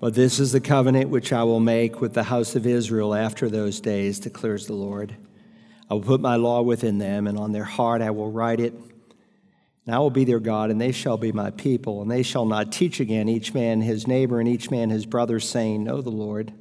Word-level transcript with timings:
But 0.00 0.14
this 0.14 0.40
is 0.40 0.50
the 0.50 0.60
covenant 0.60 1.10
which 1.10 1.30
I 1.30 1.44
will 1.44 1.60
make 1.60 2.00
with 2.00 2.14
the 2.14 2.22
house 2.22 2.56
of 2.56 2.66
Israel 2.66 3.14
after 3.14 3.50
those 3.50 3.80
days, 3.80 4.18
declares 4.18 4.66
the 4.66 4.72
Lord. 4.72 5.14
I 5.90 5.94
will 5.94 6.00
put 6.00 6.22
my 6.22 6.36
law 6.36 6.62
within 6.62 6.96
them, 6.96 7.26
and 7.26 7.36
on 7.36 7.52
their 7.52 7.64
heart 7.64 8.00
I 8.00 8.10
will 8.10 8.32
write 8.32 8.60
it. 8.60 8.72
And 9.84 9.94
I 9.94 9.98
will 9.98 10.10
be 10.10 10.24
their 10.24 10.40
God, 10.40 10.70
and 10.70 10.80
they 10.80 10.92
shall 10.92 11.18
be 11.18 11.32
my 11.32 11.50
people. 11.50 12.00
And 12.00 12.10
they 12.10 12.22
shall 12.22 12.46
not 12.46 12.72
teach 12.72 12.98
again 12.98 13.28
each 13.28 13.52
man 13.52 13.82
his 13.82 14.06
neighbor 14.06 14.40
and 14.40 14.48
each 14.48 14.70
man 14.70 14.88
his 14.88 15.04
brother, 15.04 15.38
saying, 15.38 15.84
Know 15.84 16.00
the 16.00 16.08
Lord. 16.08 16.54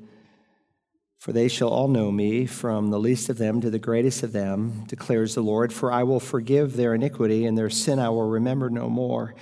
For 1.17 1.31
they 1.31 1.47
shall 1.47 1.69
all 1.69 1.87
know 1.87 2.11
me, 2.11 2.45
from 2.45 2.91
the 2.91 2.99
least 2.99 3.29
of 3.29 3.37
them 3.37 3.61
to 3.61 3.69
the 3.69 3.79
greatest 3.79 4.21
of 4.21 4.33
them, 4.33 4.83
declares 4.87 5.35
the 5.35 5.41
Lord. 5.41 5.71
For 5.71 5.93
I 5.93 6.03
will 6.03 6.19
forgive 6.19 6.75
their 6.75 6.93
iniquity, 6.93 7.45
and 7.45 7.57
their 7.57 7.69
sin 7.69 7.99
I 7.99 8.09
will 8.09 8.27
remember 8.27 8.69
no 8.69 8.89
more. 8.89 9.33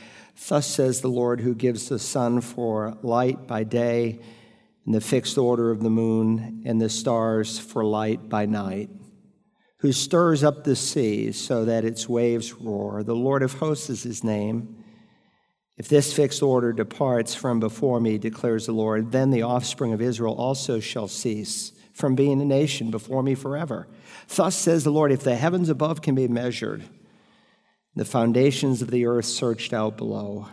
Thus 0.48 0.68
says 0.68 1.02
the 1.02 1.08
Lord, 1.08 1.42
who 1.42 1.56
gives 1.56 1.90
the 1.90 2.00
sun 2.00 2.42
for 2.42 2.98
light 3.02 3.48
by 3.48 3.64
day, 3.64 4.20
and 4.86 4.94
the 4.94 5.02
fixed 5.02 5.38
order 5.38 5.72
of 5.72 5.82
the 5.82 5.90
moon, 5.90 6.62
and 6.66 6.80
the 6.80 6.90
stars 6.90 7.60
for 7.60 7.84
light 7.84 8.30
by 8.30 8.46
night, 8.46 8.90
who 9.80 9.92
stirs 9.92 10.44
up 10.44 10.64
the 10.64 10.76
sea 10.76 11.32
so 11.32 11.66
that 11.66 11.84
its 11.84 12.08
waves 12.08 12.54
roar. 12.54 13.04
The 13.04 13.16
Lord 13.16 13.44
of 13.44 13.54
hosts 13.54 13.90
is 13.90 14.04
his 14.04 14.24
name. 14.24 14.84
If 15.76 15.90
this 15.90 16.14
fixed 16.14 16.42
order 16.42 16.72
departs 16.72 17.36
from 17.36 17.60
before 17.60 18.00
me, 18.00 18.18
declares 18.18 18.66
the 18.66 18.72
Lord, 18.72 19.12
then 19.12 19.32
the 19.32 19.44
offspring 19.44 19.94
of 19.94 20.02
Israel 20.02 20.36
also 20.36 20.80
shall 20.80 21.08
cease 21.08 21.74
from 21.94 22.16
being 22.16 22.42
a 22.42 22.46
nation 22.46 22.90
before 22.92 23.24
me 23.24 23.36
forever. 23.36 23.88
Thus 24.28 24.56
says 24.56 24.84
the 24.84 24.92
Lord, 24.92 25.12
if 25.12 25.24
the 25.24 25.36
heavens 25.36 25.70
above 25.70 26.02
can 26.02 26.16
be 26.16 26.28
measured, 26.28 26.84
the 27.98 28.06
foundations 28.06 28.82
of 28.82 28.92
the 28.92 29.06
earth 29.08 29.26
searched 29.26 29.74
out 29.74 29.98
below. 29.98 30.48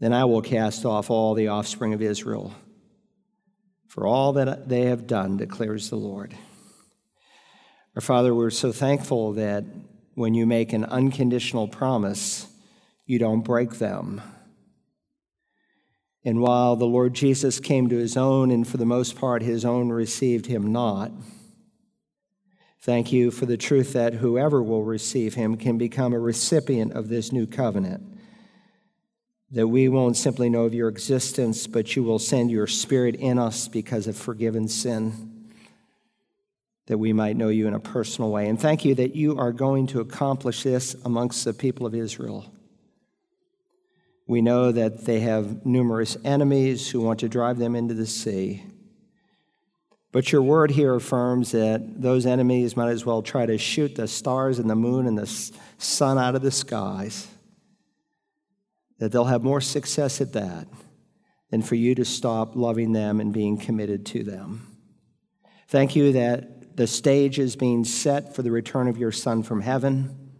Then 0.00 0.12
I 0.12 0.26
will 0.26 0.42
cast 0.42 0.84
off 0.84 1.10
all 1.10 1.34
the 1.34 1.48
offspring 1.48 1.94
of 1.94 2.02
Israel 2.02 2.54
for 3.86 4.06
all 4.06 4.34
that 4.34 4.68
they 4.68 4.82
have 4.82 5.06
done, 5.06 5.36
declares 5.36 5.90
the 5.90 5.96
Lord. 5.96 6.32
Our 7.96 8.00
Father, 8.00 8.32
we're 8.32 8.50
so 8.50 8.70
thankful 8.70 9.32
that 9.32 9.64
when 10.14 10.32
you 10.34 10.46
make 10.46 10.72
an 10.72 10.84
unconditional 10.84 11.66
promise, 11.66 12.46
you 13.04 13.18
don't 13.18 13.40
break 13.40 13.78
them. 13.78 14.20
And 16.24 16.40
while 16.40 16.76
the 16.76 16.86
Lord 16.86 17.14
Jesus 17.14 17.58
came 17.58 17.88
to 17.88 17.96
his 17.96 18.16
own, 18.16 18.50
and 18.50 18.68
for 18.68 18.76
the 18.76 18.86
most 18.86 19.16
part 19.16 19.42
his 19.42 19.64
own 19.64 19.88
received 19.88 20.46
him 20.46 20.70
not, 20.70 21.10
Thank 22.82 23.12
you 23.12 23.30
for 23.30 23.44
the 23.44 23.58
truth 23.58 23.92
that 23.92 24.14
whoever 24.14 24.62
will 24.62 24.84
receive 24.84 25.34
him 25.34 25.56
can 25.56 25.76
become 25.76 26.14
a 26.14 26.18
recipient 26.18 26.92
of 26.94 27.08
this 27.08 27.30
new 27.30 27.46
covenant. 27.46 28.02
That 29.50 29.68
we 29.68 29.90
won't 29.90 30.16
simply 30.16 30.48
know 30.48 30.64
of 30.64 30.72
your 30.72 30.88
existence, 30.88 31.66
but 31.66 31.94
you 31.94 32.02
will 32.02 32.18
send 32.18 32.50
your 32.50 32.66
spirit 32.66 33.16
in 33.16 33.38
us 33.38 33.68
because 33.68 34.06
of 34.06 34.16
forgiven 34.16 34.66
sin, 34.66 35.50
that 36.86 36.96
we 36.96 37.12
might 37.12 37.36
know 37.36 37.48
you 37.48 37.66
in 37.68 37.74
a 37.74 37.80
personal 37.80 38.30
way. 38.30 38.48
And 38.48 38.58
thank 38.58 38.86
you 38.86 38.94
that 38.94 39.14
you 39.14 39.36
are 39.38 39.52
going 39.52 39.86
to 39.88 40.00
accomplish 40.00 40.62
this 40.62 40.96
amongst 41.04 41.44
the 41.44 41.52
people 41.52 41.84
of 41.84 41.94
Israel. 41.94 42.50
We 44.26 44.40
know 44.40 44.72
that 44.72 45.04
they 45.04 45.20
have 45.20 45.66
numerous 45.66 46.16
enemies 46.24 46.88
who 46.88 47.00
want 47.00 47.20
to 47.20 47.28
drive 47.28 47.58
them 47.58 47.76
into 47.76 47.92
the 47.92 48.06
sea. 48.06 48.64
But 50.12 50.32
your 50.32 50.42
word 50.42 50.72
here 50.72 50.94
affirms 50.94 51.52
that 51.52 52.02
those 52.02 52.26
enemies 52.26 52.76
might 52.76 52.90
as 52.90 53.06
well 53.06 53.22
try 53.22 53.46
to 53.46 53.58
shoot 53.58 53.94
the 53.94 54.08
stars 54.08 54.58
and 54.58 54.68
the 54.68 54.74
moon 54.74 55.06
and 55.06 55.16
the 55.16 55.50
sun 55.78 56.18
out 56.18 56.34
of 56.34 56.42
the 56.42 56.50
skies, 56.50 57.28
that 58.98 59.12
they'll 59.12 59.24
have 59.24 59.44
more 59.44 59.60
success 59.60 60.20
at 60.20 60.32
that 60.32 60.66
than 61.50 61.62
for 61.62 61.76
you 61.76 61.94
to 61.94 62.04
stop 62.04 62.56
loving 62.56 62.92
them 62.92 63.20
and 63.20 63.32
being 63.32 63.56
committed 63.56 64.04
to 64.06 64.24
them. 64.24 64.76
Thank 65.68 65.94
you 65.94 66.12
that 66.12 66.76
the 66.76 66.86
stage 66.86 67.38
is 67.38 67.54
being 67.54 67.84
set 67.84 68.34
for 68.34 68.42
the 68.42 68.50
return 68.50 68.88
of 68.88 68.98
your 68.98 69.12
Son 69.12 69.42
from 69.42 69.60
heaven. 69.60 70.32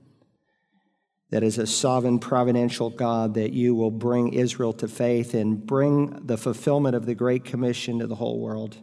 That 1.30 1.44
is 1.44 1.58
a 1.58 1.66
sovereign 1.66 2.18
providential 2.18 2.90
God, 2.90 3.34
that 3.34 3.52
you 3.52 3.76
will 3.76 3.92
bring 3.92 4.32
Israel 4.32 4.72
to 4.74 4.88
faith 4.88 5.32
and 5.32 5.64
bring 5.64 6.26
the 6.26 6.36
fulfillment 6.36 6.96
of 6.96 7.06
the 7.06 7.14
Great 7.14 7.44
Commission 7.44 8.00
to 8.00 8.08
the 8.08 8.16
whole 8.16 8.40
world. 8.40 8.76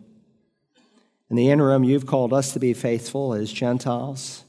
In 1.29 1.35
the 1.35 1.49
interim, 1.49 1.83
you've 1.83 2.05
called 2.05 2.33
us 2.33 2.53
to 2.53 2.59
be 2.59 2.73
faithful 2.73 3.33
as 3.33 3.51
Gentiles. 3.51 4.45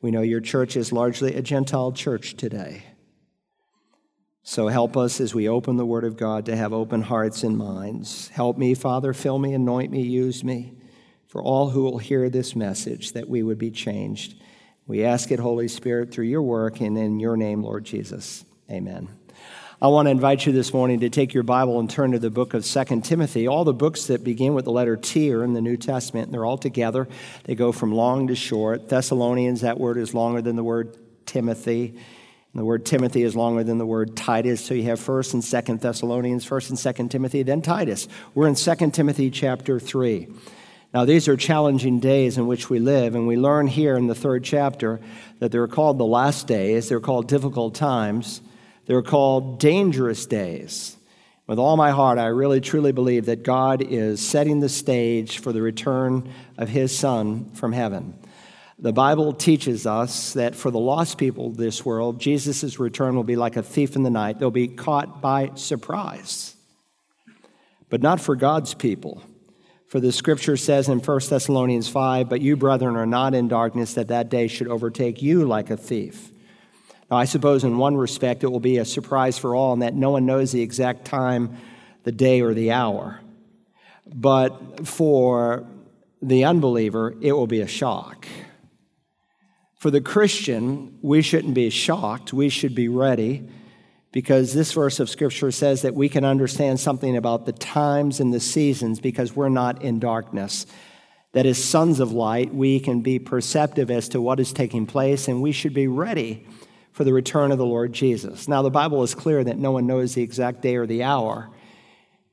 We 0.00 0.10
know 0.10 0.22
your 0.22 0.40
church 0.40 0.76
is 0.76 0.92
largely 0.92 1.34
a 1.34 1.42
Gentile 1.42 1.92
church 1.92 2.36
today. 2.36 2.84
So 4.42 4.68
help 4.68 4.96
us 4.96 5.20
as 5.20 5.34
we 5.34 5.48
open 5.48 5.76
the 5.76 5.84
Word 5.84 6.04
of 6.04 6.16
God 6.16 6.46
to 6.46 6.56
have 6.56 6.72
open 6.72 7.02
hearts 7.02 7.42
and 7.42 7.58
minds. 7.58 8.28
Help 8.28 8.56
me, 8.56 8.74
Father, 8.74 9.12
fill 9.12 9.38
me, 9.38 9.52
anoint 9.52 9.90
me, 9.92 10.00
use 10.02 10.42
me 10.42 10.78
for 11.26 11.42
all 11.42 11.68
who 11.68 11.82
will 11.82 11.98
hear 11.98 12.30
this 12.30 12.56
message 12.56 13.12
that 13.12 13.28
we 13.28 13.42
would 13.42 13.58
be 13.58 13.70
changed. 13.70 14.40
We 14.86 15.04
ask 15.04 15.30
it, 15.30 15.38
Holy 15.38 15.68
Spirit, 15.68 16.10
through 16.10 16.24
your 16.24 16.40
work 16.40 16.80
and 16.80 16.96
in 16.96 17.20
your 17.20 17.36
name, 17.36 17.62
Lord 17.62 17.84
Jesus. 17.84 18.46
Amen. 18.70 19.08
I 19.80 19.86
want 19.86 20.06
to 20.06 20.10
invite 20.10 20.44
you 20.44 20.52
this 20.52 20.74
morning 20.74 20.98
to 21.00 21.08
take 21.08 21.32
your 21.32 21.44
Bible 21.44 21.78
and 21.78 21.88
turn 21.88 22.10
to 22.10 22.18
the 22.18 22.30
book 22.30 22.52
of 22.52 22.64
Second 22.64 23.04
Timothy. 23.04 23.46
All 23.46 23.62
the 23.62 23.72
books 23.72 24.06
that 24.06 24.24
begin 24.24 24.54
with 24.54 24.64
the 24.64 24.72
letter 24.72 24.96
T 24.96 25.32
are 25.32 25.44
in 25.44 25.52
the 25.52 25.60
New 25.60 25.76
Testament, 25.76 26.26
and 26.26 26.34
they're 26.34 26.44
all 26.44 26.58
together. 26.58 27.06
They 27.44 27.54
go 27.54 27.70
from 27.70 27.94
long 27.94 28.26
to 28.26 28.34
short. 28.34 28.88
Thessalonians, 28.88 29.60
that 29.60 29.78
word 29.78 29.96
is 29.96 30.14
longer 30.14 30.42
than 30.42 30.56
the 30.56 30.64
word 30.64 30.98
Timothy. 31.26 31.90
And 31.90 32.60
the 32.60 32.64
word 32.64 32.86
Timothy 32.86 33.22
is 33.22 33.36
longer 33.36 33.62
than 33.62 33.78
the 33.78 33.86
word 33.86 34.16
Titus. 34.16 34.64
So 34.64 34.74
you 34.74 34.82
have 34.86 34.98
1st 34.98 35.34
and 35.34 35.42
2nd 35.44 35.80
Thessalonians, 35.80 36.44
1st 36.44 36.70
and 36.70 36.78
2nd 36.96 37.10
Timothy, 37.12 37.44
then 37.44 37.62
Titus. 37.62 38.08
We're 38.34 38.48
in 38.48 38.54
2nd 38.54 38.92
Timothy 38.92 39.30
chapter 39.30 39.78
3. 39.78 40.26
Now, 40.92 41.04
these 41.04 41.28
are 41.28 41.36
challenging 41.36 42.00
days 42.00 42.36
in 42.36 42.48
which 42.48 42.68
we 42.68 42.80
live, 42.80 43.14
and 43.14 43.28
we 43.28 43.36
learn 43.36 43.68
here 43.68 43.96
in 43.96 44.08
the 44.08 44.14
third 44.16 44.42
chapter 44.42 44.98
that 45.38 45.52
they're 45.52 45.68
called 45.68 45.98
the 45.98 46.04
last 46.04 46.48
days, 46.48 46.88
they're 46.88 46.98
called 46.98 47.28
difficult 47.28 47.76
times. 47.76 48.40
They're 48.88 49.02
called 49.02 49.60
dangerous 49.60 50.24
days. 50.24 50.96
With 51.46 51.58
all 51.58 51.76
my 51.76 51.90
heart, 51.90 52.18
I 52.18 52.28
really 52.28 52.62
truly 52.62 52.90
believe 52.90 53.26
that 53.26 53.42
God 53.42 53.82
is 53.82 54.26
setting 54.26 54.60
the 54.60 54.68
stage 54.70 55.40
for 55.40 55.52
the 55.52 55.60
return 55.60 56.32
of 56.56 56.70
his 56.70 56.96
Son 56.96 57.50
from 57.52 57.72
heaven. 57.72 58.18
The 58.78 58.94
Bible 58.94 59.34
teaches 59.34 59.86
us 59.86 60.32
that 60.32 60.54
for 60.54 60.70
the 60.70 60.78
lost 60.78 61.18
people 61.18 61.48
of 61.48 61.58
this 61.58 61.84
world, 61.84 62.18
Jesus' 62.18 62.78
return 62.78 63.14
will 63.14 63.24
be 63.24 63.36
like 63.36 63.56
a 63.56 63.62
thief 63.62 63.94
in 63.94 64.04
the 64.04 64.10
night. 64.10 64.38
They'll 64.38 64.50
be 64.50 64.68
caught 64.68 65.20
by 65.20 65.50
surprise. 65.54 66.56
But 67.90 68.00
not 68.00 68.22
for 68.22 68.36
God's 68.36 68.72
people. 68.72 69.22
For 69.88 70.00
the 70.00 70.12
scripture 70.12 70.56
says 70.56 70.88
in 70.88 71.00
1 71.00 71.20
Thessalonians 71.28 71.88
5, 71.88 72.30
But 72.30 72.40
you, 72.40 72.56
brethren, 72.56 72.96
are 72.96 73.06
not 73.06 73.34
in 73.34 73.48
darkness, 73.48 73.92
that 73.94 74.08
that 74.08 74.30
day 74.30 74.48
should 74.48 74.68
overtake 74.68 75.20
you 75.20 75.44
like 75.44 75.68
a 75.68 75.76
thief. 75.76 76.30
Now, 77.10 77.16
I 77.16 77.24
suppose 77.24 77.64
in 77.64 77.78
one 77.78 77.96
respect 77.96 78.44
it 78.44 78.48
will 78.48 78.60
be 78.60 78.78
a 78.78 78.84
surprise 78.84 79.38
for 79.38 79.54
all 79.54 79.72
in 79.72 79.80
that 79.80 79.94
no 79.94 80.10
one 80.10 80.26
knows 80.26 80.52
the 80.52 80.60
exact 80.60 81.04
time, 81.04 81.56
the 82.04 82.12
day, 82.12 82.42
or 82.42 82.52
the 82.52 82.72
hour. 82.72 83.20
But 84.06 84.86
for 84.86 85.66
the 86.20 86.44
unbeliever, 86.44 87.14
it 87.20 87.32
will 87.32 87.46
be 87.46 87.60
a 87.60 87.66
shock. 87.66 88.26
For 89.78 89.90
the 89.90 90.00
Christian, 90.00 90.98
we 91.02 91.22
shouldn't 91.22 91.54
be 91.54 91.70
shocked. 91.70 92.32
We 92.32 92.48
should 92.48 92.74
be 92.74 92.88
ready 92.88 93.48
because 94.12 94.52
this 94.52 94.72
verse 94.72 95.00
of 95.00 95.08
Scripture 95.08 95.50
says 95.50 95.82
that 95.82 95.94
we 95.94 96.08
can 96.08 96.24
understand 96.24 96.80
something 96.80 97.16
about 97.16 97.46
the 97.46 97.52
times 97.52 98.20
and 98.20 98.34
the 98.34 98.40
seasons 98.40 99.00
because 99.00 99.36
we're 99.36 99.48
not 99.48 99.82
in 99.82 99.98
darkness. 99.98 100.66
That 101.32 101.46
as 101.46 101.62
sons 101.62 102.00
of 102.00 102.12
light, 102.12 102.52
we 102.52 102.80
can 102.80 103.02
be 103.02 103.18
perceptive 103.18 103.90
as 103.90 104.08
to 104.10 104.20
what 104.20 104.40
is 104.40 104.52
taking 104.52 104.86
place 104.86 105.28
and 105.28 105.40
we 105.40 105.52
should 105.52 105.74
be 105.74 105.86
ready 105.86 106.46
for 106.98 107.04
the 107.04 107.12
return 107.12 107.52
of 107.52 107.58
the 107.58 107.64
Lord 107.64 107.92
Jesus. 107.92 108.48
Now, 108.48 108.62
the 108.62 108.72
Bible 108.72 109.04
is 109.04 109.14
clear 109.14 109.44
that 109.44 109.56
no 109.56 109.70
one 109.70 109.86
knows 109.86 110.14
the 110.14 110.22
exact 110.22 110.62
day 110.62 110.74
or 110.74 110.84
the 110.84 111.04
hour. 111.04 111.48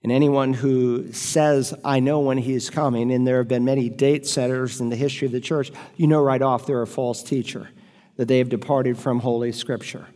And 0.02 0.12
anyone 0.12 0.56
who 0.56 1.14
says, 1.14 1.76
I 1.86 2.00
know 2.00 2.22
when 2.22 2.40
he's 2.40 2.72
coming, 2.72 3.12
and 3.12 3.28
there 3.28 3.38
have 3.38 3.48
been 3.48 3.64
many 3.64 3.90
date 3.90 4.26
setters 4.26 4.82
in 4.82 4.90
the 4.90 4.96
history 4.96 5.28
of 5.28 5.32
the 5.32 5.40
church, 5.40 5.72
you 5.98 6.08
know 6.08 6.20
right 6.20 6.42
off 6.42 6.66
they're 6.66 6.82
a 6.82 6.88
false 6.88 7.22
teacher, 7.22 7.70
that 8.18 8.28
they 8.28 8.40
have 8.40 8.50
departed 8.50 8.98
from 8.98 9.20
Holy 9.20 9.52
Scripture. 9.52 10.08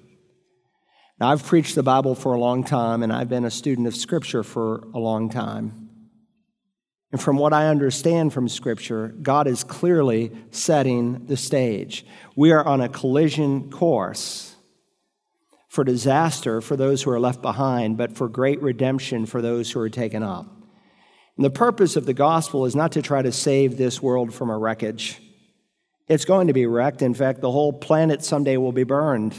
Now, 1.20 1.30
I've 1.30 1.46
preached 1.46 1.76
the 1.76 1.84
Bible 1.84 2.16
for 2.16 2.34
a 2.34 2.40
long 2.40 2.64
time, 2.64 3.04
and 3.04 3.14
I've 3.14 3.30
been 3.30 3.46
a 3.46 3.52
student 3.52 3.86
of 3.86 3.96
Scripture 3.96 4.42
for 4.42 4.88
a 4.96 5.00
long 5.00 5.30
time. 5.30 5.89
And 7.12 7.20
from 7.20 7.38
what 7.38 7.54
I 7.54 7.68
understand 7.68 8.34
from 8.34 8.48
Scripture, 8.48 9.16
God 9.22 9.48
is 9.48 9.64
clearly 9.64 10.32
setting 10.52 11.26
the 11.26 11.38
stage. 11.38 12.06
We 12.36 12.52
are 12.52 12.64
on 12.64 12.82
a 12.82 12.90
collision 12.90 13.72
course 13.72 14.56
for 15.70 15.84
disaster 15.84 16.62
for 16.62 16.76
those 16.76 17.02
who 17.02 17.12
are 17.12 17.20
left 17.20 17.42
behind, 17.42 17.98
but 17.98 18.16
for 18.16 18.28
great 18.28 18.62
redemption 18.62 19.26
for 19.26 19.42
those 19.42 19.72
who 19.72 19.80
are 19.80 19.90
taken 19.90 20.22
up. 20.22 20.46
And 21.36 21.46
the 21.46 21.50
purpose 21.50 21.96
of 21.96 22.06
the 22.06 22.14
gospel 22.14 22.66
is 22.66 22.76
not 22.76 22.92
to 22.92 23.02
try 23.02 23.22
to 23.22 23.32
save 23.32 23.78
this 23.78 24.02
world 24.02 24.34
from 24.34 24.50
a 24.50 24.58
wreckage. 24.58 25.20
It's 26.08 26.26
going 26.26 26.48
to 26.48 26.54
be 26.54 26.66
wrecked. 26.66 27.02
In 27.02 27.14
fact, 27.14 27.42
the 27.42 27.52
whole 27.52 27.72
planet 27.74 28.24
someday 28.24 28.58
will 28.58 28.72
be 28.72 28.84
burned. 28.84 29.36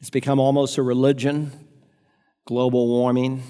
It's 0.00 0.10
become 0.10 0.40
almost 0.40 0.76
a 0.78 0.82
religion, 0.82 1.52
global 2.46 2.88
warming 2.88 3.42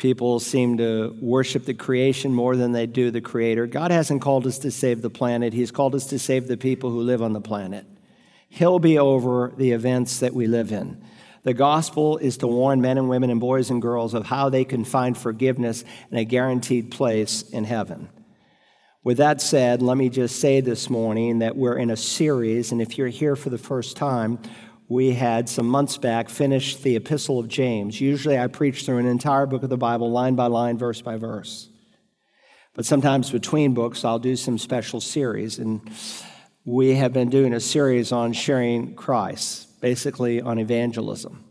People 0.00 0.40
seem 0.40 0.78
to 0.78 1.14
worship 1.20 1.66
the 1.66 1.74
creation 1.74 2.32
more 2.32 2.56
than 2.56 2.72
they 2.72 2.86
do 2.86 3.10
the 3.10 3.20
creator. 3.20 3.66
God 3.66 3.90
hasn't 3.90 4.22
called 4.22 4.46
us 4.46 4.58
to 4.60 4.70
save 4.70 5.02
the 5.02 5.10
planet, 5.10 5.52
He's 5.52 5.70
called 5.70 5.94
us 5.94 6.06
to 6.06 6.18
save 6.18 6.48
the 6.48 6.56
people 6.56 6.88
who 6.88 7.02
live 7.02 7.20
on 7.20 7.34
the 7.34 7.40
planet. 7.42 7.84
He'll 8.48 8.78
be 8.78 8.98
over 8.98 9.52
the 9.54 9.72
events 9.72 10.20
that 10.20 10.32
we 10.32 10.46
live 10.46 10.72
in. 10.72 11.04
The 11.42 11.52
gospel 11.52 12.16
is 12.16 12.38
to 12.38 12.46
warn 12.46 12.80
men 12.80 12.96
and 12.96 13.10
women 13.10 13.28
and 13.28 13.40
boys 13.40 13.68
and 13.68 13.82
girls 13.82 14.14
of 14.14 14.24
how 14.24 14.48
they 14.48 14.64
can 14.64 14.86
find 14.86 15.18
forgiveness 15.18 15.84
and 16.10 16.18
a 16.18 16.24
guaranteed 16.24 16.90
place 16.90 17.42
in 17.50 17.64
heaven. 17.64 18.08
With 19.04 19.18
that 19.18 19.42
said, 19.42 19.82
let 19.82 19.98
me 19.98 20.08
just 20.08 20.40
say 20.40 20.62
this 20.62 20.88
morning 20.88 21.40
that 21.40 21.56
we're 21.56 21.76
in 21.76 21.90
a 21.90 21.96
series, 21.96 22.72
and 22.72 22.80
if 22.80 22.96
you're 22.96 23.08
here 23.08 23.36
for 23.36 23.50
the 23.50 23.58
first 23.58 23.98
time, 23.98 24.38
we 24.90 25.12
had 25.12 25.48
some 25.48 25.68
months 25.68 25.96
back 25.96 26.28
finished 26.28 26.82
the 26.82 26.96
Epistle 26.96 27.38
of 27.38 27.46
James. 27.46 28.00
Usually 28.00 28.36
I 28.36 28.48
preach 28.48 28.84
through 28.84 28.98
an 28.98 29.06
entire 29.06 29.46
book 29.46 29.62
of 29.62 29.70
the 29.70 29.76
Bible, 29.76 30.10
line 30.10 30.34
by 30.34 30.46
line, 30.46 30.76
verse 30.76 31.00
by 31.00 31.16
verse. 31.16 31.68
But 32.74 32.84
sometimes 32.84 33.30
between 33.30 33.72
books, 33.72 34.04
I'll 34.04 34.18
do 34.18 34.34
some 34.34 34.58
special 34.58 35.00
series. 35.00 35.60
And 35.60 35.80
we 36.64 36.96
have 36.96 37.12
been 37.12 37.30
doing 37.30 37.54
a 37.54 37.60
series 37.60 38.10
on 38.10 38.32
sharing 38.32 38.96
Christ, 38.96 39.80
basically 39.80 40.40
on 40.40 40.58
evangelism. 40.58 41.44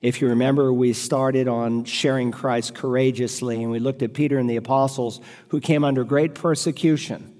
If 0.00 0.22
you 0.22 0.28
remember, 0.28 0.72
we 0.72 0.94
started 0.94 1.48
on 1.48 1.84
sharing 1.84 2.32
Christ 2.32 2.74
courageously, 2.74 3.62
and 3.62 3.70
we 3.70 3.80
looked 3.80 4.02
at 4.02 4.14
Peter 4.14 4.38
and 4.38 4.48
the 4.48 4.56
apostles 4.56 5.20
who 5.48 5.60
came 5.60 5.84
under 5.84 6.04
great 6.04 6.34
persecution. 6.34 7.34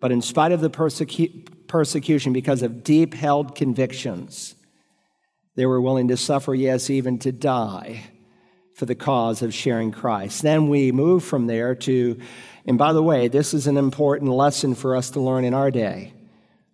But 0.00 0.12
in 0.12 0.22
spite 0.22 0.52
of 0.52 0.60
the 0.60 0.70
persecu- 0.70 1.48
persecution, 1.68 2.32
because 2.32 2.62
of 2.62 2.84
deep 2.84 3.14
held 3.14 3.54
convictions, 3.54 4.54
they 5.54 5.66
were 5.66 5.80
willing 5.80 6.08
to 6.08 6.16
suffer, 6.16 6.54
yes, 6.54 6.90
even 6.90 7.18
to 7.20 7.32
die 7.32 8.04
for 8.74 8.84
the 8.84 8.94
cause 8.94 9.40
of 9.40 9.54
sharing 9.54 9.90
Christ. 9.90 10.42
Then 10.42 10.68
we 10.68 10.92
move 10.92 11.24
from 11.24 11.46
there 11.46 11.74
to, 11.74 12.18
and 12.66 12.76
by 12.76 12.92
the 12.92 13.02
way, 13.02 13.28
this 13.28 13.54
is 13.54 13.66
an 13.66 13.78
important 13.78 14.30
lesson 14.30 14.74
for 14.74 14.94
us 14.94 15.10
to 15.10 15.20
learn 15.20 15.44
in 15.44 15.54
our 15.54 15.70
day. 15.70 16.12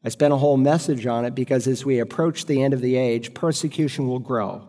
I 0.04 0.08
spent 0.08 0.32
a 0.32 0.36
whole 0.36 0.56
message 0.56 1.06
on 1.06 1.24
it 1.24 1.36
because 1.36 1.68
as 1.68 1.84
we 1.84 2.00
approach 2.00 2.46
the 2.46 2.60
end 2.62 2.74
of 2.74 2.80
the 2.80 2.96
age, 2.96 3.34
persecution 3.34 4.08
will 4.08 4.18
grow 4.18 4.66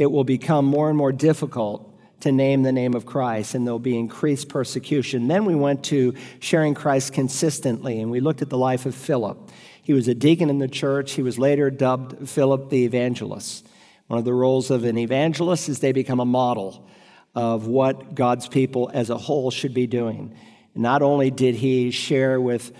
it 0.00 0.10
will 0.10 0.24
become 0.24 0.64
more 0.64 0.88
and 0.88 0.96
more 0.96 1.12
difficult 1.12 1.89
to 2.20 2.32
name 2.32 2.62
the 2.62 2.72
name 2.72 2.94
of 2.94 3.06
Christ, 3.06 3.54
and 3.54 3.66
there'll 3.66 3.78
be 3.78 3.98
increased 3.98 4.48
persecution. 4.48 5.28
Then 5.28 5.44
we 5.44 5.54
went 5.54 5.84
to 5.84 6.14
sharing 6.38 6.74
Christ 6.74 7.12
consistently, 7.12 8.00
and 8.00 8.10
we 8.10 8.20
looked 8.20 8.42
at 8.42 8.50
the 8.50 8.58
life 8.58 8.86
of 8.86 8.94
Philip. 8.94 9.50
He 9.82 9.92
was 9.92 10.08
a 10.08 10.14
deacon 10.14 10.50
in 10.50 10.58
the 10.58 10.68
church. 10.68 11.12
He 11.12 11.22
was 11.22 11.38
later 11.38 11.70
dubbed 11.70 12.28
Philip 12.28 12.70
the 12.70 12.84
Evangelist. 12.84 13.66
One 14.06 14.18
of 14.18 14.24
the 14.24 14.34
roles 14.34 14.70
of 14.70 14.84
an 14.84 14.98
evangelist 14.98 15.68
is 15.68 15.78
they 15.78 15.92
become 15.92 16.18
a 16.18 16.24
model 16.24 16.88
of 17.34 17.66
what 17.66 18.14
God's 18.14 18.48
people 18.48 18.90
as 18.92 19.08
a 19.08 19.16
whole 19.16 19.50
should 19.50 19.72
be 19.72 19.86
doing. 19.86 20.36
Not 20.74 21.02
only 21.02 21.30
did 21.30 21.54
he 21.54 21.90
share 21.90 22.40
with 22.40 22.72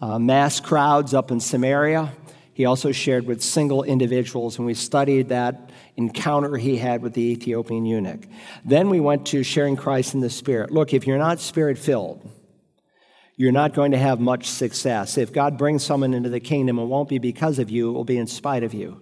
uh, 0.00 0.18
mass 0.18 0.60
crowds 0.60 1.12
up 1.12 1.30
in 1.30 1.40
Samaria, 1.40 2.12
he 2.58 2.64
also 2.64 2.90
shared 2.90 3.24
with 3.24 3.40
single 3.40 3.84
individuals, 3.84 4.56
and 4.58 4.66
we 4.66 4.74
studied 4.74 5.28
that 5.28 5.70
encounter 5.96 6.56
he 6.56 6.76
had 6.76 7.02
with 7.02 7.14
the 7.14 7.22
Ethiopian 7.22 7.86
eunuch. 7.86 8.26
Then 8.64 8.90
we 8.90 8.98
went 8.98 9.26
to 9.26 9.44
sharing 9.44 9.76
Christ 9.76 10.12
in 10.12 10.18
the 10.18 10.28
Spirit. 10.28 10.72
Look, 10.72 10.92
if 10.92 11.06
you're 11.06 11.18
not 11.18 11.38
spirit 11.38 11.78
filled, 11.78 12.28
you're 13.36 13.52
not 13.52 13.74
going 13.74 13.92
to 13.92 13.96
have 13.96 14.18
much 14.18 14.48
success. 14.48 15.16
If 15.16 15.32
God 15.32 15.56
brings 15.56 15.84
someone 15.84 16.14
into 16.14 16.30
the 16.30 16.40
kingdom, 16.40 16.80
it 16.80 16.86
won't 16.86 17.08
be 17.08 17.18
because 17.18 17.60
of 17.60 17.70
you, 17.70 17.90
it 17.90 17.92
will 17.92 18.02
be 18.02 18.18
in 18.18 18.26
spite 18.26 18.64
of 18.64 18.74
you. 18.74 19.00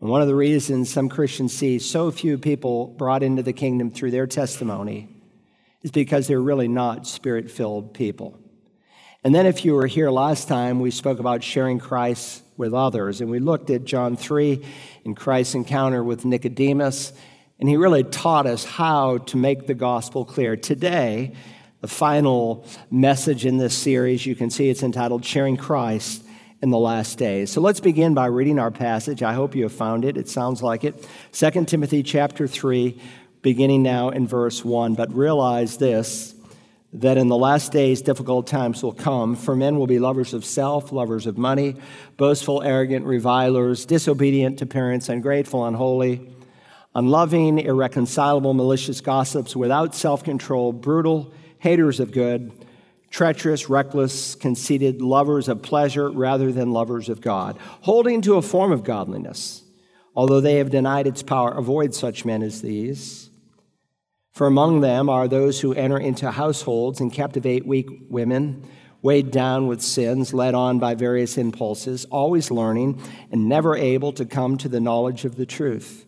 And 0.00 0.08
one 0.08 0.22
of 0.22 0.26
the 0.26 0.34
reasons 0.34 0.90
some 0.90 1.10
Christians 1.10 1.52
see 1.52 1.78
so 1.78 2.10
few 2.10 2.38
people 2.38 2.86
brought 2.86 3.22
into 3.22 3.42
the 3.42 3.52
kingdom 3.52 3.90
through 3.90 4.12
their 4.12 4.26
testimony 4.26 5.14
is 5.82 5.90
because 5.90 6.26
they're 6.26 6.40
really 6.40 6.68
not 6.68 7.06
spirit 7.06 7.50
filled 7.50 7.92
people. 7.92 8.40
And 9.24 9.34
then, 9.34 9.46
if 9.46 9.64
you 9.64 9.72
were 9.72 9.86
here 9.86 10.10
last 10.10 10.48
time, 10.48 10.80
we 10.80 10.90
spoke 10.90 11.18
about 11.18 11.42
sharing 11.42 11.78
Christ 11.78 12.42
with 12.58 12.74
others. 12.74 13.22
And 13.22 13.30
we 13.30 13.38
looked 13.38 13.70
at 13.70 13.84
John 13.84 14.18
3 14.18 14.62
in 15.06 15.14
Christ's 15.14 15.54
encounter 15.54 16.04
with 16.04 16.26
Nicodemus, 16.26 17.14
and 17.58 17.66
he 17.66 17.78
really 17.78 18.04
taught 18.04 18.46
us 18.46 18.64
how 18.64 19.16
to 19.18 19.38
make 19.38 19.66
the 19.66 19.72
gospel 19.72 20.26
clear. 20.26 20.56
Today, 20.56 21.34
the 21.80 21.88
final 21.88 22.66
message 22.90 23.46
in 23.46 23.56
this 23.56 23.74
series, 23.74 24.26
you 24.26 24.34
can 24.34 24.50
see 24.50 24.68
it's 24.68 24.82
entitled 24.82 25.24
Sharing 25.24 25.56
Christ 25.56 26.22
in 26.60 26.68
the 26.68 26.78
Last 26.78 27.16
Days. 27.16 27.50
So 27.50 27.62
let's 27.62 27.80
begin 27.80 28.12
by 28.12 28.26
reading 28.26 28.58
our 28.58 28.70
passage. 28.70 29.22
I 29.22 29.32
hope 29.32 29.54
you 29.54 29.62
have 29.62 29.72
found 29.72 30.04
it. 30.04 30.18
It 30.18 30.28
sounds 30.28 30.62
like 30.62 30.84
it. 30.84 31.08
2 31.32 31.64
Timothy 31.64 32.02
chapter 32.02 32.46
3, 32.46 33.00
beginning 33.40 33.82
now 33.82 34.10
in 34.10 34.26
verse 34.26 34.62
1. 34.62 34.94
But 34.94 35.14
realize 35.14 35.78
this 35.78 36.33
that 36.94 37.18
in 37.18 37.26
the 37.26 37.36
last 37.36 37.72
days 37.72 38.02
difficult 38.02 38.46
times 38.46 38.82
will 38.82 38.92
come, 38.92 39.34
for 39.34 39.56
men 39.56 39.76
will 39.76 39.88
be 39.88 39.98
lovers 39.98 40.32
of 40.32 40.44
self, 40.44 40.92
lovers 40.92 41.26
of 41.26 41.36
money, 41.36 41.74
boastful, 42.16 42.62
arrogant, 42.62 43.04
revilers, 43.04 43.84
disobedient 43.84 44.60
to 44.60 44.66
parents, 44.66 45.08
ungrateful, 45.08 45.64
unholy, 45.64 46.30
unloving, 46.94 47.58
irreconcilable, 47.58 48.54
malicious 48.54 49.00
gossips, 49.00 49.56
without 49.56 49.92
self 49.92 50.22
control, 50.22 50.72
brutal, 50.72 51.34
haters 51.58 51.98
of 51.98 52.12
good, 52.12 52.52
treacherous, 53.10 53.68
reckless, 53.68 54.36
conceited, 54.36 55.02
lovers 55.02 55.48
of 55.48 55.62
pleasure 55.62 56.08
rather 56.08 56.52
than 56.52 56.70
lovers 56.70 57.08
of 57.08 57.20
God, 57.20 57.58
holding 57.80 58.22
to 58.22 58.34
a 58.36 58.42
form 58.42 58.70
of 58.70 58.84
godliness. 58.84 59.64
Although 60.14 60.40
they 60.40 60.58
have 60.58 60.70
denied 60.70 61.08
its 61.08 61.24
power, 61.24 61.50
avoid 61.50 61.92
such 61.92 62.24
men 62.24 62.44
as 62.44 62.62
these. 62.62 63.30
For 64.34 64.48
among 64.48 64.80
them 64.80 65.08
are 65.08 65.28
those 65.28 65.60
who 65.60 65.74
enter 65.74 65.96
into 65.96 66.32
households 66.32 67.00
and 67.00 67.12
captivate 67.12 67.64
weak 67.64 67.88
women, 68.08 68.68
weighed 69.00 69.30
down 69.30 69.68
with 69.68 69.80
sins, 69.80 70.34
led 70.34 70.56
on 70.56 70.80
by 70.80 70.96
various 70.96 71.38
impulses, 71.38 72.04
always 72.06 72.50
learning 72.50 73.00
and 73.30 73.48
never 73.48 73.76
able 73.76 74.12
to 74.14 74.24
come 74.24 74.58
to 74.58 74.68
the 74.68 74.80
knowledge 74.80 75.24
of 75.24 75.36
the 75.36 75.46
truth. 75.46 76.04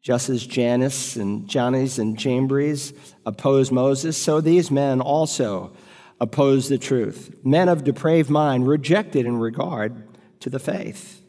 Just 0.00 0.28
as 0.28 0.46
Jannes 0.46 1.16
and 1.16 1.48
Jannes 1.48 1.98
and 1.98 2.16
Jambres 2.16 2.92
opposed 3.26 3.72
Moses, 3.72 4.16
so 4.16 4.40
these 4.40 4.70
men 4.70 5.00
also 5.00 5.72
oppose 6.20 6.68
the 6.68 6.78
truth. 6.78 7.34
Men 7.42 7.68
of 7.68 7.82
depraved 7.82 8.30
mind, 8.30 8.68
rejected 8.68 9.26
in 9.26 9.38
regard 9.38 10.06
to 10.38 10.50
the 10.50 10.60
faith 10.60 11.23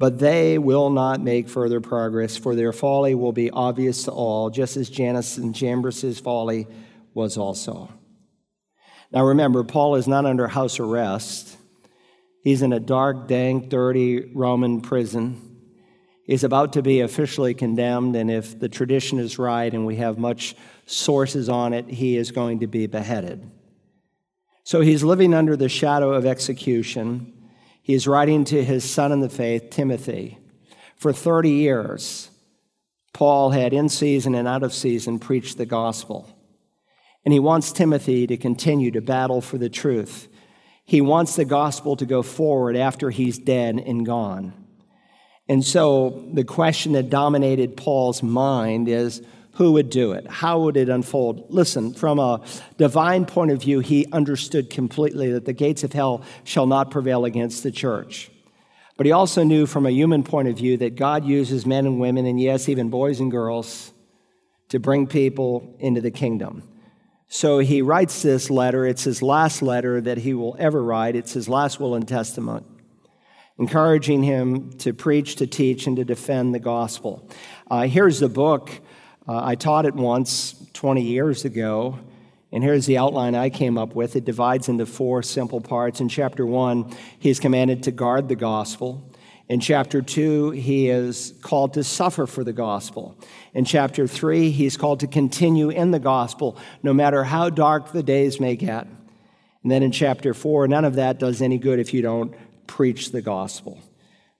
but 0.00 0.18
they 0.18 0.56
will 0.56 0.88
not 0.88 1.20
make 1.20 1.46
further 1.46 1.78
progress, 1.78 2.34
for 2.34 2.54
their 2.54 2.72
folly 2.72 3.14
will 3.14 3.32
be 3.32 3.50
obvious 3.50 4.04
to 4.04 4.10
all, 4.10 4.48
just 4.48 4.78
as 4.78 4.88
Jannes 4.88 5.36
and 5.36 5.54
Jambres' 5.54 6.18
folly 6.18 6.66
was 7.12 7.36
also. 7.36 7.92
Now 9.12 9.26
remember, 9.26 9.62
Paul 9.62 9.96
is 9.96 10.08
not 10.08 10.24
under 10.24 10.48
house 10.48 10.80
arrest. 10.80 11.54
He's 12.42 12.62
in 12.62 12.72
a 12.72 12.80
dark, 12.80 13.28
dank, 13.28 13.68
dirty 13.68 14.32
Roman 14.34 14.80
prison. 14.80 15.58
He's 16.24 16.44
about 16.44 16.72
to 16.72 16.82
be 16.82 17.00
officially 17.00 17.52
condemned, 17.52 18.16
and 18.16 18.30
if 18.30 18.58
the 18.58 18.70
tradition 18.70 19.18
is 19.18 19.38
right 19.38 19.70
and 19.70 19.84
we 19.84 19.96
have 19.96 20.16
much 20.16 20.56
sources 20.86 21.50
on 21.50 21.74
it, 21.74 21.86
he 21.86 22.16
is 22.16 22.30
going 22.30 22.60
to 22.60 22.66
be 22.66 22.86
beheaded. 22.86 23.50
So 24.64 24.80
he's 24.80 25.04
living 25.04 25.34
under 25.34 25.56
the 25.56 25.68
shadow 25.68 26.14
of 26.14 26.24
execution. 26.24 27.34
He 27.82 27.94
is 27.94 28.06
writing 28.06 28.44
to 28.44 28.64
his 28.64 28.88
son 28.88 29.12
in 29.12 29.20
the 29.20 29.28
faith, 29.28 29.70
Timothy. 29.70 30.38
For 30.96 31.12
30 31.12 31.50
years, 31.50 32.30
Paul 33.12 33.50
had 33.50 33.72
in 33.72 33.88
season 33.88 34.34
and 34.34 34.46
out 34.46 34.62
of 34.62 34.72
season 34.72 35.18
preached 35.18 35.58
the 35.58 35.66
gospel. 35.66 36.28
And 37.24 37.32
he 37.32 37.40
wants 37.40 37.72
Timothy 37.72 38.26
to 38.26 38.36
continue 38.36 38.90
to 38.92 39.00
battle 39.00 39.40
for 39.40 39.58
the 39.58 39.68
truth. 39.68 40.28
He 40.84 41.00
wants 41.00 41.36
the 41.36 41.44
gospel 41.44 41.96
to 41.96 42.06
go 42.06 42.22
forward 42.22 42.76
after 42.76 43.10
he's 43.10 43.38
dead 43.38 43.78
and 43.78 44.04
gone. 44.06 44.52
And 45.48 45.64
so 45.64 46.24
the 46.32 46.44
question 46.44 46.92
that 46.92 47.10
dominated 47.10 47.76
Paul's 47.76 48.22
mind 48.22 48.88
is 48.88 49.22
who 49.54 49.72
would 49.72 49.90
do 49.90 50.12
it? 50.12 50.26
How 50.28 50.60
would 50.60 50.76
it 50.76 50.88
unfold? 50.88 51.46
Listen, 51.48 51.92
from 51.92 52.18
a 52.18 52.40
divine 52.78 53.26
point 53.26 53.50
of 53.50 53.60
view, 53.60 53.80
he 53.80 54.06
understood 54.12 54.70
completely 54.70 55.32
that 55.32 55.44
the 55.44 55.52
gates 55.52 55.84
of 55.84 55.92
hell 55.92 56.22
shall 56.44 56.66
not 56.66 56.90
prevail 56.90 57.24
against 57.24 57.62
the 57.62 57.70
church. 57.70 58.30
But 58.96 59.06
he 59.06 59.12
also 59.12 59.42
knew 59.42 59.66
from 59.66 59.86
a 59.86 59.90
human 59.90 60.22
point 60.22 60.48
of 60.48 60.56
view 60.56 60.76
that 60.78 60.94
God 60.94 61.24
uses 61.24 61.66
men 61.66 61.86
and 61.86 61.98
women, 61.98 62.26
and 62.26 62.40
yes, 62.40 62.68
even 62.68 62.90
boys 62.90 63.18
and 63.18 63.30
girls, 63.30 63.92
to 64.68 64.78
bring 64.78 65.06
people 65.06 65.74
into 65.78 66.00
the 66.00 66.10
kingdom. 66.10 66.62
So 67.28 67.60
he 67.60 67.80
writes 67.80 68.22
this 68.22 68.50
letter. 68.50 68.86
It's 68.86 69.04
his 69.04 69.22
last 69.22 69.62
letter 69.62 70.00
that 70.00 70.18
he 70.18 70.34
will 70.34 70.56
ever 70.58 70.82
write, 70.82 71.16
it's 71.16 71.32
his 71.32 71.48
last 71.48 71.80
will 71.80 71.94
and 71.94 72.06
testament, 72.06 72.66
encouraging 73.58 74.22
him 74.22 74.70
to 74.78 74.92
preach, 74.92 75.36
to 75.36 75.46
teach, 75.46 75.86
and 75.86 75.96
to 75.96 76.04
defend 76.04 76.54
the 76.54 76.58
gospel. 76.58 77.28
Uh, 77.70 77.82
here's 77.82 78.20
the 78.20 78.28
book 78.28 78.70
uh, 79.30 79.44
I 79.44 79.54
taught 79.54 79.86
it 79.86 79.94
once 79.94 80.56
20 80.72 81.02
years 81.02 81.44
ago, 81.44 82.00
and 82.50 82.64
here's 82.64 82.86
the 82.86 82.98
outline 82.98 83.36
I 83.36 83.48
came 83.48 83.78
up 83.78 83.94
with. 83.94 84.16
It 84.16 84.24
divides 84.24 84.68
into 84.68 84.86
four 84.86 85.22
simple 85.22 85.60
parts. 85.60 86.00
In 86.00 86.08
chapter 86.08 86.44
one, 86.44 86.92
he 87.20 87.30
is 87.30 87.38
commanded 87.38 87.84
to 87.84 87.92
guard 87.92 88.28
the 88.28 88.34
gospel. 88.34 89.08
In 89.48 89.60
chapter 89.60 90.02
2, 90.02 90.50
he 90.50 90.88
is 90.88 91.32
called 91.42 91.74
to 91.74 91.84
suffer 91.84 92.26
for 92.26 92.42
the 92.42 92.52
gospel. 92.52 93.16
In 93.54 93.64
chapter 93.64 94.08
3, 94.08 94.50
he's 94.50 94.76
called 94.76 94.98
to 95.00 95.06
continue 95.06 95.70
in 95.70 95.92
the 95.92 96.00
gospel 96.00 96.56
no 96.82 96.92
matter 96.92 97.22
how 97.22 97.50
dark 97.50 97.92
the 97.92 98.02
days 98.02 98.40
may 98.40 98.56
get. 98.56 98.88
And 99.62 99.70
then 99.70 99.84
in 99.84 99.92
chapter 99.92 100.34
4, 100.34 100.66
none 100.66 100.84
of 100.84 100.96
that 100.96 101.20
does 101.20 101.40
any 101.40 101.58
good 101.58 101.78
if 101.78 101.94
you 101.94 102.02
don't 102.02 102.34
preach 102.66 103.12
the 103.12 103.22
gospel. 103.22 103.78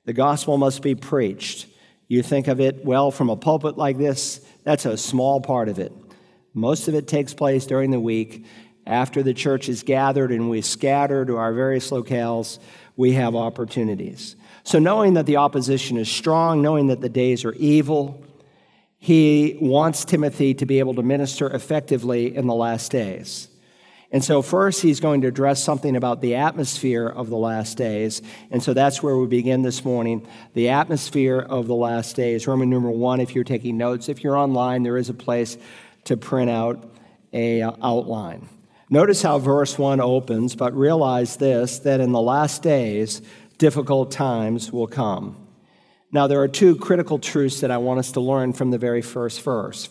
The 0.04 0.14
gospel 0.14 0.58
must 0.58 0.82
be 0.82 0.96
preached. 0.96 1.68
You 2.10 2.24
think 2.24 2.48
of 2.48 2.60
it, 2.60 2.84
well, 2.84 3.12
from 3.12 3.30
a 3.30 3.36
pulpit 3.36 3.78
like 3.78 3.96
this, 3.96 4.40
that's 4.64 4.84
a 4.84 4.96
small 4.96 5.40
part 5.40 5.68
of 5.68 5.78
it. 5.78 5.92
Most 6.54 6.88
of 6.88 6.96
it 6.96 7.06
takes 7.06 7.32
place 7.34 7.66
during 7.66 7.92
the 7.92 8.00
week 8.00 8.44
after 8.84 9.22
the 9.22 9.32
church 9.32 9.68
is 9.68 9.84
gathered 9.84 10.32
and 10.32 10.50
we 10.50 10.60
scatter 10.60 11.24
to 11.24 11.36
our 11.36 11.52
various 11.52 11.92
locales, 11.92 12.58
we 12.96 13.12
have 13.12 13.36
opportunities. 13.36 14.34
So, 14.64 14.80
knowing 14.80 15.14
that 15.14 15.26
the 15.26 15.36
opposition 15.36 15.96
is 15.96 16.10
strong, 16.10 16.60
knowing 16.62 16.88
that 16.88 17.00
the 17.00 17.08
days 17.08 17.44
are 17.44 17.52
evil, 17.52 18.24
he 18.98 19.56
wants 19.60 20.04
Timothy 20.04 20.52
to 20.54 20.66
be 20.66 20.80
able 20.80 20.94
to 20.94 21.04
minister 21.04 21.48
effectively 21.48 22.34
in 22.34 22.48
the 22.48 22.54
last 22.56 22.90
days. 22.90 23.49
And 24.12 24.24
so, 24.24 24.42
first, 24.42 24.82
he's 24.82 24.98
going 24.98 25.20
to 25.20 25.28
address 25.28 25.62
something 25.62 25.94
about 25.94 26.20
the 26.20 26.34
atmosphere 26.34 27.06
of 27.06 27.30
the 27.30 27.36
last 27.36 27.76
days. 27.76 28.22
And 28.50 28.60
so, 28.60 28.74
that's 28.74 29.02
where 29.02 29.16
we 29.16 29.26
begin 29.28 29.62
this 29.62 29.84
morning 29.84 30.26
the 30.54 30.70
atmosphere 30.70 31.38
of 31.38 31.68
the 31.68 31.76
last 31.76 32.16
days. 32.16 32.46
Roman 32.46 32.68
numeral 32.68 32.96
one, 32.96 33.20
if 33.20 33.34
you're 33.34 33.44
taking 33.44 33.76
notes. 33.76 34.08
If 34.08 34.24
you're 34.24 34.36
online, 34.36 34.82
there 34.82 34.96
is 34.96 35.10
a 35.10 35.14
place 35.14 35.56
to 36.04 36.16
print 36.16 36.50
out 36.50 36.92
a 37.32 37.62
uh, 37.62 37.72
outline. 37.82 38.48
Notice 38.88 39.22
how 39.22 39.38
verse 39.38 39.78
1 39.78 40.00
opens, 40.00 40.56
but 40.56 40.74
realize 40.74 41.36
this 41.36 41.78
that 41.80 42.00
in 42.00 42.10
the 42.10 42.20
last 42.20 42.64
days, 42.64 43.22
difficult 43.58 44.10
times 44.10 44.72
will 44.72 44.88
come. 44.88 45.46
Now, 46.10 46.26
there 46.26 46.40
are 46.40 46.48
two 46.48 46.74
critical 46.74 47.20
truths 47.20 47.60
that 47.60 47.70
I 47.70 47.78
want 47.78 48.00
us 48.00 48.10
to 48.12 48.20
learn 48.20 48.52
from 48.52 48.72
the 48.72 48.78
very 48.78 49.02
first 49.02 49.42
verse. 49.42 49.88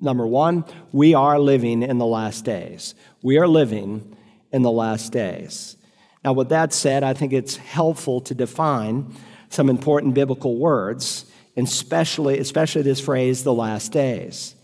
Number 0.00 0.26
one, 0.26 0.64
we 0.92 1.14
are 1.14 1.38
living 1.38 1.82
in 1.82 1.98
the 1.98 2.06
last 2.06 2.44
days. 2.44 2.94
We 3.22 3.38
are 3.38 3.48
living 3.48 4.16
in 4.52 4.62
the 4.62 4.70
last 4.70 5.12
days. 5.12 5.76
Now, 6.24 6.32
with 6.32 6.50
that 6.50 6.72
said, 6.72 7.02
I 7.02 7.14
think 7.14 7.32
it's 7.32 7.56
helpful 7.56 8.20
to 8.22 8.34
define 8.34 9.14
some 9.48 9.68
important 9.68 10.14
biblical 10.14 10.56
words, 10.58 11.24
and 11.56 11.66
especially, 11.66 12.38
especially 12.38 12.82
this 12.82 13.00
phrase, 13.00 13.44
the 13.44 13.54
last 13.54 13.92
days. 13.92 14.54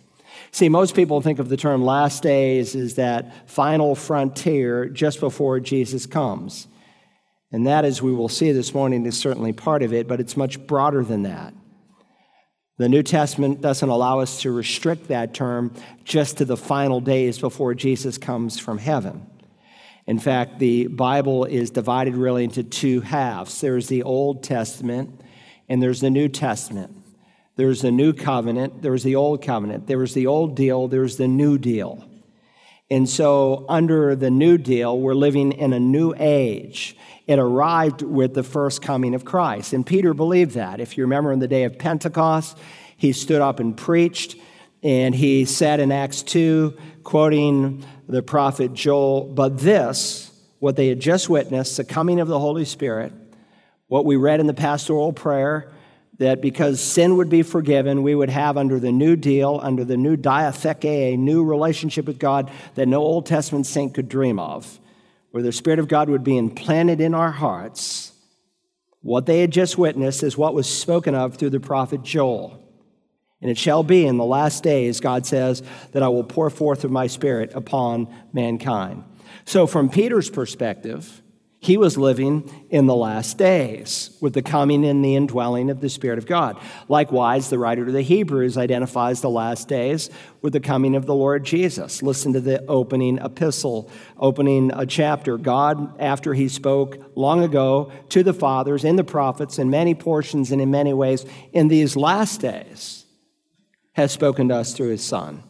See, 0.51 0.69
most 0.69 0.95
people 0.95 1.21
think 1.21 1.41
of 1.41 1.49
the 1.49 1.57
term 1.57 1.85
last 1.85 2.23
days 2.23 2.77
as 2.77 2.95
that 2.95 3.51
final 3.51 3.95
frontier 3.97 4.87
just 4.87 5.19
before 5.19 5.59
Jesus 5.59 6.07
comes. 6.07 6.69
And 7.51 7.67
that, 7.67 7.85
as 7.85 8.03
we 8.03 8.13
will 8.13 8.29
see 8.29 8.53
this 8.53 8.75
morning, 8.75 9.05
is 9.07 9.19
certainly 9.19 9.53
part 9.53 9.83
of 9.83 9.93
it, 9.93 10.07
but 10.07 10.21
it's 10.21 10.37
much 10.37 10.65
broader 10.67 11.03
than 11.03 11.23
that. 11.23 11.55
The 12.77 12.89
New 12.89 13.05
Testament 13.05 13.61
doesn't 13.61 13.89
allow 13.89 14.19
us 14.19 14.43
to 14.43 14.51
restrict 14.51 15.07
that 15.09 15.33
term 15.33 15.73
just 16.05 16.39
to 16.39 16.45
the 16.45 16.57
final 16.57 17.01
days 17.01 17.39
before 17.39 17.73
Jesus 17.75 18.19
comes 18.19 18.59
from 18.59 18.79
heaven. 18.79 19.27
In 20.07 20.19
fact, 20.19 20.59
the 20.59 20.89
Bible 20.89 21.45
is 21.45 21.71
divided 21.71 22.17
really 22.17 22.45
into 22.45 22.65
two 22.65 23.01
halves 23.01 23.61
there's 23.61 23.87
the 23.87 24.03
Old 24.03 24.43
Testament 24.43 25.21
and 25.69 25.83
there's 25.83 26.01
the 26.01 26.11
New 26.11 26.29
Testament. 26.29 26.95
There's 27.57 27.81
the 27.81 27.93
New 27.93 28.13
Covenant, 28.13 28.83
there's 28.83 29.05
the 29.05 29.15
Old 29.15 29.43
Covenant. 29.43 29.87
There's 29.87 30.13
the 30.13 30.27
Old 30.27 30.57
Deal, 30.57 30.89
there's 30.89 31.17
the 31.17 31.29
New 31.29 31.57
Deal. 31.59 32.05
And 32.91 33.09
so, 33.09 33.65
under 33.69 34.15
the 34.15 34.31
New 34.31 34.59
Deal, 34.59 34.99
we're 34.99 35.15
living 35.15 35.53
in 35.53 35.73
a 35.73 35.81
new 35.81 36.15
age. 36.19 36.97
It 37.27 37.39
arrived 37.39 38.03
with 38.03 38.35
the 38.35 38.43
first 38.43 38.83
coming 38.83 39.15
of 39.15 39.25
Christ. 39.25 39.73
And 39.73 39.87
Peter 39.87 40.13
believed 40.13 40.53
that. 40.55 40.81
If 40.81 40.99
you 40.99 41.05
remember 41.05 41.33
in 41.33 41.39
the 41.39 41.49
day 41.49 41.65
of 41.65 41.79
Pentecost, 41.79 42.59
he 42.97 43.13
stood 43.13 43.41
up 43.41 43.59
and 43.59 43.75
preached, 43.75 44.37
and 44.83 45.15
he 45.15 45.47
said 45.47 45.81
in 45.81 45.91
Acts 45.91 46.23
2, 46.23 46.77
quoting 47.03 47.85
the 48.07 48.23
prophet 48.23 48.75
Joel, 48.75 49.25
But 49.25 49.59
this, 49.59 50.31
what 50.59 50.77
they 50.77 50.89
had 50.89 51.01
just 51.01 51.31
witnessed, 51.31 51.79
the 51.79 51.85
coming 51.85 52.21
of 52.21 52.29
the 52.29 52.39
Holy 52.39 52.67
Spirit, 52.67 53.13
what 53.89 54.05
we 54.05 54.17
read 54.17 54.41
in 54.41 54.47
the 54.47 54.55
pastoral 54.55 55.13
prayer, 55.13 55.73
that 56.19 56.41
because 56.41 56.81
sin 56.81 57.17
would 57.17 57.29
be 57.29 57.43
forgiven, 57.43 58.03
we 58.03 58.15
would 58.15 58.31
have 58.31 58.57
under 58.57 58.79
the 58.79 58.93
new 58.93 59.17
deal, 59.17 59.59
under 59.63 59.85
the 59.85 59.97
new 59.97 60.17
diatheke, 60.17 60.85
a 60.85 61.17
new 61.17 61.45
relationship 61.45 62.07
with 62.07 62.19
God 62.19 62.51
that 62.77 62.87
no 62.87 63.01
Old 63.01 63.27
Testament 63.27 63.67
saint 63.67 63.95
could 63.95 64.09
dream 64.09 64.39
of 64.39 64.79
where 65.35 65.43
the 65.43 65.51
Spirit 65.51 65.81
of 65.81 65.89
God 65.89 66.09
would 66.09 66.23
be 66.23 66.39
implanted 66.39 67.01
in 67.01 67.13
our 67.13 67.33
hearts, 67.33 68.13
what 69.01 69.27
they 69.27 69.41
had 69.41 69.51
just 69.51 69.77
witnessed 69.77 70.23
is 70.23 70.39
what 70.39 70.55
was 70.55 70.69
spoken 70.69 71.13
of 71.17 71.35
through 71.35 71.51
the 71.51 71.59
prophet 71.59 72.05
Joel. 72.05 72.63
And 73.43 73.51
it 73.51 73.59
shall 73.59 73.83
be 73.83 74.07
in 74.07 74.17
the 74.17 74.25
last 74.25 74.63
days, 74.63 75.01
God 75.01 75.27
says, 75.27 75.65
that 75.91 76.05
I 76.05 76.09
will 76.09 76.23
pour 76.23 76.51
forth 76.51 76.85
of 76.85 76.93
my 76.93 77.09
Spirit 77.09 77.51
upon 77.53 78.07
mankind. 78.33 79.03
So, 79.45 79.67
from 79.67 79.91
Peter's 79.91 80.31
perspective, 80.31 81.21
he 81.65 81.79
was 81.79 81.97
living 81.97 82.67
in 82.69 82.85
the 82.85 82.95
last 82.95 83.39
days 83.39 84.15
with 84.21 84.35
the 84.35 84.43
coming 84.43 84.85
and 84.85 85.03
the 85.03 85.17
indwelling 85.17 85.71
of 85.71 85.81
the 85.81 85.89
Spirit 85.89 86.19
of 86.19 86.27
God. 86.27 86.59
Likewise, 86.89 87.49
the 87.49 87.59
writer 87.59 87.87
to 87.87 87.91
the 87.91 88.03
Hebrews 88.03 88.59
identifies 88.59 89.23
the 89.23 89.31
last 89.31 89.67
days 89.67 90.11
with 90.43 90.53
the 90.53 90.61
coming 90.61 90.95
of 90.95 91.07
the 91.07 91.15
Lord 91.15 91.43
Jesus. 91.43 92.03
Listen 92.03 92.35
to 92.35 92.41
the 92.41 92.63
opening 92.67 93.17
epistle, 93.17 93.91
opening 94.19 94.73
a 94.75 94.85
chapter. 94.85 95.39
God, 95.39 95.99
after 95.99 96.35
he 96.35 96.51
spoke 96.51 96.99
long 97.15 97.43
ago 97.43 97.91
to 98.11 98.23
the 98.23 98.35
fathers 98.35 98.85
in 98.85 98.97
the 98.97 99.03
prophets 99.03 99.59
in 99.59 99.71
many 99.71 99.95
portions 99.95 100.53
and 100.53 100.61
in 100.61 100.71
many 100.71 100.93
ways, 100.93 101.25
in 101.55 101.69
these 101.69 101.97
last 101.97 102.43
days, 102.43 103.07
has 103.93 104.13
spoken 104.13 104.49
to 104.51 104.57
us 104.57 104.75
through 104.75 104.91
his 104.91 105.03
Son. 105.03 105.43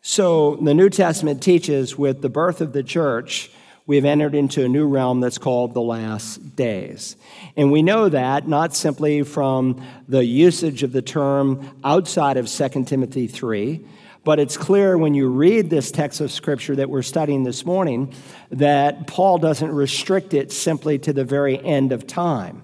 So 0.00 0.56
the 0.56 0.74
New 0.74 0.90
Testament 0.90 1.40
teaches 1.40 1.96
with 1.96 2.20
the 2.20 2.28
birth 2.28 2.60
of 2.60 2.72
the 2.72 2.82
church 2.82 3.52
we 3.86 3.96
have 3.96 4.04
entered 4.06 4.34
into 4.34 4.64
a 4.64 4.68
new 4.68 4.86
realm 4.86 5.20
that's 5.20 5.36
called 5.36 5.74
the 5.74 5.82
last 5.82 6.56
days. 6.56 7.16
And 7.54 7.70
we 7.70 7.82
know 7.82 8.08
that 8.08 8.48
not 8.48 8.74
simply 8.74 9.22
from 9.22 9.84
the 10.08 10.24
usage 10.24 10.82
of 10.82 10.92
the 10.92 11.02
term 11.02 11.78
outside 11.84 12.38
of 12.38 12.48
2 12.48 12.84
Timothy 12.84 13.26
3, 13.26 13.84
but 14.24 14.40
it's 14.40 14.56
clear 14.56 14.96
when 14.96 15.12
you 15.12 15.28
read 15.28 15.68
this 15.68 15.90
text 15.90 16.22
of 16.22 16.32
Scripture 16.32 16.74
that 16.76 16.88
we're 16.88 17.02
studying 17.02 17.44
this 17.44 17.66
morning 17.66 18.14
that 18.50 19.06
Paul 19.06 19.36
doesn't 19.36 19.70
restrict 19.70 20.32
it 20.32 20.50
simply 20.50 20.98
to 21.00 21.12
the 21.12 21.24
very 21.24 21.62
end 21.62 21.92
of 21.92 22.06
time. 22.06 22.62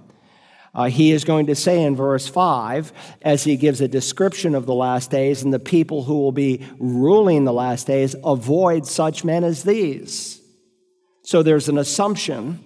Uh, 0.73 0.89
he 0.89 1.11
is 1.11 1.25
going 1.25 1.47
to 1.49 1.55
say 1.55 1.83
in 1.83 1.97
verse 1.97 2.29
5, 2.29 2.93
as 3.21 3.45
he 3.45 3.57
gives 3.57 3.83
a 3.83 3.89
description 3.89 4.55
of 4.55 4.65
the 4.65 4.73
last 4.73 5.11
days 5.11 5.43
and 5.43 5.53
the 5.53 5.59
people 5.59 6.05
who 6.05 6.21
will 6.21 6.33
be 6.33 6.65
ruling 6.79 7.45
the 7.45 7.53
last 7.53 7.89
days, 7.89 8.17
avoid 8.25 8.87
such 8.87 9.23
men 9.23 9.45
as 9.45 9.65
these 9.65 10.40
so 11.31 11.45
there's 11.45 11.69
an 11.69 11.79
assumption 11.79 12.59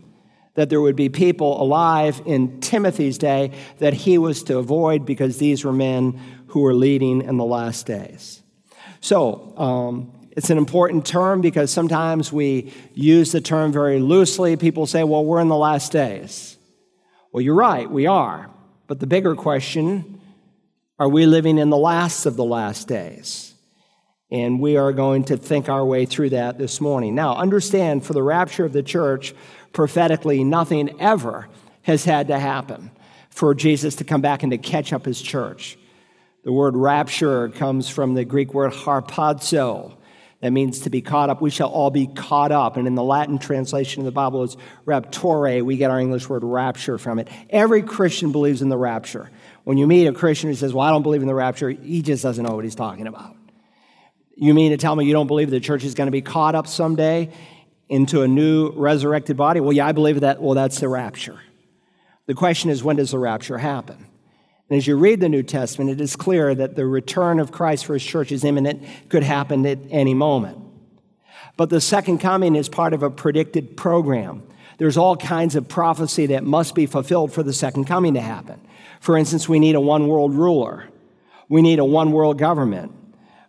that 0.54 0.70
there 0.70 0.80
would 0.80 0.96
be 0.96 1.10
people 1.10 1.60
alive 1.60 2.22
in 2.24 2.62
Timothy's 2.62 3.18
day 3.18 3.50
that 3.76 3.92
he 3.92 4.16
was 4.16 4.42
to 4.44 4.56
avoid 4.56 5.04
because 5.04 5.36
these 5.36 5.66
were 5.66 5.72
men 5.72 6.18
who 6.46 6.60
were 6.60 6.72
leading 6.72 7.20
in 7.20 7.36
the 7.36 7.44
last 7.44 7.84
days. 7.84 8.42
So, 9.02 9.52
um, 9.58 10.12
it's 10.30 10.48
an 10.48 10.56
important 10.56 11.04
term 11.04 11.42
because 11.42 11.70
sometimes 11.70 12.32
we 12.32 12.72
use 12.94 13.32
the 13.32 13.42
term 13.42 13.70
very 13.70 14.00
loosely. 14.00 14.56
People 14.56 14.86
say, 14.86 15.04
well, 15.04 15.26
we're 15.26 15.42
in 15.42 15.48
the 15.48 15.56
last 15.56 15.92
days. 15.92 16.56
Well, 17.32 17.42
you're 17.42 17.54
right, 17.54 17.90
we 17.90 18.06
are. 18.06 18.48
But 18.86 18.98
the 18.98 19.06
bigger 19.06 19.34
question 19.34 20.22
are 20.98 21.08
we 21.10 21.26
living 21.26 21.58
in 21.58 21.68
the 21.68 21.76
last 21.76 22.24
of 22.24 22.36
the 22.36 22.46
last 22.46 22.88
days? 22.88 23.53
And 24.34 24.58
we 24.58 24.76
are 24.76 24.92
going 24.92 25.22
to 25.26 25.36
think 25.36 25.68
our 25.68 25.84
way 25.84 26.06
through 26.06 26.30
that 26.30 26.58
this 26.58 26.80
morning. 26.80 27.14
Now, 27.14 27.36
understand 27.36 28.04
for 28.04 28.14
the 28.14 28.22
rapture 28.24 28.64
of 28.64 28.72
the 28.72 28.82
church, 28.82 29.32
prophetically, 29.72 30.42
nothing 30.42 31.00
ever 31.00 31.46
has 31.82 32.04
had 32.04 32.26
to 32.26 32.40
happen 32.40 32.90
for 33.30 33.54
Jesus 33.54 33.94
to 33.96 34.04
come 34.04 34.22
back 34.22 34.42
and 34.42 34.50
to 34.50 34.58
catch 34.58 34.92
up 34.92 35.04
his 35.04 35.22
church. 35.22 35.78
The 36.42 36.50
word 36.50 36.74
rapture 36.74 37.48
comes 37.50 37.88
from 37.88 38.14
the 38.14 38.24
Greek 38.24 38.52
word 38.52 38.72
harpazo. 38.72 39.96
That 40.40 40.50
means 40.50 40.80
to 40.80 40.90
be 40.90 41.00
caught 41.00 41.30
up. 41.30 41.40
We 41.40 41.50
shall 41.50 41.68
all 41.68 41.92
be 41.92 42.08
caught 42.08 42.50
up. 42.50 42.76
And 42.76 42.88
in 42.88 42.96
the 42.96 43.04
Latin 43.04 43.38
translation 43.38 44.00
of 44.00 44.04
the 44.04 44.10
Bible, 44.10 44.42
it's 44.42 44.56
rapturo. 44.84 45.62
We 45.64 45.76
get 45.76 45.92
our 45.92 46.00
English 46.00 46.28
word 46.28 46.42
rapture 46.42 46.98
from 46.98 47.20
it. 47.20 47.28
Every 47.50 47.82
Christian 47.84 48.32
believes 48.32 48.62
in 48.62 48.68
the 48.68 48.76
rapture. 48.76 49.30
When 49.62 49.78
you 49.78 49.86
meet 49.86 50.08
a 50.08 50.12
Christian 50.12 50.50
who 50.50 50.56
says, 50.56 50.74
Well, 50.74 50.84
I 50.84 50.90
don't 50.90 51.04
believe 51.04 51.22
in 51.22 51.28
the 51.28 51.36
rapture, 51.36 51.70
he 51.70 52.02
just 52.02 52.24
doesn't 52.24 52.44
know 52.44 52.56
what 52.56 52.64
he's 52.64 52.74
talking 52.74 53.06
about. 53.06 53.36
You 54.36 54.54
mean 54.54 54.70
to 54.72 54.76
tell 54.76 54.96
me 54.96 55.04
you 55.04 55.12
don't 55.12 55.26
believe 55.26 55.50
the 55.50 55.60
church 55.60 55.84
is 55.84 55.94
going 55.94 56.06
to 56.06 56.12
be 56.12 56.22
caught 56.22 56.54
up 56.54 56.66
someday 56.66 57.30
into 57.88 58.22
a 58.22 58.28
new 58.28 58.70
resurrected 58.70 59.36
body? 59.36 59.60
Well, 59.60 59.72
yeah, 59.72 59.86
I 59.86 59.92
believe 59.92 60.20
that. 60.20 60.42
Well, 60.42 60.54
that's 60.54 60.80
the 60.80 60.88
rapture. 60.88 61.40
The 62.26 62.34
question 62.34 62.70
is, 62.70 62.82
when 62.82 62.96
does 62.96 63.10
the 63.10 63.18
rapture 63.18 63.58
happen? 63.58 64.06
And 64.68 64.78
as 64.78 64.86
you 64.86 64.96
read 64.96 65.20
the 65.20 65.28
New 65.28 65.42
Testament, 65.42 65.90
it 65.90 66.00
is 66.00 66.16
clear 66.16 66.54
that 66.54 66.74
the 66.74 66.86
return 66.86 67.38
of 67.38 67.52
Christ 67.52 67.84
for 67.84 67.92
his 67.92 68.04
church 68.04 68.32
is 68.32 68.44
imminent, 68.44 68.82
could 69.10 69.22
happen 69.22 69.66
at 69.66 69.78
any 69.90 70.14
moment. 70.14 70.58
But 71.56 71.70
the 71.70 71.80
second 71.80 72.18
coming 72.18 72.56
is 72.56 72.68
part 72.68 72.94
of 72.94 73.02
a 73.02 73.10
predicted 73.10 73.76
program. 73.76 74.42
There's 74.78 74.96
all 74.96 75.16
kinds 75.16 75.54
of 75.54 75.68
prophecy 75.68 76.26
that 76.26 76.44
must 76.44 76.74
be 76.74 76.86
fulfilled 76.86 77.32
for 77.32 77.42
the 77.42 77.52
second 77.52 77.84
coming 77.84 78.14
to 78.14 78.20
happen. 78.20 78.60
For 79.00 79.16
instance, 79.16 79.48
we 79.48 79.58
need 79.58 79.74
a 79.74 79.80
one 79.80 80.08
world 80.08 80.34
ruler. 80.34 80.88
We 81.48 81.62
need 81.62 81.78
a 81.78 81.84
one 81.84 82.10
world 82.10 82.38
government. 82.38 82.92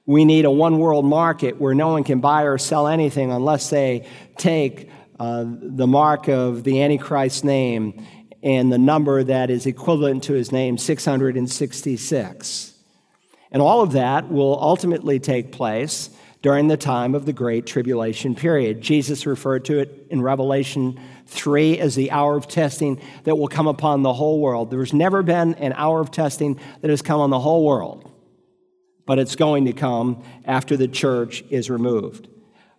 We 0.06 0.26
need 0.26 0.46
a 0.46 0.52
one 0.52 0.78
world 0.78 1.06
market 1.06 1.60
where 1.60 1.74
no 1.74 1.90
one 1.90 2.04
can 2.04 2.20
buy 2.20 2.44
or 2.44 2.58
sell 2.58 2.88
anything 2.88 3.32
unless 3.32 3.70
they 3.70 4.08
take 4.38 4.90
uh, 5.20 5.46
the 5.48 5.88
mark 5.88 6.28
of 6.28 6.64
the 6.64 6.84
Antichrist's 6.84 7.44
name 7.44 8.06
and 8.44 8.72
the 8.72 8.78
number 8.78 9.24
that 9.24 9.50
is 9.50 9.66
equivalent 9.66 10.24
to 10.26 10.34
his 10.34 10.52
name, 10.52 10.78
666. 10.78 12.74
And 13.52 13.62
all 13.62 13.82
of 13.82 13.94
that 13.94 14.30
will 14.30 14.62
ultimately 14.62 15.20
take 15.20 15.52
place 15.52 16.12
during 16.44 16.68
the 16.68 16.78
time 16.78 17.16
of 17.16 17.26
the 17.26 17.34
Great 17.34 17.66
Tribulation 17.66 18.36
period. 18.36 18.82
Jesus 18.82 19.26
referred 19.26 19.66
to 19.66 19.80
it 19.80 20.06
in 20.12 20.22
Revelation 20.22 21.00
3 21.26 21.80
as 21.80 21.96
the 21.96 22.12
hour 22.12 22.38
of 22.38 22.48
testing 22.48 23.02
that 23.24 23.36
will 23.36 23.48
come 23.48 23.66
upon 23.66 24.04
the 24.04 24.14
whole 24.14 24.40
world. 24.40 24.70
There's 24.70 24.94
never 24.94 25.24
been 25.24 25.56
an 25.56 25.74
hour 25.74 26.02
of 26.02 26.12
testing 26.12 26.60
that 26.82 26.92
has 26.92 27.02
come 27.02 27.20
on 27.20 27.32
the 27.32 27.40
whole 27.40 27.66
world, 27.66 28.05
but 29.06 29.20
it's 29.20 29.36
going 29.36 29.66
to 29.66 29.74
come 29.74 30.24
after 30.46 30.76
the 30.78 30.88
church 30.88 31.44
is 31.50 31.70
removed. 31.70 32.28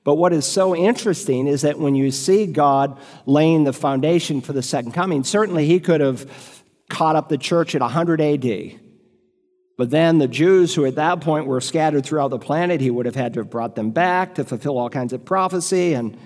But 0.04 0.14
what 0.14 0.33
is 0.33 0.47
so 0.47 0.76
interesting 0.76 1.49
is 1.49 1.62
that 1.62 1.78
when 1.78 1.97
you 1.97 2.11
see 2.12 2.47
God 2.47 2.99
laying 3.26 3.64
the 3.64 3.73
foundation 3.73 4.40
for 4.40 4.52
the 4.52 4.62
second 4.62 4.92
coming, 4.92 5.25
certainly 5.25 5.66
he 5.66 5.80
could 5.80 6.00
have 6.00 6.30
caught 6.88 7.16
up 7.16 7.28
the 7.28 7.38
church 7.38 7.75
at 7.75 7.80
100 7.80 8.21
AD. 8.21 8.80
But 9.76 9.90
then 9.90 10.18
the 10.18 10.28
Jews 10.28 10.75
who 10.75 10.85
at 10.85 10.95
that 10.95 11.21
point 11.21 11.47
were 11.47 11.61
scattered 11.61 12.06
throughout 12.06 12.28
the 12.28 12.38
planet, 12.38 12.80
he 12.80 12.90
would 12.90 13.06
have 13.06 13.16
had 13.16 13.35
to 13.35 13.40
have 13.40 13.50
brought 13.50 13.75
them 13.75 13.90
back 13.90 14.37
to 14.37 14.45
fulfill 14.45 14.78
all 14.78 14.88
kinds 14.88 15.12
of 15.12 15.25
prophecy, 15.25 15.92
and, 15.92 16.16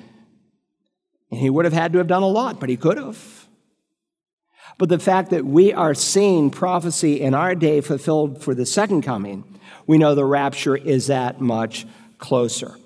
and 1.31 1.41
he 1.41 1.51
would 1.51 1.65
have 1.65 1.75
had 1.75 1.93
to 1.93 1.99
have 1.99 2.07
done 2.07 2.23
a 2.23 2.29
lot, 2.29 2.61
but 2.61 2.69
he 2.69 2.77
could 2.77 2.99
have. 2.99 3.49
But 4.79 4.89
the 4.89 4.99
fact 4.99 5.31
that 5.31 5.45
we 5.45 5.73
are 5.73 5.95
seeing 5.95 6.51
prophecy 6.51 7.21
in 7.21 7.35
our 7.35 7.55
day 7.55 7.81
fulfilled 7.81 8.43
for 8.43 8.55
the 8.55 8.67
second 8.67 9.03
coming, 9.03 9.50
we 9.87 9.99
know 9.99 10.15
the 10.15 10.25
rapture 10.25 10.77
is 10.77 11.09
that 11.09 11.41
much 11.41 11.87
closer. 12.19 12.77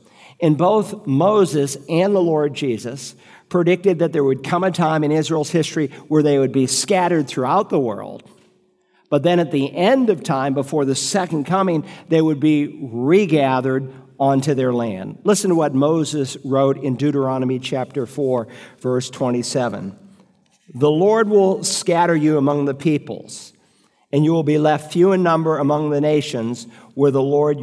And 0.41 0.59
both 0.59 1.07
Moses 1.07 1.77
and 1.89 2.15
the 2.15 2.21
Lord 2.21 2.55
Jesus 2.55 3.15
predicted 3.49 4.01
that 4.01 4.13
there 4.13 4.25
would 4.25 4.43
come 4.43 4.65
a 4.65 4.71
time 4.71 5.05
in 5.05 5.13
Israel's 5.13 5.51
history 5.51 5.89
where 6.09 6.23
they 6.23 6.39
would 6.39 6.53
be 6.53 6.67
scattered 6.67 7.29
throughout 7.29 7.71
the 7.71 7.79
world 7.79 8.29
but 9.15 9.23
then 9.23 9.39
at 9.39 9.53
the 9.53 9.73
end 9.73 10.11
of 10.11 10.25
time, 10.25 10.55
before 10.55 10.85
the 10.85 10.97
second 10.97 11.45
coming, 11.45 11.85
they 12.09 12.21
would 12.21 12.41
be 12.41 12.81
regathered 12.83 13.93
onto 14.19 14.55
their 14.55 14.73
land. 14.73 15.21
Listen 15.23 15.51
to 15.51 15.55
what 15.55 15.73
Moses 15.73 16.37
wrote 16.45 16.79
in 16.79 16.97
Deuteronomy 16.97 17.61
chapter 17.61 18.07
4, 18.07 18.49
verse 18.81 19.11
27. 19.11 19.97
The 20.75 20.91
Lord 20.91 21.29
will 21.29 21.63
scatter 21.63 22.17
you 22.17 22.39
among 22.39 22.65
the 22.65 22.75
peoples, 22.75 23.53
and 24.15 24.25
you 24.25 24.33
will 24.33 24.45
be 24.45 24.59
left 24.59 24.93
few 24.93 25.11
in 25.11 25.25
number 25.25 25.59
among 25.59 25.91
the 25.91 26.01
nations 26.01 26.69
where 26.95 27.11
the 27.11 27.21
Lord 27.21 27.59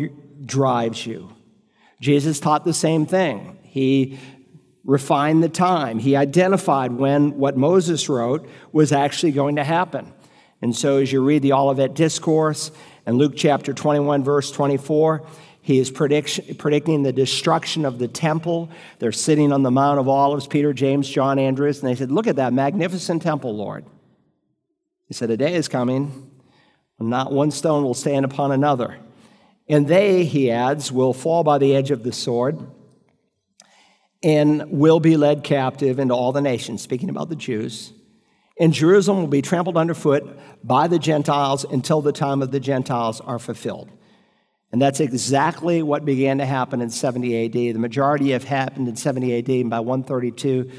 drives 0.46 1.06
you. 1.06 1.34
Jesus 2.02 2.42
taught 2.42 2.66
the 2.66 2.74
same 2.74 3.06
thing. 3.06 3.58
He 3.64 4.20
refined 4.84 5.42
the 5.42 5.48
time. 5.48 5.98
He 5.98 6.18
identified 6.18 6.92
when 6.92 7.38
what 7.38 7.56
Moses 7.56 8.10
wrote 8.10 8.50
was 8.74 8.92
actually 8.92 9.32
going 9.32 9.56
to 9.56 9.64
happen. 9.64 10.12
And 10.62 10.76
so, 10.76 10.98
as 10.98 11.10
you 11.10 11.24
read 11.24 11.42
the 11.42 11.54
Olivet 11.54 11.94
Discourse 11.94 12.72
and 13.06 13.18
Luke 13.18 13.36
chapter 13.38 13.74
21, 13.74 14.22
verse 14.26 14.52
24, 14.52 15.26
he 15.62 15.80
is 15.80 15.90
predicting 15.90 17.04
the 17.04 17.14
destruction 17.14 17.86
of 17.86 17.98
the 17.98 18.10
temple. 18.10 18.70
They're 19.00 19.14
sitting 19.14 19.54
on 19.54 19.64
the 19.64 19.72
Mount 19.72 20.02
of 20.02 20.10
Olives, 20.10 20.48
Peter, 20.48 20.74
James, 20.74 21.08
John, 21.08 21.40
Andrews, 21.40 21.80
and 21.80 21.90
they 21.90 21.96
said, 21.96 22.12
Look 22.12 22.28
at 22.28 22.36
that 22.36 22.52
magnificent 22.52 23.22
temple, 23.22 23.56
Lord. 23.56 23.86
He 25.08 25.14
said, 25.14 25.30
A 25.30 25.38
day 25.38 25.54
is 25.54 25.70
coming 25.70 26.31
not 27.10 27.32
one 27.32 27.52
stone 27.52 27.84
will 27.84 27.94
stand 27.94 28.26
upon 28.26 28.52
another. 28.52 28.98
And 29.68 29.88
they, 29.88 30.26
he 30.26 30.52
adds, 30.52 30.92
will 30.92 31.14
fall 31.14 31.44
by 31.44 31.58
the 31.58 31.76
edge 31.76 31.92
of 31.92 32.04
the 32.04 32.12
sword 32.12 32.60
and 34.24 34.70
will 34.72 35.00
be 35.00 35.18
led 35.18 35.44
captive 35.44 36.00
into 36.00 36.14
all 36.14 36.32
the 36.32 36.42
nations, 36.42 36.82
speaking 36.82 37.10
about 37.10 37.30
the 37.30 37.36
Jews 37.36 37.94
and 38.62 38.74
Jerusalem 38.74 39.22
will 39.22 39.28
be 39.28 39.42
trampled 39.42 39.76
underfoot 39.76 40.38
by 40.64 40.88
the 40.88 41.00
Gentiles 41.00 41.64
until 41.64 42.00
the 42.00 42.12
time 42.12 42.44
of 42.44 42.52
the 42.52 42.60
Gentiles 42.60 43.20
are 43.20 43.40
fulfilled. 43.40 43.90
And 44.72 44.80
that's 44.80 45.00
exactly 45.00 45.82
what 45.82 46.06
began 46.06 46.38
to 46.38 46.46
happen 46.46 46.80
in 46.80 46.92
70 46.92 47.46
AD. 47.46 47.54
The 47.54 47.74
majority 47.74 48.32
have 48.32 48.44
happened 48.44 48.88
in 48.88 48.96
70 48.96 49.40
AD, 49.40 49.50
and 49.50 49.70
by 49.72 49.80
132, 49.80 50.70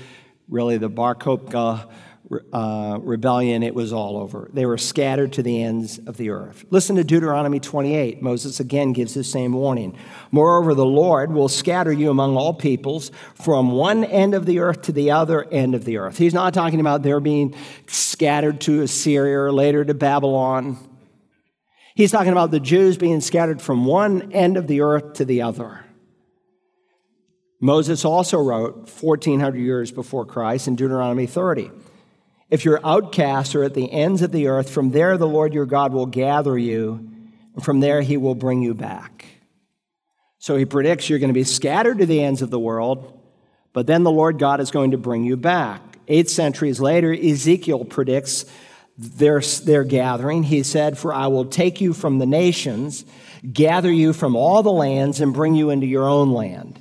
really 0.48 0.78
the 0.78 0.88
Bar 0.88 1.16
Kokhba 1.16 1.90
uh, 2.52 2.98
rebellion, 3.02 3.62
it 3.62 3.74
was 3.74 3.92
all 3.92 4.16
over. 4.16 4.48
They 4.52 4.64
were 4.64 4.78
scattered 4.78 5.32
to 5.34 5.42
the 5.42 5.62
ends 5.62 5.98
of 6.06 6.16
the 6.16 6.30
earth. 6.30 6.64
Listen 6.70 6.96
to 6.96 7.04
Deuteronomy 7.04 7.60
28. 7.60 8.22
Moses 8.22 8.60
again 8.60 8.92
gives 8.92 9.14
the 9.14 9.24
same 9.24 9.52
warning. 9.52 9.96
Moreover, 10.30 10.74
the 10.74 10.86
Lord 10.86 11.32
will 11.32 11.48
scatter 11.48 11.92
you 11.92 12.10
among 12.10 12.36
all 12.36 12.54
peoples 12.54 13.10
from 13.34 13.72
one 13.72 14.04
end 14.04 14.34
of 14.34 14.46
the 14.46 14.60
earth 14.60 14.82
to 14.82 14.92
the 14.92 15.10
other 15.10 15.44
end 15.50 15.74
of 15.74 15.84
the 15.84 15.98
earth. 15.98 16.16
He's 16.16 16.34
not 16.34 16.54
talking 16.54 16.80
about 16.80 17.02
their 17.02 17.20
being 17.20 17.54
scattered 17.86 18.60
to 18.62 18.82
Assyria 18.82 19.38
or 19.38 19.52
later 19.52 19.84
to 19.84 19.94
Babylon. 19.94 20.78
He's 21.94 22.12
talking 22.12 22.32
about 22.32 22.50
the 22.50 22.60
Jews 22.60 22.96
being 22.96 23.20
scattered 23.20 23.60
from 23.60 23.84
one 23.84 24.32
end 24.32 24.56
of 24.56 24.66
the 24.66 24.80
earth 24.80 25.14
to 25.14 25.24
the 25.24 25.42
other. 25.42 25.84
Moses 27.60 28.04
also 28.04 28.38
wrote 28.38 28.90
1400 29.00 29.58
years 29.58 29.92
before 29.92 30.24
Christ 30.24 30.66
in 30.66 30.76
Deuteronomy 30.76 31.26
30. 31.26 31.70
If 32.52 32.66
you're 32.66 32.84
outcast 32.84 33.54
or 33.54 33.64
at 33.64 33.72
the 33.72 33.90
ends 33.90 34.20
of 34.20 34.30
the 34.30 34.48
earth, 34.48 34.68
from 34.68 34.90
there 34.90 35.16
the 35.16 35.26
Lord 35.26 35.54
your 35.54 35.64
God 35.64 35.94
will 35.94 36.04
gather 36.04 36.58
you, 36.58 37.10
and 37.54 37.64
from 37.64 37.80
there 37.80 38.02
he 38.02 38.18
will 38.18 38.34
bring 38.34 38.60
you 38.60 38.74
back. 38.74 39.24
So 40.38 40.56
he 40.56 40.66
predicts 40.66 41.08
you're 41.08 41.18
going 41.18 41.30
to 41.30 41.34
be 41.34 41.44
scattered 41.44 41.96
to 42.00 42.04
the 42.04 42.22
ends 42.22 42.42
of 42.42 42.50
the 42.50 42.58
world, 42.58 43.18
but 43.72 43.86
then 43.86 44.02
the 44.02 44.10
Lord 44.10 44.38
God 44.38 44.60
is 44.60 44.70
going 44.70 44.90
to 44.90 44.98
bring 44.98 45.24
you 45.24 45.38
back. 45.38 45.80
Eight 46.08 46.28
centuries 46.28 46.78
later, 46.78 47.10
Ezekiel 47.10 47.86
predicts 47.86 48.44
their, 48.98 49.40
their 49.64 49.82
gathering. 49.82 50.42
He 50.42 50.62
said, 50.62 50.98
For 50.98 51.14
I 51.14 51.28
will 51.28 51.46
take 51.46 51.80
you 51.80 51.94
from 51.94 52.18
the 52.18 52.26
nations, 52.26 53.06
gather 53.50 53.90
you 53.90 54.12
from 54.12 54.36
all 54.36 54.62
the 54.62 54.70
lands, 54.70 55.22
and 55.22 55.32
bring 55.32 55.54
you 55.54 55.70
into 55.70 55.86
your 55.86 56.06
own 56.06 56.32
land. 56.32 56.78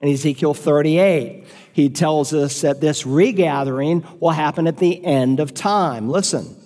In 0.00 0.08
Ezekiel 0.10 0.54
38, 0.54 1.44
he 1.72 1.88
tells 1.88 2.32
us 2.34 2.60
that 2.60 2.80
this 2.80 3.06
regathering 3.06 4.04
will 4.20 4.30
happen 4.30 4.66
at 4.66 4.78
the 4.78 5.04
end 5.04 5.40
of 5.40 5.54
time. 5.54 6.08
Listen, 6.08 6.56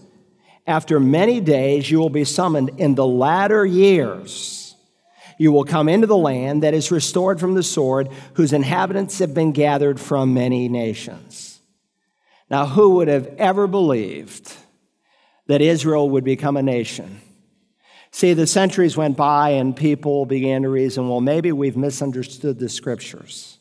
after 0.66 0.98
many 0.98 1.40
days 1.40 1.90
you 1.90 1.98
will 1.98 2.10
be 2.10 2.24
summoned 2.24 2.70
in 2.78 2.94
the 2.94 3.06
latter 3.06 3.64
years. 3.64 4.74
You 5.38 5.52
will 5.52 5.64
come 5.64 5.88
into 5.88 6.06
the 6.06 6.16
land 6.16 6.62
that 6.62 6.74
is 6.74 6.90
restored 6.90 7.38
from 7.38 7.54
the 7.54 7.62
sword, 7.62 8.08
whose 8.34 8.52
inhabitants 8.52 9.18
have 9.18 9.34
been 9.34 9.52
gathered 9.52 10.00
from 10.00 10.34
many 10.34 10.68
nations. 10.68 11.60
Now, 12.48 12.66
who 12.66 12.90
would 12.96 13.08
have 13.08 13.26
ever 13.38 13.66
believed 13.66 14.52
that 15.46 15.60
Israel 15.60 16.08
would 16.10 16.24
become 16.24 16.56
a 16.56 16.62
nation? 16.62 17.20
See, 18.12 18.32
the 18.32 18.46
centuries 18.46 18.96
went 18.96 19.16
by 19.16 19.50
and 19.50 19.76
people 19.76 20.24
began 20.24 20.62
to 20.62 20.70
reason 20.70 21.08
well, 21.08 21.20
maybe 21.20 21.52
we've 21.52 21.76
misunderstood 21.76 22.58
the 22.58 22.68
scriptures. 22.68 23.55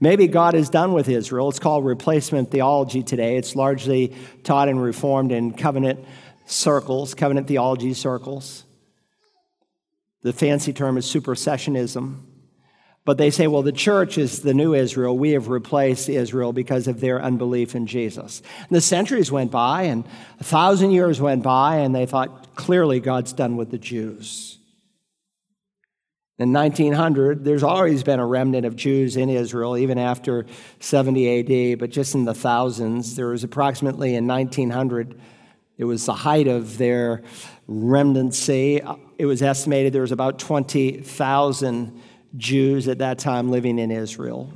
Maybe 0.00 0.26
God 0.26 0.54
is 0.54 0.68
done 0.70 0.92
with 0.92 1.08
Israel. 1.08 1.48
It's 1.48 1.58
called 1.58 1.84
replacement 1.84 2.50
theology 2.50 3.02
today. 3.02 3.36
It's 3.36 3.56
largely 3.56 4.14
taught 4.42 4.68
and 4.68 4.82
reformed 4.82 5.32
in 5.32 5.54
covenant 5.54 6.04
circles, 6.46 7.14
covenant 7.14 7.48
theology 7.48 7.94
circles. 7.94 8.64
The 10.22 10.32
fancy 10.32 10.72
term 10.72 10.96
is 10.96 11.06
supersessionism. 11.06 12.22
But 13.04 13.18
they 13.18 13.30
say, 13.30 13.46
well, 13.46 13.62
the 13.62 13.70
church 13.70 14.16
is 14.16 14.40
the 14.40 14.54
new 14.54 14.72
Israel. 14.72 15.16
We 15.16 15.32
have 15.32 15.48
replaced 15.48 16.08
Israel 16.08 16.54
because 16.54 16.88
of 16.88 17.00
their 17.00 17.22
unbelief 17.22 17.74
in 17.74 17.86
Jesus. 17.86 18.40
And 18.60 18.70
the 18.70 18.80
centuries 18.80 19.30
went 19.30 19.50
by, 19.50 19.82
and 19.82 20.04
a 20.40 20.44
thousand 20.44 20.92
years 20.92 21.20
went 21.20 21.42
by, 21.42 21.76
and 21.76 21.94
they 21.94 22.06
thought, 22.06 22.56
clearly, 22.56 23.00
God's 23.00 23.34
done 23.34 23.58
with 23.58 23.70
the 23.70 23.78
Jews. 23.78 24.58
In 26.36 26.52
1900, 26.52 27.44
there's 27.44 27.62
always 27.62 28.02
been 28.02 28.18
a 28.18 28.26
remnant 28.26 28.66
of 28.66 28.74
Jews 28.74 29.16
in 29.16 29.30
Israel, 29.30 29.76
even 29.76 29.98
after 29.98 30.46
70 30.80 31.72
AD, 31.72 31.78
but 31.78 31.90
just 31.90 32.16
in 32.16 32.24
the 32.24 32.34
thousands. 32.34 33.14
There 33.14 33.28
was 33.28 33.44
approximately 33.44 34.16
in 34.16 34.26
1900, 34.26 35.20
it 35.78 35.84
was 35.84 36.06
the 36.06 36.12
height 36.12 36.48
of 36.48 36.76
their 36.76 37.22
remnancy. 37.68 38.82
It 39.16 39.26
was 39.26 39.42
estimated 39.42 39.92
there 39.92 40.02
was 40.02 40.10
about 40.10 40.40
20,000 40.40 42.02
Jews 42.36 42.88
at 42.88 42.98
that 42.98 43.20
time 43.20 43.48
living 43.50 43.78
in 43.78 43.92
Israel. 43.92 44.52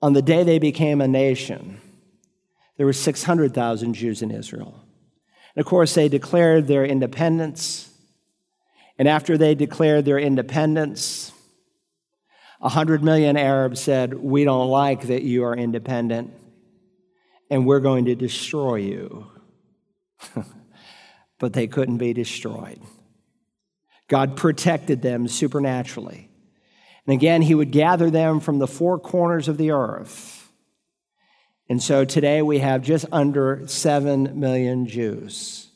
On 0.00 0.12
the 0.12 0.22
day 0.22 0.44
they 0.44 0.60
became 0.60 1.00
a 1.00 1.08
nation, 1.08 1.80
there 2.76 2.86
were 2.86 2.92
600,000 2.92 3.94
Jews 3.94 4.22
in 4.22 4.30
Israel. 4.30 4.80
And 5.56 5.60
of 5.60 5.66
course, 5.66 5.94
they 5.94 6.08
declared 6.08 6.68
their 6.68 6.84
independence 6.84 7.89
and 9.00 9.08
after 9.08 9.38
they 9.38 9.54
declared 9.54 10.04
their 10.04 10.18
independence, 10.18 11.32
A 12.60 12.68
hundred 12.68 13.02
million 13.02 13.38
Arabs 13.38 13.80
said, 13.80 14.12
We 14.12 14.44
don't 14.44 14.68
like 14.68 15.04
that 15.04 15.22
you 15.22 15.44
are 15.44 15.56
independent, 15.56 16.34
and 17.50 17.64
we're 17.64 17.80
going 17.80 18.04
to 18.04 18.14
destroy 18.14 18.74
you. 18.74 19.26
but 21.38 21.54
they 21.54 21.66
couldn't 21.66 21.96
be 21.96 22.12
destroyed. 22.12 22.78
God 24.06 24.36
protected 24.36 25.00
them 25.00 25.28
supernaturally. 25.28 26.28
And 27.06 27.14
again, 27.14 27.40
He 27.40 27.54
would 27.54 27.70
gather 27.70 28.10
them 28.10 28.38
from 28.38 28.58
the 28.58 28.68
four 28.68 28.98
corners 28.98 29.48
of 29.48 29.56
the 29.56 29.70
earth. 29.70 30.52
And 31.70 31.82
so 31.82 32.04
today 32.04 32.42
we 32.42 32.58
have 32.58 32.82
just 32.82 33.06
under 33.10 33.66
7 33.66 34.38
million 34.38 34.84
Jews. 34.84 35.69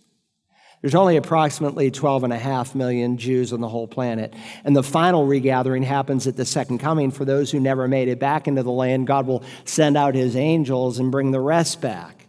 There's 0.85 0.94
only 0.94 1.16
approximately 1.16 1.90
12 1.90 2.25
and 2.25 2.33
a 2.35 2.38
half 2.38 2.75
million 2.75 3.16
Jews 3.16 3.55
on 3.55 3.62
the 3.62 3.68
whole 3.68 3.88
planet. 3.88 4.35
And 4.64 4.77
the 4.77 4.83
final 4.83 5.25
regathering 5.25 5.83
happens 5.83 6.27
at 6.27 6.37
the 6.37 6.44
second 6.44 6.77
coming. 6.77 7.11
For 7.11 7.25
those 7.25 7.51
who 7.51 7.59
never 7.59 7.88
made 7.88 8.09
it 8.09 8.18
back 8.18 8.47
into 8.47 8.62
the 8.62 8.70
land, 8.70 9.07
God 9.07 9.27
will 9.27 9.42
send 9.64 9.97
out 9.97 10.14
his 10.14 10.37
angels 10.37 10.99
and 10.99 11.11
bring 11.11 11.31
the 11.31 11.40
rest 11.40 11.81
back. 11.81 12.27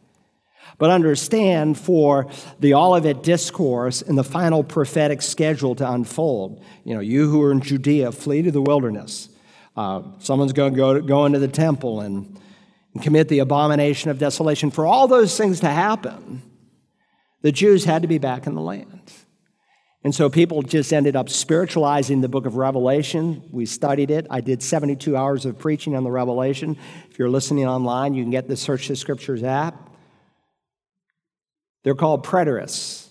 But 0.77 0.89
understand 0.89 1.77
for 1.77 2.27
the 2.57 2.75
Olivet 2.75 3.23
discourse 3.23 4.01
and 4.01 4.17
the 4.17 4.23
final 4.23 4.63
prophetic 4.63 5.21
schedule 5.21 5.75
to 5.75 5.91
unfold, 5.91 6.63
you 6.85 6.93
know, 6.93 7.01
you 7.01 7.29
who 7.29 7.41
are 7.41 7.51
in 7.51 7.59
Judea, 7.59 8.13
flee 8.13 8.41
to 8.43 8.51
the 8.51 8.61
wilderness. 8.61 9.27
Uh, 9.75 10.03
someone's 10.19 10.53
going 10.53 10.71
to 10.71 10.77
go, 10.77 11.01
go 11.01 11.25
into 11.25 11.39
the 11.39 11.49
temple 11.49 11.99
and, 11.99 12.39
and 12.93 13.03
commit 13.03 13.27
the 13.27 13.39
abomination 13.39 14.11
of 14.11 14.17
desolation. 14.17 14.71
For 14.71 14.85
all 14.85 15.09
those 15.09 15.37
things 15.37 15.59
to 15.59 15.69
happen, 15.69 16.41
the 17.45 17.51
Jews 17.51 17.85
had 17.85 18.01
to 18.01 18.07
be 18.07 18.17
back 18.17 18.47
in 18.47 18.55
the 18.55 18.61
land. 18.61 19.13
And 20.03 20.15
so 20.15 20.31
people 20.31 20.63
just 20.63 20.91
ended 20.91 21.15
up 21.15 21.29
spiritualizing 21.29 22.21
the 22.21 22.27
book 22.27 22.47
of 22.47 22.55
Revelation. 22.55 23.43
We 23.51 23.67
studied 23.67 24.09
it. 24.09 24.25
I 24.31 24.41
did 24.41 24.63
72 24.63 25.15
hours 25.15 25.45
of 25.45 25.59
preaching 25.59 25.95
on 25.95 26.03
the 26.03 26.09
Revelation. 26.09 26.75
If 27.11 27.19
you're 27.19 27.29
listening 27.29 27.67
online, 27.67 28.15
you 28.15 28.23
can 28.23 28.31
get 28.31 28.47
the 28.47 28.57
Search 28.57 28.87
the 28.87 28.95
Scriptures 28.95 29.43
app. 29.43 29.91
They're 31.83 31.93
called 31.93 32.25
preterists. 32.25 33.09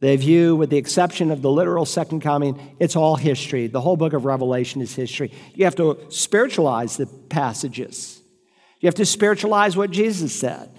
They 0.00 0.16
view, 0.16 0.56
with 0.56 0.70
the 0.70 0.76
exception 0.76 1.30
of 1.30 1.40
the 1.40 1.50
literal 1.52 1.84
second 1.84 2.18
coming, 2.20 2.76
it's 2.80 2.96
all 2.96 3.14
history. 3.14 3.68
The 3.68 3.80
whole 3.80 3.96
book 3.96 4.12
of 4.12 4.24
Revelation 4.24 4.82
is 4.82 4.92
history. 4.92 5.30
You 5.54 5.66
have 5.66 5.76
to 5.76 6.04
spiritualize 6.08 6.96
the 6.96 7.06
passages, 7.06 8.20
you 8.80 8.88
have 8.88 8.96
to 8.96 9.06
spiritualize 9.06 9.76
what 9.76 9.92
Jesus 9.92 10.34
said. 10.34 10.77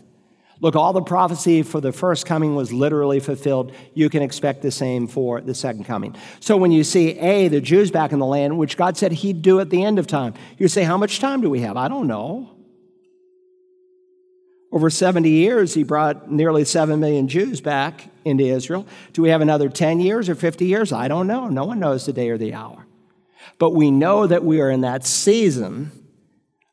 Look, 0.61 0.75
all 0.75 0.91
the 0.91 1.01
prophecy 1.01 1.63
for 1.63 1.79
the 1.79 1.93
first 1.93 2.25
coming 2.25 2.53
was 2.53 2.73
literally 2.73 3.21
fulfilled. 3.21 3.71
You 3.93 4.09
can 4.09 4.21
expect 4.21 4.61
the 4.61 4.71
same 4.71 5.07
for 5.07 5.39
the 5.39 5.55
second 5.55 5.85
coming. 5.85 6.15
So 6.41 6.57
when 6.57 6.71
you 6.71 6.83
see 6.83 7.17
A, 7.17 7.47
the 7.47 7.61
Jews 7.61 7.91
back 7.91 8.11
in 8.11 8.19
the 8.19 8.25
land, 8.25 8.57
which 8.57 8.75
God 8.75 8.97
said 8.97 9.13
He'd 9.13 9.41
do 9.41 9.61
at 9.61 9.69
the 9.69 9.83
end 9.83 9.99
of 9.99 10.07
time, 10.07 10.33
you 10.57 10.67
say, 10.67 10.83
How 10.83 10.97
much 10.97 11.19
time 11.19 11.41
do 11.41 11.49
we 11.49 11.61
have? 11.61 11.77
I 11.77 11.87
don't 11.87 12.07
know. 12.07 12.55
Over 14.71 14.89
70 14.89 15.29
years, 15.29 15.73
He 15.73 15.83
brought 15.83 16.29
nearly 16.29 16.65
7 16.65 16.99
million 16.99 17.29
Jews 17.29 17.61
back 17.61 18.09
into 18.25 18.43
Israel. 18.43 18.85
Do 19.13 19.21
we 19.21 19.29
have 19.29 19.41
another 19.41 19.69
10 19.69 20.01
years 20.01 20.27
or 20.27 20.35
50 20.35 20.65
years? 20.65 20.91
I 20.91 21.07
don't 21.07 21.27
know. 21.27 21.47
No 21.47 21.63
one 21.63 21.79
knows 21.79 22.05
the 22.05 22.13
day 22.13 22.29
or 22.29 22.37
the 22.37 22.53
hour. 22.53 22.85
But 23.59 23.71
we 23.71 23.91
know 23.91 24.27
that 24.27 24.43
we 24.43 24.59
are 24.59 24.69
in 24.69 24.81
that 24.81 25.05
season 25.05 25.91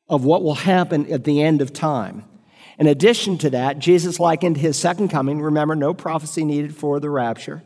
of 0.08 0.24
what 0.24 0.42
will 0.42 0.54
happen 0.54 1.10
at 1.12 1.24
the 1.24 1.40
end 1.40 1.62
of 1.62 1.72
time. 1.72 2.24
In 2.78 2.86
addition 2.86 3.38
to 3.38 3.50
that, 3.50 3.78
Jesus 3.78 4.20
likened 4.20 4.58
his 4.58 4.78
second 4.78 5.08
coming, 5.08 5.40
remember, 5.40 5.74
no 5.74 5.94
prophecy 5.94 6.44
needed 6.44 6.76
for 6.76 7.00
the 7.00 7.08
rapture, 7.08 7.62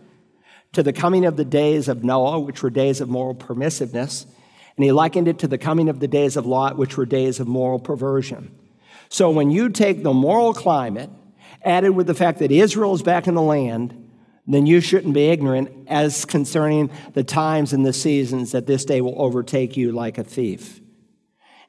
to 0.72 0.82
the 0.82 0.92
coming 0.92 1.24
of 1.24 1.36
the 1.36 1.44
days 1.44 1.88
of 1.88 2.04
Noah, 2.04 2.38
which 2.38 2.62
were 2.62 2.70
days 2.70 3.00
of 3.00 3.08
moral 3.08 3.34
permissiveness, 3.34 4.24
and 4.76 4.84
he 4.84 4.92
likened 4.92 5.26
it 5.26 5.40
to 5.40 5.48
the 5.48 5.58
coming 5.58 5.88
of 5.88 5.98
the 5.98 6.08
days 6.08 6.36
of 6.36 6.46
Lot, 6.46 6.78
which 6.78 6.96
were 6.96 7.06
days 7.06 7.40
of 7.40 7.48
moral 7.48 7.80
perversion. 7.80 8.54
So 9.08 9.30
when 9.30 9.50
you 9.50 9.68
take 9.68 10.04
the 10.04 10.12
moral 10.12 10.54
climate, 10.54 11.10
added 11.64 11.90
with 11.90 12.06
the 12.06 12.14
fact 12.14 12.38
that 12.38 12.52
Israel 12.52 12.94
is 12.94 13.02
back 13.02 13.26
in 13.26 13.34
the 13.34 13.42
land, 13.42 14.10
then 14.46 14.66
you 14.66 14.80
shouldn't 14.80 15.14
be 15.14 15.28
ignorant 15.28 15.88
as 15.88 16.24
concerning 16.24 16.90
the 17.12 17.24
times 17.24 17.72
and 17.72 17.84
the 17.84 17.92
seasons 17.92 18.52
that 18.52 18.66
this 18.66 18.84
day 18.84 19.00
will 19.00 19.20
overtake 19.20 19.76
you 19.76 19.92
like 19.92 20.18
a 20.18 20.24
thief. 20.24 20.79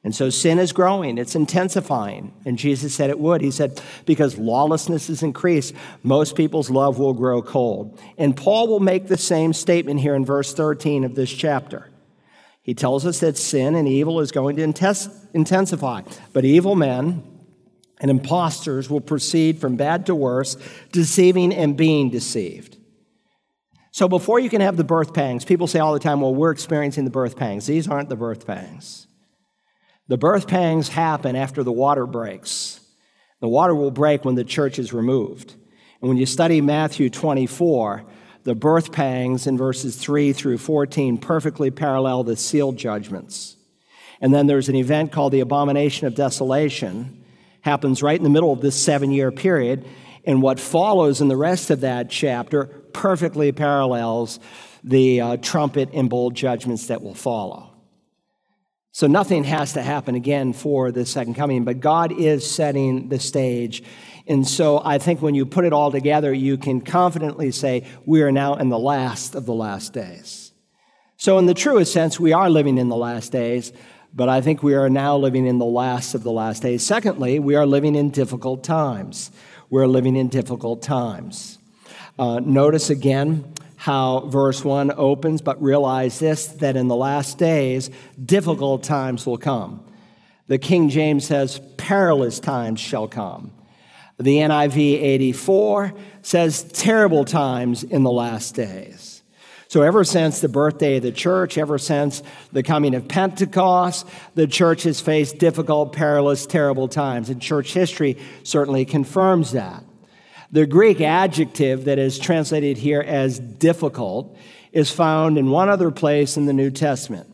And 0.04 0.14
so 0.14 0.30
sin 0.30 0.58
is 0.58 0.72
growing, 0.72 1.16
it's 1.16 1.36
intensifying. 1.36 2.32
And 2.44 2.58
Jesus 2.58 2.92
said 2.92 3.08
it 3.08 3.20
would. 3.20 3.40
He 3.40 3.52
said, 3.52 3.80
because 4.04 4.36
lawlessness 4.36 5.08
is 5.08 5.22
increased, 5.22 5.74
most 6.02 6.34
people's 6.34 6.70
love 6.70 6.98
will 6.98 7.14
grow 7.14 7.40
cold. 7.40 8.00
And 8.18 8.36
Paul 8.36 8.66
will 8.66 8.80
make 8.80 9.06
the 9.06 9.16
same 9.16 9.52
statement 9.52 10.00
here 10.00 10.16
in 10.16 10.24
verse 10.24 10.54
13 10.54 11.04
of 11.04 11.14
this 11.14 11.30
chapter. 11.30 11.88
He 12.62 12.74
tells 12.74 13.06
us 13.06 13.20
that 13.20 13.38
sin 13.38 13.76
and 13.76 13.86
evil 13.86 14.20
is 14.20 14.32
going 14.32 14.56
to 14.56 14.62
intensify, 15.34 16.02
but 16.32 16.44
evil 16.44 16.74
men 16.74 17.22
and 18.00 18.10
impostors 18.10 18.90
will 18.90 19.00
proceed 19.00 19.60
from 19.60 19.76
bad 19.76 20.06
to 20.06 20.16
worse, 20.16 20.56
deceiving 20.90 21.54
and 21.54 21.76
being 21.76 22.10
deceived. 22.10 22.76
So 23.92 24.08
before 24.08 24.40
you 24.40 24.50
can 24.50 24.62
have 24.62 24.76
the 24.76 24.84
birth 24.84 25.14
pangs, 25.14 25.44
people 25.44 25.68
say 25.68 25.78
all 25.78 25.92
the 25.92 26.00
time, 26.00 26.20
well, 26.20 26.34
we're 26.34 26.50
experiencing 26.50 27.04
the 27.04 27.10
birth 27.10 27.36
pangs. 27.36 27.66
These 27.66 27.86
aren't 27.86 28.08
the 28.08 28.16
birth 28.16 28.46
pangs. 28.46 29.06
The 30.08 30.18
birth 30.18 30.46
pangs 30.46 30.88
happen 30.88 31.36
after 31.36 31.62
the 31.62 31.72
water 31.72 32.06
breaks. 32.06 32.80
The 33.40 33.48
water 33.48 33.74
will 33.74 33.90
break 33.90 34.24
when 34.24 34.34
the 34.34 34.44
church 34.44 34.78
is 34.78 34.92
removed. 34.92 35.54
And 36.00 36.08
when 36.08 36.18
you 36.18 36.26
study 36.26 36.60
Matthew 36.60 37.10
24, 37.10 38.04
the 38.44 38.54
birth 38.54 38.92
pangs 38.92 39.46
in 39.46 39.56
verses 39.56 39.96
3 39.96 40.32
through 40.32 40.58
14 40.58 41.18
perfectly 41.18 41.70
parallel 41.70 42.24
the 42.24 42.36
sealed 42.36 42.76
judgments. 42.76 43.56
And 44.20 44.34
then 44.34 44.46
there's 44.46 44.68
an 44.68 44.74
event 44.74 45.12
called 45.12 45.32
the 45.32 45.40
abomination 45.40 46.06
of 46.06 46.14
desolation, 46.14 47.24
happens 47.60 48.02
right 48.02 48.16
in 48.16 48.24
the 48.24 48.30
middle 48.30 48.52
of 48.52 48.60
this 48.60 48.80
seven 48.80 49.10
year 49.10 49.30
period. 49.30 49.84
And 50.24 50.42
what 50.42 50.60
follows 50.60 51.20
in 51.20 51.28
the 51.28 51.36
rest 51.36 51.70
of 51.70 51.80
that 51.80 52.10
chapter 52.10 52.66
perfectly 52.92 53.50
parallels 53.52 54.38
the 54.84 55.20
uh, 55.20 55.36
trumpet 55.38 55.90
and 55.92 56.10
bowl 56.10 56.30
judgments 56.30 56.88
that 56.88 57.02
will 57.02 57.14
follow. 57.14 57.71
So 58.94 59.06
nothing 59.06 59.44
has 59.44 59.72
to 59.72 59.82
happen 59.82 60.14
again 60.14 60.52
for 60.52 60.92
the 60.92 61.06
second 61.06 61.34
coming, 61.34 61.64
but 61.64 61.80
God 61.80 62.12
is 62.12 62.48
setting 62.48 63.08
the 63.08 63.18
stage. 63.18 63.82
And 64.26 64.46
so 64.46 64.82
I 64.84 64.98
think 64.98 65.22
when 65.22 65.34
you 65.34 65.46
put 65.46 65.64
it 65.64 65.72
all 65.72 65.90
together, 65.90 66.32
you 66.32 66.58
can 66.58 66.82
confidently 66.82 67.52
say, 67.52 67.86
we 68.04 68.20
are 68.22 68.30
now 68.30 68.56
in 68.56 68.68
the 68.68 68.78
last 68.78 69.34
of 69.34 69.46
the 69.46 69.54
last 69.54 69.94
days. 69.94 70.52
So, 71.16 71.38
in 71.38 71.46
the 71.46 71.54
truest 71.54 71.92
sense, 71.92 72.18
we 72.18 72.32
are 72.32 72.50
living 72.50 72.78
in 72.78 72.88
the 72.88 72.96
last 72.96 73.30
days, 73.30 73.72
but 74.12 74.28
I 74.28 74.40
think 74.40 74.62
we 74.62 74.74
are 74.74 74.90
now 74.90 75.16
living 75.16 75.46
in 75.46 75.58
the 75.58 75.64
last 75.64 76.16
of 76.16 76.24
the 76.24 76.32
last 76.32 76.62
days. 76.62 76.84
Secondly, 76.84 77.38
we 77.38 77.54
are 77.54 77.64
living 77.64 77.94
in 77.94 78.10
difficult 78.10 78.64
times. 78.64 79.30
We're 79.70 79.86
living 79.86 80.16
in 80.16 80.26
difficult 80.26 80.82
times. 80.82 81.58
Uh, 82.18 82.40
notice 82.40 82.90
again 82.90 83.54
how 83.82 84.20
verse 84.28 84.64
1 84.64 84.92
opens, 84.96 85.42
but 85.42 85.60
realize 85.60 86.20
this 86.20 86.46
that 86.46 86.76
in 86.76 86.86
the 86.86 86.94
last 86.94 87.36
days, 87.36 87.90
difficult 88.24 88.84
times 88.84 89.26
will 89.26 89.38
come. 89.38 89.84
The 90.46 90.58
King 90.58 90.88
James 90.88 91.26
says, 91.26 91.60
perilous 91.78 92.38
times 92.38 92.78
shall 92.78 93.08
come. 93.08 93.50
The 94.20 94.36
NIV 94.36 94.76
84 94.76 95.94
says, 96.22 96.62
terrible 96.62 97.24
times 97.24 97.82
in 97.82 98.04
the 98.04 98.12
last 98.12 98.54
days. 98.54 99.24
So, 99.66 99.82
ever 99.82 100.04
since 100.04 100.38
the 100.40 100.48
birthday 100.48 100.98
of 100.98 101.02
the 101.02 101.10
church, 101.10 101.58
ever 101.58 101.76
since 101.76 102.22
the 102.52 102.62
coming 102.62 102.94
of 102.94 103.08
Pentecost, 103.08 104.06
the 104.36 104.46
church 104.46 104.84
has 104.84 105.00
faced 105.00 105.38
difficult, 105.38 105.92
perilous, 105.92 106.46
terrible 106.46 106.86
times. 106.86 107.30
And 107.30 107.42
church 107.42 107.72
history 107.72 108.16
certainly 108.44 108.84
confirms 108.84 109.52
that. 109.52 109.82
The 110.52 110.66
Greek 110.66 111.00
adjective 111.00 111.86
that 111.86 111.98
is 111.98 112.18
translated 112.18 112.76
here 112.76 113.00
as 113.00 113.38
difficult 113.38 114.36
is 114.70 114.90
found 114.90 115.38
in 115.38 115.50
one 115.50 115.70
other 115.70 115.90
place 115.90 116.36
in 116.36 116.44
the 116.44 116.52
New 116.52 116.70
Testament. 116.70 117.26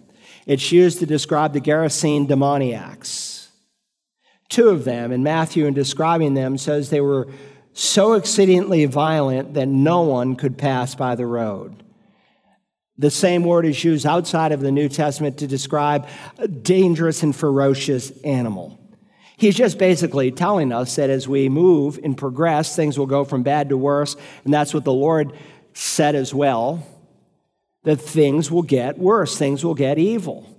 It's 0.46 0.70
used 0.70 1.00
to 1.00 1.06
describe 1.06 1.52
the 1.52 1.60
Gerasene 1.60 2.28
demoniacs. 2.28 3.48
Two 4.48 4.68
of 4.68 4.84
them, 4.84 5.10
in 5.10 5.24
Matthew, 5.24 5.66
in 5.66 5.74
describing 5.74 6.34
them, 6.34 6.56
says 6.56 6.90
they 6.90 7.00
were 7.00 7.28
so 7.72 8.14
exceedingly 8.14 8.86
violent 8.86 9.54
that 9.54 9.66
no 9.66 10.02
one 10.02 10.36
could 10.36 10.56
pass 10.56 10.94
by 10.94 11.16
the 11.16 11.26
road. 11.26 11.82
The 12.96 13.10
same 13.10 13.44
word 13.44 13.66
is 13.66 13.84
used 13.84 14.06
outside 14.06 14.52
of 14.52 14.60
the 14.60 14.72
New 14.72 14.88
Testament 14.88 15.38
to 15.38 15.46
describe 15.46 16.08
a 16.38 16.48
dangerous 16.48 17.22
and 17.22 17.34
ferocious 17.34 18.10
animal. 18.22 18.78
He's 19.38 19.54
just 19.54 19.78
basically 19.78 20.32
telling 20.32 20.72
us 20.72 20.96
that 20.96 21.10
as 21.10 21.28
we 21.28 21.48
move 21.48 22.00
and 22.02 22.18
progress, 22.18 22.74
things 22.74 22.98
will 22.98 23.06
go 23.06 23.24
from 23.24 23.44
bad 23.44 23.68
to 23.68 23.76
worse. 23.76 24.16
And 24.44 24.52
that's 24.52 24.74
what 24.74 24.84
the 24.84 24.92
Lord 24.92 25.32
said 25.74 26.16
as 26.16 26.34
well 26.34 26.84
that 27.84 27.98
things 27.98 28.50
will 28.50 28.64
get 28.64 28.98
worse, 28.98 29.38
things 29.38 29.64
will 29.64 29.76
get 29.76 29.96
evil. 29.96 30.54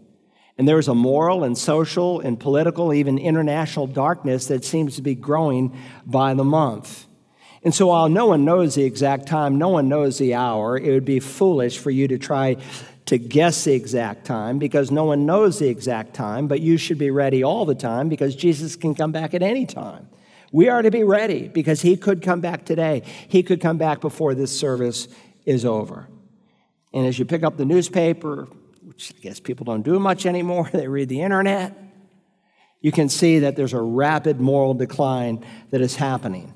And 0.58 0.66
there's 0.66 0.88
a 0.88 0.96
moral 0.96 1.44
and 1.44 1.58
social 1.58 2.22
and 2.22 2.40
political, 2.40 2.94
even 2.94 3.18
international 3.18 3.86
darkness 3.86 4.48
that 4.48 4.64
seems 4.64 4.96
to 4.96 5.02
be 5.02 5.14
growing 5.14 5.78
by 6.06 6.34
the 6.34 6.46
month. 6.46 7.06
And 7.62 7.76
so, 7.76 7.88
while 7.88 8.08
no 8.08 8.28
one 8.28 8.46
knows 8.46 8.76
the 8.76 8.86
exact 8.86 9.28
time, 9.28 9.58
no 9.58 9.68
one 9.68 9.90
knows 9.90 10.18
the 10.18 10.36
hour, 10.36 10.78
it 10.78 10.90
would 10.92 11.06
be 11.06 11.20
foolish 11.20 11.78
for 11.78 11.92
you 11.92 12.08
to 12.08 12.18
try 12.18 12.56
to 13.10 13.18
guess 13.18 13.64
the 13.64 13.74
exact 13.74 14.24
time 14.24 14.60
because 14.60 14.92
no 14.92 15.04
one 15.04 15.26
knows 15.26 15.58
the 15.58 15.68
exact 15.68 16.14
time, 16.14 16.48
but 16.48 16.62
you 16.62 16.78
should 16.78 17.00
be 17.00 17.10
ready 17.10 17.44
all 17.44 17.66
the 17.66 17.74
time 17.74 18.08
because 18.08 18.36
Jesus 18.36 18.76
can 18.76 18.94
come 18.94 19.12
back 19.12 19.34
at 19.34 19.42
any 19.42 19.66
time. 19.66 20.08
We 20.52 20.70
are 20.70 20.84
to 20.84 20.92
be 20.92 21.04
ready 21.04 21.48
because 21.48 21.82
he 21.82 21.98
could 21.98 22.22
come 22.22 22.40
back 22.40 22.66
today. 22.66 23.02
He 23.28 23.42
could 23.42 23.62
come 23.62 23.80
back 23.80 24.00
before 24.00 24.36
this 24.36 24.58
service 24.58 25.08
is 25.44 25.66
over. 25.66 26.08
And 26.94 27.08
as 27.08 27.18
you 27.18 27.26
pick 27.26 27.44
up 27.44 27.58
the 27.58 27.66
newspaper, 27.66 28.48
which 28.84 29.12
I 29.18 29.22
guess 29.22 29.40
people 29.40 29.66
don't 29.66 29.82
do 29.82 30.00
much 30.00 30.28
anymore, 30.28 30.70
they 30.74 30.88
read 30.88 31.10
the 31.10 31.22
internet, 31.22 31.76
you 32.80 32.92
can 32.92 33.10
see 33.10 33.40
that 33.40 33.56
there's 33.56 33.74
a 33.74 33.82
rapid 33.82 34.40
moral 34.40 34.76
decline 34.76 35.44
that 35.72 35.82
is 35.82 35.96
happening. 35.96 36.54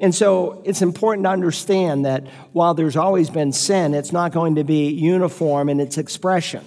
And 0.00 0.14
so 0.14 0.62
it's 0.64 0.80
important 0.80 1.26
to 1.26 1.30
understand 1.30 2.06
that 2.06 2.26
while 2.52 2.72
there's 2.72 2.96
always 2.96 3.28
been 3.28 3.52
sin, 3.52 3.92
it's 3.92 4.12
not 4.12 4.32
going 4.32 4.54
to 4.54 4.64
be 4.64 4.88
uniform 4.88 5.68
in 5.68 5.78
its 5.78 5.98
expression. 5.98 6.64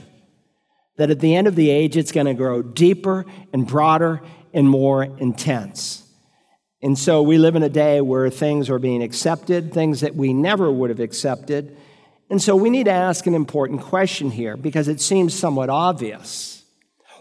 That 0.97 1.09
at 1.09 1.19
the 1.19 1.35
end 1.35 1.47
of 1.47 1.55
the 1.55 1.71
age, 1.71 1.97
it's 1.97 2.11
going 2.11 2.27
to 2.27 2.35
grow 2.35 2.61
deeper 2.61 3.25
and 3.51 3.65
broader 3.65 4.21
and 4.53 4.69
more 4.69 5.03
intense. 5.03 6.03
And 6.83 6.99
so 6.99 7.23
we 7.23 7.39
live 7.39 7.55
in 7.55 7.63
a 7.63 7.69
day 7.69 8.01
where 8.01 8.29
things 8.29 8.69
are 8.69 8.77
being 8.77 9.01
accepted, 9.01 9.73
things 9.73 10.01
that 10.01 10.15
we 10.15 10.31
never 10.31 10.71
would 10.71 10.91
have 10.91 10.99
accepted. 10.99 11.75
And 12.29 12.39
so 12.39 12.55
we 12.55 12.69
need 12.69 12.85
to 12.85 12.91
ask 12.91 13.25
an 13.25 13.33
important 13.33 13.81
question 13.81 14.29
here 14.29 14.55
because 14.55 14.87
it 14.87 15.01
seems 15.01 15.33
somewhat 15.33 15.69
obvious. 15.69 16.63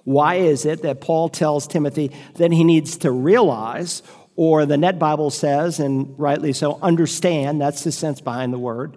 Why 0.05 0.35
is 0.35 0.67
it 0.67 0.83
that 0.83 1.01
Paul 1.01 1.29
tells 1.31 1.67
Timothy 1.67 2.11
that 2.35 2.53
he 2.53 2.65
needs 2.65 2.99
to 2.99 3.11
realize 3.11 4.03
or 4.37 4.65
the 4.67 4.77
Net 4.77 4.99
Bible 4.99 5.31
says, 5.31 5.79
and 5.79 6.19
rightly 6.19 6.53
so, 6.53 6.79
understand, 6.81 7.61
that's 7.61 7.85
the 7.85 7.93
sense 7.93 8.21
behind 8.21 8.53
the 8.53 8.59
word, 8.59 8.97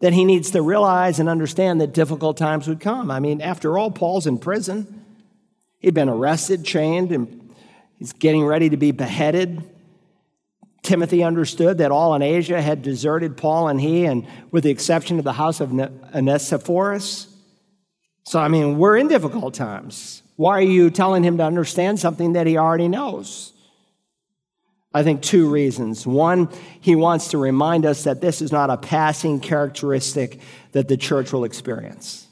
that 0.00 0.12
he 0.12 0.24
needs 0.24 0.50
to 0.50 0.62
realize 0.62 1.18
and 1.18 1.28
understand 1.28 1.80
that 1.80 1.92
difficult 1.92 2.36
times 2.36 2.68
would 2.68 2.80
come. 2.80 3.10
I 3.10 3.20
mean, 3.20 3.40
after 3.40 3.78
all, 3.78 3.90
Paul's 3.90 4.26
in 4.26 4.38
prison. 4.38 5.04
He'd 5.78 5.94
been 5.94 6.08
arrested, 6.08 6.64
chained, 6.64 7.12
and 7.12 7.54
he's 7.98 8.12
getting 8.12 8.44
ready 8.44 8.70
to 8.70 8.76
be 8.76 8.90
beheaded. 8.90 9.62
Timothy 10.82 11.22
understood 11.22 11.78
that 11.78 11.90
all 11.90 12.14
in 12.14 12.22
Asia 12.22 12.62
had 12.62 12.82
deserted 12.82 13.36
Paul 13.36 13.68
and 13.68 13.80
he, 13.80 14.04
and 14.04 14.26
with 14.50 14.64
the 14.64 14.70
exception 14.70 15.18
of 15.18 15.24
the 15.24 15.32
house 15.32 15.60
of 15.60 15.72
Onesiphorus. 15.72 17.28
So, 18.24 18.38
I 18.38 18.48
mean, 18.48 18.78
we're 18.78 18.96
in 18.96 19.08
difficult 19.08 19.54
times. 19.54 20.22
Why 20.36 20.58
are 20.58 20.62
you 20.62 20.90
telling 20.90 21.22
him 21.22 21.38
to 21.38 21.44
understand 21.44 21.98
something 21.98 22.34
that 22.34 22.46
he 22.46 22.56
already 22.56 22.88
knows? 22.88 23.52
I 24.96 25.02
think 25.02 25.20
two 25.20 25.50
reasons. 25.50 26.06
One, 26.06 26.48
he 26.80 26.96
wants 26.96 27.28
to 27.32 27.38
remind 27.38 27.84
us 27.84 28.04
that 28.04 28.22
this 28.22 28.40
is 28.40 28.50
not 28.50 28.70
a 28.70 28.78
passing 28.78 29.40
characteristic 29.40 30.40
that 30.72 30.88
the 30.88 30.96
church 30.96 31.34
will 31.34 31.44
experience. 31.44 32.26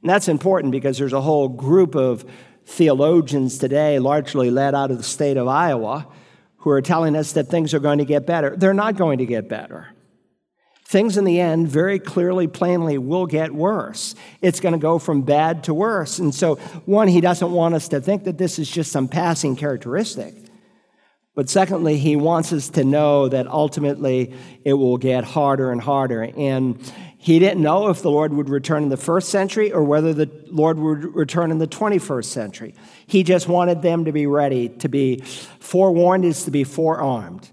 And 0.00 0.08
that's 0.08 0.28
important 0.28 0.72
because 0.72 0.96
there's 0.96 1.12
a 1.12 1.20
whole 1.20 1.46
group 1.46 1.94
of 1.94 2.24
theologians 2.64 3.58
today, 3.58 3.98
largely 3.98 4.50
led 4.50 4.74
out 4.74 4.92
of 4.92 4.96
the 4.96 5.02
state 5.02 5.36
of 5.36 5.46
Idaho, 5.46 6.10
who 6.56 6.70
are 6.70 6.80
telling 6.80 7.14
us 7.16 7.32
that 7.32 7.48
things 7.48 7.74
are 7.74 7.80
going 7.80 7.98
to 7.98 8.06
get 8.06 8.24
better. 8.24 8.56
They're 8.56 8.72
not 8.72 8.96
going 8.96 9.18
to 9.18 9.26
get 9.26 9.50
better. 9.50 9.88
Things 10.86 11.18
in 11.18 11.24
the 11.24 11.38
end, 11.38 11.68
very 11.68 11.98
clearly, 11.98 12.46
plainly, 12.46 12.96
will 12.96 13.26
get 13.26 13.54
worse. 13.54 14.14
It's 14.40 14.60
going 14.60 14.72
to 14.72 14.78
go 14.78 14.98
from 14.98 15.20
bad 15.20 15.64
to 15.64 15.74
worse. 15.74 16.18
And 16.18 16.34
so, 16.34 16.54
one, 16.86 17.08
he 17.08 17.20
doesn't 17.20 17.52
want 17.52 17.74
us 17.74 17.88
to 17.88 18.00
think 18.00 18.24
that 18.24 18.38
this 18.38 18.58
is 18.58 18.70
just 18.70 18.90
some 18.90 19.06
passing 19.06 19.54
characteristic. 19.54 20.43
But 21.34 21.50
secondly, 21.50 21.98
he 21.98 22.14
wants 22.14 22.52
us 22.52 22.68
to 22.70 22.84
know 22.84 23.28
that 23.28 23.48
ultimately 23.48 24.34
it 24.64 24.74
will 24.74 24.98
get 24.98 25.24
harder 25.24 25.72
and 25.72 25.80
harder. 25.80 26.22
And 26.22 26.80
he 27.18 27.38
didn't 27.38 27.62
know 27.62 27.88
if 27.88 28.02
the 28.02 28.10
Lord 28.10 28.32
would 28.34 28.48
return 28.48 28.84
in 28.84 28.88
the 28.88 28.96
first 28.96 29.30
century 29.30 29.72
or 29.72 29.82
whether 29.82 30.12
the 30.12 30.30
Lord 30.46 30.78
would 30.78 31.14
return 31.14 31.50
in 31.50 31.58
the 31.58 31.66
21st 31.66 32.26
century. 32.26 32.74
He 33.06 33.22
just 33.24 33.48
wanted 33.48 33.82
them 33.82 34.04
to 34.04 34.12
be 34.12 34.26
ready. 34.26 34.68
To 34.68 34.88
be 34.88 35.22
forewarned 35.58 36.24
is 36.24 36.44
to 36.44 36.52
be 36.52 36.62
forearmed. 36.62 37.50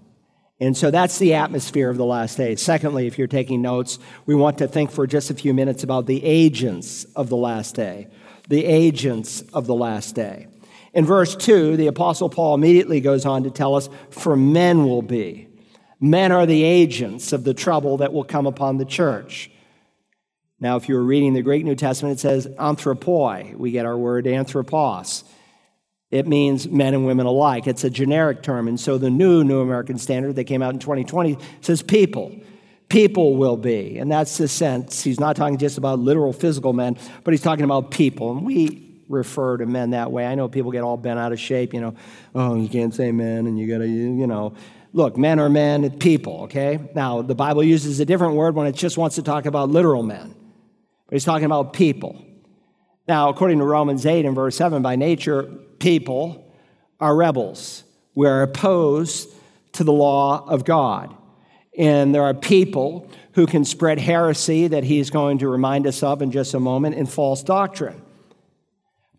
And 0.60 0.76
so 0.76 0.92
that's 0.92 1.18
the 1.18 1.34
atmosphere 1.34 1.90
of 1.90 1.96
the 1.96 2.04
last 2.04 2.36
days. 2.36 2.62
Secondly, 2.62 3.08
if 3.08 3.18
you're 3.18 3.26
taking 3.26 3.62
notes, 3.62 3.98
we 4.26 4.36
want 4.36 4.58
to 4.58 4.68
think 4.68 4.92
for 4.92 5.08
just 5.08 5.28
a 5.30 5.34
few 5.34 5.52
minutes 5.52 5.82
about 5.82 6.06
the 6.06 6.22
agents 6.22 7.02
of 7.16 7.30
the 7.30 7.36
last 7.36 7.74
day. 7.74 8.06
The 8.48 8.64
agents 8.64 9.40
of 9.52 9.66
the 9.66 9.74
last 9.74 10.14
day. 10.14 10.46
In 10.94 11.06
verse 11.06 11.34
2, 11.34 11.76
the 11.76 11.86
Apostle 11.86 12.28
Paul 12.28 12.54
immediately 12.54 13.00
goes 13.00 13.24
on 13.24 13.44
to 13.44 13.50
tell 13.50 13.74
us, 13.74 13.88
For 14.10 14.36
men 14.36 14.84
will 14.86 15.02
be. 15.02 15.48
Men 16.00 16.32
are 16.32 16.46
the 16.46 16.64
agents 16.64 17.32
of 17.32 17.44
the 17.44 17.54
trouble 17.54 17.98
that 17.98 18.12
will 18.12 18.24
come 18.24 18.46
upon 18.46 18.76
the 18.76 18.84
church. 18.84 19.50
Now, 20.60 20.76
if 20.76 20.88
you 20.88 20.94
were 20.94 21.02
reading 21.02 21.32
the 21.32 21.42
Greek 21.42 21.64
New 21.64 21.74
Testament, 21.74 22.18
it 22.18 22.20
says 22.20 22.46
anthropoi. 22.46 23.56
We 23.56 23.70
get 23.70 23.86
our 23.86 23.96
word 23.96 24.26
anthropos. 24.26 25.24
It 26.10 26.26
means 26.28 26.68
men 26.68 26.92
and 26.92 27.06
women 27.06 27.26
alike. 27.26 27.66
It's 27.66 27.84
a 27.84 27.90
generic 27.90 28.42
term. 28.42 28.68
And 28.68 28.78
so 28.78 28.98
the 28.98 29.10
new 29.10 29.42
New 29.44 29.60
American 29.60 29.96
Standard 29.96 30.36
that 30.36 30.44
came 30.44 30.62
out 30.62 30.74
in 30.74 30.78
2020 30.78 31.38
says 31.62 31.82
people. 31.82 32.38
People 32.88 33.36
will 33.36 33.56
be. 33.56 33.98
And 33.98 34.12
that's 34.12 34.36
the 34.36 34.46
sense. 34.46 35.02
He's 35.02 35.18
not 35.18 35.36
talking 35.36 35.56
just 35.56 35.78
about 35.78 35.98
literal 35.98 36.34
physical 36.34 36.74
men, 36.74 36.98
but 37.24 37.32
he's 37.32 37.40
talking 37.40 37.64
about 37.64 37.90
people. 37.90 38.36
And 38.36 38.44
we 38.44 38.91
refer 39.12 39.58
to 39.58 39.66
men 39.66 39.90
that 39.90 40.10
way. 40.10 40.26
I 40.26 40.34
know 40.34 40.48
people 40.48 40.72
get 40.72 40.82
all 40.82 40.96
bent 40.96 41.18
out 41.18 41.32
of 41.32 41.38
shape, 41.38 41.74
you 41.74 41.80
know, 41.80 41.94
oh, 42.34 42.56
you 42.56 42.68
can't 42.68 42.94
say 42.94 43.12
men 43.12 43.46
and 43.46 43.58
you 43.58 43.68
got 43.68 43.78
to, 43.78 43.86
you 43.86 44.26
know. 44.26 44.54
Look, 44.94 45.16
men 45.16 45.38
are 45.38 45.48
men, 45.48 45.98
people, 45.98 46.42
okay? 46.42 46.78
Now, 46.94 47.22
the 47.22 47.34
Bible 47.34 47.62
uses 47.62 48.00
a 48.00 48.04
different 48.04 48.34
word 48.34 48.54
when 48.54 48.66
it 48.66 48.74
just 48.74 48.98
wants 48.98 49.16
to 49.16 49.22
talk 49.22 49.46
about 49.46 49.70
literal 49.70 50.02
men, 50.02 50.34
but 51.06 51.14
he's 51.14 51.24
talking 51.24 51.46
about 51.46 51.72
people. 51.72 52.22
Now, 53.08 53.28
according 53.28 53.58
to 53.58 53.64
Romans 53.64 54.04
8 54.04 54.24
and 54.24 54.34
verse 54.34 54.56
7, 54.56 54.82
by 54.82 54.96
nature, 54.96 55.44
people 55.78 56.54
are 57.00 57.14
rebels. 57.14 57.84
We're 58.14 58.42
opposed 58.42 59.28
to 59.72 59.84
the 59.84 59.92
law 59.92 60.46
of 60.46 60.64
God. 60.64 61.14
And 61.78 62.14
there 62.14 62.22
are 62.22 62.34
people 62.34 63.10
who 63.32 63.46
can 63.46 63.64
spread 63.64 63.98
heresy 63.98 64.68
that 64.68 64.84
he's 64.84 65.08
going 65.08 65.38
to 65.38 65.48
remind 65.48 65.86
us 65.86 66.02
of 66.02 66.20
in 66.20 66.30
just 66.30 66.52
a 66.52 66.60
moment 66.60 66.96
in 66.96 67.06
false 67.06 67.42
doctrine. 67.42 68.02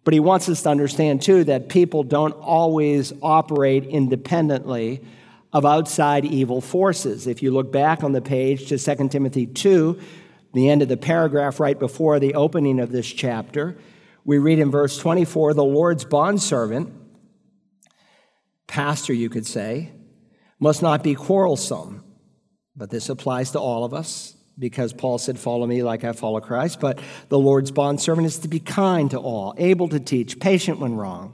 But 0.04 0.14
he 0.14 0.20
wants 0.20 0.50
us 0.50 0.64
to 0.64 0.70
understand, 0.70 1.22
too, 1.22 1.44
that 1.46 1.70
people 1.70 2.04
don't 2.04 2.34
always 2.34 3.14
operate 3.22 3.86
independently 3.86 5.02
of 5.54 5.66
outside 5.66 6.26
evil 6.26 6.60
forces. 6.60 7.28
If 7.28 7.42
you 7.42 7.52
look 7.52 7.72
back 7.72 8.04
on 8.04 8.12
the 8.12 8.22
page 8.22 8.68
to 8.68 8.78
2 8.78 9.10
Timothy 9.10 9.46
2, 9.46 10.00
the 10.54 10.70
end 10.70 10.82
of 10.82 10.88
the 10.88 10.98
paragraph 10.98 11.60
right 11.60 11.78
before 11.78 12.20
the 12.20 12.34
opening 12.34 12.80
of 12.80 12.92
this 12.92 13.08
chapter, 13.08 13.78
we 14.26 14.38
read 14.40 14.60
in 14.60 14.72
verse 14.72 14.98
24 14.98 15.54
the 15.54 15.64
Lord's 15.64 16.06
bondservant, 16.06 16.92
pastor, 18.68 19.14
you 19.14 19.30
could 19.30 19.46
say, 19.46 19.92
must 20.60 20.82
not 20.82 21.04
be 21.04 21.16
quarrelsome. 21.16 22.04
But 22.76 22.90
this 22.90 23.10
applies 23.10 23.52
to 23.52 23.60
all 23.60 23.84
of 23.84 23.94
us 23.94 24.36
because 24.58 24.94
Paul 24.94 25.18
said, 25.18 25.40
Follow 25.40 25.66
me 25.66 25.84
like 25.84 26.04
I 26.04 26.12
follow 26.14 26.40
Christ. 26.40 26.80
But 26.80 27.00
the 27.30 27.40
Lord's 27.40 27.72
bondservant 27.72 28.28
is 28.28 28.40
to 28.40 28.48
be 28.48 28.60
kind 28.60 29.10
to 29.12 29.18
all, 29.18 29.54
able 29.58 29.90
to 29.90 30.00
teach, 30.00 30.40
patient 30.40 30.80
when 30.80 30.96
wrong, 30.96 31.34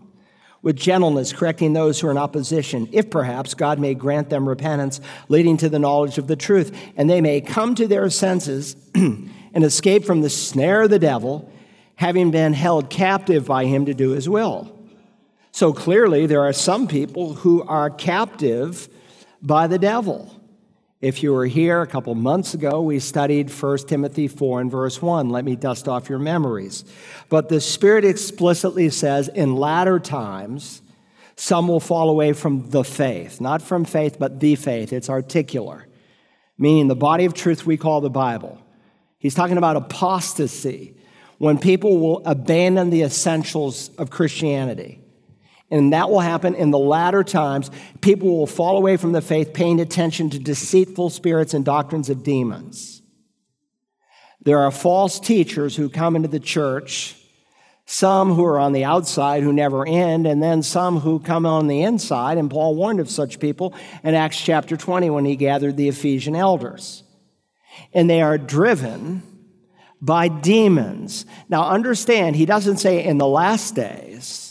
with 0.62 0.76
gentleness, 0.76 1.34
correcting 1.34 1.74
those 1.74 2.00
who 2.00 2.08
are 2.08 2.12
in 2.12 2.18
opposition, 2.18 2.88
if 2.92 3.10
perhaps 3.10 3.54
God 3.54 3.80
may 3.80 3.94
grant 3.94 4.30
them 4.30 4.48
repentance, 4.48 5.00
leading 5.28 5.58
to 5.58 5.70
the 5.70 5.80
knowledge 5.80 6.18
of 6.18 6.28
the 6.28 6.36
truth, 6.36 6.76
and 6.96 7.10
they 7.10 7.22
may 7.22 7.42
come 7.42 7.76
to 7.76 7.88
their 7.88 8.10
senses 8.10 8.76
and 8.96 9.64
escape 9.64 10.06
from 10.06 10.22
the 10.22 10.30
snare 10.30 10.84
of 10.84 10.90
the 10.90 11.00
devil, 11.00 11.52
having 11.96 12.32
been 12.32 12.54
held 12.54 12.90
captive 12.90 13.46
by 13.46 13.66
him 13.66 13.86
to 13.86 13.94
do 13.94 14.12
his 14.12 14.30
will. 14.30 14.76
So 15.52 15.74
clearly, 15.74 16.26
there 16.26 16.42
are 16.42 16.54
some 16.54 16.88
people 16.88 17.34
who 17.34 17.64
are 17.64 17.90
captive 17.90 18.88
by 19.42 19.68
the 19.68 19.80
devil. 19.80 20.39
If 21.02 21.24
you 21.24 21.32
were 21.32 21.46
here 21.46 21.82
a 21.82 21.88
couple 21.88 22.14
months 22.14 22.54
ago, 22.54 22.82
we 22.82 23.00
studied 23.00 23.50
1 23.50 23.78
Timothy 23.88 24.28
4 24.28 24.60
and 24.60 24.70
verse 24.70 25.02
1. 25.02 25.30
Let 25.30 25.46
me 25.46 25.56
dust 25.56 25.88
off 25.88 26.10
your 26.10 26.20
memories. 26.20 26.84
But 27.30 27.48
the 27.48 27.62
Spirit 27.62 28.04
explicitly 28.04 28.90
says, 28.90 29.30
in 29.30 29.56
latter 29.56 30.00
times, 30.00 30.82
some 31.38 31.70
will 31.70 31.80
fall 31.80 32.10
away 32.10 32.34
from 32.34 32.70
the 32.70 32.84
faith. 32.84 33.40
Not 33.40 33.62
from 33.62 33.86
faith, 33.86 34.18
but 34.20 34.42
the 34.42 34.56
faith. 34.56 34.92
It's 34.92 35.10
articular, 35.10 35.88
meaning 36.58 36.90
the 36.90 36.96
body 36.96 37.24
of 37.24 37.34
truth 37.34 37.66
we 37.66 37.78
call 37.78 38.02
the 38.02 38.10
Bible. 38.10 38.62
He's 39.20 39.36
talking 39.36 39.58
about 39.58 39.78
apostasy, 39.78 40.98
when 41.38 41.58
people 41.58 41.98
will 41.98 42.22
abandon 42.26 42.90
the 42.90 43.04
essentials 43.04 43.90
of 43.98 44.10
Christianity. 44.10 45.00
And 45.72 45.94
that 45.94 46.10
will 46.10 46.20
happen 46.20 46.56
in 46.56 46.72
the 46.72 46.80
latter 46.80 47.24
times. 47.24 47.70
People 48.02 48.36
will 48.36 48.48
fall 48.48 48.78
away 48.78 48.98
from 48.98 49.12
the 49.12 49.22
faith, 49.22 49.54
paying 49.54 49.80
attention 49.80 50.30
to 50.32 50.40
deceitful 50.40 51.12
spirits 51.12 51.54
and 51.54 51.64
doctrines 51.64 52.10
of 52.10 52.24
demons. 52.24 53.02
There 54.42 54.60
are 54.60 54.72
false 54.72 55.20
teachers 55.20 55.76
who 55.76 55.90
come 55.90 56.16
into 56.16 56.28
the 56.28 56.40
church, 56.40 57.16
some 57.86 58.34
who 58.34 58.46
are 58.46 58.60
on 58.60 58.74
the 58.74 58.86
outside 58.86 59.44
who 59.44 59.54
never 59.54 59.86
end, 59.86 60.26
and 60.26 60.42
then 60.42 60.64
some 60.64 61.00
who 61.00 61.20
come 61.20 61.46
on 61.46 61.68
the 61.68 61.84
inside. 61.84 62.38
And 62.38 62.50
Paul 62.50 62.76
warned 62.76 63.00
of 63.00 63.10
such 63.10 63.40
people 63.40 63.76
in 64.04 64.16
Acts 64.16 64.40
chapter 64.40 64.78
20 64.78 65.10
when 65.10 65.26
he 65.26 65.36
gathered 65.36 65.78
the 65.78 65.90
Ephesian 65.90 66.36
elders. 66.36 67.04
And 67.94 68.10
they 68.10 68.22
are 68.22 68.38
driven 68.38 69.22
by 70.02 70.30
demons. 70.30 71.26
Now, 71.50 71.70
understand, 71.70 72.36
he 72.36 72.46
doesn't 72.46 72.78
say 72.78 73.04
in 73.04 73.18
the 73.18 73.28
last 73.28 73.76
days. 73.76 74.49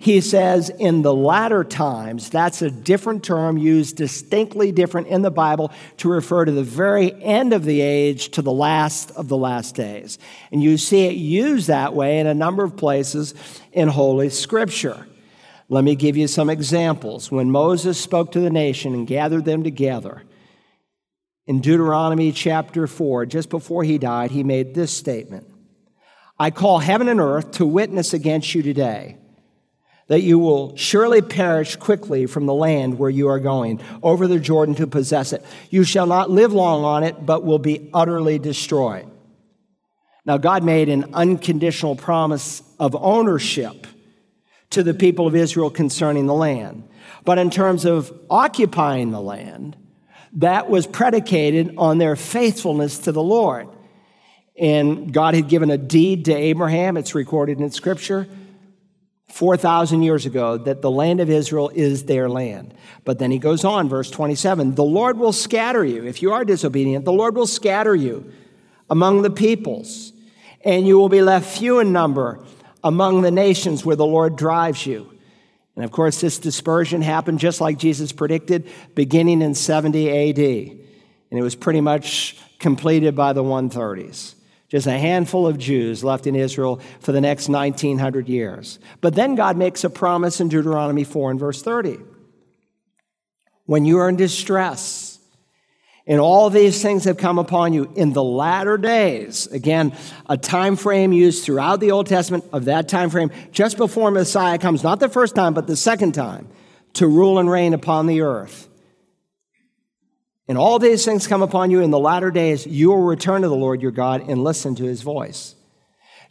He 0.00 0.20
says 0.20 0.70
in 0.70 1.02
the 1.02 1.12
latter 1.12 1.64
times, 1.64 2.30
that's 2.30 2.62
a 2.62 2.70
different 2.70 3.24
term 3.24 3.58
used 3.58 3.96
distinctly 3.96 4.70
different 4.70 5.08
in 5.08 5.22
the 5.22 5.30
Bible 5.30 5.72
to 5.96 6.08
refer 6.08 6.44
to 6.44 6.52
the 6.52 6.62
very 6.62 7.12
end 7.20 7.52
of 7.52 7.64
the 7.64 7.80
age 7.80 8.30
to 8.30 8.42
the 8.42 8.52
last 8.52 9.10
of 9.12 9.26
the 9.26 9.36
last 9.36 9.74
days. 9.74 10.20
And 10.52 10.62
you 10.62 10.78
see 10.78 11.06
it 11.06 11.16
used 11.16 11.66
that 11.66 11.94
way 11.94 12.20
in 12.20 12.28
a 12.28 12.34
number 12.34 12.62
of 12.62 12.76
places 12.76 13.34
in 13.72 13.88
Holy 13.88 14.30
Scripture. 14.30 15.08
Let 15.68 15.82
me 15.82 15.96
give 15.96 16.16
you 16.16 16.28
some 16.28 16.48
examples. 16.48 17.32
When 17.32 17.50
Moses 17.50 18.00
spoke 18.00 18.30
to 18.32 18.40
the 18.40 18.50
nation 18.50 18.94
and 18.94 19.06
gathered 19.06 19.44
them 19.44 19.64
together, 19.64 20.22
in 21.48 21.60
Deuteronomy 21.60 22.30
chapter 22.30 22.86
4, 22.86 23.26
just 23.26 23.50
before 23.50 23.82
he 23.82 23.98
died, 23.98 24.30
he 24.30 24.44
made 24.44 24.74
this 24.74 24.96
statement 24.96 25.48
I 26.38 26.52
call 26.52 26.78
heaven 26.78 27.08
and 27.08 27.18
earth 27.18 27.50
to 27.52 27.66
witness 27.66 28.14
against 28.14 28.54
you 28.54 28.62
today 28.62 29.16
that 30.08 30.22
you 30.22 30.38
will 30.38 30.74
surely 30.76 31.22
perish 31.22 31.76
quickly 31.76 32.26
from 32.26 32.46
the 32.46 32.54
land 32.54 32.98
where 32.98 33.10
you 33.10 33.28
are 33.28 33.38
going, 33.38 33.80
over 34.02 34.26
the 34.26 34.40
Jordan 34.40 34.74
to 34.76 34.86
possess 34.86 35.32
it. 35.32 35.44
You 35.70 35.84
shall 35.84 36.06
not 36.06 36.30
live 36.30 36.52
long 36.52 36.82
on 36.82 37.04
it, 37.04 37.24
but 37.24 37.44
will 37.44 37.58
be 37.58 37.90
utterly 37.94 38.38
destroyed. 38.38 39.06
Now, 40.24 40.38
God 40.38 40.64
made 40.64 40.88
an 40.88 41.14
unconditional 41.14 41.94
promise 41.94 42.62
of 42.78 42.96
ownership 42.96 43.86
to 44.70 44.82
the 44.82 44.94
people 44.94 45.26
of 45.26 45.34
Israel 45.34 45.70
concerning 45.70 46.26
the 46.26 46.34
land. 46.34 46.88
But 47.24 47.38
in 47.38 47.50
terms 47.50 47.84
of 47.84 48.12
occupying 48.28 49.10
the 49.10 49.20
land, 49.20 49.76
that 50.34 50.68
was 50.68 50.86
predicated 50.86 51.74
on 51.78 51.98
their 51.98 52.16
faithfulness 52.16 52.98
to 53.00 53.12
the 53.12 53.22
Lord. 53.22 53.68
And 54.58 55.12
God 55.12 55.34
had 55.34 55.48
given 55.48 55.70
a 55.70 55.78
deed 55.78 56.26
to 56.26 56.34
Abraham, 56.34 56.96
it's 56.96 57.14
recorded 57.14 57.60
in 57.60 57.70
Scripture 57.70 58.26
4,000 59.28 60.02
years 60.02 60.26
ago 60.26 60.56
that 60.56 60.80
the 60.80 60.90
land 60.90 61.20
of 61.20 61.28
Israel 61.28 61.70
is 61.74 62.04
their 62.04 62.28
land. 62.28 62.74
But 63.04 63.18
then 63.18 63.30
he 63.30 63.38
goes 63.38 63.64
on, 63.64 63.88
verse 63.88 64.10
27 64.10 64.74
The 64.74 64.84
Lord 64.84 65.18
will 65.18 65.32
scatter 65.32 65.84
you. 65.84 66.04
If 66.04 66.22
you 66.22 66.32
are 66.32 66.44
disobedient, 66.44 67.04
the 67.04 67.12
Lord 67.12 67.36
will 67.36 67.46
scatter 67.46 67.94
you 67.94 68.32
among 68.90 69.22
the 69.22 69.30
peoples, 69.30 70.12
and 70.64 70.86
you 70.86 70.98
will 70.98 71.08
be 71.08 71.22
left 71.22 71.46
few 71.58 71.78
in 71.78 71.92
number 71.92 72.42
among 72.82 73.22
the 73.22 73.30
nations 73.30 73.84
where 73.84 73.96
the 73.96 74.06
Lord 74.06 74.36
drives 74.36 74.86
you. 74.86 75.12
And 75.76 75.84
of 75.84 75.90
course, 75.90 76.20
this 76.20 76.38
dispersion 76.38 77.02
happened 77.02 77.38
just 77.38 77.60
like 77.60 77.78
Jesus 77.78 78.12
predicted, 78.12 78.66
beginning 78.94 79.42
in 79.42 79.54
70 79.54 80.08
AD. 80.10 80.38
And 81.30 81.38
it 81.38 81.42
was 81.42 81.54
pretty 81.54 81.80
much 81.80 82.36
completed 82.58 83.14
by 83.14 83.32
the 83.32 83.44
130s 83.44 84.34
just 84.68 84.86
a 84.86 84.98
handful 84.98 85.46
of 85.46 85.58
Jews 85.58 86.04
left 86.04 86.26
in 86.26 86.36
Israel 86.36 86.80
for 87.00 87.12
the 87.12 87.20
next 87.20 87.48
1900 87.48 88.28
years. 88.28 88.78
But 89.00 89.14
then 89.14 89.34
God 89.34 89.56
makes 89.56 89.82
a 89.82 89.90
promise 89.90 90.40
in 90.40 90.48
Deuteronomy 90.48 91.04
4 91.04 91.30
and 91.30 91.40
verse 91.40 91.62
30. 91.62 91.98
When 93.64 93.84
you 93.84 93.98
are 93.98 94.08
in 94.08 94.16
distress, 94.16 95.18
and 96.06 96.20
all 96.20 96.48
these 96.48 96.80
things 96.80 97.04
have 97.04 97.18
come 97.18 97.38
upon 97.38 97.74
you 97.74 97.92
in 97.94 98.14
the 98.14 98.24
latter 98.24 98.78
days 98.78 99.46
again 99.48 99.94
a 100.26 100.38
time 100.38 100.74
frame 100.74 101.12
used 101.12 101.44
throughout 101.44 101.80
the 101.80 101.90
old 101.90 102.06
testament 102.06 102.44
of 102.50 102.64
that 102.64 102.88
time 102.88 103.10
frame 103.10 103.30
just 103.52 103.76
before 103.76 104.10
messiah 104.10 104.56
comes 104.58 104.82
not 104.82 105.00
the 105.00 105.08
first 105.08 105.34
time 105.34 105.52
but 105.52 105.66
the 105.66 105.76
second 105.76 106.12
time 106.12 106.48
to 106.94 107.06
rule 107.06 107.38
and 107.38 107.50
reign 107.50 107.74
upon 107.74 108.06
the 108.06 108.22
earth 108.22 108.67
and 110.48 110.56
all 110.56 110.78
these 110.78 111.04
things 111.04 111.26
come 111.26 111.42
upon 111.42 111.70
you 111.70 111.80
in 111.80 111.90
the 111.90 111.98
latter 111.98 112.30
days, 112.30 112.66
you 112.66 112.88
will 112.88 113.02
return 113.02 113.42
to 113.42 113.48
the 113.48 113.54
Lord 113.54 113.82
your 113.82 113.90
God 113.90 114.28
and 114.28 114.42
listen 114.42 114.74
to 114.76 114.84
his 114.84 115.02
voice. 115.02 115.54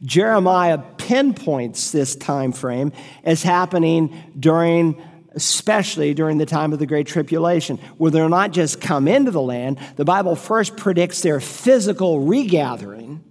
Jeremiah 0.01 0.79
pinpoints 0.97 1.91
this 1.91 2.15
time 2.15 2.51
frame 2.51 2.91
as 3.23 3.43
happening 3.43 4.33
during 4.37 5.01
especially 5.33 6.15
during 6.15 6.39
the 6.39 6.47
time 6.47 6.73
of 6.73 6.79
the 6.79 6.87
Great 6.87 7.05
Tribulation, 7.05 7.77
where 7.97 8.09
they'll 8.09 8.27
not 8.27 8.49
just 8.49 8.81
come 8.81 9.07
into 9.07 9.29
the 9.29 9.41
land, 9.41 9.77
the 9.95 10.03
Bible 10.03 10.35
first 10.35 10.75
predicts 10.75 11.21
their 11.21 11.39
physical 11.39 12.21
regathering 12.21 13.23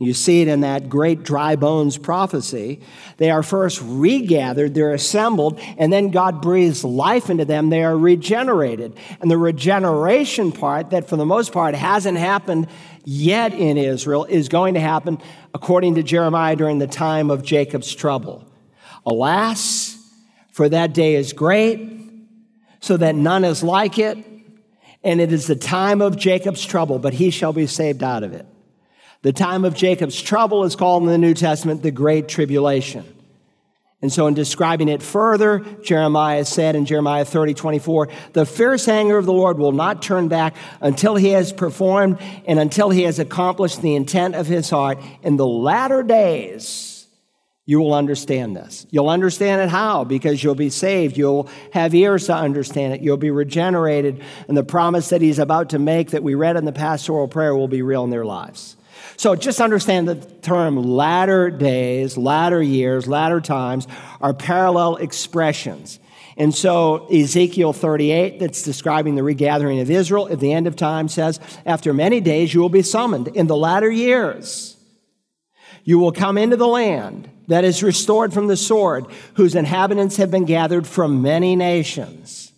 you 0.00 0.14
see 0.14 0.42
it 0.42 0.48
in 0.48 0.60
that 0.60 0.88
great 0.88 1.24
dry 1.24 1.56
bones 1.56 1.98
prophecy. 1.98 2.80
They 3.16 3.30
are 3.30 3.42
first 3.42 3.80
regathered, 3.82 4.74
they're 4.74 4.94
assembled, 4.94 5.58
and 5.76 5.92
then 5.92 6.10
God 6.10 6.40
breathes 6.40 6.84
life 6.84 7.28
into 7.30 7.44
them. 7.44 7.68
They 7.68 7.82
are 7.82 7.98
regenerated. 7.98 8.96
And 9.20 9.28
the 9.28 9.36
regeneration 9.36 10.52
part, 10.52 10.90
that 10.90 11.08
for 11.08 11.16
the 11.16 11.26
most 11.26 11.52
part 11.52 11.74
hasn't 11.74 12.16
happened 12.16 12.68
yet 13.04 13.52
in 13.52 13.76
Israel, 13.76 14.24
is 14.24 14.48
going 14.48 14.74
to 14.74 14.80
happen, 14.80 15.18
according 15.52 15.96
to 15.96 16.04
Jeremiah, 16.04 16.54
during 16.54 16.78
the 16.78 16.86
time 16.86 17.28
of 17.28 17.42
Jacob's 17.42 17.92
trouble. 17.92 18.44
Alas, 19.04 19.96
for 20.52 20.68
that 20.68 20.94
day 20.94 21.16
is 21.16 21.32
great, 21.32 21.90
so 22.78 22.96
that 22.96 23.16
none 23.16 23.42
is 23.42 23.64
like 23.64 23.98
it, 23.98 24.16
and 25.02 25.20
it 25.20 25.32
is 25.32 25.48
the 25.48 25.56
time 25.56 26.00
of 26.00 26.16
Jacob's 26.16 26.64
trouble, 26.64 27.00
but 27.00 27.14
he 27.14 27.30
shall 27.30 27.52
be 27.52 27.66
saved 27.66 28.04
out 28.04 28.22
of 28.22 28.32
it. 28.32 28.46
The 29.22 29.32
time 29.32 29.64
of 29.64 29.74
Jacob's 29.74 30.20
trouble 30.20 30.64
is 30.64 30.76
called 30.76 31.02
in 31.02 31.08
the 31.08 31.18
New 31.18 31.34
Testament 31.34 31.82
the 31.82 31.90
Great 31.90 32.28
Tribulation. 32.28 33.04
And 34.00 34.12
so, 34.12 34.28
in 34.28 34.34
describing 34.34 34.88
it 34.88 35.02
further, 35.02 35.58
Jeremiah 35.82 36.44
said 36.44 36.76
in 36.76 36.86
Jeremiah 36.86 37.24
30, 37.24 37.54
24, 37.54 38.08
the 38.32 38.46
fierce 38.46 38.86
anger 38.86 39.18
of 39.18 39.26
the 39.26 39.32
Lord 39.32 39.58
will 39.58 39.72
not 39.72 40.02
turn 40.02 40.28
back 40.28 40.54
until 40.80 41.16
he 41.16 41.30
has 41.30 41.52
performed 41.52 42.18
and 42.46 42.60
until 42.60 42.90
he 42.90 43.02
has 43.02 43.18
accomplished 43.18 43.82
the 43.82 43.96
intent 43.96 44.36
of 44.36 44.46
his 44.46 44.70
heart. 44.70 44.98
In 45.24 45.36
the 45.36 45.46
latter 45.46 46.04
days, 46.04 47.08
you 47.66 47.80
will 47.80 47.92
understand 47.92 48.56
this. 48.56 48.86
You'll 48.90 49.10
understand 49.10 49.62
it 49.62 49.68
how? 49.68 50.04
Because 50.04 50.44
you'll 50.44 50.54
be 50.54 50.70
saved. 50.70 51.18
You'll 51.18 51.50
have 51.72 51.92
ears 51.92 52.26
to 52.26 52.34
understand 52.34 52.94
it. 52.94 53.00
You'll 53.02 53.16
be 53.16 53.32
regenerated. 53.32 54.22
And 54.46 54.56
the 54.56 54.62
promise 54.62 55.08
that 55.08 55.20
he's 55.20 55.40
about 55.40 55.70
to 55.70 55.80
make 55.80 56.12
that 56.12 56.22
we 56.22 56.36
read 56.36 56.56
in 56.56 56.64
the 56.64 56.72
pastoral 56.72 57.26
prayer 57.26 57.54
will 57.54 57.68
be 57.68 57.82
real 57.82 58.04
in 58.04 58.10
their 58.10 58.24
lives. 58.24 58.77
So 59.18 59.34
just 59.34 59.60
understand 59.60 60.08
the 60.08 60.14
term 60.14 60.76
latter 60.76 61.50
days, 61.50 62.16
latter 62.16 62.62
years, 62.62 63.08
latter 63.08 63.40
times 63.40 63.88
are 64.20 64.32
parallel 64.32 64.94
expressions. 64.96 65.98
And 66.36 66.54
so 66.54 67.08
Ezekiel 67.08 67.72
38, 67.72 68.38
that's 68.38 68.62
describing 68.62 69.16
the 69.16 69.24
regathering 69.24 69.80
of 69.80 69.90
Israel 69.90 70.28
at 70.28 70.38
the 70.38 70.52
end 70.52 70.68
of 70.68 70.76
time, 70.76 71.08
says, 71.08 71.40
After 71.66 71.92
many 71.92 72.20
days 72.20 72.54
you 72.54 72.60
will 72.60 72.68
be 72.68 72.82
summoned 72.82 73.26
in 73.28 73.48
the 73.48 73.56
latter 73.56 73.90
years. 73.90 74.76
You 75.82 75.98
will 75.98 76.12
come 76.12 76.38
into 76.38 76.56
the 76.56 76.68
land 76.68 77.28
that 77.48 77.64
is 77.64 77.82
restored 77.82 78.32
from 78.32 78.46
the 78.46 78.56
sword, 78.56 79.06
whose 79.34 79.56
inhabitants 79.56 80.16
have 80.18 80.30
been 80.30 80.44
gathered 80.44 80.86
from 80.86 81.22
many 81.22 81.56
nations. 81.56 82.52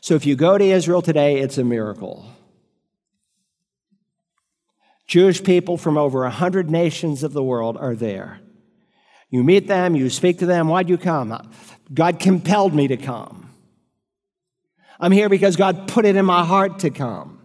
So 0.00 0.14
if 0.14 0.24
you 0.24 0.36
go 0.36 0.56
to 0.56 0.64
Israel 0.64 1.02
today, 1.02 1.40
it's 1.40 1.58
a 1.58 1.64
miracle. 1.64 2.24
Jewish 5.08 5.42
people 5.42 5.78
from 5.78 5.96
over 5.96 6.20
100 6.20 6.70
nations 6.70 7.22
of 7.22 7.32
the 7.32 7.42
world 7.42 7.76
are 7.78 7.96
there. 7.96 8.40
You 9.30 9.42
meet 9.42 9.66
them, 9.66 9.96
you 9.96 10.10
speak 10.10 10.38
to 10.38 10.46
them. 10.46 10.68
Why'd 10.68 10.88
you 10.88 10.98
come? 10.98 11.50
God 11.92 12.20
compelled 12.20 12.74
me 12.74 12.88
to 12.88 12.96
come. 12.96 13.50
I'm 15.00 15.12
here 15.12 15.28
because 15.28 15.56
God 15.56 15.88
put 15.88 16.04
it 16.04 16.16
in 16.16 16.24
my 16.24 16.44
heart 16.44 16.80
to 16.80 16.90
come. 16.90 17.38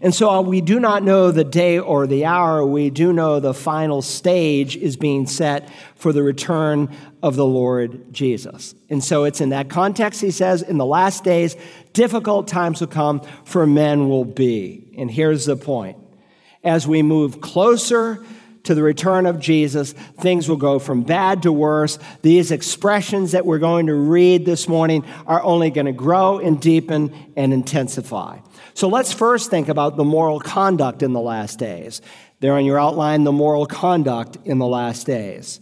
And 0.00 0.14
so 0.14 0.30
uh, 0.30 0.40
we 0.40 0.60
do 0.60 0.80
not 0.80 1.02
know 1.02 1.30
the 1.30 1.44
day 1.44 1.78
or 1.78 2.06
the 2.06 2.24
hour. 2.24 2.64
We 2.64 2.88
do 2.88 3.12
know 3.12 3.40
the 3.40 3.52
final 3.52 4.00
stage 4.00 4.76
is 4.76 4.96
being 4.96 5.26
set 5.26 5.68
for 5.96 6.12
the 6.12 6.22
return 6.22 6.88
of 7.22 7.36
the 7.36 7.44
Lord 7.44 8.12
Jesus. 8.12 8.74
And 8.88 9.04
so 9.04 9.24
it's 9.24 9.40
in 9.40 9.50
that 9.50 9.68
context, 9.68 10.20
he 10.20 10.30
says, 10.30 10.62
in 10.62 10.78
the 10.78 10.86
last 10.86 11.24
days, 11.24 11.56
difficult 11.92 12.48
times 12.48 12.80
will 12.80 12.88
come, 12.88 13.20
for 13.44 13.66
men 13.66 14.08
will 14.08 14.24
be. 14.24 14.94
And 14.96 15.10
here's 15.10 15.44
the 15.44 15.56
point 15.56 15.98
as 16.64 16.86
we 16.86 17.02
move 17.02 17.40
closer 17.40 18.24
to 18.64 18.74
the 18.74 18.82
return 18.82 19.26
of 19.26 19.40
Jesus, 19.40 19.92
things 19.92 20.48
will 20.48 20.56
go 20.56 20.78
from 20.78 21.02
bad 21.02 21.42
to 21.42 21.52
worse. 21.52 21.98
These 22.22 22.52
expressions 22.52 23.32
that 23.32 23.44
we're 23.44 23.58
going 23.58 23.86
to 23.86 23.94
read 23.94 24.44
this 24.44 24.68
morning 24.68 25.04
are 25.26 25.42
only 25.42 25.70
going 25.70 25.86
to 25.86 25.92
grow 25.92 26.38
and 26.38 26.60
deepen 26.60 27.32
and 27.36 27.52
intensify. 27.52 28.38
So 28.74 28.88
let's 28.88 29.12
first 29.12 29.50
think 29.50 29.68
about 29.68 29.96
the 29.96 30.04
moral 30.04 30.38
conduct 30.38 31.02
in 31.02 31.12
the 31.12 31.20
last 31.20 31.58
days. 31.58 32.00
There 32.40 32.54
on 32.54 32.64
your 32.64 32.78
outline, 32.78 33.24
the 33.24 33.32
moral 33.32 33.66
conduct 33.66 34.38
in 34.44 34.58
the 34.58 34.66
last 34.66 35.06
days. 35.06 35.60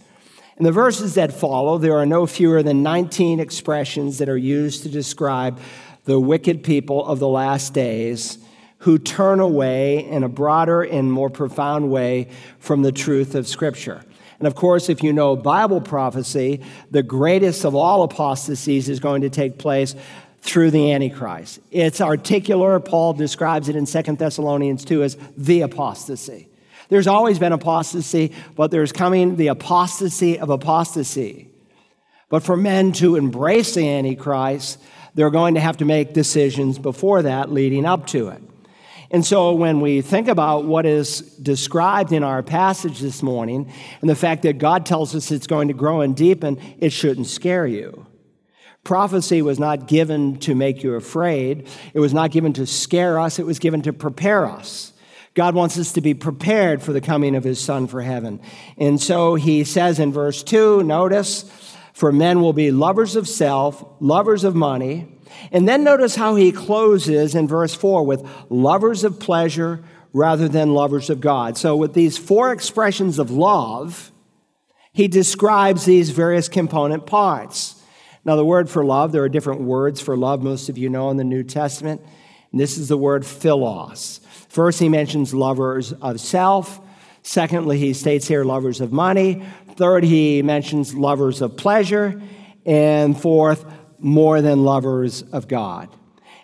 In 0.59 0.65
the 0.65 0.73
verses 0.73 1.15
that 1.15 1.33
follow, 1.33 1.79
there 1.79 1.97
are 1.97 2.07
no 2.07 2.27
fewer 2.27 2.63
than 2.63 2.83
19 2.83 3.41
expressions 3.41 4.19
that 4.19 4.29
are 4.29 4.37
used 4.37 4.83
to 4.83 4.91
describe 4.91 5.59
the 6.05 6.21
wicked 6.21 6.63
people 6.63 7.05
of 7.05 7.19
the 7.19 7.29
last 7.29 7.73
days 7.73 8.39
who 8.81 8.99
turn 8.99 9.41
away 9.41 10.05
in 10.07 10.25
a 10.25 10.29
broader 10.29 10.83
and 10.83 11.13
more 11.13 11.31
profound 11.31 11.91
way 11.91 12.29
from 12.59 12.83
the 12.83 12.93
truth 12.93 13.35
of 13.35 13.47
Scripture. 13.47 14.03
And 14.39 14.47
of 14.47 14.55
course, 14.55 14.89
if 14.89 15.03
you 15.03 15.13
know 15.13 15.37
Bible 15.37 15.83
prophecy, 15.83 16.63
the 16.91 17.03
greatest 17.03 17.65
of 17.65 17.75
all 17.75 18.03
apostasies 18.03 18.89
is 18.89 18.99
going 18.99 19.21
to 19.21 19.31
take 19.31 19.59
place 19.59 19.95
through 20.41 20.71
the 20.71 20.93
Antichrist. 20.93 21.61
It's 21.71 22.01
articular. 22.01 22.81
Paul 22.81 23.13
describes 23.13 23.69
it 23.69 23.77
in 23.77 23.85
2 23.85 24.17
Thessalonians 24.17 24.85
2 24.87 25.03
as 25.03 25.19
the 25.37 25.61
apostasy. 25.61 26.49
There's 26.89 27.07
always 27.07 27.39
been 27.39 27.53
apostasy, 27.53 28.33
but 28.57 28.71
there's 28.71 28.93
coming 28.93 29.37
the 29.37 29.49
apostasy 29.49 30.39
of 30.39 30.49
apostasy. 30.49 31.49
But 32.31 32.43
for 32.43 32.57
men 32.57 32.93
to 32.95 33.17
embrace 33.17 33.75
the 33.75 33.87
Antichrist, 33.87 34.81
they're 35.15 35.31
going 35.31 35.55
to 35.55 35.61
have 35.61 35.77
to 35.79 35.85
make 35.85 36.15
decisions 36.15 36.79
before 36.79 37.23
that 37.23 37.53
leading 37.53 37.85
up 37.85 38.07
to 38.09 38.29
it. 38.29 38.43
And 39.11 39.27
so 39.27 39.53
when 39.53 39.81
we 39.81 40.03
think 40.03 40.29
about 40.29 40.65
what 40.65 40.87
is 40.87 41.21
described 41.21 42.13
in 42.13 42.23
our 42.23 42.43
passage 42.43 43.01
this 43.01 43.23
morning 43.23 43.73
and 44.01 44.09
the 44.09 44.15
fact 44.15 44.43
that 44.43 44.59
God 44.59 44.87
tells 44.87 45.15
us 45.15 45.31
it's 45.33 45.49
going 45.49 45.69
to 45.69 45.75
grow 45.75 46.01
and 46.01 46.15
deepen, 46.15 46.59
it 46.79 46.91
shouldn't 46.91 47.27
scare 47.27 47.67
you. 47.67 48.07
Prophecy 48.85 49.43
was 49.43 49.59
not 49.59 49.89
given 49.89 50.39
to 50.39 50.55
make 50.55 50.83
you 50.83 50.95
afraid. 50.95 51.69
It 51.93 52.01
was 52.01 52.15
not 52.15 52.31
given 52.31 52.53
to 52.55 52.67
scare 52.67 53.19
us. 53.19 53.39
It 53.39 53.47
was 53.47 53.59
given 53.59 53.83
to 53.83 53.93
prepare 53.93 54.47
us. 54.47 54.93
God 55.35 55.55
wants 55.55 55.79
us 55.79 55.93
to 55.93 56.01
be 56.01 56.15
prepared 56.15 56.83
for 56.83 56.93
the 56.93 57.01
coming 57.01 57.37
of 57.37 57.45
his 57.45 57.61
son 57.61 57.87
for 57.87 58.03
heaven. 58.03 58.41
And 58.79 59.01
so 59.01 59.35
he 59.35 59.65
says 59.65 59.99
in 59.99 60.13
verse 60.13 60.43
2, 60.43 60.83
notice, 60.83 61.45
for 61.93 62.11
men 62.11 62.41
will 62.41 62.53
be 62.53 62.71
lovers 62.71 63.17
of 63.17 63.29
self, 63.29 63.85
lovers 64.01 64.45
of 64.45 64.55
money. 64.55 65.20
And 65.53 65.69
then 65.69 65.85
notice 65.85 66.17
how 66.17 66.35
he 66.35 66.53
closes 66.53 67.35
in 67.35 67.49
verse 67.49 67.75
4 67.75 68.05
with 68.05 68.29
lovers 68.49 69.05
of 69.05 69.21
pleasure 69.21 69.83
rather 70.13 70.49
than 70.49 70.75
lovers 70.75 71.11
of 71.11 71.21
God. 71.21 71.57
So, 71.57 71.77
with 71.77 71.95
these 71.95 72.19
four 72.19 72.53
expressions 72.53 73.19
of 73.19 73.31
love, 73.31 74.11
he 74.93 75.09
describes 75.09 75.85
these 75.85 76.11
various 76.11 76.49
component 76.49 77.07
parts. 77.07 77.81
Now, 78.25 78.37
the 78.37 78.45
word 78.45 78.69
for 78.69 78.85
love, 78.85 79.13
there 79.13 79.23
are 79.23 79.29
different 79.29 79.63
words 79.63 80.01
for 80.01 80.17
love, 80.17 80.43
most 80.43 80.69
of 80.69 80.77
you 80.77 80.89
know 80.89 81.11
in 81.11 81.17
the 81.17 81.25
New 81.25 81.43
Testament. 81.43 82.03
And 82.53 82.61
this 82.61 82.77
is 82.77 82.89
the 82.89 82.99
word 82.99 83.25
philos. 83.25 84.21
First, 84.49 84.81
he 84.81 84.89
mentions 84.89 85.33
lovers 85.33 85.93
of 85.93 86.21
self. 86.21 86.81
Secondly, 87.23 87.79
he 87.79 87.93
states 87.93 88.27
here 88.27 88.45
lovers 88.45 88.81
of 88.81 88.93
money. 88.93 89.45
Third, 89.77 90.05
he 90.05 90.43
mentions 90.43 90.95
lovers 90.95 91.41
of 91.41 91.57
pleasure. 91.57 92.21
And 92.67 93.19
fourth, 93.19 93.65
more 94.01 94.41
than 94.41 94.65
lovers 94.65 95.23
of 95.33 95.49
God. 95.49 95.89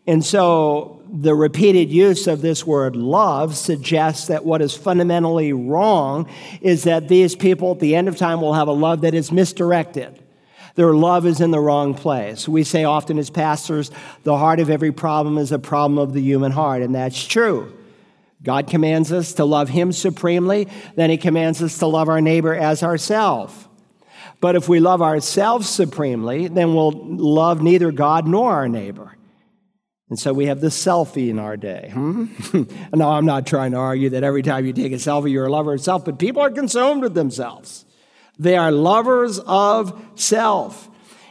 And 0.07 0.25
so 0.25 1.03
the 1.11 1.35
repeated 1.35 1.91
use 1.91 2.27
of 2.27 2.41
this 2.41 2.65
word 2.65 2.95
love 2.95 3.57
suggests 3.57 4.29
that 4.29 4.45
what 4.45 4.63
is 4.63 4.75
fundamentally 4.75 5.53
wrong 5.53 6.29
is 6.61 6.85
that 6.85 7.09
these 7.09 7.35
people 7.35 7.73
at 7.73 7.81
the 7.81 7.97
end 7.97 8.09
of 8.09 8.17
time 8.17 8.41
will 8.41 8.55
have 8.55 8.69
a 8.69 8.73
love 8.73 9.01
that 9.01 9.15
is 9.15 9.33
misdirected. 9.33 10.23
Their 10.77 10.95
love 10.95 11.27
is 11.27 11.41
in 11.41 11.51
the 11.51 11.59
wrong 11.59 11.95
place. 11.95 12.47
We 12.47 12.63
say 12.63 12.85
often 12.85 13.19
as 13.19 13.31
pastors, 13.31 13.91
the 14.25 14.37
heart 14.37 14.61
of 14.61 14.69
every 14.71 14.93
problem 14.93 15.39
is 15.39 15.51
a 15.51 15.59
problem 15.59 15.99
of 15.99 16.13
the 16.13 16.21
human 16.21 16.53
heart, 16.53 16.83
and 16.83 16.95
that's 16.95 17.27
true. 17.27 17.73
God 18.43 18.69
commands 18.69 19.11
us 19.11 19.33
to 19.35 19.45
love 19.45 19.71
Him 19.71 19.91
supremely, 19.91 20.69
then 20.95 21.09
He 21.09 21.17
commands 21.17 21.63
us 21.63 21.79
to 21.79 21.87
love 21.87 22.09
our 22.09 22.21
neighbor 22.21 22.55
as 22.55 22.83
ourselves. 22.83 23.55
But 24.41 24.57
if 24.57 24.69
we 24.69 24.81
love 24.81 25.03
ourselves 25.03 25.69
supremely, 25.69 26.49
then 26.49 26.75
we'll 26.75 26.93
love 26.93 27.63
neither 27.63 27.91
God 27.91 28.27
nor 28.27 28.53
our 28.53 28.69
neighbor. 28.69 29.17
And 30.09 30.19
so 30.19 30.33
we 30.33 30.47
have 30.47 30.61
the 30.61 30.69
selfie 30.69 31.31
in 31.31 31.39
our 31.39 31.57
day. 31.57 31.91
Hmm? 31.93 32.27
no, 32.95 33.11
I'm 33.11 33.27
not 33.27 33.47
trying 33.47 33.73
to 33.73 33.79
argue 33.79 34.11
that 34.11 34.23
every 34.23 34.43
time 34.43 34.65
you 34.65 34.73
take 34.73 34.93
a 34.93 34.97
selfie, 34.97 35.33
you're 35.33 35.47
a 35.47 35.51
lover 35.51 35.75
of 35.75 35.81
self, 35.81 36.05
but 36.05 36.19
people 36.19 36.43
are 36.43 36.51
consumed 36.51 37.03
with 37.03 37.15
themselves. 37.15 37.85
They 38.39 38.57
are 38.57 38.71
lovers 38.71 39.41
of 39.41 40.01
self. 40.15 40.89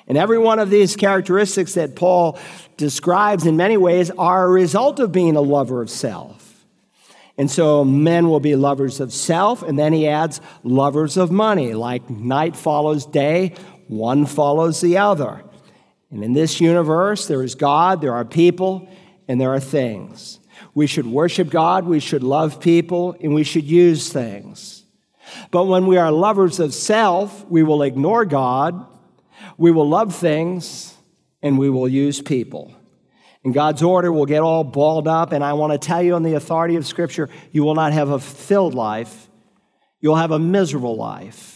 And 0.07 0.17
every 0.17 0.37
one 0.37 0.59
of 0.59 0.69
these 0.69 0.95
characteristics 0.95 1.75
that 1.75 1.95
Paul 1.95 2.37
describes 2.77 3.45
in 3.45 3.55
many 3.55 3.77
ways 3.77 4.11
are 4.11 4.45
a 4.45 4.49
result 4.49 4.99
of 4.99 5.11
being 5.11 5.35
a 5.35 5.41
lover 5.41 5.81
of 5.81 5.89
self. 5.89 6.44
And 7.37 7.51
so 7.51 7.83
men 7.83 8.29
will 8.29 8.39
be 8.39 8.55
lovers 8.55 8.99
of 8.99 9.11
self, 9.11 9.61
and 9.61 9.77
then 9.77 9.91
he 9.91 10.07
adds 10.07 10.39
lovers 10.63 11.17
of 11.17 11.31
money. 11.31 11.73
Like 11.73 12.09
night 12.09 12.55
follows 12.55 13.05
day, 13.05 13.55
one 13.87 14.25
follows 14.25 14.79
the 14.79 14.97
other. 14.97 15.43
And 16.11 16.23
in 16.23 16.33
this 16.33 16.61
universe, 16.61 17.27
there 17.27 17.43
is 17.43 17.55
God, 17.55 17.99
there 17.99 18.13
are 18.13 18.23
people, 18.23 18.87
and 19.27 19.39
there 19.39 19.53
are 19.53 19.59
things. 19.59 20.39
We 20.73 20.87
should 20.87 21.07
worship 21.07 21.49
God, 21.49 21.85
we 21.85 21.99
should 21.99 22.23
love 22.23 22.61
people, 22.61 23.17
and 23.19 23.33
we 23.33 23.43
should 23.43 23.65
use 23.65 24.11
things. 24.11 24.85
But 25.51 25.65
when 25.65 25.87
we 25.87 25.97
are 25.97 26.11
lovers 26.11 26.59
of 26.59 26.73
self, 26.73 27.45
we 27.47 27.63
will 27.63 27.81
ignore 27.81 28.23
God, 28.23 28.85
we 29.57 29.71
will 29.71 29.89
love 29.89 30.15
things, 30.15 30.93
and 31.41 31.57
we 31.57 31.69
will 31.69 31.89
use 31.89 32.21
people 32.21 32.73
and 33.45 33.53
God's 33.53 33.83
order 33.83 34.11
will 34.11 34.25
get 34.25 34.41
all 34.41 34.63
balled 34.63 35.07
up. 35.07 35.31
And 35.31 35.43
I 35.43 35.53
want 35.53 35.71
to 35.71 35.77
tell 35.77 36.01
you, 36.01 36.15
on 36.15 36.23
the 36.23 36.33
authority 36.33 36.77
of 36.77 36.85
Scripture, 36.85 37.29
you 37.51 37.63
will 37.63 37.75
not 37.75 37.93
have 37.93 38.09
a 38.09 38.19
filled 38.19 38.73
life, 38.73 39.29
you'll 40.01 40.15
have 40.15 40.31
a 40.31 40.39
miserable 40.39 40.97
life. 40.97 41.53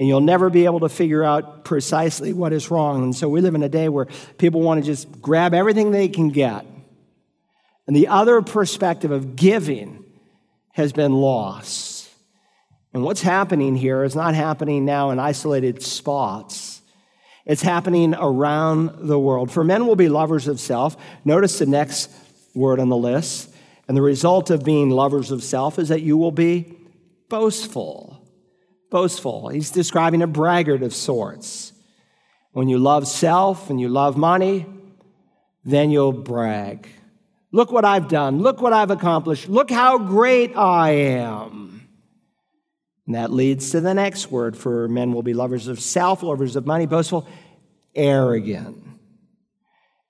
And 0.00 0.06
you'll 0.06 0.20
never 0.20 0.48
be 0.48 0.64
able 0.64 0.80
to 0.80 0.88
figure 0.88 1.24
out 1.24 1.64
precisely 1.64 2.32
what 2.32 2.52
is 2.52 2.70
wrong. 2.70 3.02
And 3.02 3.16
so 3.16 3.28
we 3.28 3.40
live 3.40 3.56
in 3.56 3.64
a 3.64 3.68
day 3.68 3.88
where 3.88 4.06
people 4.36 4.60
want 4.60 4.80
to 4.80 4.86
just 4.86 5.20
grab 5.20 5.54
everything 5.54 5.90
they 5.90 6.06
can 6.06 6.28
get. 6.28 6.64
And 7.88 7.96
the 7.96 8.06
other 8.06 8.40
perspective 8.40 9.10
of 9.10 9.34
giving 9.34 10.04
has 10.74 10.92
been 10.92 11.12
lost. 11.12 12.10
And 12.94 13.02
what's 13.02 13.22
happening 13.22 13.74
here 13.74 14.04
is 14.04 14.14
not 14.14 14.36
happening 14.36 14.84
now 14.84 15.10
in 15.10 15.18
isolated 15.18 15.82
spots. 15.82 16.77
It's 17.48 17.62
happening 17.62 18.14
around 18.14 19.08
the 19.08 19.18
world. 19.18 19.50
For 19.50 19.64
men 19.64 19.86
will 19.86 19.96
be 19.96 20.10
lovers 20.10 20.46
of 20.46 20.60
self. 20.60 20.96
Notice 21.24 21.58
the 21.58 21.66
next 21.66 22.10
word 22.54 22.78
on 22.78 22.90
the 22.90 22.96
list. 22.96 23.50
And 23.88 23.96
the 23.96 24.02
result 24.02 24.50
of 24.50 24.64
being 24.64 24.90
lovers 24.90 25.30
of 25.30 25.42
self 25.42 25.78
is 25.78 25.88
that 25.88 26.02
you 26.02 26.18
will 26.18 26.30
be 26.30 26.76
boastful. 27.30 28.22
Boastful. 28.90 29.48
He's 29.48 29.70
describing 29.70 30.20
a 30.20 30.26
braggart 30.26 30.82
of 30.82 30.94
sorts. 30.94 31.72
When 32.52 32.68
you 32.68 32.78
love 32.78 33.08
self 33.08 33.70
and 33.70 33.80
you 33.80 33.88
love 33.88 34.18
money, 34.18 34.66
then 35.64 35.90
you'll 35.90 36.12
brag. 36.12 36.86
Look 37.50 37.72
what 37.72 37.86
I've 37.86 38.08
done. 38.08 38.42
Look 38.42 38.60
what 38.60 38.74
I've 38.74 38.90
accomplished. 38.90 39.48
Look 39.48 39.70
how 39.70 39.96
great 39.96 40.54
I 40.54 40.90
am. 40.90 41.77
And 43.08 43.14
that 43.14 43.32
leads 43.32 43.70
to 43.70 43.80
the 43.80 43.94
next 43.94 44.30
word 44.30 44.54
for 44.54 44.86
men 44.86 45.14
will 45.14 45.22
be 45.22 45.32
lovers 45.32 45.66
of 45.66 45.80
self, 45.80 46.22
lovers 46.22 46.56
of 46.56 46.66
money, 46.66 46.84
boastful, 46.84 47.26
arrogant. 47.94 48.84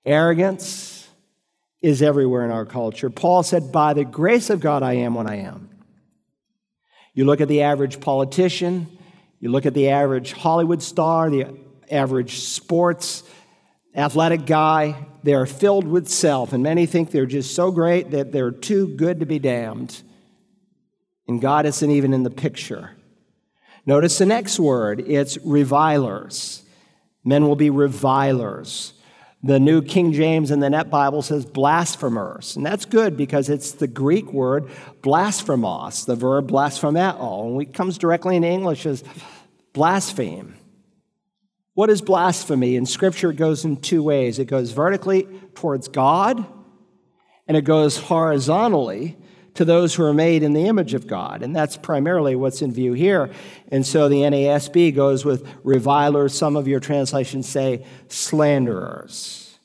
Arrogance 0.05 1.07
is 1.81 2.01
everywhere 2.01 2.43
in 2.43 2.51
our 2.51 2.65
culture. 2.65 3.09
Paul 3.09 3.41
said, 3.41 3.71
By 3.71 3.93
the 3.93 4.03
grace 4.03 4.49
of 4.49 4.59
God, 4.59 4.83
I 4.83 4.95
am 4.95 5.13
what 5.13 5.27
I 5.27 5.35
am. 5.35 5.69
You 7.13 7.23
look 7.23 7.39
at 7.39 7.47
the 7.47 7.61
average 7.61 8.01
politician, 8.01 8.99
you 9.39 9.49
look 9.49 9.65
at 9.65 9.73
the 9.73 9.91
average 9.91 10.33
Hollywood 10.33 10.83
star, 10.83 11.29
the 11.29 11.55
average 11.89 12.39
sports 12.39 13.23
athletic 13.95 14.45
guy, 14.45 15.07
they 15.23 15.35
are 15.35 15.45
filled 15.45 15.87
with 15.87 16.09
self, 16.09 16.51
and 16.51 16.63
many 16.63 16.85
think 16.85 17.11
they're 17.11 17.25
just 17.25 17.55
so 17.55 17.71
great 17.71 18.11
that 18.11 18.33
they're 18.33 18.51
too 18.51 18.89
good 18.97 19.21
to 19.21 19.25
be 19.25 19.39
damned 19.39 20.03
and 21.29 21.39
God 21.39 21.67
isn't 21.67 21.91
even 21.91 22.11
in 22.11 22.23
the 22.23 22.31
picture. 22.31 22.89
Notice 23.85 24.17
the 24.17 24.25
next 24.25 24.59
word 24.59 24.99
it's 25.07 25.37
revilers. 25.45 26.63
Men 27.23 27.47
will 27.47 27.55
be 27.55 27.69
revilers. 27.69 28.93
The 29.43 29.59
New 29.59 29.83
King 29.83 30.11
James 30.11 30.49
and 30.49 30.61
the 30.61 30.71
Net 30.71 30.89
Bible 30.89 31.21
says 31.21 31.45
blasphemers. 31.45 32.55
And 32.55 32.65
that's 32.65 32.83
good 32.85 33.15
because 33.15 33.47
it's 33.47 33.73
the 33.73 33.85
Greek 33.85 34.33
word 34.33 34.71
blasphemos, 35.03 36.05
the 36.05 36.15
verb 36.15 36.47
blasphemeo, 36.47 37.47
and 37.47 37.61
it 37.61 37.75
comes 37.75 37.99
directly 37.99 38.35
in 38.35 38.43
English 38.43 38.87
as 38.87 39.03
blaspheme. 39.71 40.55
What 41.75 41.91
is 41.91 42.01
blasphemy? 42.01 42.75
In 42.75 42.87
Scripture, 42.87 43.29
it 43.29 43.37
goes 43.37 43.65
in 43.65 43.77
two 43.77 44.01
ways 44.01 44.39
it 44.39 44.45
goes 44.45 44.71
vertically 44.71 45.27
towards 45.53 45.89
God, 45.89 46.43
and 47.47 47.55
it 47.55 47.65
goes 47.65 47.97
horizontally 47.97 49.15
to 49.55 49.65
those 49.65 49.95
who 49.95 50.03
are 50.03 50.13
made 50.13 50.43
in 50.43 50.53
the 50.53 50.65
image 50.65 50.93
of 50.93 51.07
God. 51.07 51.41
And 51.41 51.55
that's 51.55 51.77
primarily 51.77 52.35
what's 52.35 52.61
in 52.61 52.71
view 52.71 52.93
here. 52.93 53.29
And 53.71 53.85
so 53.85 54.07
the 54.07 54.21
NASB 54.21 54.95
goes 54.95 55.25
with 55.25 55.47
revilers. 55.63 56.33
Some 56.33 56.55
of 56.55 56.67
your 56.67 56.79
translations 56.79 57.47
say 57.47 57.85
slanderers. 58.07 59.57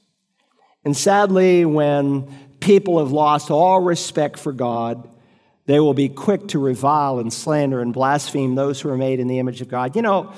And 0.84 0.96
sadly, 0.96 1.64
when 1.64 2.32
people 2.60 2.98
have 2.98 3.12
lost 3.12 3.50
all 3.50 3.80
respect 3.80 4.38
for 4.38 4.52
God, 4.52 5.08
they 5.66 5.80
will 5.80 5.94
be 5.94 6.08
quick 6.08 6.48
to 6.48 6.58
revile 6.58 7.18
and 7.18 7.32
slander 7.32 7.80
and 7.80 7.92
blaspheme 7.92 8.54
those 8.54 8.80
who 8.80 8.90
are 8.90 8.96
made 8.96 9.20
in 9.20 9.28
the 9.28 9.38
image 9.38 9.60
of 9.60 9.68
God. 9.68 9.96
You 9.96 10.02
know, 10.02 10.32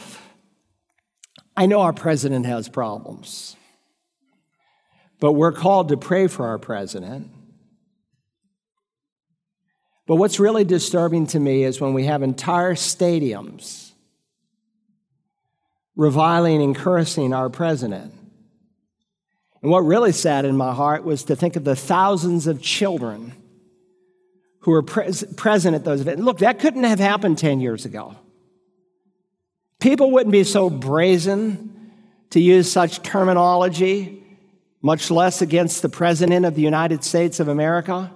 I 1.56 1.66
know 1.66 1.80
our 1.80 1.92
president 1.92 2.46
has 2.46 2.68
problems, 2.68 3.56
but 5.18 5.32
we're 5.32 5.52
called 5.52 5.88
to 5.88 5.96
pray 5.96 6.26
for 6.26 6.46
our 6.46 6.58
president. 6.58 7.30
But 10.06 10.16
what's 10.16 10.38
really 10.38 10.64
disturbing 10.64 11.26
to 11.28 11.40
me 11.40 11.64
is 11.64 11.80
when 11.80 11.94
we 11.94 12.04
have 12.04 12.22
entire 12.22 12.74
stadiums 12.74 13.86
reviling 15.96 16.62
and 16.62 16.76
cursing 16.76 17.32
our 17.32 17.48
president. 17.48 18.12
And 19.62 19.70
what 19.70 19.80
really 19.80 20.12
saddened 20.12 20.56
my 20.56 20.74
heart 20.74 21.04
was 21.04 21.24
to 21.24 21.34
think 21.34 21.56
of 21.56 21.64
the 21.64 21.74
thousands 21.74 22.46
of 22.46 22.60
children 22.60 23.32
who 24.60 24.72
were 24.72 24.82
pres- 24.82 25.24
present 25.36 25.74
at 25.74 25.84
those 25.84 26.02
events. 26.02 26.22
Look, 26.22 26.38
that 26.38 26.58
couldn't 26.58 26.84
have 26.84 26.98
happened 26.98 27.38
10 27.38 27.60
years 27.60 27.84
ago. 27.84 28.14
People 29.80 30.10
wouldn't 30.10 30.32
be 30.32 30.44
so 30.44 30.68
brazen 30.68 31.92
to 32.30 32.40
use 32.40 32.70
such 32.70 33.02
terminology, 33.02 34.22
much 34.82 35.10
less 35.10 35.40
against 35.40 35.82
the 35.82 35.88
President 35.88 36.44
of 36.44 36.54
the 36.54 36.62
United 36.62 37.02
States 37.02 37.40
of 37.40 37.48
America. 37.48 38.12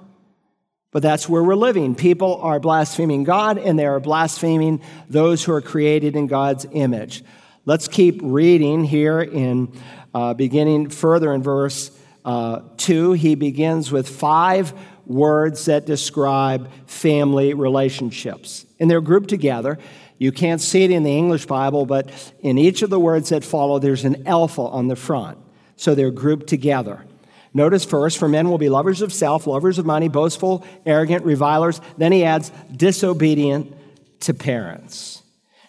But 0.93 1.03
that's 1.03 1.29
where 1.29 1.43
we're 1.43 1.55
living. 1.55 1.95
People 1.95 2.41
are 2.43 2.59
blaspheming 2.59 3.23
God 3.25 3.59
and 3.59 3.79
they 3.79 3.87
are 3.87 4.01
blaspheming 4.01 4.83
those 5.09 5.45
who 5.45 5.53
are 5.53 5.61
created 5.61 6.17
in 6.17 6.27
God's 6.27 6.67
image. 6.73 7.23
Let's 7.65 7.87
keep 7.87 8.21
reading 8.23 8.85
here 8.85 9.21
in 9.21 9.73
uh, 10.13 10.35
beginning 10.35 10.91
further 10.91 11.33
in 11.33 11.43
verse 11.43 11.97
uh, 12.25 12.63
2. 12.79 13.13
He 13.13 13.37
begins 13.37 13.93
with 13.93 14.09
five 14.09 14.73
words 15.07 15.67
that 15.67 15.87
describe 15.87 16.71
family 16.87 17.55
relationships. 17.55 18.67
And 18.81 18.91
they're 18.91 19.01
grouped 19.01 19.29
together. 19.29 19.79
You 20.19 20.33
can't 20.33 20.61
see 20.61 20.85
it 20.85 20.91
in 20.91 21.03
the 21.03 21.17
English 21.17 21.47
Bible, 21.47 21.87
but 21.87 22.11
in 22.41 22.59
each 22.59 22.83
of 22.83 22.91
the 22.91 23.01
words 23.01 23.29
that 23.29 23.45
follow, 23.45 23.79
there's 23.79 24.05
an 24.05 24.27
alpha 24.27 24.63
on 24.63 24.89
the 24.89 24.97
front. 24.97 25.39
So 25.77 25.95
they're 25.95 26.11
grouped 26.11 26.47
together. 26.47 27.05
Notice 27.53 27.85
first, 27.85 28.19
for 28.19 28.29
men 28.29 28.49
will 28.49 28.59
be 28.59 28.69
lovers 28.69 29.03
of 29.03 29.13
self, 29.13 29.47
lovers 29.47 29.79
of 29.79 29.87
money, 29.87 30.09
boastful, 30.09 30.65
arrogant, 30.87 31.25
revilers. 31.25 31.81
Then 31.97 32.13
he 32.13 32.25
adds, 32.25 32.53
disobedient 32.75 33.75
to 34.21 34.35
parents. 34.35 35.23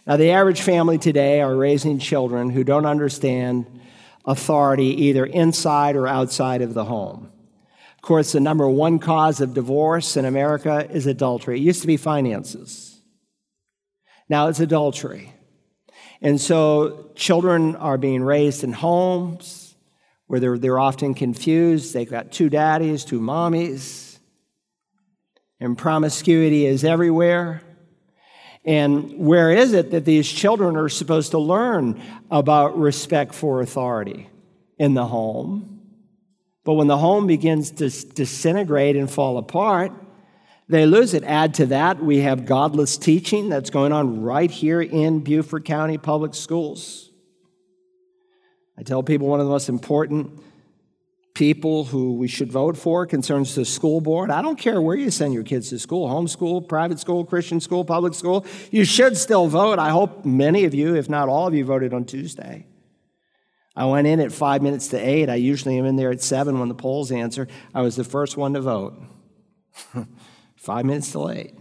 Now, 0.05 0.17
the 0.17 0.31
average 0.31 0.61
family 0.61 0.97
today 0.97 1.41
are 1.41 1.55
raising 1.55 1.99
children 1.99 2.49
who 2.49 2.63
don't 2.63 2.85
understand 2.85 3.65
authority 4.25 5.05
either 5.05 5.25
inside 5.25 5.95
or 5.95 6.07
outside 6.07 6.61
of 6.61 6.73
the 6.73 6.85
home. 6.85 7.31
Of 7.95 8.01
course, 8.01 8.31
the 8.31 8.39
number 8.39 8.67
one 8.67 8.99
cause 8.99 9.41
of 9.41 9.53
divorce 9.53 10.17
in 10.17 10.25
America 10.25 10.87
is 10.91 11.05
adultery. 11.05 11.57
It 11.57 11.63
used 11.63 11.81
to 11.81 11.87
be 11.87 11.97
finances, 11.97 13.01
now 14.29 14.47
it's 14.47 14.59
adultery. 14.59 15.33
And 16.23 16.39
so 16.39 17.09
children 17.15 17.75
are 17.75 17.97
being 17.97 18.21
raised 18.21 18.63
in 18.63 18.73
homes 18.73 19.60
where 20.31 20.39
they're, 20.39 20.57
they're 20.57 20.79
often 20.79 21.13
confused. 21.13 21.93
They've 21.93 22.09
got 22.09 22.31
two 22.31 22.49
daddies, 22.49 23.03
two 23.03 23.19
mommies, 23.19 24.17
and 25.59 25.77
promiscuity 25.77 26.65
is 26.65 26.85
everywhere. 26.85 27.61
And 28.63 29.17
where 29.17 29.51
is 29.51 29.73
it 29.73 29.91
that 29.91 30.05
these 30.05 30.31
children 30.31 30.77
are 30.77 30.87
supposed 30.87 31.31
to 31.31 31.37
learn 31.37 32.01
about 32.31 32.77
respect 32.77 33.35
for 33.35 33.59
authority? 33.59 34.29
In 34.77 34.93
the 34.93 35.05
home. 35.05 35.81
But 36.63 36.75
when 36.75 36.87
the 36.87 36.97
home 36.97 37.27
begins 37.27 37.71
to 37.71 37.89
disintegrate 37.89 38.95
and 38.95 39.11
fall 39.11 39.37
apart, 39.37 39.91
they 40.69 40.85
lose 40.85 41.13
it. 41.13 41.25
Add 41.25 41.55
to 41.55 41.65
that, 41.65 42.01
we 42.01 42.19
have 42.19 42.45
godless 42.45 42.97
teaching 42.97 43.49
that's 43.49 43.69
going 43.69 43.91
on 43.91 44.21
right 44.21 44.49
here 44.49 44.81
in 44.81 45.19
Beaufort 45.19 45.65
County 45.65 45.97
Public 45.97 46.33
Schools. 46.33 47.10
I 48.77 48.83
tell 48.83 49.03
people 49.03 49.27
one 49.27 49.39
of 49.39 49.45
the 49.45 49.51
most 49.51 49.69
important 49.69 50.41
people 51.33 51.85
who 51.85 52.15
we 52.15 52.27
should 52.27 52.51
vote 52.51 52.77
for 52.77 53.05
concerns 53.05 53.55
the 53.55 53.65
school 53.65 54.01
board. 54.01 54.29
I 54.29 54.41
don't 54.41 54.57
care 54.57 54.81
where 54.81 54.95
you 54.95 55.09
send 55.09 55.33
your 55.33 55.43
kids 55.43 55.69
to 55.69 55.79
school 55.79 56.09
homeschool, 56.09 56.67
private 56.67 56.99
school, 56.99 57.23
Christian 57.25 57.59
school, 57.59 57.85
public 57.85 58.13
school. 58.13 58.45
You 58.69 58.83
should 58.83 59.17
still 59.17 59.47
vote. 59.47 59.79
I 59.79 59.89
hope 59.89 60.25
many 60.25 60.65
of 60.65 60.73
you, 60.73 60.95
if 60.95 61.09
not 61.09 61.29
all 61.29 61.47
of 61.47 61.53
you, 61.53 61.63
voted 61.63 61.93
on 61.93 62.05
Tuesday. 62.05 62.67
I 63.75 63.85
went 63.85 64.07
in 64.07 64.19
at 64.19 64.31
five 64.31 64.61
minutes 64.61 64.89
to 64.89 64.97
eight. 64.97 65.29
I 65.29 65.35
usually 65.35 65.77
am 65.77 65.85
in 65.85 65.95
there 65.95 66.11
at 66.11 66.21
seven 66.21 66.59
when 66.59 66.67
the 66.67 66.75
polls 66.75 67.11
answer. 67.11 67.47
I 67.73 67.81
was 67.81 67.95
the 67.95 68.03
first 68.03 68.35
one 68.35 68.53
to 68.53 68.61
vote. 68.61 69.01
five 70.57 70.85
minutes 70.85 71.11
to 71.13 71.29
eight. 71.29 71.53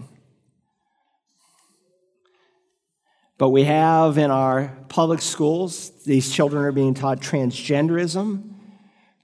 But 3.41 3.49
we 3.49 3.65
have 3.65 4.19
in 4.19 4.31
our 4.31 4.71
public 4.91 5.23
schools, 5.23 5.93
these 6.05 6.31
children 6.31 6.63
are 6.63 6.73
being 6.73 6.93
taught 6.93 7.21
transgenderism, 7.21 8.53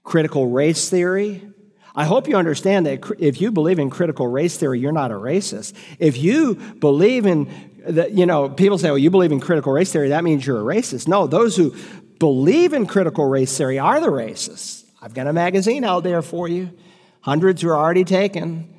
critical 0.03 0.47
race 0.47 0.89
theory. 0.89 1.47
I 1.95 2.05
hope 2.05 2.27
you 2.27 2.35
understand 2.35 2.87
that 2.87 3.15
if 3.19 3.39
you 3.39 3.51
believe 3.51 3.77
in 3.77 3.91
critical 3.91 4.25
race 4.25 4.57
theory, 4.57 4.79
you're 4.79 4.91
not 4.91 5.11
a 5.11 5.13
racist. 5.13 5.73
If 5.99 6.17
you 6.17 6.55
believe 6.55 7.27
in, 7.27 7.47
the, 7.87 8.09
you 8.11 8.25
know, 8.25 8.49
people 8.49 8.79
say, 8.79 8.89
well, 8.89 8.97
you 8.97 9.11
believe 9.11 9.31
in 9.31 9.39
critical 9.39 9.71
race 9.71 9.91
theory, 9.91 10.09
that 10.09 10.23
means 10.23 10.47
you're 10.47 10.61
a 10.61 10.75
racist. 10.75 11.07
No, 11.07 11.27
those 11.27 11.55
who 11.55 11.75
believe 12.17 12.73
in 12.73 12.87
critical 12.87 13.25
race 13.25 13.55
theory 13.55 13.77
are 13.77 14.01
the 14.01 14.07
racists. 14.07 14.83
I've 14.99 15.13
got 15.13 15.27
a 15.27 15.33
magazine 15.33 15.83
out 15.83 16.01
there 16.01 16.23
for 16.23 16.47
you. 16.47 16.71
Hundreds 17.21 17.63
are 17.63 17.75
already 17.75 18.03
taken. 18.03 18.76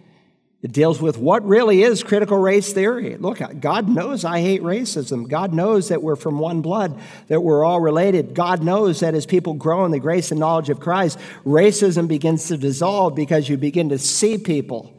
It 0.60 0.72
deals 0.72 1.00
with 1.00 1.18
what 1.18 1.46
really 1.46 1.84
is 1.84 2.02
critical 2.02 2.36
race 2.36 2.72
theory. 2.72 3.16
Look, 3.16 3.40
God 3.60 3.88
knows 3.88 4.24
I 4.24 4.40
hate 4.40 4.60
racism. 4.60 5.28
God 5.28 5.54
knows 5.54 5.88
that 5.88 6.02
we're 6.02 6.16
from 6.16 6.40
one 6.40 6.62
blood, 6.62 6.98
that 7.28 7.42
we're 7.42 7.64
all 7.64 7.80
related. 7.80 8.34
God 8.34 8.64
knows 8.64 8.98
that 9.00 9.14
as 9.14 9.24
people 9.24 9.54
grow 9.54 9.84
in 9.84 9.92
the 9.92 10.00
grace 10.00 10.32
and 10.32 10.40
knowledge 10.40 10.68
of 10.68 10.80
Christ, 10.80 11.16
racism 11.44 12.08
begins 12.08 12.48
to 12.48 12.56
dissolve 12.56 13.14
because 13.14 13.48
you 13.48 13.56
begin 13.56 13.90
to 13.90 13.98
see 13.98 14.36
people 14.36 14.92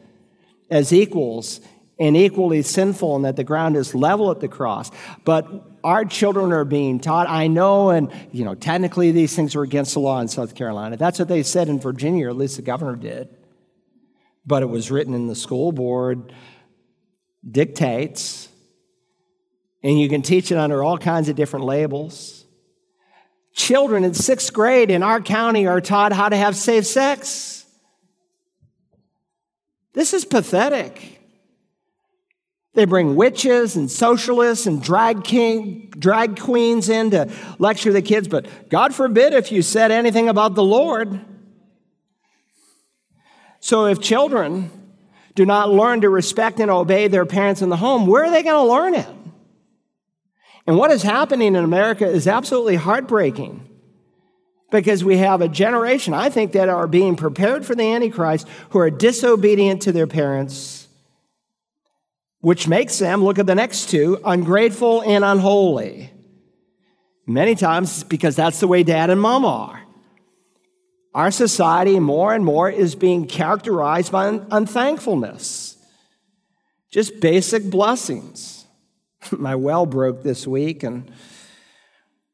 as 0.69 0.93
equals 0.93 1.59
and 1.99 2.15
equally 2.15 2.61
sinful 2.61 3.17
and 3.17 3.25
that 3.25 3.35
the 3.35 3.43
ground 3.43 3.75
is 3.75 3.93
level 3.93 4.31
at 4.31 4.39
the 4.39 4.47
cross. 4.47 4.89
But 5.25 5.45
our 5.83 6.05
children 6.05 6.53
are 6.53 6.63
being 6.63 7.01
taught. 7.01 7.27
I 7.27 7.47
know, 7.47 7.89
and 7.89 8.13
you 8.31 8.45
know, 8.45 8.55
technically 8.55 9.11
these 9.11 9.35
things 9.35 9.57
are 9.57 9.63
against 9.63 9.93
the 9.93 9.99
law 9.99 10.21
in 10.21 10.29
South 10.29 10.55
Carolina. 10.55 10.95
That's 10.95 11.19
what 11.19 11.27
they 11.27 11.43
said 11.43 11.67
in 11.67 11.81
Virginia, 11.81 12.27
or 12.27 12.29
at 12.29 12.37
least 12.37 12.55
the 12.55 12.61
governor 12.61 12.95
did 12.95 13.27
but 14.49 14.63
it 14.63 14.65
was 14.65 14.89
written 14.89 15.13
in 15.13 15.27
the 15.27 15.35
school 15.35 15.71
board 15.71 16.33
dictates, 17.49 18.49
and 19.83 19.97
you 19.97 20.09
can 20.09 20.23
teach 20.23 20.51
it 20.51 20.57
under 20.57 20.83
all 20.83 20.97
kinds 20.97 21.29
of 21.29 21.35
different 21.35 21.65
labels. 21.65 22.45
Children 23.53 24.03
in 24.03 24.15
sixth 24.15 24.51
grade 24.51 24.89
in 24.89 25.03
our 25.03 25.21
county 25.21 25.67
are 25.67 25.79
taught 25.79 26.11
how 26.11 26.29
to 26.29 26.35
have 26.35 26.55
safe 26.55 26.85
sex. 26.85 27.63
This 29.93 30.13
is 30.13 30.25
pathetic. 30.25 31.21
They 32.73 32.85
bring 32.85 33.15
witches 33.15 33.75
and 33.75 33.89
socialists 33.89 34.65
and 34.65 34.81
drag 34.81 35.23
king, 35.23 35.93
drag 35.97 36.39
queens 36.39 36.89
in 36.89 37.11
to 37.11 37.31
lecture 37.59 37.93
the 37.93 38.01
kids, 38.01 38.27
but 38.27 38.69
God 38.69 38.95
forbid 38.95 39.33
if 39.33 39.51
you 39.51 39.61
said 39.61 39.91
anything 39.91 40.27
about 40.27 40.55
the 40.55 40.63
Lord. 40.63 41.19
So 43.59 43.85
if 43.85 43.99
children 43.99 44.71
do 45.35 45.45
not 45.45 45.69
learn 45.69 46.01
to 46.01 46.09
respect 46.09 46.59
and 46.59 46.71
obey 46.71 47.07
their 47.07 47.25
parents 47.25 47.61
in 47.61 47.69
the 47.69 47.77
home, 47.77 48.07
where 48.07 48.25
are 48.25 48.31
they 48.31 48.43
going 48.43 48.65
to 48.65 48.71
learn 48.71 48.95
it? 48.95 49.07
And 50.67 50.77
what 50.77 50.91
is 50.91 51.01
happening 51.01 51.55
in 51.55 51.63
America 51.63 52.05
is 52.05 52.27
absolutely 52.27 52.75
heartbreaking 52.75 53.67
because 54.71 55.03
we 55.03 55.17
have 55.17 55.41
a 55.41 55.47
generation, 55.47 56.13
I 56.13 56.29
think, 56.29 56.51
that 56.51 56.69
are 56.69 56.87
being 56.87 57.15
prepared 57.15 57.65
for 57.65 57.75
the 57.75 57.83
Antichrist 57.83 58.47
who 58.69 58.79
are 58.79 58.91
disobedient 58.91 59.81
to 59.83 59.91
their 59.91 60.07
parents, 60.07 60.87
which 62.41 62.67
makes 62.67 62.99
them, 62.99 63.23
look 63.23 63.39
at 63.39 63.47
the 63.47 63.55
next 63.55 63.89
two, 63.89 64.19
ungrateful 64.23 65.01
and 65.01 65.23
unholy. 65.25 66.11
Many 67.25 67.55
times 67.55 68.03
because 68.03 68.35
that's 68.35 68.59
the 68.59 68.67
way 68.67 68.83
dad 68.83 69.09
and 69.09 69.21
mom 69.21 69.45
are. 69.45 69.81
Our 71.13 71.31
society 71.31 71.99
more 71.99 72.33
and 72.33 72.45
more 72.45 72.69
is 72.69 72.95
being 72.95 73.25
characterized 73.25 74.11
by 74.11 74.27
un- 74.27 74.47
unthankfulness, 74.51 75.77
just 76.91 77.19
basic 77.19 77.69
blessings. 77.69 78.65
My 79.31 79.55
well 79.55 79.85
broke 79.85 80.23
this 80.23 80.45
week, 80.45 80.83
and 80.83 81.11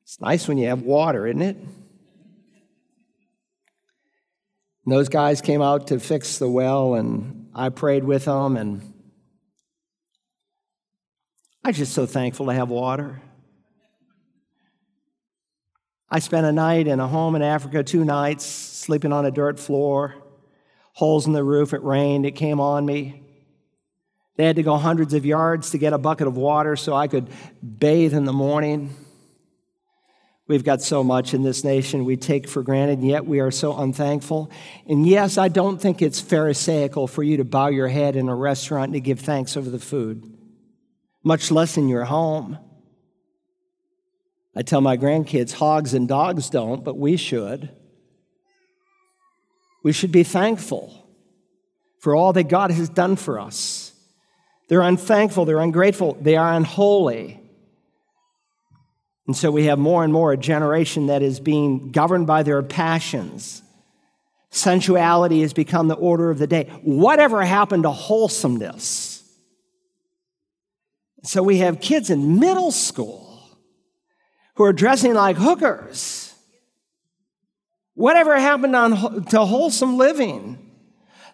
it's 0.03 0.19
nice 0.19 0.47
when 0.47 0.57
you 0.57 0.67
have 0.67 0.81
water, 0.81 1.25
isn't 1.25 1.41
it? 1.41 1.57
And 4.85 4.93
those 4.93 5.09
guys 5.09 5.41
came 5.41 5.61
out 5.61 5.87
to 5.87 5.99
fix 5.99 6.37
the 6.37 6.49
well, 6.49 6.95
and 6.95 7.49
I 7.55 7.69
prayed 7.69 8.03
with 8.03 8.25
them, 8.25 8.57
and 8.57 8.93
I'm 11.63 11.73
just 11.73 11.93
so 11.93 12.05
thankful 12.05 12.45
to 12.47 12.53
have 12.53 12.69
water. 12.69 13.21
I 16.09 16.19
spent 16.19 16.45
a 16.45 16.51
night 16.51 16.87
in 16.87 16.99
a 16.99 17.07
home 17.07 17.35
in 17.35 17.41
Africa, 17.41 17.83
two 17.83 18.05
nights, 18.05 18.45
sleeping 18.45 19.11
on 19.11 19.25
a 19.25 19.31
dirt 19.31 19.59
floor, 19.59 20.15
holes 20.93 21.25
in 21.25 21.33
the 21.33 21.43
roof. 21.43 21.73
It 21.73 21.83
rained, 21.83 22.25
it 22.25 22.35
came 22.35 22.59
on 22.59 22.85
me. 22.85 23.23
They 24.37 24.45
had 24.45 24.57
to 24.57 24.63
go 24.63 24.77
hundreds 24.77 25.13
of 25.13 25.25
yards 25.25 25.71
to 25.71 25.77
get 25.77 25.93
a 25.93 25.97
bucket 25.97 26.27
of 26.27 26.37
water 26.37 26.75
so 26.75 26.93
I 26.93 27.07
could 27.07 27.29
bathe 27.61 28.13
in 28.13 28.25
the 28.25 28.33
morning. 28.33 28.93
We've 30.47 30.63
got 30.63 30.81
so 30.81 31.03
much 31.03 31.33
in 31.33 31.41
this 31.41 31.63
nation 31.63 32.05
we 32.05 32.17
take 32.17 32.47
for 32.47 32.61
granted, 32.61 32.99
and 32.99 33.07
yet 33.07 33.25
we 33.25 33.39
are 33.39 33.49
so 33.49 33.75
unthankful. 33.75 34.51
And 34.87 35.07
yes, 35.07 35.39
I 35.39 35.47
don't 35.47 35.81
think 35.81 36.03
it's 36.03 36.21
Pharisaical 36.21 37.07
for 37.07 37.23
you 37.23 37.37
to 37.37 37.43
bow 37.43 37.67
your 37.67 37.87
head 37.87 38.15
in 38.15 38.29
a 38.29 38.35
restaurant 38.35 38.93
to 38.93 38.99
give 38.99 39.21
thanks 39.21 39.57
over 39.57 39.71
the 39.71 39.79
food, 39.79 40.37
much 41.23 41.49
less 41.49 41.77
in 41.77 41.89
your 41.89 42.03
home. 42.05 42.59
I 44.55 44.61
tell 44.61 44.81
my 44.81 44.95
grandkids, 44.95 45.53
hogs 45.53 45.93
and 45.93 46.07
dogs 46.07 46.49
don't, 46.49 46.83
but 46.83 46.97
we 46.97 47.17
should. 47.17 47.69
We 49.83 49.91
should 49.91 50.11
be 50.11 50.23
thankful 50.23 51.07
for 51.99 52.15
all 52.15 52.33
that 52.33 52.45
God 52.45 52.71
has 52.71 52.87
done 52.87 53.17
for 53.17 53.39
us. 53.39 53.91
They're 54.69 54.81
unthankful, 54.81 55.45
they're 55.45 55.59
ungrateful, 55.59 56.17
they 56.21 56.37
are 56.37 56.53
unholy. 56.53 57.39
And 59.27 59.35
so 59.35 59.51
we 59.51 59.65
have 59.65 59.79
more 59.79 60.03
and 60.03 60.13
more 60.13 60.31
a 60.31 60.37
generation 60.37 61.07
that 61.07 61.21
is 61.21 61.39
being 61.39 61.91
governed 61.91 62.27
by 62.27 62.43
their 62.43 62.61
passions. 62.63 63.61
Sensuality 64.51 65.41
has 65.41 65.51
become 65.51 65.87
the 65.87 65.95
order 65.95 66.29
of 66.29 66.37
the 66.37 66.47
day. 66.47 66.65
Whatever 66.83 67.43
happened 67.43 67.83
to 67.83 67.91
wholesomeness? 67.91 69.23
So 71.23 71.43
we 71.43 71.57
have 71.57 71.81
kids 71.81 72.09
in 72.09 72.39
middle 72.39 72.71
school 72.71 73.24
who 74.55 74.63
are 74.63 74.73
dressing 74.73 75.13
like 75.13 75.37
hookers. 75.37 76.33
Whatever 77.93 78.37
happened 78.37 78.75
on, 78.75 79.25
to 79.25 79.45
wholesome 79.45 79.97
living? 79.97 80.57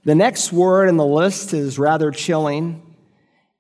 The 0.04 0.16
next 0.16 0.52
word 0.52 0.90
in 0.90 0.98
the 0.98 1.06
list 1.06 1.54
is 1.54 1.80
rather 1.80 2.12
chilling. 2.12 2.96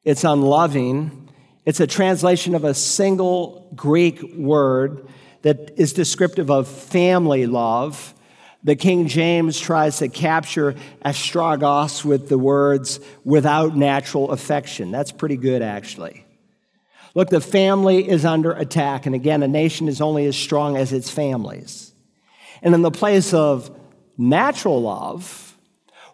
It's 0.03 0.24
unloving. 0.24 1.30
It's 1.66 1.80
a 1.80 1.88
translation 1.88 2.55
of 2.55 2.64
a 2.64 2.74
single 2.74 3.72
Greek 3.76 4.22
word 4.36 5.07
that 5.43 5.74
is 5.78 5.93
descriptive 5.93 6.49
of 6.49 6.68
family 6.68 7.45
love. 7.45 8.14
The 8.64 8.76
King 8.76 9.07
James 9.07 9.59
tries 9.59 9.97
to 9.99 10.09
capture 10.09 10.76
astorgos 11.03 12.05
with 12.05 12.30
the 12.30 12.38
words 12.38 12.99
without 13.24 13.76
natural 13.76 14.32
affection. 14.32 14.91
That's 14.91 15.12
pretty 15.12 15.38
good, 15.38 15.62
actually. 15.64 16.20
Look, 17.14 17.30
the 17.30 17.41
family 17.41 18.07
is 18.09 18.26
under 18.26 18.51
attack. 18.51 19.05
And 19.05 19.14
again, 19.14 19.43
a 19.43 19.47
nation 19.47 19.88
is 19.88 20.01
only 20.01 20.26
as 20.26 20.36
strong 20.36 20.78
as 20.78 20.93
its 20.93 21.09
families. 21.09 21.93
And 22.62 22.74
in 22.74 22.82
the 22.82 22.91
place 22.91 23.34
of 23.34 23.70
natural 24.18 24.82
love, 24.82 25.57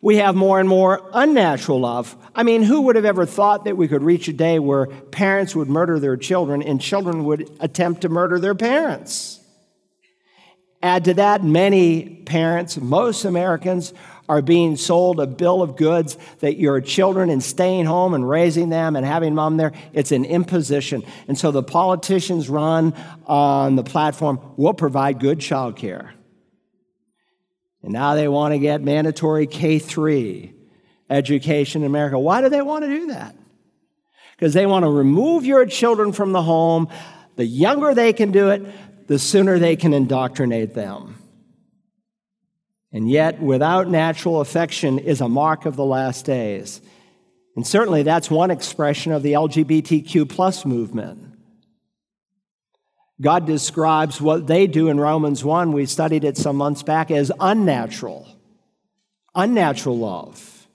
we 0.01 0.17
have 0.17 0.35
more 0.35 0.59
and 0.59 0.69
more 0.69 1.09
unnatural 1.13 1.81
love. 1.81 2.15
I 2.35 2.43
mean, 2.43 2.63
who 2.63 2.81
would 2.81 2.95
have 2.95 3.05
ever 3.05 3.25
thought 3.25 3.65
that 3.65 3.77
we 3.77 3.87
could 3.87 4.03
reach 4.03 4.27
a 4.27 4.33
day 4.33 4.59
where 4.59 4.85
parents 4.85 5.55
would 5.55 5.69
murder 5.69 5.99
their 5.99 6.17
children 6.17 6.61
and 6.61 6.79
children 6.79 7.25
would 7.25 7.49
attempt 7.59 8.01
to 8.01 8.09
murder 8.09 8.39
their 8.39 8.55
parents? 8.55 9.39
Add 10.83 11.05
to 11.05 11.15
that, 11.15 11.43
many 11.43 12.21
parents, 12.25 12.77
most 12.77 13.25
Americans, 13.25 13.93
are 14.30 14.41
being 14.41 14.75
sold 14.75 15.19
a 15.19 15.28
bill 15.28 15.61
of 15.61 15.75
goods 15.75 16.17
that 16.39 16.57
your 16.57 16.82
children 16.82 17.30
and 17.30 17.41
staying 17.41 17.86
home 17.86 18.13
and 18.13 18.28
raising 18.28 18.69
them 18.69 18.95
and 18.95 19.05
having 19.05 19.34
mom 19.34 19.57
there, 19.57 19.71
it's 19.93 20.11
an 20.11 20.25
imposition. 20.25 21.03
And 21.28 21.38
so 21.38 21.51
the 21.51 21.63
politicians 21.63 22.49
run 22.49 22.93
on 23.25 23.75
the 23.75 23.84
platform, 23.84 24.39
we'll 24.57 24.73
provide 24.73 25.19
good 25.19 25.39
child 25.39 25.78
care. 25.78 26.13
And 27.84 27.93
now 27.93 28.15
they 28.15 28.28
want 28.28 28.53
to 28.53 28.59
get 28.59 28.82
mandatory 28.82 29.47
K 29.47 29.80
3 29.80 30.53
education 31.09 31.84
in 31.84 31.88
America. 31.88 32.19
Why 32.19 32.41
do 32.41 32.49
they 32.49 32.61
want 32.61 32.84
to 32.84 32.89
do 32.89 33.07
that? 33.07 33.36
Because 34.36 34.53
they 34.53 34.65
want 34.65 34.84
to 34.84 34.89
remove 34.89 35.45
your 35.45 35.65
children 35.65 36.11
from 36.11 36.34
the 36.34 36.41
home. 36.41 36.89
The 37.38 37.45
younger 37.45 37.93
they 37.93 38.13
can 38.13 38.32
do 38.32 38.49
it, 38.49 39.07
the 39.07 39.17
sooner 39.17 39.57
they 39.57 39.75
can 39.75 39.93
indoctrinate 39.93 40.73
them. 40.73 41.16
And 42.97 43.07
yet, 43.07 43.39
without 43.39 43.87
natural 43.87 44.41
affection 44.41 44.97
is 44.97 45.21
a 45.21 45.29
mark 45.29 45.67
of 45.67 45.75
the 45.75 45.85
last 45.85 46.25
days. 46.25 46.81
And 47.55 47.65
certainly 47.65 48.01
that's 48.01 48.31
one 48.31 48.49
expression 48.49 49.11
of 49.11 49.21
the 49.21 49.33
LGBTQ 49.33 50.27
plus 50.27 50.65
movement. 50.65 51.37
God 53.21 53.45
describes 53.45 54.19
what 54.19 54.47
they 54.47 54.65
do 54.65 54.89
in 54.89 54.99
Romans 54.99 55.45
1. 55.45 55.73
We 55.73 55.85
studied 55.85 56.23
it 56.23 56.37
some 56.37 56.55
months 56.55 56.81
back 56.81 57.11
as 57.11 57.31
unnatural, 57.39 58.27
unnatural 59.35 59.99
love. 59.99 60.67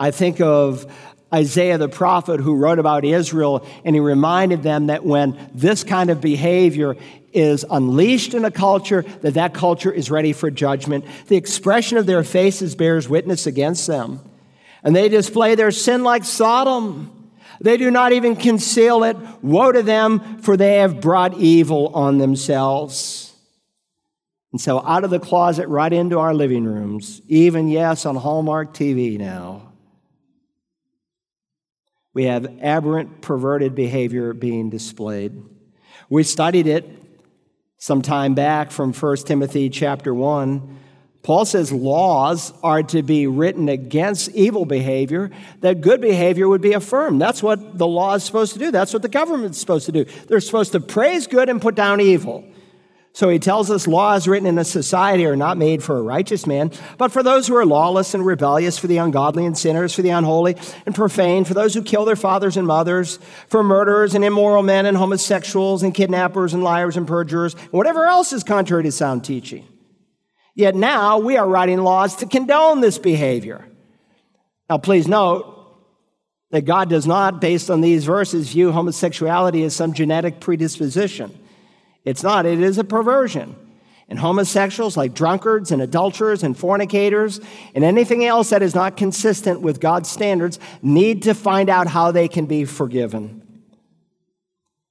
I 0.00 0.10
think 0.10 0.40
of 0.40 0.92
Isaiah 1.32 1.78
the 1.78 1.88
prophet 1.88 2.40
who 2.40 2.56
wrote 2.56 2.80
about 2.80 3.04
Israel, 3.04 3.64
and 3.84 3.94
he 3.94 4.00
reminded 4.00 4.64
them 4.64 4.88
that 4.88 5.04
when 5.04 5.38
this 5.54 5.84
kind 5.84 6.10
of 6.10 6.20
behavior 6.20 6.96
is 7.32 7.64
unleashed 7.70 8.34
in 8.34 8.44
a 8.44 8.50
culture, 8.50 9.02
that 9.22 9.34
that 9.34 9.54
culture 9.54 9.92
is 9.92 10.10
ready 10.10 10.32
for 10.32 10.50
judgment. 10.50 11.04
The 11.28 11.36
expression 11.36 11.98
of 11.98 12.06
their 12.06 12.24
faces 12.24 12.74
bears 12.74 13.08
witness 13.08 13.46
against 13.46 13.86
them. 13.86 14.20
And 14.82 14.96
they 14.96 15.08
display 15.08 15.54
their 15.54 15.70
sin 15.70 16.02
like 16.02 16.24
Sodom. 16.24 17.30
They 17.60 17.76
do 17.76 17.90
not 17.90 18.12
even 18.12 18.36
conceal 18.36 19.04
it. 19.04 19.16
Woe 19.42 19.72
to 19.72 19.82
them, 19.82 20.38
for 20.38 20.56
they 20.56 20.76
have 20.76 21.00
brought 21.00 21.38
evil 21.38 21.88
on 21.94 22.18
themselves. 22.18 23.34
And 24.52 24.60
so, 24.60 24.80
out 24.84 25.04
of 25.04 25.10
the 25.10 25.20
closet, 25.20 25.68
right 25.68 25.92
into 25.92 26.18
our 26.18 26.34
living 26.34 26.64
rooms, 26.64 27.20
even, 27.28 27.68
yes, 27.68 28.04
on 28.04 28.16
Hallmark 28.16 28.74
TV 28.74 29.16
now, 29.18 29.70
we 32.12 32.24
have 32.24 32.58
aberrant, 32.60 33.20
perverted 33.20 33.74
behavior 33.74 34.32
being 34.32 34.70
displayed. 34.70 35.40
We 36.08 36.24
studied 36.24 36.66
it 36.66 36.99
some 37.80 38.02
time 38.02 38.34
back 38.34 38.70
from 38.70 38.92
1 38.92 39.16
Timothy 39.24 39.70
chapter 39.70 40.12
1. 40.12 40.78
Paul 41.22 41.46
says 41.46 41.72
laws 41.72 42.52
are 42.62 42.82
to 42.82 43.02
be 43.02 43.26
written 43.26 43.70
against 43.70 44.28
evil 44.32 44.66
behavior, 44.66 45.30
that 45.60 45.80
good 45.80 46.02
behavior 46.02 46.46
would 46.46 46.60
be 46.60 46.74
affirmed. 46.74 47.22
That's 47.22 47.42
what 47.42 47.78
the 47.78 47.86
law 47.86 48.14
is 48.14 48.22
supposed 48.22 48.52
to 48.52 48.58
do. 48.58 48.70
That's 48.70 48.92
what 48.92 49.00
the 49.00 49.08
government's 49.08 49.58
supposed 49.58 49.86
to 49.86 49.92
do. 49.92 50.04
They're 50.28 50.40
supposed 50.40 50.72
to 50.72 50.80
praise 50.80 51.26
good 51.26 51.48
and 51.48 51.60
put 51.60 51.74
down 51.74 52.02
evil. 52.02 52.44
So 53.20 53.28
he 53.28 53.38
tells 53.38 53.70
us 53.70 53.86
laws 53.86 54.26
written 54.26 54.46
in 54.46 54.56
a 54.56 54.64
society 54.64 55.26
are 55.26 55.36
not 55.36 55.58
made 55.58 55.82
for 55.82 55.98
a 55.98 56.02
righteous 56.02 56.46
man, 56.46 56.72
but 56.96 57.12
for 57.12 57.22
those 57.22 57.46
who 57.46 57.54
are 57.54 57.66
lawless 57.66 58.14
and 58.14 58.24
rebellious, 58.24 58.78
for 58.78 58.86
the 58.86 58.96
ungodly 58.96 59.44
and 59.44 59.58
sinners, 59.58 59.92
for 59.92 60.00
the 60.00 60.08
unholy 60.08 60.56
and 60.86 60.94
profane, 60.94 61.44
for 61.44 61.52
those 61.52 61.74
who 61.74 61.82
kill 61.82 62.06
their 62.06 62.16
fathers 62.16 62.56
and 62.56 62.66
mothers, 62.66 63.18
for 63.48 63.62
murderers 63.62 64.14
and 64.14 64.24
immoral 64.24 64.62
men 64.62 64.86
and 64.86 64.96
homosexuals 64.96 65.82
and 65.82 65.92
kidnappers 65.92 66.54
and 66.54 66.64
liars 66.64 66.96
and 66.96 67.06
perjurers, 67.06 67.52
and 67.52 67.72
whatever 67.72 68.06
else 68.06 68.32
is 68.32 68.42
contrary 68.42 68.84
to 68.84 68.90
sound 68.90 69.22
teaching. 69.22 69.66
Yet 70.54 70.74
now 70.74 71.18
we 71.18 71.36
are 71.36 71.46
writing 71.46 71.82
laws 71.82 72.16
to 72.16 72.26
condone 72.26 72.80
this 72.80 72.96
behavior. 72.96 73.68
Now, 74.70 74.78
please 74.78 75.06
note 75.06 75.76
that 76.52 76.62
God 76.62 76.88
does 76.88 77.06
not, 77.06 77.38
based 77.38 77.70
on 77.70 77.82
these 77.82 78.02
verses, 78.02 78.48
view 78.48 78.72
homosexuality 78.72 79.62
as 79.64 79.76
some 79.76 79.92
genetic 79.92 80.40
predisposition. 80.40 81.38
It's 82.04 82.22
not, 82.22 82.46
it 82.46 82.60
is 82.60 82.78
a 82.78 82.84
perversion. 82.84 83.56
And 84.08 84.18
homosexuals, 84.18 84.96
like 84.96 85.14
drunkards 85.14 85.70
and 85.70 85.80
adulterers 85.80 86.42
and 86.42 86.58
fornicators 86.58 87.40
and 87.74 87.84
anything 87.84 88.24
else 88.24 88.50
that 88.50 88.62
is 88.62 88.74
not 88.74 88.96
consistent 88.96 89.60
with 89.60 89.80
God's 89.80 90.10
standards, 90.10 90.58
need 90.82 91.22
to 91.22 91.34
find 91.34 91.68
out 91.68 91.86
how 91.86 92.10
they 92.10 92.26
can 92.26 92.46
be 92.46 92.64
forgiven. 92.64 93.40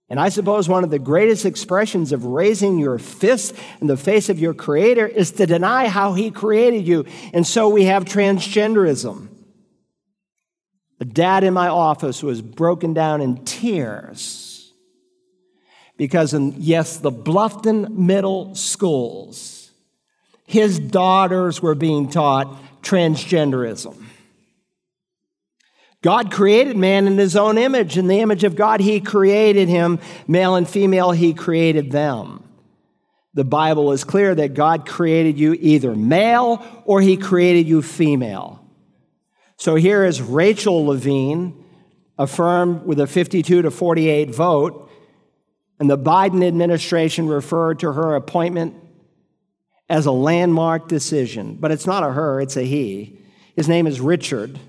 And 0.10 0.20
I 0.20 0.30
suppose 0.30 0.70
one 0.70 0.86
of 0.86 0.90
the 0.90 1.00
greatest 1.00 1.46
expressions 1.46 2.14
of 2.14 2.26
raising 2.26 2.80
your 2.80 2.98
fist 2.98 3.54
in 3.82 3.88
the 3.88 3.98
face 3.98 4.30
of 4.30 4.40
your 4.40 4.54
Creator 4.54 5.06
is 5.06 5.32
to 5.34 5.46
deny 5.46 5.88
how 5.88 6.14
He 6.14 6.32
created 6.32 6.88
you. 6.88 7.06
And 7.34 7.46
so 7.46 7.70
we 7.70 7.84
have 7.86 8.06
transgenderism. 8.06 9.28
A 11.02 11.06
dad 11.06 11.44
in 11.44 11.54
my 11.54 11.68
office 11.68 12.24
was 12.24 12.42
broken 12.42 12.94
down 12.94 13.22
in 13.22 13.44
tears 13.46 14.49
because, 16.00 16.34
in, 16.34 16.56
yes, 16.58 16.96
the 16.96 17.12
Bluffton 17.12 17.90
middle 17.90 18.56
schools, 18.56 19.70
his 20.46 20.80
daughters 20.80 21.62
were 21.62 21.76
being 21.76 22.10
taught 22.10 22.58
transgenderism. 22.82 24.02
God 26.02 26.32
created 26.32 26.78
man 26.78 27.06
in 27.06 27.18
his 27.18 27.36
own 27.36 27.58
image. 27.58 27.98
In 27.98 28.08
the 28.08 28.22
image 28.22 28.46
of 28.46 28.56
God, 28.56 28.80
he 28.80 29.02
created 29.02 29.68
him. 29.68 30.00
Male 30.26 30.56
and 30.56 30.70
female, 30.70 31.12
he 31.12 31.34
created 31.34 31.92
them. 31.92 32.46
The 33.34 33.44
Bible 33.44 33.92
is 33.92 34.06
clear 34.06 34.34
that 34.34 34.54
God 34.54 34.88
created 34.88 35.38
you 35.38 35.54
either 35.60 35.94
male 35.94 36.66
or 36.86 37.02
he 37.02 37.18
created 37.18 37.68
you 37.68 37.82
female. 37.82 38.64
So 39.58 39.76
here 39.76 40.06
is 40.06 40.22
Rachel 40.22 40.86
Levine, 40.86 41.62
affirmed 42.18 42.86
with 42.86 43.02
a 43.02 43.08
52 43.08 43.64
to 43.64 43.70
48 43.70 44.34
vote, 44.34 44.89
and 45.80 45.90
the 45.90 45.98
Biden 45.98 46.46
administration 46.46 47.28
referred 47.28 47.80
to 47.80 47.94
her 47.94 48.16
appointment 48.16 48.76
as 49.90 50.06
a 50.06 50.12
landmark 50.12 50.88
decision. 50.88 51.58
But 51.60 51.72
it's 51.72 51.86
not 51.86 52.04
a 52.04 52.12
her, 52.12 52.42
it's 52.42 52.58
a 52.58 52.64
he. 52.64 53.20
His 53.56 53.68
name 53.68 53.88
is 53.88 54.00
Richard. 54.00 54.60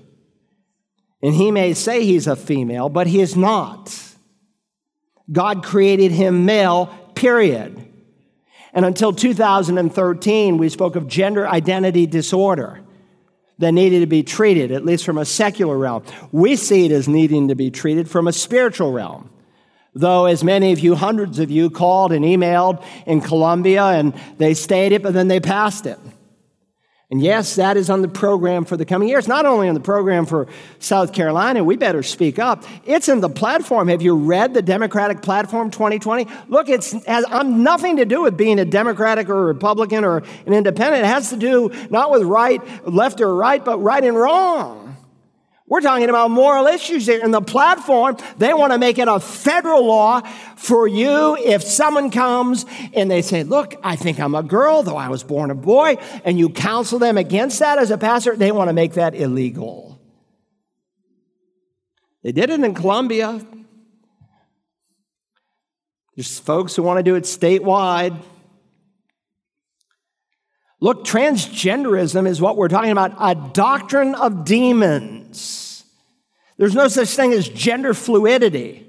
And 1.21 1.35
he 1.35 1.51
may 1.51 1.73
say 1.73 2.03
he's 2.03 2.27
a 2.27 2.35
female, 2.35 2.89
but 2.89 3.07
he 3.07 3.21
is 3.21 3.35
not. 3.35 3.95
God 5.31 5.63
created 5.63 6.11
him 6.11 6.45
male, 6.45 6.87
period. 7.13 7.87
And 8.73 8.85
until 8.85 9.13
2013, 9.13 10.57
we 10.57 10.69
spoke 10.69 10.95
of 10.95 11.07
gender 11.07 11.47
identity 11.47 12.07
disorder 12.07 12.81
that 13.59 13.73
needed 13.73 13.99
to 13.99 14.07
be 14.07 14.23
treated, 14.23 14.71
at 14.71 14.83
least 14.83 15.05
from 15.05 15.19
a 15.19 15.25
secular 15.25 15.77
realm. 15.77 16.03
We 16.31 16.55
see 16.55 16.85
it 16.85 16.91
as 16.91 17.07
needing 17.07 17.49
to 17.49 17.55
be 17.55 17.69
treated 17.69 18.09
from 18.09 18.27
a 18.27 18.33
spiritual 18.33 18.91
realm. 18.91 19.29
Though, 19.93 20.25
as 20.25 20.43
many 20.43 20.71
of 20.71 20.79
you, 20.79 20.95
hundreds 20.95 21.39
of 21.39 21.51
you, 21.51 21.69
called 21.69 22.13
and 22.13 22.23
emailed 22.23 22.83
in 23.05 23.19
Columbia 23.19 23.83
and 23.83 24.13
they 24.37 24.53
stayed 24.53 24.93
it, 24.93 25.03
but 25.03 25.13
then 25.13 25.27
they 25.27 25.39
passed 25.39 25.85
it. 25.85 25.99
And 27.11 27.21
yes, 27.21 27.55
that 27.55 27.75
is 27.75 27.89
on 27.89 28.01
the 28.01 28.07
program 28.07 28.63
for 28.63 28.77
the 28.77 28.85
coming 28.85 29.09
years. 29.09 29.27
Not 29.27 29.45
only 29.45 29.67
on 29.67 29.73
the 29.73 29.81
program 29.81 30.25
for 30.25 30.47
South 30.79 31.11
Carolina, 31.11 31.61
we 31.61 31.75
better 31.75 32.03
speak 32.03 32.39
up. 32.39 32.63
It's 32.85 33.09
in 33.09 33.19
the 33.19 33.27
platform. 33.27 33.89
Have 33.89 34.01
you 34.01 34.15
read 34.15 34.53
the 34.53 34.61
Democratic 34.61 35.21
Platform 35.21 35.71
2020? 35.71 36.25
Look, 36.47 36.69
it 36.69 36.89
has 37.05 37.25
um, 37.25 37.63
nothing 37.63 37.97
to 37.97 38.05
do 38.05 38.21
with 38.21 38.37
being 38.37 38.59
a 38.59 38.65
Democratic 38.65 39.27
or 39.27 39.41
a 39.41 39.45
Republican 39.45 40.05
or 40.05 40.19
an 40.45 40.53
independent. 40.53 41.03
It 41.03 41.07
has 41.07 41.31
to 41.31 41.35
do 41.35 41.69
not 41.89 42.11
with 42.11 42.23
right, 42.23 42.61
left 42.87 43.19
or 43.19 43.35
right, 43.35 43.63
but 43.63 43.79
right 43.79 44.05
and 44.05 44.15
wrong. 44.15 44.90
We're 45.71 45.79
talking 45.79 46.09
about 46.09 46.31
moral 46.31 46.67
issues 46.67 47.05
here. 47.05 47.23
In 47.23 47.31
the 47.31 47.39
platform, 47.39 48.17
they 48.37 48.53
want 48.53 48.73
to 48.73 48.77
make 48.77 48.99
it 48.99 49.07
a 49.07 49.21
federal 49.21 49.85
law 49.85 50.19
for 50.57 50.85
you 50.85 51.37
if 51.37 51.63
someone 51.63 52.11
comes 52.11 52.65
and 52.93 53.09
they 53.09 53.21
say, 53.21 53.43
Look, 53.43 53.75
I 53.81 53.95
think 53.95 54.19
I'm 54.19 54.35
a 54.35 54.43
girl, 54.43 54.83
though 54.83 54.97
I 54.97 55.07
was 55.07 55.23
born 55.23 55.49
a 55.49 55.55
boy, 55.55 55.95
and 56.25 56.37
you 56.37 56.49
counsel 56.49 56.99
them 56.99 57.17
against 57.17 57.59
that 57.59 57.77
as 57.77 57.89
a 57.89 57.97
pastor, 57.97 58.35
they 58.35 58.51
want 58.51 58.67
to 58.67 58.73
make 58.73 58.95
that 58.95 59.15
illegal. 59.15 59.97
They 62.21 62.33
did 62.33 62.49
it 62.49 62.59
in 62.59 62.73
Columbia. 62.73 63.39
There's 66.17 66.37
folks 66.37 66.75
who 66.75 66.83
want 66.83 66.97
to 66.97 67.03
do 67.03 67.15
it 67.15 67.23
statewide. 67.23 68.21
Look, 70.81 71.05
transgenderism 71.05 72.27
is 72.27 72.41
what 72.41 72.57
we're 72.57 72.67
talking 72.67 72.91
about 72.91 73.15
a 73.17 73.35
doctrine 73.53 74.15
of 74.15 74.43
demons. 74.43 75.60
There's 76.61 76.75
no 76.75 76.89
such 76.89 77.07
thing 77.07 77.33
as 77.33 77.49
gender 77.49 77.95
fluidity. 77.95 78.85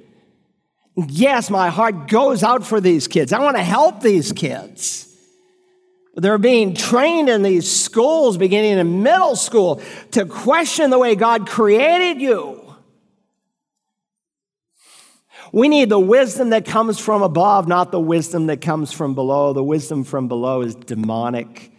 Yes, 0.95 1.49
my 1.49 1.71
heart 1.71 2.07
goes 2.07 2.43
out 2.43 2.67
for 2.67 2.83
these 2.83 3.09
kids. 3.09 3.33
I 3.33 3.41
want 3.41 3.57
to 3.57 3.63
help 3.63 4.03
these 4.03 4.31
kids. 4.31 5.09
They're 6.15 6.37
being 6.37 6.75
trained 6.75 7.31
in 7.31 7.43
these 7.43 7.75
schools, 7.75 8.37
beginning 8.37 8.77
in 8.77 9.03
middle 9.03 9.37
school, 9.37 9.81
to 10.11 10.27
question 10.27 10.91
the 10.91 10.99
way 10.99 11.15
God 11.15 11.49
created 11.49 12.21
you. 12.21 12.75
We 15.51 15.71
need 15.71 15.89
the 15.89 15.99
wisdom 15.99 16.51
that 16.51 16.67
comes 16.67 16.99
from 16.99 17.23
above, 17.23 17.69
not 17.69 17.91
the 17.91 18.01
wisdom 18.01 18.49
that 18.49 18.61
comes 18.61 18.93
from 18.93 19.15
below. 19.15 19.55
The 19.55 19.65
wisdom 19.65 20.05
from 20.05 20.29
below 20.29 20.61
is 20.61 20.75
demonic. 20.75 21.72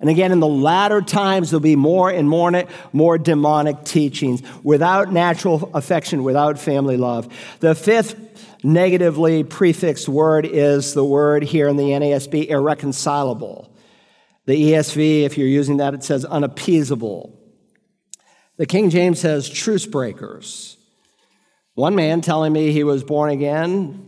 And 0.00 0.10
again, 0.10 0.30
in 0.30 0.40
the 0.40 0.46
latter 0.46 1.00
times, 1.00 1.50
there'll 1.50 1.60
be 1.60 1.76
more 1.76 2.10
and 2.10 2.28
more, 2.28 2.64
more 2.92 3.16
demonic 3.16 3.84
teachings 3.84 4.42
without 4.62 5.12
natural 5.12 5.70
affection, 5.72 6.22
without 6.22 6.58
family 6.58 6.96
love. 6.96 7.28
The 7.60 7.74
fifth 7.74 8.14
negatively 8.62 9.42
prefixed 9.44 10.08
word 10.08 10.44
is 10.44 10.92
the 10.92 11.04
word 11.04 11.42
here 11.44 11.68
in 11.68 11.76
the 11.76 11.90
NASB, 11.90 12.48
irreconcilable. 12.48 13.72
The 14.44 14.72
ESV, 14.72 15.22
if 15.22 15.38
you're 15.38 15.48
using 15.48 15.78
that, 15.78 15.94
it 15.94 16.04
says 16.04 16.24
unappeasable. 16.24 17.32
The 18.58 18.66
King 18.66 18.90
James 18.90 19.20
says 19.20 19.48
truce 19.48 19.86
breakers. 19.86 20.76
One 21.74 21.94
man 21.94 22.20
telling 22.20 22.52
me 22.52 22.72
he 22.72 22.84
was 22.84 23.02
born 23.02 23.30
again 23.30 24.05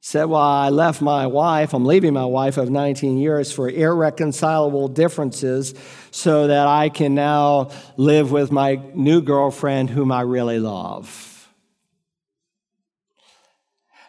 said, 0.00 0.24
Well, 0.24 0.40
I 0.40 0.68
left 0.68 1.02
my 1.02 1.26
wife, 1.26 1.74
I'm 1.74 1.84
leaving 1.84 2.14
my 2.14 2.24
wife 2.24 2.56
of 2.56 2.70
19 2.70 3.18
years 3.18 3.52
for 3.52 3.68
irreconcilable 3.68 4.88
differences 4.88 5.74
so 6.10 6.46
that 6.46 6.66
I 6.66 6.88
can 6.88 7.14
now 7.14 7.70
live 7.96 8.30
with 8.30 8.52
my 8.52 8.80
new 8.94 9.20
girlfriend 9.20 9.90
whom 9.90 10.12
I 10.12 10.22
really 10.22 10.60
love. 10.60 11.28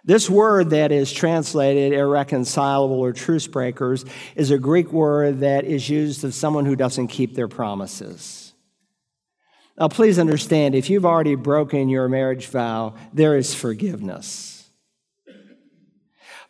This 0.06 0.30
word 0.30 0.72
that 0.72 0.92
is 0.92 1.12
translated 1.12 1.94
irreconcilable 1.94 3.00
or 3.00 3.14
truce 3.14 3.48
breakers 3.48 4.06
is 4.36 4.50
a 4.50 4.58
Greek 4.58 4.92
word 4.92 5.42
that 5.42 5.66
is 5.66 5.90
used 5.90 6.24
of 6.24 6.34
someone 6.34 6.66
who 6.66 6.76
doesn't 6.76 7.10
keep 7.10 7.36
their 7.36 7.48
promises. 7.48 8.54
Now, 9.78 9.88
please 9.88 10.18
understand 10.18 10.74
if 10.74 10.90
you've 10.90 11.06
already 11.06 11.36
broken 11.36 11.90
your 11.90 12.10
marriage 12.10 12.48
vow, 12.48 12.96
there 13.14 13.38
is 13.38 13.54
forgiveness. 13.54 14.59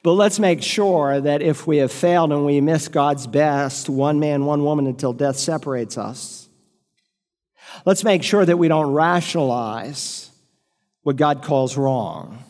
But 0.02 0.14
let's 0.14 0.40
make 0.40 0.64
sure 0.64 1.20
that 1.20 1.42
if 1.42 1.68
we 1.68 1.78
have 1.78 1.92
failed 1.92 2.32
and 2.32 2.46
we 2.46 2.62
miss 2.62 2.88
God's 2.88 3.28
best, 3.28 3.90
one 3.90 4.20
man, 4.20 4.46
one 4.46 4.64
woman 4.64 4.88
until 4.88 5.12
death 5.12 5.36
separates 5.36 5.98
us, 5.98 6.48
let's 7.86 8.04
make 8.04 8.24
sure 8.24 8.46
that 8.46 8.58
we 8.58 8.70
don't 8.70 8.94
rationalize 8.94 10.32
what 11.04 11.18
God 11.18 11.44
calls 11.44 11.76
wrong. 11.76 12.44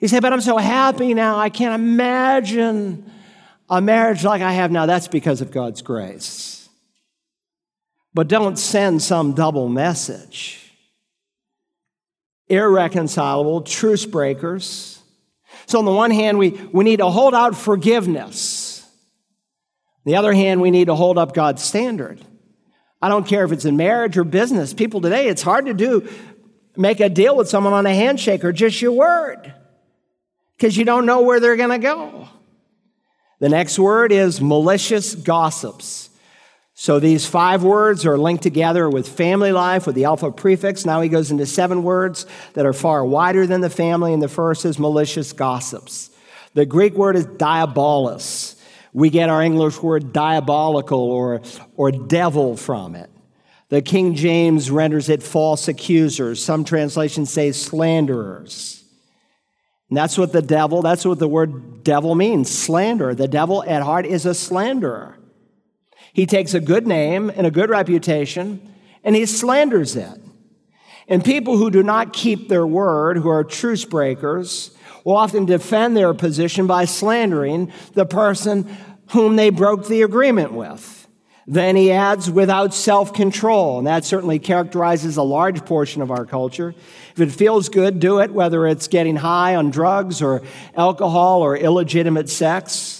You 0.00 0.08
say, 0.08 0.20
but 0.20 0.32
I'm 0.32 0.40
so 0.40 0.56
happy 0.56 1.12
now, 1.12 1.38
I 1.38 1.50
can't 1.50 1.74
imagine 1.74 3.10
a 3.68 3.82
marriage 3.82 4.24
like 4.24 4.40
I 4.40 4.52
have 4.52 4.70
now. 4.70 4.86
That's 4.86 5.08
because 5.08 5.42
of 5.42 5.50
God's 5.50 5.82
grace. 5.82 6.68
But 8.14 8.28
don't 8.28 8.58
send 8.58 9.02
some 9.02 9.32
double 9.34 9.68
message. 9.68 10.72
Irreconcilable, 12.48 13.62
truce 13.62 14.06
breakers 14.06 14.97
so, 15.68 15.78
on 15.78 15.84
the 15.84 15.92
one 15.92 16.10
hand, 16.10 16.38
we, 16.38 16.50
we 16.72 16.82
need 16.82 16.96
to 16.96 17.10
hold 17.10 17.34
out 17.34 17.54
forgiveness. 17.54 18.82
On 20.06 20.12
the 20.12 20.16
other 20.16 20.32
hand, 20.32 20.62
we 20.62 20.70
need 20.70 20.86
to 20.86 20.94
hold 20.94 21.18
up 21.18 21.34
God's 21.34 21.62
standard. 21.62 22.24
I 23.02 23.10
don't 23.10 23.26
care 23.26 23.44
if 23.44 23.52
it's 23.52 23.66
in 23.66 23.76
marriage 23.76 24.16
or 24.16 24.24
business. 24.24 24.72
People 24.72 25.02
today, 25.02 25.28
it's 25.28 25.42
hard 25.42 25.66
to 25.66 25.74
do, 25.74 26.08
make 26.74 27.00
a 27.00 27.10
deal 27.10 27.36
with 27.36 27.50
someone 27.50 27.74
on 27.74 27.84
a 27.84 27.94
handshake 27.94 28.44
or 28.44 28.52
just 28.52 28.80
your 28.80 28.92
word 28.92 29.52
because 30.56 30.74
you 30.74 30.86
don't 30.86 31.04
know 31.04 31.20
where 31.20 31.38
they're 31.38 31.56
going 31.56 31.68
to 31.68 31.78
go. 31.78 32.28
The 33.38 33.50
next 33.50 33.78
word 33.78 34.10
is 34.10 34.40
malicious 34.40 35.14
gossips. 35.14 36.07
So 36.80 37.00
these 37.00 37.26
five 37.26 37.64
words 37.64 38.06
are 38.06 38.16
linked 38.16 38.44
together 38.44 38.88
with 38.88 39.08
family 39.08 39.50
life, 39.50 39.84
with 39.84 39.96
the 39.96 40.04
alpha 40.04 40.30
prefix. 40.30 40.86
Now 40.86 41.00
he 41.00 41.08
goes 41.08 41.32
into 41.32 41.44
seven 41.44 41.82
words 41.82 42.24
that 42.52 42.66
are 42.66 42.72
far 42.72 43.04
wider 43.04 43.48
than 43.48 43.62
the 43.62 43.68
family, 43.68 44.12
and 44.12 44.22
the 44.22 44.28
first 44.28 44.64
is 44.64 44.78
malicious 44.78 45.32
gossips. 45.32 46.08
The 46.54 46.64
Greek 46.64 46.94
word 46.94 47.16
is 47.16 47.26
diabolos. 47.26 48.54
We 48.92 49.10
get 49.10 49.28
our 49.28 49.42
English 49.42 49.82
word 49.82 50.12
diabolical 50.12 51.00
or, 51.00 51.42
or 51.76 51.90
devil 51.90 52.56
from 52.56 52.94
it. 52.94 53.10
The 53.70 53.82
King 53.82 54.14
James 54.14 54.70
renders 54.70 55.08
it 55.08 55.20
false 55.20 55.66
accusers. 55.66 56.40
Some 56.42 56.62
translations 56.62 57.28
say 57.28 57.50
slanderers. 57.50 58.84
And 59.88 59.96
that's 59.96 60.16
what 60.16 60.32
the 60.32 60.42
devil, 60.42 60.82
that's 60.82 61.04
what 61.04 61.18
the 61.18 61.26
word 61.26 61.82
devil 61.82 62.14
means 62.14 62.56
slander. 62.56 63.16
The 63.16 63.26
devil 63.26 63.64
at 63.64 63.82
heart 63.82 64.06
is 64.06 64.26
a 64.26 64.32
slanderer. 64.32 65.17
He 66.18 66.26
takes 66.26 66.52
a 66.52 66.58
good 66.58 66.84
name 66.84 67.30
and 67.30 67.46
a 67.46 67.50
good 67.52 67.70
reputation 67.70 68.74
and 69.04 69.14
he 69.14 69.24
slanders 69.24 69.94
it. 69.94 70.20
And 71.06 71.24
people 71.24 71.56
who 71.56 71.70
do 71.70 71.80
not 71.80 72.12
keep 72.12 72.48
their 72.48 72.66
word, 72.66 73.18
who 73.18 73.28
are 73.28 73.44
truce 73.44 73.84
breakers, 73.84 74.76
will 75.04 75.14
often 75.14 75.44
defend 75.44 75.96
their 75.96 76.12
position 76.14 76.66
by 76.66 76.86
slandering 76.86 77.72
the 77.92 78.04
person 78.04 78.68
whom 79.10 79.36
they 79.36 79.50
broke 79.50 79.86
the 79.86 80.02
agreement 80.02 80.52
with. 80.52 81.06
Then 81.46 81.76
he 81.76 81.92
adds, 81.92 82.28
without 82.28 82.74
self 82.74 83.12
control. 83.12 83.78
And 83.78 83.86
that 83.86 84.04
certainly 84.04 84.40
characterizes 84.40 85.18
a 85.18 85.22
large 85.22 85.64
portion 85.64 86.02
of 86.02 86.10
our 86.10 86.26
culture. 86.26 86.74
If 87.14 87.20
it 87.20 87.30
feels 87.30 87.68
good, 87.68 88.00
do 88.00 88.18
it, 88.18 88.32
whether 88.32 88.66
it's 88.66 88.88
getting 88.88 89.14
high 89.14 89.54
on 89.54 89.70
drugs 89.70 90.20
or 90.20 90.42
alcohol 90.74 91.42
or 91.42 91.56
illegitimate 91.56 92.28
sex. 92.28 92.97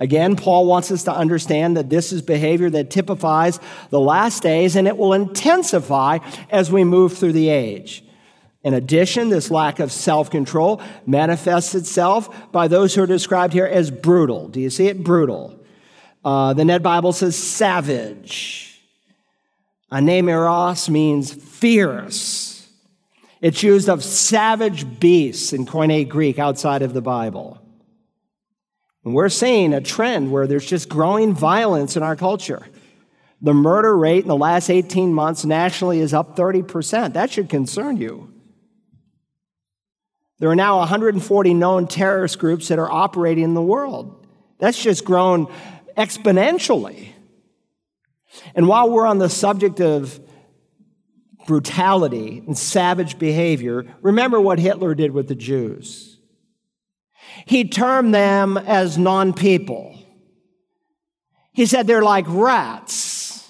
Again, 0.00 0.36
Paul 0.36 0.66
wants 0.66 0.92
us 0.92 1.04
to 1.04 1.12
understand 1.12 1.76
that 1.76 1.90
this 1.90 2.12
is 2.12 2.22
behavior 2.22 2.70
that 2.70 2.90
typifies 2.90 3.58
the 3.90 3.98
last 4.00 4.42
days 4.42 4.76
and 4.76 4.86
it 4.86 4.96
will 4.96 5.12
intensify 5.12 6.18
as 6.50 6.70
we 6.70 6.84
move 6.84 7.18
through 7.18 7.32
the 7.32 7.48
age. 7.48 8.04
In 8.62 8.74
addition, 8.74 9.28
this 9.28 9.50
lack 9.50 9.78
of 9.80 9.90
self 9.90 10.30
control 10.30 10.80
manifests 11.06 11.74
itself 11.74 12.52
by 12.52 12.68
those 12.68 12.94
who 12.94 13.02
are 13.02 13.06
described 13.06 13.52
here 13.52 13.66
as 13.66 13.90
brutal. 13.90 14.48
Do 14.48 14.60
you 14.60 14.70
see 14.70 14.86
it? 14.86 15.02
Brutal. 15.02 15.58
Uh, 16.24 16.52
the 16.54 16.64
Net 16.64 16.82
Bible 16.82 17.12
says 17.12 17.36
savage. 17.36 18.80
Anemeros 19.90 20.88
means 20.88 21.32
fierce. 21.32 22.68
It's 23.40 23.62
used 23.62 23.88
of 23.88 24.04
savage 24.04 25.00
beasts 25.00 25.52
in 25.52 25.64
Koine 25.64 26.08
Greek 26.08 26.38
outside 26.38 26.82
of 26.82 26.92
the 26.92 27.00
Bible. 27.00 27.60
And 29.08 29.14
we're 29.14 29.30
seeing 29.30 29.72
a 29.72 29.80
trend 29.80 30.30
where 30.30 30.46
there's 30.46 30.66
just 30.66 30.90
growing 30.90 31.32
violence 31.32 31.96
in 31.96 32.02
our 32.02 32.14
culture. 32.14 32.66
The 33.40 33.54
murder 33.54 33.96
rate 33.96 34.20
in 34.20 34.28
the 34.28 34.36
last 34.36 34.68
18 34.68 35.14
months 35.14 35.46
nationally 35.46 36.00
is 36.00 36.12
up 36.12 36.36
30%. 36.36 37.14
That 37.14 37.30
should 37.30 37.48
concern 37.48 37.96
you. 37.96 38.30
There 40.40 40.50
are 40.50 40.54
now 40.54 40.80
140 40.80 41.54
known 41.54 41.86
terrorist 41.86 42.38
groups 42.38 42.68
that 42.68 42.78
are 42.78 42.92
operating 42.92 43.44
in 43.44 43.54
the 43.54 43.62
world. 43.62 44.26
That's 44.58 44.78
just 44.78 45.06
grown 45.06 45.46
exponentially. 45.96 47.08
And 48.54 48.68
while 48.68 48.90
we're 48.90 49.06
on 49.06 49.16
the 49.16 49.30
subject 49.30 49.80
of 49.80 50.20
brutality 51.46 52.42
and 52.46 52.58
savage 52.58 53.18
behavior, 53.18 53.86
remember 54.02 54.38
what 54.38 54.58
Hitler 54.58 54.94
did 54.94 55.12
with 55.12 55.28
the 55.28 55.34
Jews. 55.34 56.17
He 57.46 57.68
termed 57.68 58.14
them 58.14 58.56
as 58.56 58.98
non 58.98 59.32
people. 59.32 59.96
He 61.52 61.66
said 61.66 61.86
they're 61.86 62.02
like 62.02 62.26
rats. 62.28 63.48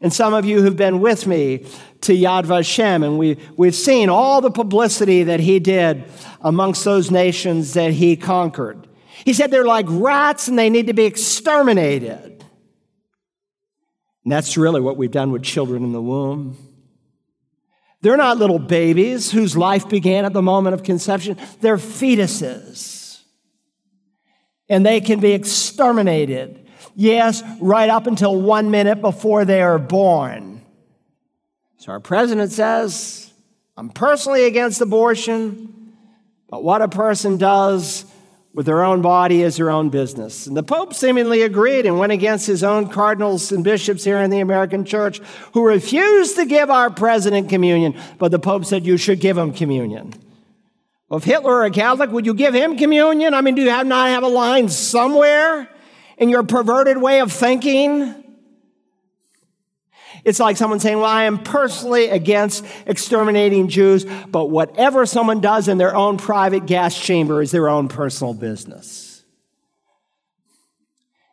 And 0.00 0.12
some 0.12 0.34
of 0.34 0.44
you 0.44 0.62
who've 0.62 0.76
been 0.76 1.00
with 1.00 1.26
me 1.26 1.66
to 2.02 2.12
Yad 2.12 2.44
Vashem, 2.44 3.04
and 3.04 3.18
we, 3.18 3.38
we've 3.56 3.74
seen 3.74 4.08
all 4.08 4.40
the 4.40 4.50
publicity 4.50 5.22
that 5.24 5.40
he 5.40 5.60
did 5.60 6.04
amongst 6.40 6.84
those 6.84 7.10
nations 7.10 7.74
that 7.74 7.92
he 7.92 8.16
conquered. 8.16 8.88
He 9.24 9.32
said 9.32 9.50
they're 9.50 9.64
like 9.64 9.86
rats 9.88 10.48
and 10.48 10.58
they 10.58 10.70
need 10.70 10.88
to 10.88 10.92
be 10.92 11.04
exterminated. 11.04 12.44
And 14.24 14.32
that's 14.32 14.56
really 14.56 14.80
what 14.80 14.96
we've 14.96 15.10
done 15.10 15.32
with 15.32 15.42
children 15.42 15.84
in 15.84 15.92
the 15.92 16.02
womb. 16.02 16.56
They're 18.02 18.16
not 18.16 18.38
little 18.38 18.58
babies 18.58 19.30
whose 19.30 19.56
life 19.56 19.88
began 19.88 20.24
at 20.24 20.32
the 20.32 20.42
moment 20.42 20.74
of 20.74 20.82
conception, 20.82 21.38
they're 21.60 21.76
fetuses. 21.76 23.01
And 24.72 24.86
they 24.86 25.02
can 25.02 25.20
be 25.20 25.32
exterminated. 25.32 26.66
Yes, 26.96 27.42
right 27.60 27.90
up 27.90 28.06
until 28.06 28.40
one 28.40 28.70
minute 28.70 29.02
before 29.02 29.44
they 29.44 29.60
are 29.60 29.78
born. 29.78 30.62
So 31.76 31.92
our 31.92 32.00
president 32.00 32.52
says, 32.52 33.30
I'm 33.76 33.90
personally 33.90 34.44
against 34.44 34.80
abortion, 34.80 35.92
but 36.48 36.64
what 36.64 36.80
a 36.80 36.88
person 36.88 37.36
does 37.36 38.06
with 38.54 38.64
their 38.64 38.82
own 38.82 39.02
body 39.02 39.42
is 39.42 39.58
their 39.58 39.68
own 39.68 39.90
business. 39.90 40.46
And 40.46 40.56
the 40.56 40.62
Pope 40.62 40.94
seemingly 40.94 41.42
agreed 41.42 41.84
and 41.84 41.98
went 41.98 42.12
against 42.12 42.46
his 42.46 42.64
own 42.64 42.88
cardinals 42.88 43.52
and 43.52 43.62
bishops 43.62 44.04
here 44.04 44.20
in 44.20 44.30
the 44.30 44.40
American 44.40 44.86
church 44.86 45.18
who 45.52 45.66
refused 45.66 46.36
to 46.36 46.46
give 46.46 46.70
our 46.70 46.88
president 46.88 47.50
communion. 47.50 47.94
But 48.18 48.30
the 48.30 48.38
Pope 48.38 48.64
said, 48.64 48.86
You 48.86 48.96
should 48.96 49.20
give 49.20 49.36
him 49.36 49.52
communion. 49.52 50.14
Well, 51.12 51.18
if 51.18 51.24
Hitler 51.24 51.50
were 51.50 51.64
a 51.64 51.70
Catholic, 51.70 52.10
would 52.10 52.24
you 52.24 52.32
give 52.32 52.54
him 52.54 52.78
communion? 52.78 53.34
I 53.34 53.42
mean, 53.42 53.54
do 53.54 53.60
you 53.60 53.68
have 53.68 53.86
not 53.86 54.08
have 54.08 54.22
a 54.22 54.28
line 54.28 54.70
somewhere 54.70 55.68
in 56.16 56.30
your 56.30 56.42
perverted 56.42 56.96
way 56.96 57.20
of 57.20 57.30
thinking? 57.30 58.24
It's 60.24 60.40
like 60.40 60.56
someone 60.56 60.80
saying, 60.80 60.96
Well, 60.96 61.04
I 61.04 61.24
am 61.24 61.42
personally 61.42 62.08
against 62.08 62.64
exterminating 62.86 63.68
Jews, 63.68 64.06
but 64.30 64.46
whatever 64.46 65.04
someone 65.04 65.42
does 65.42 65.68
in 65.68 65.76
their 65.76 65.94
own 65.94 66.16
private 66.16 66.64
gas 66.64 66.98
chamber 66.98 67.42
is 67.42 67.50
their 67.50 67.68
own 67.68 67.88
personal 67.88 68.32
business. 68.32 69.22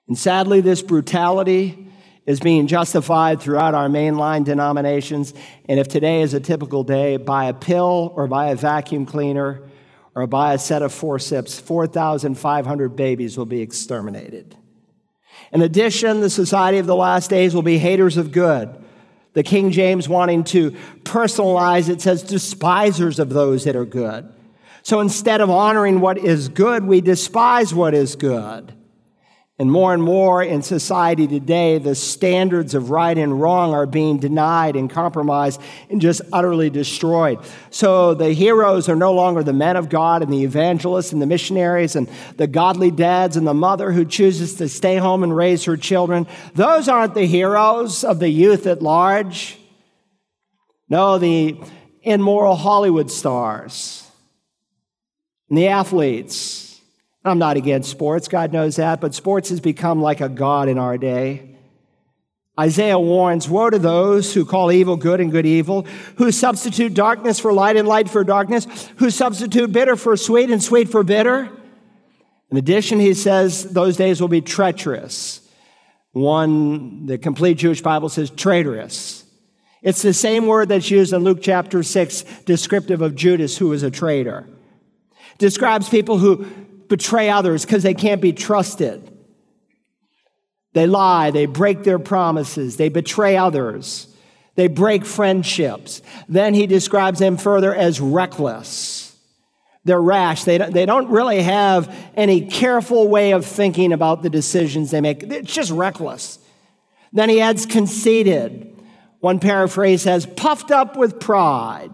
And 0.10 0.18
sadly, 0.18 0.60
this 0.60 0.82
brutality 0.82 1.88
is 2.26 2.42
being 2.42 2.68
justified 2.68 3.40
throughout 3.40 3.76
our 3.76 3.88
mainline 3.88 4.44
denominations. 4.44 5.34
And 5.70 5.80
if 5.80 5.88
today 5.88 6.22
is 6.22 6.34
a 6.34 6.42
typical 6.42 6.84
day, 6.84 7.16
by 7.16 7.46
a 7.46 7.54
pill 7.54 8.12
or 8.18 8.28
by 8.28 8.50
a 8.50 8.58
vacuum 8.58 9.06
cleaner 9.06 9.64
or 10.16 10.28
by 10.28 10.54
a 10.54 10.60
set 10.60 10.82
of 10.82 10.94
forceps, 10.94 11.60
4,500 11.60 12.96
babies 12.96 13.38
will 13.38 13.46
be 13.46 13.62
exterminated. 13.62 14.56
In 15.52 15.62
addition, 15.62 16.22
the 16.22 16.30
society 16.30 16.78
of 16.78 16.86
the 16.86 16.96
last 16.96 17.30
days 17.30 17.56
will 17.56 17.62
be 17.62 17.78
haters 17.78 18.18
of 18.18 18.32
good. 18.32 18.76
The 19.34 19.44
King 19.44 19.72
James 19.72 20.10
wanting 20.10 20.44
to 20.46 20.72
personalize 21.04 21.90
it 21.90 22.02
says 22.02 22.24
despisers 22.24 23.20
of 23.20 23.30
those 23.30 23.64
that 23.64 23.76
are 23.76 23.86
good. 23.86 24.32
So 24.82 25.00
instead 25.00 25.42
of 25.42 25.50
honoring 25.50 26.00
what 26.00 26.18
is 26.18 26.50
good, 26.50 26.86
we 26.86 27.02
despise 27.02 27.74
what 27.74 27.94
is 27.94 28.16
good. 28.16 28.74
And 29.60 29.70
more 29.70 29.94
and 29.94 30.02
more 30.02 30.42
in 30.42 30.62
society 30.62 31.28
today, 31.28 31.80
the 31.80 31.94
standards 31.94 32.74
of 32.76 32.92
right 32.92 33.18
and 33.18 33.42
wrong 33.42 33.74
are 33.74 33.86
being 33.86 34.18
denied 34.18 34.78
and 34.78 34.90
compromised 34.90 35.60
and 35.90 36.00
just 36.00 36.22
utterly 36.32 36.70
destroyed. 36.70 37.40
So 37.70 38.14
the 38.14 38.32
heroes 38.32 38.88
are 38.88 38.96
no 38.96 39.14
longer 39.14 39.44
the 39.44 39.52
men 39.52 39.76
of 39.76 39.90
God 39.90 40.24
and 40.24 40.32
the 40.32 40.46
evangelists 40.46 41.12
and 41.12 41.22
the 41.22 41.26
missionaries 41.26 41.98
and 41.98 42.10
the 42.38 42.48
godly 42.48 42.90
dads 42.90 43.36
and 43.36 43.46
the 43.46 43.54
mother 43.54 43.92
who 43.92 44.06
chooses 44.06 44.56
to 44.56 44.70
stay 44.70 44.96
home 44.96 45.24
and 45.24 45.36
raise 45.36 45.66
her 45.66 45.76
children. 45.76 46.26
Those 46.54 46.88
aren't 46.88 47.14
the 47.14 47.28
heroes 47.28 48.06
of 48.06 48.20
the 48.20 48.30
youth 48.30 48.66
at 48.66 48.82
large. 48.82 49.58
No, 50.88 51.18
the 51.18 51.60
immoral 52.02 52.56
Hollywood 52.56 53.12
stars 53.12 54.10
and 55.50 55.58
the 55.58 55.68
athletes 55.68 56.69
I'm 57.26 57.40
not 57.40 57.58
against 57.58 57.92
sports, 57.92 58.28
God 58.28 58.54
knows 58.54 58.78
that, 58.78 59.02
but 59.02 59.14
sports 59.14 59.50
has 59.50 59.60
become 59.60 60.02
like 60.02 60.22
a 60.22 60.30
God 60.30 60.70
in 60.70 60.78
our 60.78 60.98
day. 60.98 61.58
Isaiah 62.60 63.00
warns 63.00 63.48
Woe 63.48 63.70
to 63.70 63.80
those 63.80 64.34
who 64.34 64.46
call 64.46 64.72
evil 64.72 64.98
good 64.98 65.22
and 65.22 65.32
good 65.32 65.46
evil, 65.46 65.86
who 66.18 66.32
substitute 66.32 66.94
darkness 66.94 67.40
for 67.40 67.54
light 67.54 67.78
and 67.78 67.88
light 67.88 68.10
for 68.10 68.24
darkness, 68.24 68.90
who 68.98 69.10
substitute 69.10 69.72
bitter 69.72 69.96
for 69.96 70.18
sweet 70.18 70.50
and 70.50 70.62
sweet 70.62 70.90
for 70.90 71.04
bitter. 71.04 71.50
In 72.52 72.58
addition, 72.58 73.00
he 73.00 73.14
says 73.14 73.64
those 73.64 73.96
days 73.96 74.20
will 74.20 74.28
be 74.28 74.42
treacherous. 74.42 75.48
One, 76.12 77.06
the 77.06 77.18
complete 77.18 77.58
Jewish 77.58 77.82
Bible 77.82 78.10
says 78.10 78.30
traitorous. 78.30 79.24
It's 79.82 80.02
the 80.02 80.14
same 80.14 80.46
word 80.46 80.68
that's 80.68 80.92
used 80.92 81.14
in 81.14 81.24
Luke 81.24 81.40
chapter 81.42 81.84
6, 81.84 82.24
descriptive 82.46 83.02
of 83.02 83.16
Judas, 83.16 83.58
who 83.58 83.70
was 83.70 83.84
a 83.84 83.92
traitor. 83.92 84.50
Describes 85.38 85.88
people 85.88 86.18
who 86.18 86.46
betray 86.90 87.30
others 87.30 87.66
because 87.66 87.84
they 87.84 87.94
can't 87.94 88.22
be 88.22 88.34
trusted. 88.34 89.10
They 90.74 90.86
lie, 90.86 91.32
they 91.32 91.46
break 91.46 91.84
their 91.84 92.00
promises, 92.00 92.78
they 92.78 92.90
betray 92.90 93.38
others, 93.38 94.08
they 94.56 94.68
break 94.68 95.06
friendships. 95.06 96.02
Then 96.28 96.54
he 96.54 96.68
describes 96.68 97.20
them 97.20 97.38
further 97.38 97.74
as 97.74 98.02
reckless. 98.02 99.16
They're 99.86 100.02
rash. 100.02 100.44
They 100.44 100.58
don't, 100.58 100.74
they 100.74 100.86
don't 100.86 101.10
really 101.10 101.42
have 101.42 101.96
any 102.16 102.42
careful 102.42 103.08
way 103.08 103.32
of 103.32 103.46
thinking 103.46 103.94
about 103.94 104.22
the 104.22 104.30
decisions 104.30 104.92
they 104.92 105.02
make. 105.02 105.24
It's 105.24 105.54
just 105.54 105.72
reckless. 105.72 106.38
Then 107.14 107.30
he 107.30 107.42
adds 107.42 107.66
conceited. 107.66 108.76
One 109.20 109.40
paraphrase 109.40 110.02
says, 110.02 110.26
puffed 110.26 110.72
up 110.72 110.98
with 110.98 111.20
pride. 111.20 111.92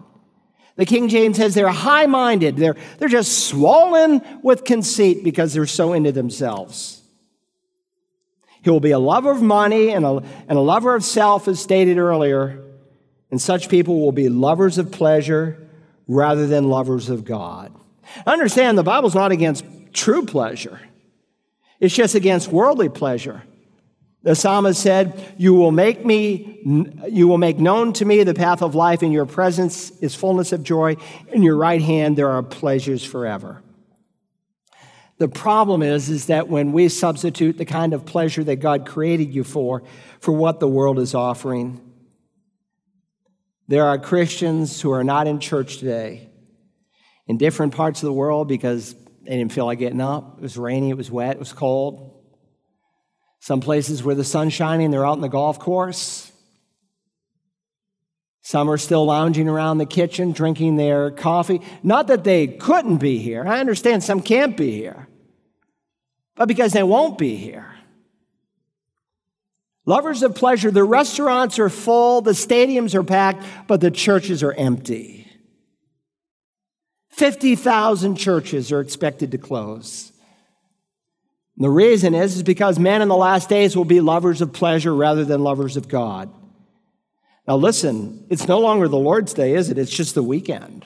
The 0.76 0.84
King 0.84 1.08
James 1.08 1.38
says 1.38 1.54
they're 1.54 1.68
high 1.68 2.06
minded, 2.06 2.56
they're, 2.56 2.76
they're 2.98 3.08
just 3.08 3.48
swollen 3.48 4.22
with 4.42 4.64
conceit 4.64 5.24
because 5.24 5.54
they're 5.54 5.66
so 5.66 5.94
into 5.94 6.12
themselves. 6.12 7.02
He 8.62 8.70
will 8.70 8.80
be 8.80 8.90
a 8.90 8.98
lover 8.98 9.30
of 9.30 9.40
money 9.40 9.90
and 9.90 10.04
a, 10.04 10.22
and 10.48 10.58
a 10.58 10.60
lover 10.60 10.94
of 10.94 11.04
self, 11.04 11.48
as 11.48 11.60
stated 11.60 11.98
earlier, 11.98 12.62
and 13.30 13.40
such 13.40 13.68
people 13.68 14.00
will 14.00 14.12
be 14.12 14.28
lovers 14.28 14.76
of 14.76 14.90
pleasure 14.90 15.68
rather 16.08 16.46
than 16.46 16.68
lovers 16.68 17.08
of 17.08 17.24
God. 17.24 17.72
Understand 18.26 18.76
the 18.76 18.82
Bible's 18.82 19.14
not 19.14 19.32
against 19.32 19.64
true 19.92 20.26
pleasure, 20.26 20.80
it's 21.80 21.94
just 21.94 22.14
against 22.14 22.48
worldly 22.48 22.88
pleasure. 22.88 23.42
The 24.26 24.34
psalmist 24.34 24.82
said, 24.82 25.36
You 25.38 25.54
will 25.54 25.70
make 25.70 26.04
me, 26.04 26.60
you 27.08 27.28
will 27.28 27.38
make 27.38 27.60
known 27.60 27.92
to 27.92 28.04
me 28.04 28.24
the 28.24 28.34
path 28.34 28.60
of 28.60 28.74
life. 28.74 29.04
In 29.04 29.12
your 29.12 29.24
presence 29.24 29.92
is 30.00 30.16
fullness 30.16 30.50
of 30.50 30.64
joy. 30.64 30.96
In 31.28 31.44
your 31.44 31.56
right 31.56 31.80
hand 31.80 32.18
there 32.18 32.30
are 32.30 32.42
pleasures 32.42 33.04
forever. 33.04 33.62
The 35.18 35.28
problem 35.28 35.80
is, 35.80 36.08
is 36.08 36.26
that 36.26 36.48
when 36.48 36.72
we 36.72 36.88
substitute 36.88 37.56
the 37.56 37.64
kind 37.64 37.94
of 37.94 38.04
pleasure 38.04 38.42
that 38.42 38.56
God 38.56 38.84
created 38.84 39.32
you 39.32 39.44
for, 39.44 39.84
for 40.18 40.32
what 40.32 40.58
the 40.58 40.66
world 40.66 40.98
is 40.98 41.14
offering, 41.14 41.80
there 43.68 43.84
are 43.84 43.96
Christians 43.96 44.80
who 44.80 44.90
are 44.90 45.04
not 45.04 45.28
in 45.28 45.38
church 45.38 45.78
today 45.78 46.28
in 47.28 47.38
different 47.38 47.76
parts 47.76 48.02
of 48.02 48.06
the 48.08 48.12
world 48.12 48.48
because 48.48 48.96
they 49.22 49.36
didn't 49.36 49.52
feel 49.52 49.66
like 49.66 49.78
getting 49.78 50.00
up. 50.00 50.38
It 50.38 50.42
was 50.42 50.58
rainy, 50.58 50.90
it 50.90 50.96
was 50.96 51.12
wet, 51.12 51.36
it 51.36 51.38
was 51.38 51.52
cold. 51.52 52.15
Some 53.46 53.60
places 53.60 54.02
where 54.02 54.16
the 54.16 54.24
sun's 54.24 54.54
shining, 54.54 54.90
they're 54.90 55.06
out 55.06 55.14
in 55.14 55.20
the 55.20 55.28
golf 55.28 55.60
course. 55.60 56.32
Some 58.42 58.68
are 58.68 58.76
still 58.76 59.04
lounging 59.04 59.48
around 59.48 59.78
the 59.78 59.86
kitchen 59.86 60.32
drinking 60.32 60.74
their 60.74 61.12
coffee. 61.12 61.60
Not 61.84 62.08
that 62.08 62.24
they 62.24 62.48
couldn't 62.48 62.96
be 62.96 63.18
here. 63.18 63.46
I 63.46 63.60
understand 63.60 64.02
some 64.02 64.20
can't 64.20 64.56
be 64.56 64.72
here, 64.72 65.06
but 66.34 66.48
because 66.48 66.72
they 66.72 66.82
won't 66.82 67.18
be 67.18 67.36
here. 67.36 67.72
Lovers 69.84 70.24
of 70.24 70.34
pleasure, 70.34 70.72
the 70.72 70.82
restaurants 70.82 71.60
are 71.60 71.70
full, 71.70 72.22
the 72.22 72.32
stadiums 72.32 72.96
are 72.96 73.04
packed, 73.04 73.44
but 73.68 73.80
the 73.80 73.92
churches 73.92 74.42
are 74.42 74.54
empty. 74.54 75.30
50,000 77.10 78.16
churches 78.16 78.72
are 78.72 78.80
expected 78.80 79.30
to 79.30 79.38
close. 79.38 80.10
And 81.56 81.64
the 81.64 81.70
reason 81.70 82.14
is, 82.14 82.36
is 82.36 82.42
because 82.42 82.78
men 82.78 83.02
in 83.02 83.08
the 83.08 83.16
last 83.16 83.48
days 83.48 83.76
will 83.76 83.84
be 83.84 84.00
lovers 84.00 84.42
of 84.42 84.52
pleasure 84.52 84.94
rather 84.94 85.24
than 85.24 85.42
lovers 85.42 85.76
of 85.76 85.88
God. 85.88 86.30
Now, 87.48 87.56
listen, 87.56 88.26
it's 88.28 88.46
no 88.46 88.58
longer 88.58 88.88
the 88.88 88.98
Lord's 88.98 89.32
day, 89.32 89.54
is 89.54 89.70
it? 89.70 89.78
It's 89.78 89.94
just 89.94 90.14
the 90.14 90.22
weekend. 90.22 90.84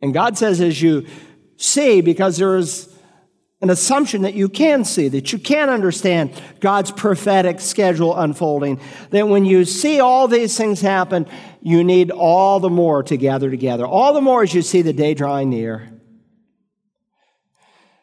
And 0.00 0.14
God 0.14 0.38
says, 0.38 0.60
as 0.60 0.80
you 0.80 1.06
see, 1.56 2.00
because 2.00 2.38
there 2.38 2.56
is 2.56 2.92
an 3.60 3.70
assumption 3.70 4.22
that 4.22 4.34
you 4.34 4.48
can 4.48 4.84
see, 4.84 5.08
that 5.08 5.32
you 5.32 5.38
can 5.38 5.68
understand 5.68 6.40
God's 6.60 6.92
prophetic 6.92 7.60
schedule 7.60 8.16
unfolding, 8.16 8.80
that 9.10 9.28
when 9.28 9.44
you 9.44 9.64
see 9.64 9.98
all 9.98 10.28
these 10.28 10.56
things 10.56 10.80
happen, 10.80 11.26
you 11.60 11.82
need 11.82 12.10
all 12.12 12.60
the 12.60 12.70
more 12.70 13.02
to 13.02 13.16
gather 13.16 13.50
together. 13.50 13.84
All 13.84 14.12
the 14.12 14.20
more 14.20 14.44
as 14.44 14.54
you 14.54 14.62
see 14.62 14.82
the 14.82 14.92
day 14.92 15.14
drawing 15.14 15.50
near. 15.50 15.97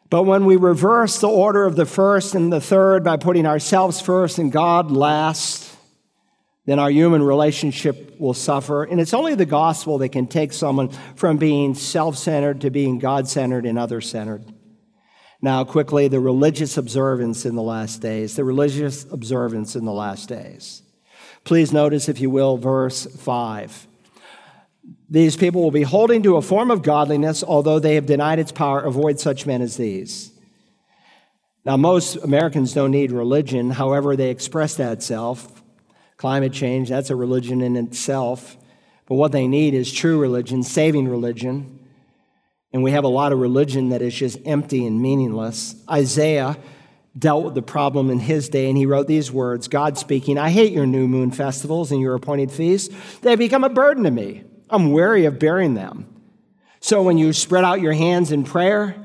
But 0.08 0.22
when 0.22 0.44
we 0.44 0.56
reverse 0.56 1.18
the 1.18 1.28
order 1.28 1.64
of 1.64 1.76
the 1.76 1.86
first 1.86 2.34
and 2.34 2.52
the 2.52 2.60
third 2.60 3.02
by 3.02 3.16
putting 3.16 3.46
ourselves 3.46 4.00
first 4.00 4.38
and 4.38 4.52
God 4.52 4.90
last, 4.90 5.72
then 6.64 6.78
our 6.78 6.90
human 6.90 7.22
relationship 7.22 8.18
will 8.20 8.34
suffer. 8.34 8.84
And 8.84 9.00
it's 9.00 9.14
only 9.14 9.34
the 9.34 9.46
gospel 9.46 9.98
that 9.98 10.10
can 10.10 10.26
take 10.26 10.52
someone 10.52 10.90
from 11.14 11.38
being 11.38 11.74
self 11.74 12.16
centered 12.18 12.60
to 12.60 12.70
being 12.70 12.98
God 12.98 13.28
centered 13.28 13.66
and 13.66 13.78
other 13.78 14.00
centered. 14.00 14.44
Now, 15.42 15.64
quickly, 15.64 16.08
the 16.08 16.20
religious 16.20 16.76
observance 16.76 17.44
in 17.44 17.54
the 17.54 17.62
last 17.62 18.00
days. 18.00 18.36
The 18.36 18.44
religious 18.44 19.04
observance 19.10 19.76
in 19.76 19.84
the 19.84 19.92
last 19.92 20.28
days. 20.28 20.82
Please 21.44 21.72
notice, 21.72 22.08
if 22.08 22.20
you 22.20 22.30
will, 22.30 22.56
verse 22.56 23.06
5. 23.06 23.86
These 25.08 25.36
people 25.36 25.62
will 25.62 25.70
be 25.70 25.82
holding 25.82 26.22
to 26.24 26.36
a 26.36 26.42
form 26.42 26.70
of 26.70 26.82
godliness, 26.82 27.44
although 27.44 27.78
they 27.78 27.94
have 27.94 28.06
denied 28.06 28.38
its 28.38 28.52
power. 28.52 28.80
Avoid 28.80 29.20
such 29.20 29.46
men 29.46 29.62
as 29.62 29.76
these. 29.76 30.32
Now, 31.64 31.76
most 31.76 32.16
Americans 32.16 32.72
don't 32.72 32.90
need 32.90 33.12
religion, 33.12 33.70
however, 33.70 34.16
they 34.16 34.30
express 34.30 34.76
that 34.76 35.02
self. 35.02 35.62
Climate 36.16 36.52
change, 36.52 36.88
that's 36.88 37.10
a 37.10 37.16
religion 37.16 37.60
in 37.60 37.76
itself. 37.76 38.56
But 39.06 39.16
what 39.16 39.32
they 39.32 39.46
need 39.46 39.74
is 39.74 39.92
true 39.92 40.18
religion, 40.18 40.62
saving 40.62 41.08
religion. 41.08 41.78
And 42.72 42.82
we 42.82 42.92
have 42.92 43.04
a 43.04 43.08
lot 43.08 43.32
of 43.32 43.38
religion 43.38 43.90
that 43.90 44.02
is 44.02 44.14
just 44.14 44.38
empty 44.44 44.86
and 44.86 45.00
meaningless. 45.00 45.74
Isaiah 45.90 46.56
dealt 47.16 47.44
with 47.44 47.54
the 47.54 47.62
problem 47.62 48.10
in 48.10 48.18
his 48.18 48.48
day, 48.48 48.68
and 48.68 48.76
he 48.76 48.86
wrote 48.86 49.06
these 49.06 49.30
words 49.32 49.68
God 49.68 49.98
speaking, 49.98 50.38
I 50.38 50.50
hate 50.50 50.72
your 50.72 50.86
new 50.86 51.06
moon 51.06 51.30
festivals 51.30 51.92
and 51.92 52.00
your 52.00 52.14
appointed 52.14 52.50
feasts. 52.50 52.94
They 53.20 53.36
become 53.36 53.64
a 53.64 53.68
burden 53.68 54.04
to 54.04 54.10
me. 54.10 54.44
I'm 54.70 54.92
wary 54.92 55.24
of 55.24 55.38
bearing 55.38 55.74
them. 55.74 56.06
So 56.80 57.02
when 57.02 57.18
you 57.18 57.32
spread 57.32 57.64
out 57.64 57.80
your 57.80 57.92
hands 57.92 58.32
in 58.32 58.44
prayer, 58.44 58.96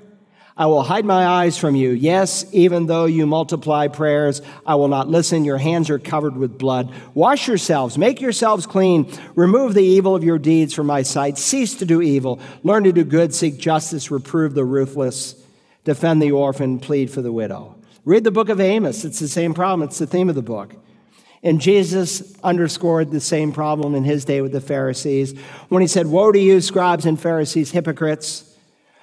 I 0.57 0.67
will 0.67 0.83
hide 0.83 1.05
my 1.05 1.25
eyes 1.25 1.57
from 1.57 1.75
you. 1.75 1.89
Yes, 1.89 2.45
even 2.51 2.85
though 2.85 3.05
you 3.05 3.25
multiply 3.25 3.87
prayers, 3.87 4.41
I 4.65 4.75
will 4.75 4.89
not 4.89 5.07
listen. 5.07 5.45
Your 5.45 5.57
hands 5.57 5.89
are 5.89 5.97
covered 5.97 6.35
with 6.35 6.59
blood. 6.59 6.93
Wash 7.15 7.47
yourselves, 7.47 7.97
make 7.97 8.21
yourselves 8.21 8.67
clean. 8.67 9.11
Remove 9.33 9.73
the 9.73 9.83
evil 9.83 10.15
of 10.15 10.23
your 10.23 10.37
deeds 10.37 10.73
from 10.73 10.87
my 10.87 11.01
sight. 11.01 11.37
Cease 11.37 11.75
to 11.75 11.85
do 11.85 12.01
evil. 12.01 12.39
Learn 12.63 12.83
to 12.83 12.91
do 12.91 13.03
good. 13.03 13.33
Seek 13.33 13.57
justice. 13.57 14.11
Reprove 14.11 14.53
the 14.53 14.65
ruthless. 14.65 15.41
Defend 15.83 16.21
the 16.21 16.31
orphan. 16.31 16.79
Plead 16.79 17.09
for 17.09 17.23
the 17.23 17.31
widow. 17.31 17.75
Read 18.05 18.23
the 18.23 18.31
book 18.31 18.49
of 18.49 18.59
Amos. 18.59 19.03
It's 19.03 19.19
the 19.19 19.27
same 19.27 19.53
problem. 19.53 19.87
It's 19.87 19.99
the 19.99 20.05
theme 20.05 20.29
of 20.29 20.35
the 20.35 20.41
book. 20.41 20.75
And 21.43 21.59
Jesus 21.59 22.37
underscored 22.43 23.09
the 23.09 23.19
same 23.19 23.51
problem 23.51 23.95
in 23.95 24.03
his 24.03 24.25
day 24.25 24.41
with 24.41 24.51
the 24.51 24.61
Pharisees 24.61 25.37
when 25.69 25.81
he 25.81 25.87
said, 25.87 26.07
Woe 26.07 26.31
to 26.31 26.39
you, 26.39 26.61
scribes 26.61 27.05
and 27.05 27.19
Pharisees, 27.19 27.71
hypocrites! 27.71 28.47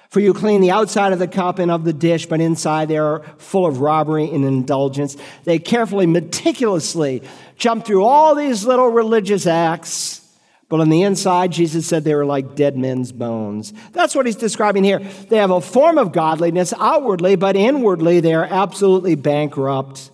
For 0.09 0.21
you 0.21 0.33
clean 0.33 0.61
the 0.61 0.71
outside 0.71 1.13
of 1.13 1.19
the 1.19 1.27
cup 1.27 1.59
and 1.59 1.69
of 1.69 1.83
the 1.83 1.93
dish, 1.93 2.25
but 2.25 2.41
inside 2.41 2.87
they 2.87 2.97
are 2.97 3.21
full 3.37 3.67
of 3.67 3.79
robbery 3.79 4.27
and 4.33 4.43
indulgence. 4.43 5.15
They 5.43 5.59
carefully, 5.59 6.07
meticulously 6.07 7.21
jump 7.57 7.85
through 7.85 8.05
all 8.05 8.33
these 8.33 8.65
little 8.65 8.87
religious 8.87 9.45
acts, 9.45 10.25
but 10.67 10.79
on 10.79 10.89
the 10.89 11.03
inside, 11.03 11.51
Jesus 11.51 11.85
said 11.85 12.03
they 12.03 12.15
were 12.15 12.25
like 12.25 12.55
dead 12.55 12.75
men's 12.75 13.11
bones. 13.11 13.71
That's 13.91 14.15
what 14.15 14.25
he's 14.25 14.35
describing 14.35 14.83
here. 14.83 14.99
They 14.99 15.37
have 15.37 15.51
a 15.51 15.61
form 15.61 15.99
of 15.99 16.11
godliness 16.11 16.73
outwardly, 16.79 17.35
but 17.35 17.55
inwardly 17.55 18.19
they 18.19 18.33
are 18.33 18.45
absolutely 18.45 19.13
bankrupt. 19.13 20.09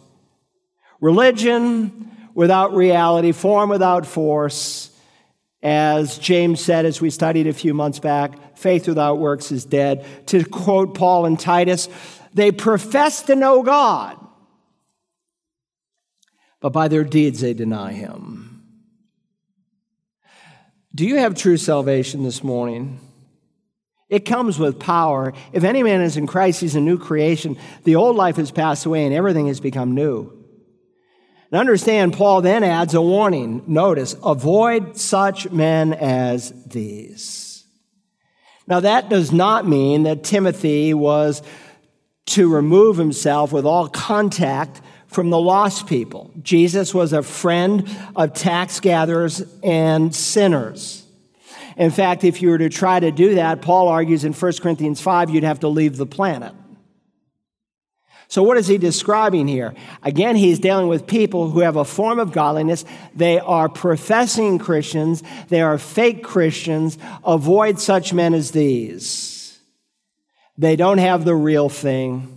Religion 0.99 2.14
without 2.35 2.75
reality, 2.75 3.31
form 3.31 3.69
without 3.71 4.05
force. 4.05 4.91
As 5.63 6.19
James 6.19 6.61
said, 6.61 6.85
as 6.85 7.01
we 7.01 7.09
studied 7.09 7.47
a 7.47 7.53
few 7.53 7.73
months 7.73 7.97
back, 7.97 8.55
faith 8.55 8.87
without 8.87 9.17
works 9.17 9.51
is 9.51 9.65
dead. 9.65 10.05
To 10.27 10.45
quote 10.45 10.93
Paul 10.93 11.25
and 11.25 11.39
Titus, 11.39 11.89
they 12.35 12.51
profess 12.51 13.23
to 13.23 13.35
know 13.35 13.63
God, 13.63 14.19
but 16.59 16.69
by 16.69 16.87
their 16.87 17.03
deeds 17.03 17.41
they 17.41 17.55
deny 17.55 17.93
him. 17.93 18.63
Do 20.93 21.05
you 21.05 21.17
have 21.17 21.33
true 21.33 21.57
salvation 21.57 22.23
this 22.23 22.43
morning? 22.43 22.99
It 24.07 24.19
comes 24.19 24.59
with 24.59 24.79
power. 24.79 25.33
If 25.51 25.63
any 25.63 25.81
man 25.81 26.01
is 26.01 26.15
in 26.15 26.27
Christ, 26.27 26.61
he's 26.61 26.75
a 26.75 26.81
new 26.81 26.99
creation. 26.99 27.57
The 27.85 27.95
old 27.95 28.15
life 28.15 28.35
has 28.35 28.51
passed 28.51 28.85
away 28.85 29.05
and 29.05 29.13
everything 29.13 29.47
has 29.47 29.59
become 29.59 29.95
new. 29.95 30.44
And 31.51 31.59
understand, 31.59 32.13
Paul 32.13 32.41
then 32.41 32.63
adds 32.63 32.93
a 32.93 33.01
warning. 33.01 33.63
Notice, 33.67 34.15
avoid 34.23 34.97
such 34.97 35.51
men 35.51 35.93
as 35.93 36.51
these. 36.65 37.65
Now, 38.67 38.79
that 38.79 39.09
does 39.09 39.31
not 39.31 39.67
mean 39.67 40.03
that 40.03 40.23
Timothy 40.23 40.93
was 40.93 41.43
to 42.27 42.51
remove 42.51 42.97
himself 42.97 43.51
with 43.51 43.65
all 43.65 43.87
contact 43.87 44.81
from 45.07 45.29
the 45.29 45.39
lost 45.39 45.87
people. 45.87 46.31
Jesus 46.41 46.93
was 46.93 47.13
a 47.13 47.21
friend 47.21 47.87
of 48.15 48.33
tax 48.33 48.79
gatherers 48.79 49.43
and 49.63 50.13
sinners. 50.13 51.05
In 51.77 51.91
fact, 51.91 52.23
if 52.23 52.41
you 52.41 52.49
were 52.49 52.57
to 52.57 52.69
try 52.69 52.99
to 52.99 53.11
do 53.11 53.35
that, 53.35 53.61
Paul 53.61 53.87
argues 53.87 54.25
in 54.25 54.33
1 54.33 54.53
Corinthians 54.61 54.99
5, 54.99 55.29
you'd 55.29 55.43
have 55.43 55.59
to 55.59 55.67
leave 55.67 55.97
the 55.97 56.05
planet. 56.05 56.53
So, 58.27 58.41
what 58.43 58.57
is 58.57 58.67
he 58.67 58.77
describing 58.77 59.47
here? 59.47 59.73
Again, 60.03 60.35
he's 60.35 60.59
dealing 60.59 60.87
with 60.87 61.05
people 61.05 61.49
who 61.51 61.59
have 61.59 61.75
a 61.75 61.85
form 61.85 62.19
of 62.19 62.31
godliness. 62.31 62.83
They 63.15 63.39
are 63.39 63.69
professing 63.69 64.57
Christians, 64.57 65.23
they 65.49 65.61
are 65.61 65.77
fake 65.77 66.23
Christians. 66.23 66.97
Avoid 67.23 67.79
such 67.79 68.13
men 68.13 68.33
as 68.33 68.51
these. 68.51 69.59
They 70.57 70.75
don't 70.75 70.99
have 70.99 71.25
the 71.25 71.35
real 71.35 71.69
thing. 71.69 72.31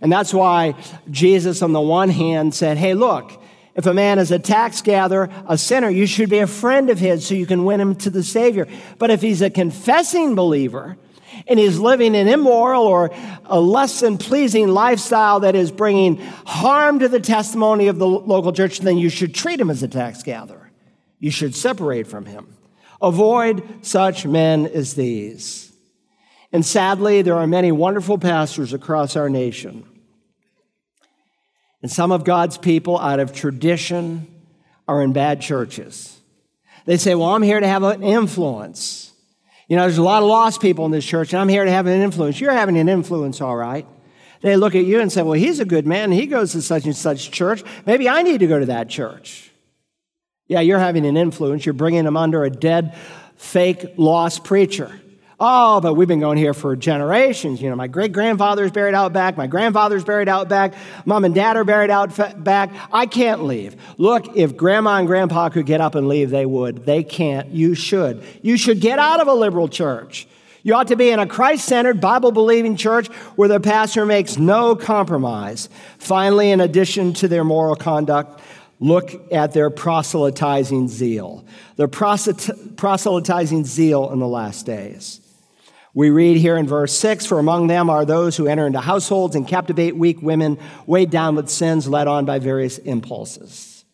And 0.00 0.12
that's 0.12 0.34
why 0.34 0.74
Jesus, 1.10 1.62
on 1.62 1.72
the 1.72 1.80
one 1.80 2.08
hand, 2.08 2.54
said, 2.54 2.76
Hey, 2.76 2.94
look, 2.94 3.42
if 3.74 3.86
a 3.86 3.94
man 3.94 4.18
is 4.18 4.30
a 4.30 4.38
tax 4.38 4.80
gatherer, 4.82 5.28
a 5.46 5.58
sinner, 5.58 5.90
you 5.90 6.06
should 6.06 6.30
be 6.30 6.38
a 6.38 6.46
friend 6.46 6.90
of 6.90 6.98
his 6.98 7.26
so 7.26 7.34
you 7.34 7.46
can 7.46 7.64
win 7.64 7.80
him 7.80 7.94
to 7.96 8.10
the 8.10 8.22
Savior. 8.22 8.66
But 8.98 9.10
if 9.10 9.20
he's 9.20 9.42
a 9.42 9.50
confessing 9.50 10.34
believer, 10.34 10.96
and 11.46 11.58
he's 11.58 11.78
living 11.78 12.16
an 12.16 12.28
immoral 12.28 12.84
or 12.84 13.10
a 13.44 13.60
less 13.60 14.00
than 14.00 14.18
pleasing 14.18 14.68
lifestyle 14.68 15.40
that 15.40 15.54
is 15.54 15.70
bringing 15.70 16.16
harm 16.46 16.98
to 16.98 17.08
the 17.08 17.20
testimony 17.20 17.86
of 17.86 17.98
the 17.98 18.06
local 18.06 18.52
church, 18.52 18.80
then 18.80 18.98
you 18.98 19.08
should 19.08 19.34
treat 19.34 19.60
him 19.60 19.70
as 19.70 19.82
a 19.82 19.88
tax 19.88 20.22
gatherer. 20.22 20.70
You 21.18 21.30
should 21.30 21.54
separate 21.54 22.06
from 22.06 22.26
him. 22.26 22.56
Avoid 23.00 23.62
such 23.82 24.26
men 24.26 24.66
as 24.66 24.94
these. 24.94 25.72
And 26.52 26.64
sadly, 26.64 27.22
there 27.22 27.36
are 27.36 27.46
many 27.46 27.72
wonderful 27.72 28.18
pastors 28.18 28.72
across 28.72 29.16
our 29.16 29.28
nation. 29.28 29.84
And 31.82 31.90
some 31.90 32.10
of 32.10 32.24
God's 32.24 32.58
people, 32.58 32.98
out 32.98 33.20
of 33.20 33.32
tradition, 33.32 34.26
are 34.88 35.02
in 35.02 35.12
bad 35.12 35.40
churches. 35.40 36.18
They 36.84 36.96
say, 36.96 37.14
Well, 37.14 37.28
I'm 37.28 37.42
here 37.42 37.60
to 37.60 37.68
have 37.68 37.82
an 37.82 38.02
influence. 38.02 39.05
You 39.68 39.76
know, 39.76 39.82
there's 39.82 39.98
a 39.98 40.02
lot 40.02 40.22
of 40.22 40.28
lost 40.28 40.60
people 40.60 40.84
in 40.86 40.92
this 40.92 41.04
church, 41.04 41.32
and 41.32 41.40
I'm 41.40 41.48
here 41.48 41.64
to 41.64 41.70
have 41.70 41.86
an 41.86 42.00
influence. 42.00 42.40
You're 42.40 42.52
having 42.52 42.78
an 42.78 42.88
influence, 42.88 43.40
all 43.40 43.56
right. 43.56 43.86
They 44.42 44.56
look 44.56 44.74
at 44.74 44.84
you 44.84 45.00
and 45.00 45.10
say, 45.10 45.22
Well, 45.22 45.32
he's 45.32 45.60
a 45.60 45.64
good 45.64 45.86
man. 45.86 46.12
He 46.12 46.26
goes 46.26 46.52
to 46.52 46.62
such 46.62 46.84
and 46.84 46.94
such 46.94 47.30
church. 47.30 47.64
Maybe 47.84 48.08
I 48.08 48.22
need 48.22 48.40
to 48.40 48.46
go 48.46 48.58
to 48.58 48.66
that 48.66 48.88
church. 48.88 49.50
Yeah, 50.46 50.60
you're 50.60 50.78
having 50.78 51.04
an 51.06 51.16
influence. 51.16 51.66
You're 51.66 51.72
bringing 51.72 52.04
them 52.04 52.16
under 52.16 52.44
a 52.44 52.50
dead, 52.50 52.96
fake, 53.36 53.94
lost 53.96 54.44
preacher. 54.44 55.00
Oh, 55.38 55.82
but 55.82 55.94
we've 55.94 56.08
been 56.08 56.20
going 56.20 56.38
here 56.38 56.54
for 56.54 56.74
generations. 56.76 57.60
You 57.60 57.68
know, 57.68 57.76
my 57.76 57.88
great 57.88 58.12
grandfather's 58.12 58.70
buried 58.70 58.94
out 58.94 59.12
back. 59.12 59.36
My 59.36 59.46
grandfather's 59.46 60.02
buried 60.02 60.30
out 60.30 60.48
back. 60.48 60.72
Mom 61.04 61.26
and 61.26 61.34
dad 61.34 61.58
are 61.58 61.64
buried 61.64 61.90
out 61.90 62.42
back. 62.42 62.70
I 62.90 63.04
can't 63.04 63.44
leave. 63.44 63.76
Look, 63.98 64.34
if 64.34 64.56
grandma 64.56 64.96
and 64.96 65.06
grandpa 65.06 65.50
could 65.50 65.66
get 65.66 65.82
up 65.82 65.94
and 65.94 66.08
leave, 66.08 66.30
they 66.30 66.46
would. 66.46 66.86
They 66.86 67.02
can't. 67.02 67.48
You 67.50 67.74
should. 67.74 68.24
You 68.40 68.56
should 68.56 68.80
get 68.80 68.98
out 68.98 69.20
of 69.20 69.28
a 69.28 69.34
liberal 69.34 69.68
church. 69.68 70.26
You 70.62 70.74
ought 70.74 70.88
to 70.88 70.96
be 70.96 71.10
in 71.10 71.18
a 71.18 71.26
Christ 71.26 71.66
centered, 71.66 72.00
Bible 72.00 72.32
believing 72.32 72.74
church 72.74 73.08
where 73.36 73.48
the 73.48 73.60
pastor 73.60 74.06
makes 74.06 74.38
no 74.38 74.74
compromise. 74.74 75.68
Finally, 75.98 76.50
in 76.50 76.62
addition 76.62 77.12
to 77.12 77.28
their 77.28 77.44
moral 77.44 77.76
conduct, 77.76 78.40
look 78.80 79.12
at 79.30 79.52
their 79.52 79.68
proselytizing 79.68 80.88
zeal. 80.88 81.44
Their 81.76 81.88
proselytizing 81.88 83.64
zeal 83.66 84.10
in 84.12 84.18
the 84.18 84.26
last 84.26 84.64
days. 84.64 85.20
We 85.96 86.10
read 86.10 86.36
here 86.36 86.58
in 86.58 86.66
verse 86.66 86.92
6 86.92 87.24
For 87.24 87.38
among 87.38 87.68
them 87.68 87.88
are 87.88 88.04
those 88.04 88.36
who 88.36 88.46
enter 88.46 88.66
into 88.66 88.80
households 88.80 89.34
and 89.34 89.48
captivate 89.48 89.96
weak 89.96 90.20
women, 90.20 90.58
weighed 90.84 91.08
down 91.08 91.36
with 91.36 91.48
sins, 91.48 91.88
led 91.88 92.06
on 92.06 92.26
by 92.26 92.38
various 92.38 92.76
impulses. 92.76 93.86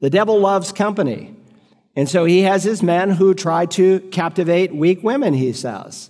The 0.00 0.08
devil 0.08 0.40
loves 0.40 0.72
company. 0.72 1.36
And 1.94 2.08
so 2.08 2.24
he 2.24 2.40
has 2.42 2.64
his 2.64 2.82
men 2.82 3.10
who 3.10 3.34
try 3.34 3.66
to 3.66 4.00
captivate 4.00 4.74
weak 4.74 5.02
women, 5.02 5.34
he 5.34 5.52
says. 5.52 6.08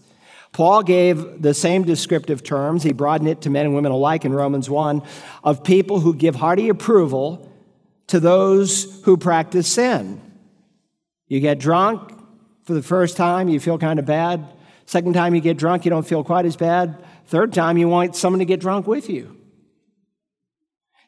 Paul 0.53 0.85
gave 0.85 1.43
the 1.43 1.55
same 1.55 1.83
descriptive 1.83 2.45
terms, 2.45 2.85
he 2.85 2.93
broadened 2.93 3.29
it 3.29 3.41
to 3.43 3.51
men 3.51 3.67
and 3.67 3.75
women 3.75 3.91
alike 3.91 4.25
in 4.25 4.33
Romans 4.33 4.71
1, 4.71 5.03
of 5.43 5.65
people 5.65 5.99
who 5.99 6.15
give 6.15 6.37
hearty 6.37 6.69
approval 6.69 7.51
to 8.07 8.21
those 8.21 9.03
who 9.05 9.17
practice 9.17 9.67
sin. 9.67 10.21
You 11.27 11.41
get 11.41 11.59
drunk 11.59 12.13
for 12.63 12.75
the 12.75 12.83
first 12.83 13.17
time, 13.17 13.49
you 13.49 13.59
feel 13.59 13.77
kind 13.77 13.99
of 13.99 14.07
bad. 14.07 14.53
Second 14.87 15.15
time 15.15 15.35
you 15.35 15.41
get 15.41 15.59
drunk, 15.59 15.85
you 15.85 15.91
don't 15.91 16.07
feel 16.07 16.25
quite 16.25 16.47
as 16.47 16.57
bad. 16.57 17.05
Third 17.27 17.53
time, 17.53 17.77
you 17.77 17.89
want 17.89 18.15
someone 18.15 18.39
to 18.39 18.45
get 18.45 18.61
drunk 18.61 18.87
with 18.87 19.11
you. 19.11 19.37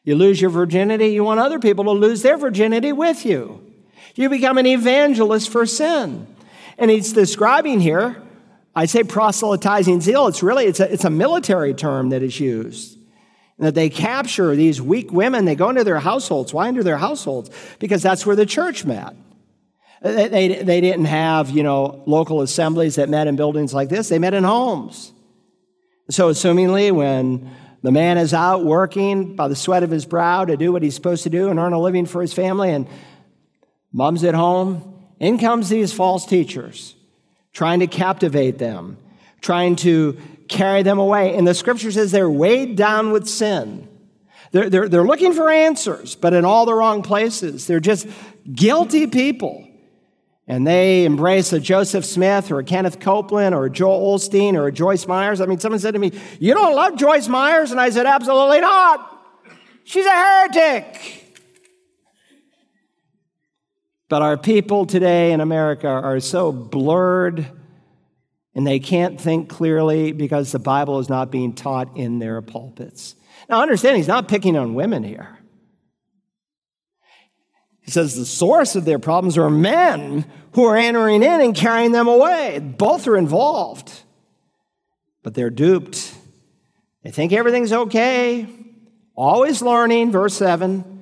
You 0.03 0.15
lose 0.15 0.39
your 0.41 0.49
virginity, 0.49 1.07
you 1.07 1.23
want 1.23 1.39
other 1.39 1.59
people 1.59 1.85
to 1.85 1.91
lose 1.91 2.21
their 2.21 2.37
virginity 2.37 2.91
with 2.91 3.25
you. 3.25 3.65
You 4.15 4.29
become 4.29 4.57
an 4.57 4.65
evangelist 4.65 5.49
for 5.49 5.65
sin. 5.65 6.27
And 6.77 6.89
he's 6.89 7.13
describing 7.13 7.79
here, 7.79 8.21
I 8.75 8.85
say 8.85 9.03
proselytizing 9.03 10.01
zeal, 10.01 10.27
it's 10.27 10.43
really, 10.43 10.65
it's 10.65 10.79
a, 10.79 10.91
it's 10.91 11.05
a 11.05 11.09
military 11.09 11.73
term 11.73 12.09
that 12.09 12.23
is 12.23 12.39
used. 12.39 12.97
And 13.57 13.67
that 13.67 13.75
they 13.75 13.89
capture 13.89 14.55
these 14.55 14.81
weak 14.81 15.11
women, 15.11 15.45
they 15.45 15.55
go 15.55 15.69
into 15.69 15.83
their 15.83 15.99
households. 15.99 16.53
Why 16.53 16.69
into 16.69 16.83
their 16.83 16.97
households? 16.97 17.49
Because 17.77 18.01
that's 18.01 18.25
where 18.25 18.35
the 18.35 18.45
church 18.45 18.85
met. 18.85 19.13
Uh, 20.01 20.11
they, 20.11 20.27
they, 20.27 20.63
they 20.63 20.81
didn't 20.81 21.05
have, 21.05 21.49
you 21.49 21.63
know, 21.63 22.03
local 22.05 22.41
assemblies 22.41 22.95
that 22.95 23.09
met 23.09 23.27
in 23.27 23.35
buildings 23.35 23.73
like 23.73 23.89
this. 23.89 24.09
They 24.09 24.19
met 24.19 24.33
in 24.33 24.43
homes. 24.43 25.11
So, 26.09 26.29
assumingly, 26.29 26.91
when 26.91 27.51
the 27.83 27.91
man 27.91 28.17
is 28.17 28.33
out 28.33 28.63
working 28.63 29.35
by 29.35 29.47
the 29.47 29.55
sweat 29.55 29.83
of 29.83 29.91
his 29.91 30.05
brow 30.05 30.45
to 30.45 30.57
do 30.57 30.71
what 30.71 30.83
he's 30.83 30.95
supposed 30.95 31.23
to 31.23 31.29
do 31.29 31.49
and 31.49 31.59
earn 31.59 31.73
a 31.73 31.79
living 31.79 32.05
for 32.05 32.21
his 32.21 32.33
family, 32.33 32.71
and 32.71 32.87
mom's 33.91 34.23
at 34.23 34.35
home, 34.35 34.95
in 35.19 35.37
comes 35.37 35.69
these 35.69 35.93
false 35.93 36.25
teachers, 36.25 36.95
trying 37.53 37.81
to 37.81 37.87
captivate 37.87 38.57
them, 38.57 38.97
trying 39.41 39.75
to 39.77 40.17
carry 40.47 40.81
them 40.81 40.97
away. 40.97 41.35
And 41.35 41.47
the 41.47 41.53
scripture 41.53 41.91
says 41.91 42.11
they're 42.11 42.29
weighed 42.29 42.75
down 42.75 43.11
with 43.11 43.27
sin. 43.27 43.87
They're, 44.51 44.69
they're, 44.69 44.89
they're 44.89 45.05
looking 45.05 45.33
for 45.33 45.49
answers, 45.49 46.15
but 46.15 46.33
in 46.33 46.43
all 46.43 46.65
the 46.65 46.73
wrong 46.73 47.03
places. 47.03 47.67
They're 47.67 47.79
just 47.79 48.07
guilty 48.51 49.05
people 49.05 49.68
and 50.49 50.65
they 50.65 51.05
embrace 51.05 51.53
a 51.53 51.59
Joseph 51.59 52.03
Smith 52.03 52.51
or 52.51 52.57
a 52.57 52.63
Kenneth 52.63 52.99
Copeland 52.99 53.53
or 53.53 53.65
a 53.65 53.69
Joel 53.69 54.17
Osteen 54.17 54.55
or 54.55 54.65
a 54.65 54.71
Joyce 54.71 55.07
Myers. 55.07 55.41
I 55.41 55.45
mean, 55.45 55.59
someone 55.59 55.79
said 55.79 55.93
to 55.93 55.99
me, 55.99 56.11
You 56.39 56.55
don't 56.55 56.75
love 56.75 56.97
Joyce 56.97 57.27
Myers? 57.27 57.69
And 57.69 57.79
I 57.79 57.91
said, 57.91 58.07
Absolutely 58.07 58.59
not. 58.59 59.15
She's 59.83 60.07
a 60.07 60.09
heretic. 60.09 61.25
But 64.09 64.23
our 64.23 64.37
people 64.37 64.87
today 64.87 65.31
in 65.31 65.39
America 65.39 65.87
are 65.87 66.19
so 66.19 66.51
blurred 66.51 67.45
and 68.55 68.65
they 68.65 68.79
can't 68.79 69.21
think 69.21 69.49
clearly 69.49 70.11
because 70.11 70.51
the 70.51 70.59
Bible 70.59 70.97
is 70.97 71.09
not 71.09 71.29
being 71.31 71.53
taught 71.53 71.95
in 71.95 72.17
their 72.17 72.41
pulpits. 72.41 73.15
Now, 73.47 73.61
understand, 73.61 73.97
he's 73.97 74.07
not 74.07 74.27
picking 74.27 74.57
on 74.57 74.73
women 74.73 75.03
here. 75.03 75.38
He 77.89 77.93
says 77.93 78.13
the 78.13 78.23
source 78.23 78.75
of 78.75 78.85
their 78.85 78.99
problems 78.99 79.35
are 79.35 79.49
men 79.49 80.23
who 80.53 80.63
are 80.65 80.77
entering 80.77 81.23
in 81.23 81.41
and 81.41 81.55
carrying 81.55 81.91
them 81.91 82.07
away. 82.07 82.59
Both 82.59 83.07
are 83.07 83.17
involved, 83.17 84.03
but 85.23 85.33
they're 85.33 85.49
duped. 85.49 86.13
They 87.01 87.09
think 87.09 87.33
everything's 87.33 87.73
okay, 87.73 88.47
always 89.15 89.63
learning, 89.63 90.11
verse 90.11 90.35
7, 90.35 91.01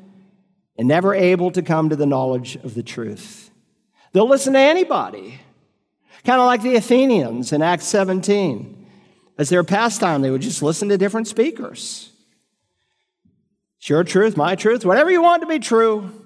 and 0.78 0.88
never 0.88 1.14
able 1.14 1.52
to 1.52 1.62
come 1.62 1.90
to 1.90 1.98
the 1.98 2.06
knowledge 2.06 2.56
of 2.56 2.74
the 2.74 2.84
truth. 2.84 3.52
They'll 4.14 4.30
listen 4.30 4.54
to 4.54 4.60
anybody, 4.60 5.42
kind 6.24 6.40
of 6.40 6.46
like 6.46 6.62
the 6.62 6.78
Athenians 6.78 7.52
in 7.52 7.62
Acts 7.62 7.88
17. 7.88 8.88
As 9.38 9.50
their 9.50 9.66
pastime, 9.66 10.22
they 10.22 10.32
would 10.32 10.42
just 10.42 10.64
listen 10.64 10.88
to 10.88 10.98
different 10.98 11.28
speakers. 11.28 12.14
It's 13.78 13.90
your 13.90 14.06
truth, 14.06 14.38
my 14.38 14.56
truth, 14.56 14.86
whatever 14.86 15.12
you 15.12 15.22
want 15.22 15.42
to 15.42 15.48
be 15.48 15.60
true. 15.60 16.24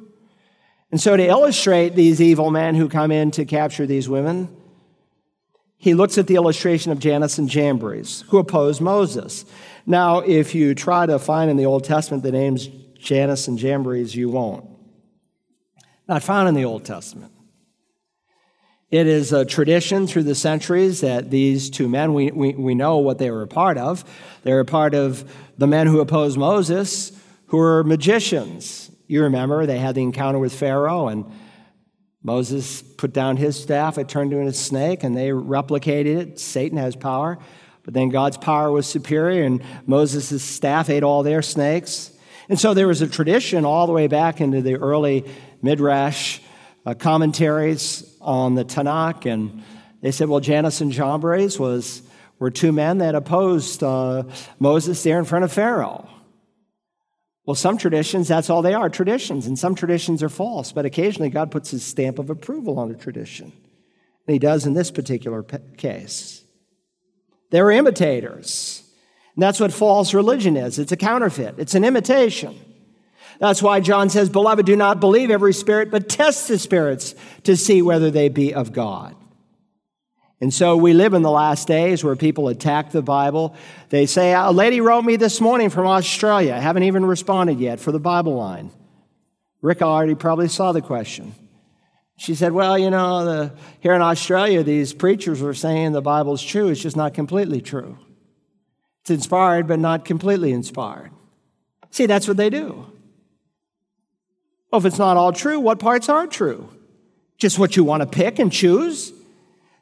And 0.92 1.00
so, 1.00 1.16
to 1.16 1.26
illustrate 1.26 1.96
these 1.96 2.22
evil 2.22 2.52
men 2.52 2.76
who 2.76 2.89
come 2.89 3.12
in 3.12 3.32
to 3.32 3.46
capture 3.46 3.86
these 3.86 4.10
women, 4.10 4.54
he 5.78 5.94
looks 5.94 6.18
at 6.18 6.28
the 6.28 6.36
illustration 6.36 6.92
of 6.92 7.00
Jannes 7.00 7.39
and 7.39 7.50
Jambres, 7.50 8.26
who 8.28 8.38
opposed 8.38 8.82
Moses. 8.82 9.46
Now, 9.86 10.20
if 10.20 10.54
you 10.54 10.76
try 10.76 11.06
to 11.06 11.18
find 11.18 11.50
in 11.50 11.58
the 11.58 11.66
Old 11.66 11.86
Testament 11.86 12.24
the 12.24 12.32
names 12.32 12.68
Jannes 13.00 13.48
and 13.48 13.58
Jambres, 13.58 14.16
you 14.16 14.30
won't. 14.30 14.70
Not 16.08 16.22
found 16.24 16.50
in 16.50 16.56
the 16.56 16.66
Old 16.66 16.86
Testament. 16.86 17.32
It 18.92 19.08
is 19.08 19.32
a 19.32 19.46
tradition 19.46 20.06
through 20.06 20.24
the 20.24 20.36
centuries 20.36 21.00
that 21.00 21.32
these 21.32 21.70
two 21.70 21.88
men, 21.88 22.14
we, 22.14 22.30
we, 22.30 22.54
we 22.54 22.76
know 22.76 22.98
what 22.98 23.18
they 23.18 23.32
were 23.32 23.42
a 23.42 23.48
part 23.48 23.78
of. 23.78 24.04
They 24.44 24.52
were 24.52 24.60
a 24.60 24.66
part 24.66 24.94
of 24.94 25.34
the 25.58 25.68
men 25.68 25.88
who 25.88 26.02
opposed 26.02 26.38
Moses, 26.38 27.14
who 27.48 27.58
were 27.58 27.86
magicians. 27.86 28.91
You 29.12 29.24
remember 29.24 29.66
they 29.66 29.78
had 29.78 29.95
the 29.95 30.03
encounter 30.03 30.39
with 30.39 30.53
Pharaoh, 30.53 31.09
and 31.09 31.26
Moses 32.24 32.82
put 32.82 33.12
down 33.12 33.36
his 33.36 33.62
staff, 33.62 33.97
it 33.97 34.07
turned 34.07 34.32
into 34.32 34.47
a 34.47 34.53
snake, 34.53 35.03
and 35.03 35.18
they 35.18 35.32
replicated 35.32 36.16
it. 36.18 36.39
Satan 36.39 36.78
has 36.78 36.95
power. 36.95 37.38
But 37.84 37.93
then 37.93 38.07
God's 38.07 38.38
power 38.38 38.72
was 38.72 38.88
superior, 38.88 39.43
and 39.43 39.62
Moses' 39.86 40.41
staff 40.41 40.89
ate 40.89 41.03
all 41.03 41.24
their 41.24 41.41
snakes. 41.41 42.09
And 42.47 42.57
so 42.57 42.74
there 42.74 42.88
was 42.88 43.01
a 43.01 43.07
tradition 43.07 43.66
all 43.66 43.86
the 43.86 43.91
way 43.91 44.07
back 44.07 44.39
into 44.39 44.62
the 44.62 44.76
early 44.76 45.26
Midrash 45.62 46.39
uh, 46.86 46.93
commentaries 46.93 48.16
on 48.22 48.55
the 48.55 48.64
Tanakh, 48.64 49.26
and 49.26 49.62
they 49.99 50.12
said, 50.12 50.30
well, 50.30 50.39
Jannes 50.39 50.80
and 50.80 50.93
Jambres 50.93 51.59
was, 51.59 52.01
were 52.39 52.49
two 52.49 52.72
men 52.72 52.99
that 52.99 53.16
opposed 53.16 53.84
uh, 53.84 54.24
Moses 54.57 55.03
there 55.03 55.20
in 55.20 55.26
front 55.26 55.43
of 55.43 55.51
Pharaoh. 55.51 56.07
Well, 57.46 57.56
some 57.56 57.78
traditions, 57.78 58.28
that's 58.28 58.50
all 58.50 58.62
they 58.62 58.74
are 58.74 58.89
traditions, 58.89 59.48
and 59.48 59.58
some 59.58 59.74
traditions 59.74 60.22
are 60.22 60.30
false, 60.30 60.72
but 60.72 60.86
occasionally 60.86 61.30
God 61.30 61.50
puts 61.52 61.72
his 61.72 61.84
stamp 61.84 62.20
of 62.20 62.30
approval 62.30 62.78
on 62.78 62.92
a 62.92 62.96
tradition. 62.96 63.52
And 64.28 64.34
he 64.34 64.39
does 64.39 64.66
in 64.66 64.74
this 64.74 64.92
particular 64.92 65.42
case. 65.78 66.44
They 67.50 67.62
were 67.62 67.72
imitators. 67.72 68.84
And 69.36 69.42
that's 69.42 69.60
what 69.60 69.74
false 69.74 70.14
religion 70.14 70.56
is 70.56 70.78
it's 70.78 70.92
a 70.92 70.98
counterfeit, 70.98 71.56
it's 71.58 71.76
an 71.76 71.84
imitation. 71.84 72.60
That's 73.39 73.64
why 73.64 73.80
John 73.80 74.12
says, 74.12 74.30
Beloved, 74.30 74.68
do 74.68 74.76
not 74.76 75.00
believe 75.00 75.32
every 75.32 75.54
spirit, 75.54 75.89
but 75.89 76.08
test 76.08 76.48
the 76.48 76.60
spirits 76.60 77.16
to 77.44 77.58
see 77.58 77.82
whether 77.82 78.12
they 78.12 78.30
be 78.30 78.54
of 78.54 78.72
God. 78.72 79.16
And 80.42 80.52
so 80.52 80.76
we 80.76 80.94
live 80.94 81.14
in 81.14 81.22
the 81.22 81.30
last 81.30 81.68
days 81.68 82.04
where 82.04 82.16
people 82.16 82.48
attack 82.48 82.89
the 82.89 83.04
Bible. 83.04 83.56
They 83.89 84.08
say, 84.08 84.34
A 84.34 84.52
lady 84.52 84.82
wrote 84.82 85.04
me 85.04 85.16
this 85.16 85.39
morning 85.39 85.70
from 85.70 85.86
Australia. 85.86 86.56
I 86.56 86.60
haven't 86.60 86.84
even 86.84 87.06
responded 87.06 87.60
yet 87.60 87.80
for 87.80 87.92
the 87.92 88.00
Bible 88.00 88.36
line. 88.36 88.72
Rick 89.62 89.84
already 89.84 90.16
probably 90.16 90.48
saw 90.48 90.72
the 90.72 90.82
question. 90.82 91.36
She 92.18 92.34
said, 92.34 92.54
Well, 92.54 92.76
you 92.78 92.89
know, 92.89 93.24
the, 93.24 93.54
here 93.82 93.94
in 93.94 94.02
Australia, 94.02 94.64
these 94.64 94.94
preachers 94.94 95.44
are 95.44 95.54
saying 95.54 95.92
the 95.92 96.02
Bible's 96.02 96.42
true. 96.42 96.70
It's 96.70 96.82
just 96.82 96.98
not 96.98 97.14
completely 97.14 97.62
true. 97.62 98.00
It's 99.02 99.12
inspired, 99.12 99.68
but 99.68 99.80
not 99.80 100.06
completely 100.06 100.52
inspired. 100.52 101.12
See, 101.92 102.08
that's 102.08 102.28
what 102.28 102.38
they 102.38 102.50
do. 102.50 102.88
Well, 104.72 104.80
if 104.80 104.86
it's 104.86 104.98
not 104.98 105.18
all 105.18 105.34
true, 105.34 105.60
what 105.60 105.78
parts 105.78 106.10
are 106.10 106.26
true? 106.26 106.68
Just 107.38 107.60
what 107.60 107.76
you 107.76 107.84
want 107.84 108.02
to 108.02 108.07
pick 108.07 108.40
and 108.40 108.52
choose? 108.52 109.14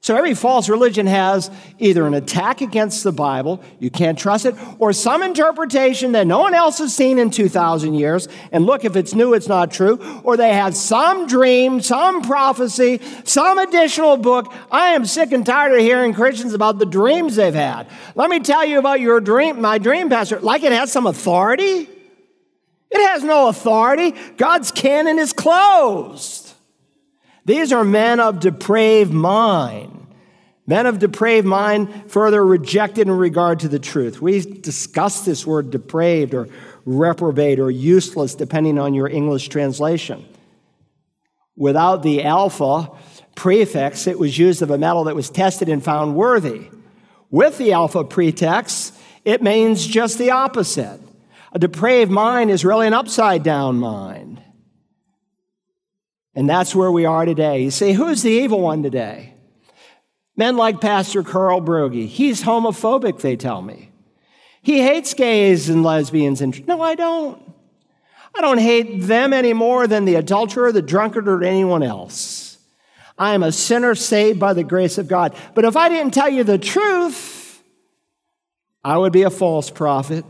So 0.02 0.16
every 0.16 0.34
false 0.34 0.70
religion 0.70 1.08
has 1.08 1.52
either 1.78 2.08
an 2.08 2.14
attack 2.14 2.62
against 2.62 3.04
the 3.04 3.12
Bible, 3.12 3.62
you 3.80 3.92
can't 3.92 4.18
trust 4.18 4.46
it, 4.46 4.56
or 4.80 4.94
some 4.94 5.22
interpretation 5.22 6.14
that 6.14 6.26
no 6.26 6.40
one 6.40 6.54
else 6.54 6.78
has 6.78 6.96
seen 6.96 7.20
in 7.20 7.30
2,000 7.30 7.96
years, 7.96 8.30
and 8.54 8.66
look, 8.66 8.86
if 8.86 8.96
it's 8.96 9.14
new, 9.14 9.34
it's 9.34 9.50
not 9.50 9.72
true, 9.72 10.00
or 10.24 10.38
they 10.38 10.54
have 10.54 10.74
some 10.74 11.28
dream, 11.28 11.82
some 11.82 12.22
prophecy, 12.22 13.02
some 13.26 13.58
additional 13.58 14.16
book. 14.16 14.54
I 14.72 14.94
am 14.94 15.06
sick 15.06 15.34
and 15.34 15.46
tired 15.46 15.74
of 15.74 15.80
hearing 15.80 16.14
Christians 16.14 16.54
about 16.54 16.80
the 16.80 16.86
dreams 16.86 17.36
they've 17.36 17.54
had. 17.54 17.86
Let 18.16 18.30
me 18.30 18.40
tell 18.40 18.64
you 18.64 18.80
about 18.80 19.02
your 19.02 19.20
dream, 19.20 19.60
my 19.60 19.80
dream, 19.80 20.10
Pastor, 20.10 20.40
like 20.40 20.64
it 20.64 20.72
has 20.72 20.94
some 20.94 21.08
authority. 21.08 21.90
It 22.92 23.08
has 23.10 23.22
no 23.22 23.50
authority. 23.50 24.16
God's 24.38 24.72
canon 24.72 25.20
is 25.20 25.34
closed. 25.34 26.49
These 27.46 27.72
are 27.72 27.84
men 27.84 28.20
of 28.20 28.40
depraved 28.40 29.14
mind. 29.14 30.08
Men 30.68 30.86
of 30.86 31.00
depraved 31.00 31.48
mind, 31.48 32.12
further 32.12 32.46
rejected 32.46 33.08
in 33.08 33.14
regard 33.14 33.62
to 33.62 33.68
the 33.68 33.80
truth. 33.80 34.22
We 34.22 34.42
discussed 34.42 35.26
this 35.26 35.48
word 35.48 35.72
depraved 35.72 36.36
or 36.36 36.48
reprobate 36.86 37.60
or 37.60 37.72
useless, 37.72 38.36
depending 38.36 38.78
on 38.78 38.94
your 38.94 39.10
English 39.10 39.50
translation. 39.50 40.26
Without 41.56 42.04
the 42.04 42.24
alpha 42.24 42.92
prefix, 43.36 44.06
it 44.06 44.20
was 44.20 44.38
used 44.38 44.62
of 44.62 44.70
a 44.70 44.78
metal 44.78 45.06
that 45.06 45.16
was 45.16 45.30
tested 45.30 45.70
and 45.70 45.84
found 45.84 46.16
worthy. 46.16 46.70
With 47.32 47.58
the 47.58 47.74
alpha 47.74 48.04
prefix, 48.04 48.92
it 49.26 49.42
means 49.42 49.88
just 49.88 50.18
the 50.18 50.32
opposite. 50.32 51.00
A 51.52 51.60
depraved 51.60 52.12
mind 52.12 52.52
is 52.52 52.64
really 52.64 52.86
an 52.86 52.94
upside 52.94 53.44
down 53.44 53.78
mind. 53.78 54.42
And 56.36 56.50
that's 56.50 56.76
where 56.76 56.92
we 56.92 57.06
are 57.06 57.26
today. 57.26 57.64
You 57.64 57.72
say, 57.72 57.94
who's 57.94 58.22
the 58.22 58.32
evil 58.32 58.62
one 58.62 58.84
today? 58.84 59.34
Men 60.38 60.56
like 60.56 60.80
Pastor 60.80 61.24
Carl 61.24 61.62
Broggi. 61.62 62.08
He's 62.08 62.44
homophobic, 62.44 63.20
they 63.20 63.36
tell 63.36 63.62
me. 63.62 63.92
He 64.62 64.82
hates 64.82 65.14
gays 65.14 65.70
and 65.70 65.84
lesbians. 65.84 66.42
And 66.42 66.66
no, 66.68 66.82
I 66.82 66.96
don't. 66.96 67.42
I 68.36 68.42
don't 68.42 68.60
hate 68.60 69.02
them 69.02 69.34
any 69.34 69.54
more 69.54 69.88
than 69.88 70.06
the 70.06 70.16
adulterer, 70.16 70.72
the 70.72 70.82
drunkard, 70.82 71.28
or 71.28 71.44
anyone 71.44 71.84
else. 71.84 72.58
I 73.18 73.34
am 73.34 73.44
a 73.44 73.52
sinner 73.52 73.96
saved 73.96 74.40
by 74.40 74.54
the 74.54 74.64
grace 74.64 74.98
of 74.98 75.08
God. 75.08 75.36
But 75.56 75.66
if 75.66 75.76
I 75.76 75.90
didn't 75.90 76.14
tell 76.14 76.30
you 76.30 76.44
the 76.44 76.58
truth, 76.58 77.62
I 78.84 78.98
would 78.98 79.12
be 79.12 79.24
a 79.24 79.30
false 79.30 79.70
prophet. 79.70 80.24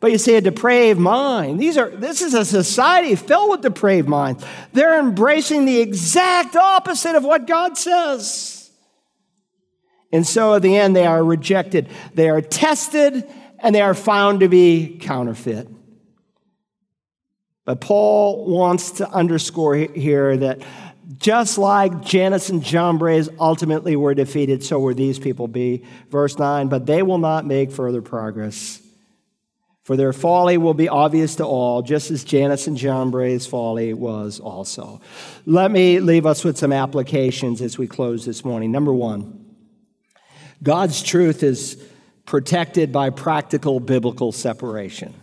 But 0.00 0.12
you 0.12 0.18
see, 0.18 0.34
a 0.34 0.40
depraved 0.40 0.98
mind. 0.98 1.60
These 1.60 1.76
are, 1.76 1.90
this 1.90 2.22
is 2.22 2.32
a 2.32 2.44
society 2.44 3.14
filled 3.14 3.50
with 3.50 3.60
depraved 3.60 4.08
minds. 4.08 4.44
They're 4.72 4.98
embracing 4.98 5.66
the 5.66 5.80
exact 5.80 6.56
opposite 6.56 7.14
of 7.14 7.24
what 7.24 7.46
God 7.46 7.76
says. 7.76 8.70
And 10.10 10.26
so 10.26 10.54
at 10.54 10.62
the 10.62 10.76
end, 10.76 10.96
they 10.96 11.06
are 11.06 11.22
rejected. 11.22 11.88
They 12.14 12.30
are 12.30 12.40
tested 12.40 13.30
and 13.58 13.74
they 13.74 13.82
are 13.82 13.94
found 13.94 14.40
to 14.40 14.48
be 14.48 14.98
counterfeit. 15.00 15.68
But 17.66 17.82
Paul 17.82 18.46
wants 18.46 18.92
to 18.92 19.08
underscore 19.08 19.76
here 19.76 20.36
that 20.38 20.62
just 21.18 21.58
like 21.58 22.02
Jannes 22.02 22.48
and 22.50 22.62
Jambres 22.62 23.28
ultimately 23.38 23.96
were 23.96 24.14
defeated, 24.14 24.64
so 24.64 24.78
will 24.78 24.94
these 24.94 25.18
people 25.18 25.46
be. 25.46 25.84
Verse 26.08 26.38
9, 26.38 26.68
but 26.68 26.86
they 26.86 27.02
will 27.02 27.18
not 27.18 27.46
make 27.46 27.70
further 27.70 28.00
progress. 28.00 28.79
For 29.84 29.96
their 29.96 30.12
folly 30.12 30.58
will 30.58 30.74
be 30.74 30.88
obvious 30.88 31.36
to 31.36 31.44
all, 31.44 31.82
just 31.82 32.10
as 32.10 32.22
Jannes 32.22 32.66
and 32.66 32.76
Jambres' 32.76 33.46
folly 33.46 33.94
was 33.94 34.38
also. 34.38 35.00
Let 35.46 35.70
me 35.70 36.00
leave 36.00 36.26
us 36.26 36.44
with 36.44 36.58
some 36.58 36.72
applications 36.72 37.62
as 37.62 37.78
we 37.78 37.86
close 37.86 38.24
this 38.26 38.44
morning. 38.44 38.70
Number 38.70 38.92
one, 38.92 39.46
God's 40.62 41.02
truth 41.02 41.42
is 41.42 41.82
protected 42.26 42.92
by 42.92 43.10
practical 43.10 43.80
biblical 43.80 44.32
separation. 44.32 45.14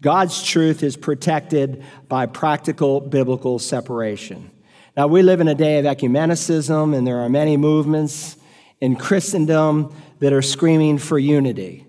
God's 0.00 0.44
truth 0.44 0.84
is 0.84 0.96
protected 0.96 1.84
by 2.08 2.26
practical 2.26 3.00
biblical 3.00 3.58
separation. 3.58 4.52
Now, 4.96 5.08
we 5.08 5.22
live 5.22 5.40
in 5.40 5.48
a 5.48 5.54
day 5.56 5.78
of 5.78 5.84
ecumenicism, 5.84 6.96
and 6.96 7.04
there 7.06 7.18
are 7.18 7.28
many 7.28 7.56
movements 7.56 8.36
in 8.80 8.94
Christendom 8.94 9.92
that 10.20 10.32
are 10.32 10.42
screaming 10.42 10.98
for 10.98 11.18
unity. 11.18 11.87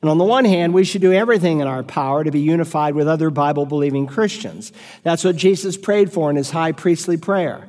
And 0.00 0.10
on 0.10 0.18
the 0.18 0.24
one 0.24 0.44
hand, 0.44 0.74
we 0.74 0.84
should 0.84 1.02
do 1.02 1.12
everything 1.12 1.60
in 1.60 1.66
our 1.66 1.82
power 1.82 2.22
to 2.22 2.30
be 2.30 2.40
unified 2.40 2.94
with 2.94 3.08
other 3.08 3.30
Bible 3.30 3.66
believing 3.66 4.06
Christians. 4.06 4.72
That's 5.02 5.24
what 5.24 5.34
Jesus 5.34 5.76
prayed 5.76 6.12
for 6.12 6.30
in 6.30 6.36
his 6.36 6.50
high 6.50 6.72
priestly 6.72 7.16
prayer. 7.16 7.68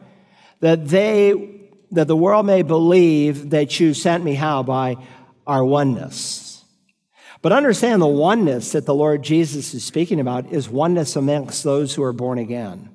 That 0.60 0.88
they, 0.88 1.70
that 1.92 2.08
the 2.08 2.16
world 2.16 2.46
may 2.46 2.62
believe 2.62 3.50
that 3.50 3.80
you 3.80 3.96
sent 3.96 4.24
me 4.24 4.36
how? 4.36 4.62
By 4.62 4.98
our 5.48 5.66
oneness. 5.66 6.64
But 7.42 7.52
understand 7.52 8.02
the 8.02 8.08
oneness 8.08 8.74
that 8.74 8.86
the 8.86 8.94
Lord 8.94 9.24
Jesus 9.24 9.74
is 9.74 9.84
speaking 9.84 10.20
about 10.20 10.52
is 10.52 10.70
oneness 10.70 11.16
amongst 11.16 11.64
those 11.64 11.96
who 11.96 12.04
are 12.04 12.14
born 12.14 12.38
again. 12.38 12.90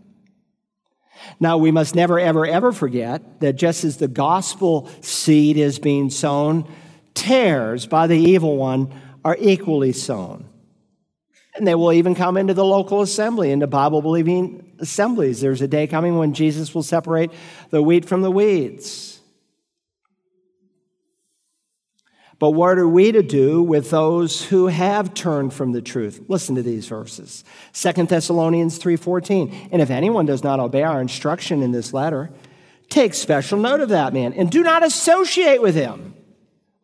Now, 1.40 1.56
we 1.56 1.70
must 1.70 1.94
never, 1.94 2.20
ever, 2.20 2.46
ever 2.46 2.70
forget 2.70 3.40
that 3.40 3.54
just 3.54 3.82
as 3.82 3.96
the 3.96 4.06
gospel 4.06 4.88
seed 5.00 5.56
is 5.56 5.78
being 5.78 6.10
sown, 6.10 6.70
tares 7.14 7.86
by 7.86 8.06
the 8.06 8.18
evil 8.18 8.56
one 8.56 8.92
are 9.24 9.36
equally 9.40 9.92
sown. 9.92 10.46
And 11.56 11.66
they 11.66 11.74
will 11.74 11.92
even 11.92 12.14
come 12.14 12.36
into 12.36 12.52
the 12.52 12.64
local 12.64 13.00
assembly, 13.00 13.52
into 13.52 13.66
Bible 13.66 14.02
believing 14.02 14.72
assemblies. 14.80 15.40
There's 15.40 15.62
a 15.62 15.68
day 15.68 15.86
coming 15.86 16.18
when 16.18 16.34
Jesus 16.34 16.74
will 16.74 16.82
separate 16.82 17.30
the 17.70 17.82
wheat 17.82 18.04
from 18.04 18.22
the 18.22 18.30
weeds. 18.30 19.20
But 22.40 22.50
what 22.50 22.78
are 22.78 22.88
we 22.88 23.12
to 23.12 23.22
do 23.22 23.62
with 23.62 23.90
those 23.90 24.44
who 24.44 24.66
have 24.66 25.14
turned 25.14 25.54
from 25.54 25.72
the 25.72 25.80
truth? 25.80 26.24
Listen 26.28 26.56
to 26.56 26.62
these 26.62 26.86
verses. 26.86 27.44
2 27.72 28.08
Thessalonians 28.08 28.78
3:14. 28.78 29.68
And 29.70 29.80
if 29.80 29.90
anyone 29.90 30.26
does 30.26 30.42
not 30.42 30.60
obey 30.60 30.82
our 30.82 31.00
instruction 31.00 31.62
in 31.62 31.70
this 31.70 31.94
letter, 31.94 32.30
take 32.90 33.14
special 33.14 33.58
note 33.58 33.80
of 33.80 33.88
that 33.90 34.12
man 34.12 34.32
and 34.32 34.50
do 34.50 34.62
not 34.62 34.84
associate 34.84 35.62
with 35.62 35.76
him. 35.76 36.14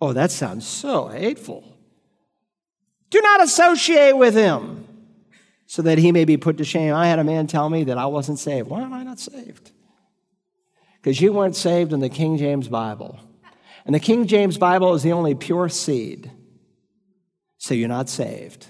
Oh, 0.00 0.12
that 0.12 0.30
sounds 0.30 0.66
so 0.66 1.08
hateful. 1.08 1.69
Do 3.10 3.20
not 3.20 3.42
associate 3.42 4.16
with 4.16 4.34
him 4.34 4.86
so 5.66 5.82
that 5.82 5.98
he 5.98 6.12
may 6.12 6.24
be 6.24 6.36
put 6.36 6.58
to 6.58 6.64
shame. 6.64 6.94
I 6.94 7.08
had 7.08 7.18
a 7.18 7.24
man 7.24 7.46
tell 7.46 7.68
me 7.68 7.84
that 7.84 7.98
I 7.98 8.06
wasn't 8.06 8.38
saved. 8.38 8.68
Why 8.68 8.82
am 8.82 8.92
I 8.92 9.02
not 9.02 9.20
saved? 9.20 9.70
Because 11.00 11.20
you 11.20 11.32
weren't 11.32 11.56
saved 11.56 11.92
in 11.92 12.00
the 12.00 12.08
King 12.08 12.38
James 12.38 12.68
Bible. 12.68 13.18
And 13.84 13.94
the 13.94 14.00
King 14.00 14.26
James 14.26 14.58
Bible 14.58 14.94
is 14.94 15.02
the 15.02 15.12
only 15.12 15.34
pure 15.34 15.68
seed. 15.68 16.30
So 17.58 17.74
you're 17.74 17.88
not 17.88 18.08
saved. 18.08 18.66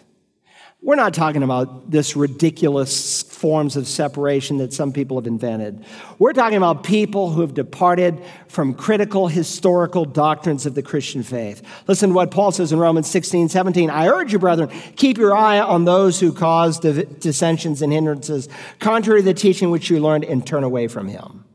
We're 0.83 0.97
not 0.97 1.15
talking 1.15 1.43
about 1.43 1.91
this 1.91 2.17
ridiculous 2.17 3.30
forms 3.41 3.75
of 3.75 3.89
separation 3.89 4.59
that 4.59 4.71
some 4.71 4.93
people 4.93 5.17
have 5.19 5.27
invented. 5.27 5.83
We're 6.19 6.35
talking 6.35 6.59
about 6.59 6.85
people 6.85 7.31
who 7.31 7.41
have 7.41 7.55
departed 7.55 8.23
from 8.49 8.75
critical 8.75 9.29
historical 9.29 10.05
doctrines 10.05 10.67
of 10.67 10.75
the 10.75 10.83
Christian 10.83 11.23
faith. 11.23 11.63
Listen 11.89 12.11
to 12.11 12.15
what 12.15 12.31
Paul 12.31 12.53
says 12.53 12.71
in 12.71 12.79
Romans 12.79 13.09
16, 13.09 13.49
17. 13.49 13.89
I 13.89 14.09
urge 14.09 14.35
you, 14.35 14.39
brethren, 14.39 14.69
keep 14.95 15.17
your 15.17 15.35
eye 15.35 15.59
on 15.59 15.87
those 15.87 16.21
who 16.21 16.35
cause 16.35 16.79
dissensions 16.79 17.81
and 17.81 17.91
hindrances, 17.91 18.47
contrary 18.79 19.21
to 19.21 19.25
the 19.25 19.33
teaching 19.33 19.71
which 19.71 19.89
you 19.89 20.01
learned, 20.01 20.25
and 20.25 20.47
turn 20.47 20.63
away 20.63 20.87
from 20.87 21.09
him. 21.09 21.47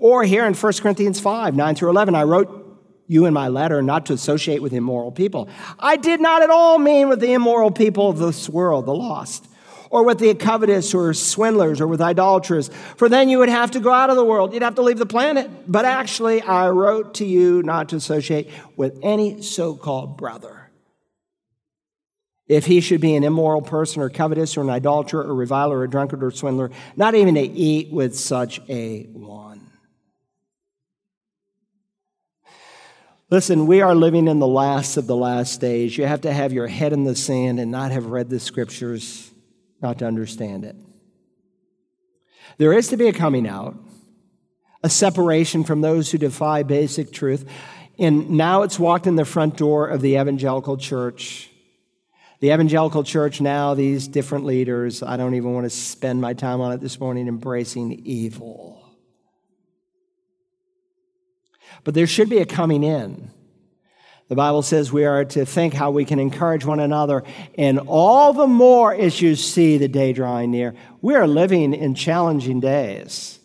Or 0.00 0.24
here 0.24 0.46
in 0.46 0.54
1 0.54 0.72
Corinthians 0.80 1.20
5, 1.20 1.54
9 1.54 1.74
through 1.74 1.90
11, 1.90 2.14
I 2.14 2.22
wrote 2.22 2.58
you 3.06 3.26
in 3.26 3.34
my 3.34 3.48
letter 3.48 3.82
not 3.82 4.06
to 4.06 4.14
associate 4.14 4.62
with 4.62 4.72
immoral 4.72 5.12
people. 5.12 5.50
I 5.78 5.96
did 5.96 6.22
not 6.22 6.42
at 6.42 6.48
all 6.48 6.78
mean 6.78 7.10
with 7.10 7.20
the 7.20 7.34
immoral 7.34 7.70
people 7.70 8.08
of 8.08 8.18
this 8.18 8.48
world, 8.48 8.86
the 8.86 8.94
lost, 8.94 9.46
or 9.92 10.02
with 10.04 10.18
the 10.18 10.34
covetous 10.34 10.94
or 10.94 11.12
swindlers 11.12 11.78
or 11.78 11.86
with 11.86 12.00
idolaters, 12.00 12.70
for 12.96 13.10
then 13.10 13.28
you 13.28 13.38
would 13.38 13.50
have 13.50 13.70
to 13.72 13.78
go 13.78 13.92
out 13.92 14.08
of 14.08 14.16
the 14.16 14.24
world. 14.24 14.54
You'd 14.54 14.62
have 14.62 14.76
to 14.76 14.82
leave 14.82 14.96
the 14.96 15.04
planet. 15.04 15.50
But 15.70 15.84
actually, 15.84 16.40
I 16.40 16.70
wrote 16.70 17.14
to 17.16 17.26
you 17.26 17.62
not 17.62 17.90
to 17.90 17.96
associate 17.96 18.48
with 18.74 18.98
any 19.02 19.42
so 19.42 19.74
called 19.74 20.16
brother. 20.16 20.70
If 22.48 22.64
he 22.64 22.80
should 22.80 23.02
be 23.02 23.14
an 23.16 23.22
immoral 23.22 23.60
person 23.60 24.00
or 24.00 24.08
covetous 24.08 24.56
or 24.56 24.62
an 24.62 24.70
idolater 24.70 25.20
or 25.20 25.34
reviler 25.34 25.80
or 25.80 25.86
drunkard 25.86 26.24
or 26.24 26.30
swindler, 26.30 26.70
not 26.96 27.14
even 27.14 27.34
to 27.34 27.42
eat 27.42 27.92
with 27.92 28.18
such 28.18 28.62
a 28.70 29.02
one. 29.12 29.70
Listen, 33.28 33.66
we 33.66 33.82
are 33.82 33.94
living 33.94 34.26
in 34.26 34.38
the 34.38 34.46
last 34.46 34.96
of 34.96 35.06
the 35.06 35.16
last 35.16 35.60
days. 35.60 35.96
You 35.98 36.06
have 36.06 36.22
to 36.22 36.32
have 36.32 36.52
your 36.54 36.66
head 36.66 36.94
in 36.94 37.04
the 37.04 37.14
sand 37.14 37.60
and 37.60 37.70
not 37.70 37.90
have 37.90 38.06
read 38.06 38.30
the 38.30 38.40
scriptures 38.40 39.31
not 39.82 39.98
to 39.98 40.06
understand 40.06 40.64
it. 40.64 40.76
There 42.58 42.72
is 42.72 42.88
to 42.88 42.96
be 42.96 43.08
a 43.08 43.12
coming 43.12 43.48
out, 43.48 43.76
a 44.82 44.90
separation 44.90 45.64
from 45.64 45.80
those 45.80 46.10
who 46.10 46.18
defy 46.18 46.62
basic 46.62 47.12
truth. 47.12 47.48
And 47.98 48.30
now 48.30 48.62
it's 48.62 48.78
walked 48.78 49.06
in 49.06 49.16
the 49.16 49.24
front 49.24 49.56
door 49.56 49.88
of 49.88 50.00
the 50.00 50.16
evangelical 50.16 50.76
church. 50.76 51.50
The 52.40 52.52
evangelical 52.52 53.04
church 53.04 53.40
now, 53.40 53.74
these 53.74 54.08
different 54.08 54.44
leaders, 54.44 55.02
I 55.02 55.16
don't 55.16 55.34
even 55.34 55.52
want 55.52 55.64
to 55.64 55.70
spend 55.70 56.20
my 56.20 56.34
time 56.34 56.60
on 56.60 56.72
it 56.72 56.80
this 56.80 56.98
morning, 56.98 57.28
embracing 57.28 57.92
evil. 58.04 58.84
But 61.84 61.94
there 61.94 62.06
should 62.06 62.28
be 62.28 62.38
a 62.38 62.46
coming 62.46 62.82
in. 62.82 63.30
The 64.28 64.36
Bible 64.36 64.62
says 64.62 64.90
we 64.90 65.04
are 65.04 65.24
to 65.26 65.44
think 65.44 65.74
how 65.74 65.90
we 65.90 66.04
can 66.04 66.18
encourage 66.18 66.64
one 66.64 66.80
another, 66.80 67.22
and 67.58 67.78
all 67.86 68.32
the 68.32 68.46
more 68.46 68.94
as 68.94 69.20
you 69.20 69.36
see 69.36 69.76
the 69.78 69.88
day 69.88 70.12
drawing 70.12 70.50
near. 70.50 70.74
We 71.00 71.14
are 71.14 71.26
living 71.26 71.74
in 71.74 71.94
challenging 71.94 72.60
days. 72.60 73.38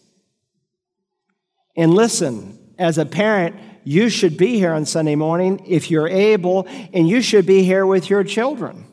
And 1.76 1.94
listen, 1.94 2.74
as 2.80 2.98
a 2.98 3.06
parent, 3.06 3.56
you 3.84 4.10
should 4.10 4.38
be 4.38 4.58
here 4.58 4.74
on 4.74 4.86
Sunday 4.86 5.16
morning 5.16 5.64
if 5.68 5.92
you're 5.92 6.08
able, 6.08 6.68
and 6.94 7.08
you 7.08 7.22
should 7.22 7.46
be 7.46 7.64
here 7.64 7.86
with 7.86 8.10
your 8.10 8.24
children. 8.24 8.87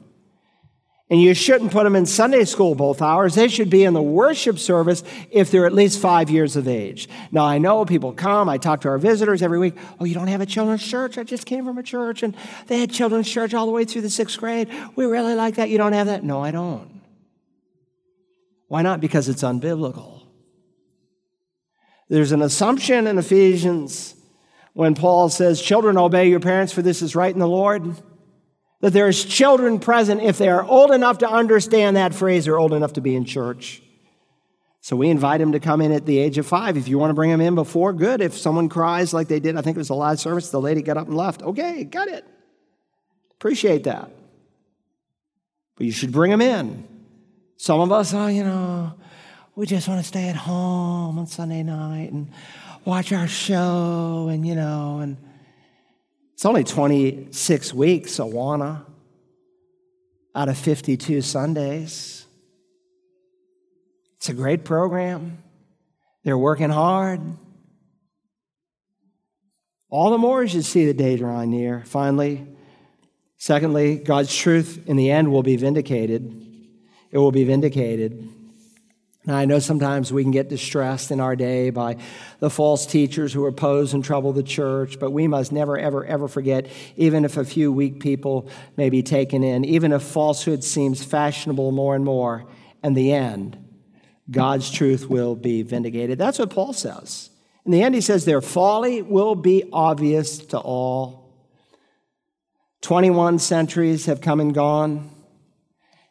And 1.10 1.20
you 1.20 1.34
shouldn't 1.34 1.70
put 1.70 1.84
them 1.84 1.96
in 1.96 2.06
Sunday 2.06 2.44
school 2.44 2.74
both 2.74 3.02
hours. 3.02 3.34
They 3.34 3.48
should 3.48 3.68
be 3.68 3.84
in 3.84 3.92
the 3.92 4.02
worship 4.02 4.58
service 4.58 5.02
if 5.30 5.50
they're 5.50 5.66
at 5.66 5.74
least 5.74 6.00
five 6.00 6.30
years 6.30 6.56
of 6.56 6.66
age. 6.66 7.10
Now, 7.30 7.44
I 7.44 7.58
know 7.58 7.84
people 7.84 8.12
come, 8.12 8.48
I 8.48 8.56
talk 8.56 8.80
to 8.82 8.88
our 8.88 8.96
visitors 8.96 9.42
every 9.42 9.58
week. 9.58 9.76
Oh, 10.00 10.06
you 10.06 10.14
don't 10.14 10.28
have 10.28 10.40
a 10.40 10.46
children's 10.46 10.82
church? 10.82 11.18
I 11.18 11.22
just 11.22 11.44
came 11.44 11.66
from 11.66 11.76
a 11.76 11.82
church 11.82 12.22
and 12.22 12.34
they 12.68 12.80
had 12.80 12.90
children's 12.90 13.30
church 13.30 13.52
all 13.52 13.66
the 13.66 13.72
way 13.72 13.84
through 13.84 14.00
the 14.00 14.10
sixth 14.10 14.38
grade. 14.38 14.70
We 14.96 15.04
really 15.04 15.34
like 15.34 15.56
that. 15.56 15.68
You 15.68 15.76
don't 15.76 15.92
have 15.92 16.06
that? 16.06 16.24
No, 16.24 16.42
I 16.42 16.50
don't. 16.50 17.02
Why 18.68 18.80
not? 18.80 19.00
Because 19.00 19.28
it's 19.28 19.42
unbiblical. 19.42 20.22
There's 22.08 22.32
an 22.32 22.40
assumption 22.40 23.06
in 23.06 23.18
Ephesians 23.18 24.14
when 24.72 24.94
Paul 24.94 25.28
says, 25.28 25.60
Children, 25.60 25.98
obey 25.98 26.28
your 26.28 26.40
parents, 26.40 26.72
for 26.72 26.80
this 26.80 27.02
is 27.02 27.14
right 27.14 27.32
in 27.32 27.40
the 27.40 27.48
Lord 27.48 27.94
that 28.84 28.92
there's 28.92 29.24
children 29.24 29.80
present 29.80 30.20
if 30.20 30.36
they 30.36 30.50
are 30.50 30.62
old 30.62 30.90
enough 30.90 31.16
to 31.16 31.26
understand 31.26 31.96
that 31.96 32.14
phrase 32.14 32.46
or 32.46 32.58
old 32.58 32.74
enough 32.74 32.92
to 32.92 33.00
be 33.00 33.16
in 33.16 33.24
church. 33.24 33.80
So 34.82 34.94
we 34.94 35.08
invite 35.08 35.40
them 35.40 35.52
to 35.52 35.58
come 35.58 35.80
in 35.80 35.90
at 35.90 36.04
the 36.04 36.18
age 36.18 36.36
of 36.36 36.46
five. 36.46 36.76
If 36.76 36.86
you 36.86 36.98
want 36.98 37.08
to 37.08 37.14
bring 37.14 37.30
them 37.30 37.40
in 37.40 37.54
before, 37.54 37.94
good. 37.94 38.20
If 38.20 38.36
someone 38.36 38.68
cries 38.68 39.14
like 39.14 39.26
they 39.26 39.40
did, 39.40 39.56
I 39.56 39.62
think 39.62 39.78
it 39.78 39.80
was 39.80 39.88
a 39.88 39.94
live 39.94 40.20
service, 40.20 40.50
the 40.50 40.60
lady 40.60 40.82
got 40.82 40.98
up 40.98 41.06
and 41.06 41.16
left. 41.16 41.42
Okay, 41.42 41.84
got 41.84 42.08
it. 42.08 42.26
Appreciate 43.36 43.84
that. 43.84 44.10
But 45.76 45.86
you 45.86 45.92
should 45.92 46.12
bring 46.12 46.30
them 46.30 46.42
in. 46.42 46.86
Some 47.56 47.80
of 47.80 47.90
us, 47.90 48.12
oh, 48.12 48.26
you 48.26 48.44
know, 48.44 48.92
we 49.54 49.64
just 49.64 49.88
want 49.88 50.02
to 50.02 50.06
stay 50.06 50.28
at 50.28 50.36
home 50.36 51.18
on 51.18 51.26
Sunday 51.26 51.62
night 51.62 52.12
and 52.12 52.30
watch 52.84 53.14
our 53.14 53.28
show 53.28 54.28
and, 54.30 54.46
you 54.46 54.54
know, 54.54 54.98
and 54.98 55.16
It's 56.34 56.44
only 56.44 56.64
26 56.64 57.72
weeks, 57.74 58.18
Awana, 58.18 58.84
out 60.34 60.48
of 60.48 60.58
52 60.58 61.22
Sundays. 61.22 62.26
It's 64.16 64.28
a 64.28 64.34
great 64.34 64.64
program. 64.64 65.38
They're 66.24 66.36
working 66.36 66.70
hard. 66.70 67.20
All 69.90 70.10
the 70.10 70.18
more 70.18 70.42
as 70.42 70.52
you 70.54 70.62
see 70.62 70.86
the 70.86 70.94
day 70.94 71.16
drawing 71.16 71.50
near. 71.50 71.84
Finally, 71.86 72.44
secondly, 73.36 73.98
God's 73.98 74.34
truth 74.34 74.82
in 74.86 74.96
the 74.96 75.12
end 75.12 75.30
will 75.30 75.44
be 75.44 75.56
vindicated. 75.56 76.44
It 77.12 77.18
will 77.18 77.30
be 77.30 77.44
vindicated. 77.44 78.28
Now, 79.26 79.36
I 79.36 79.46
know 79.46 79.58
sometimes 79.58 80.12
we 80.12 80.22
can 80.22 80.32
get 80.32 80.50
distressed 80.50 81.10
in 81.10 81.18
our 81.18 81.34
day 81.34 81.70
by 81.70 81.96
the 82.40 82.50
false 82.50 82.84
teachers 82.84 83.32
who 83.32 83.46
oppose 83.46 83.94
and 83.94 84.04
trouble 84.04 84.34
the 84.34 84.42
church, 84.42 84.98
but 85.00 85.12
we 85.12 85.26
must 85.26 85.50
never, 85.50 85.78
ever, 85.78 86.04
ever 86.04 86.28
forget, 86.28 86.66
even 86.96 87.24
if 87.24 87.38
a 87.38 87.44
few 87.44 87.72
weak 87.72 88.00
people 88.00 88.50
may 88.76 88.90
be 88.90 89.02
taken 89.02 89.42
in, 89.42 89.64
even 89.64 89.92
if 89.92 90.02
falsehood 90.02 90.62
seems 90.62 91.02
fashionable 91.02 91.72
more 91.72 91.94
and 91.94 92.04
more, 92.04 92.44
in 92.82 92.92
the 92.92 93.12
end, 93.12 93.56
God's 94.30 94.70
truth 94.70 95.08
will 95.08 95.34
be 95.34 95.62
vindicated. 95.62 96.18
That's 96.18 96.38
what 96.38 96.50
Paul 96.50 96.74
says. 96.74 97.30
In 97.64 97.72
the 97.72 97.82
end, 97.82 97.94
he 97.94 98.02
says, 98.02 98.26
Their 98.26 98.42
folly 98.42 99.00
will 99.00 99.34
be 99.34 99.64
obvious 99.72 100.38
to 100.46 100.58
all. 100.58 101.32
21 102.82 103.38
centuries 103.38 104.04
have 104.04 104.20
come 104.20 104.40
and 104.40 104.52
gone. 104.52 105.10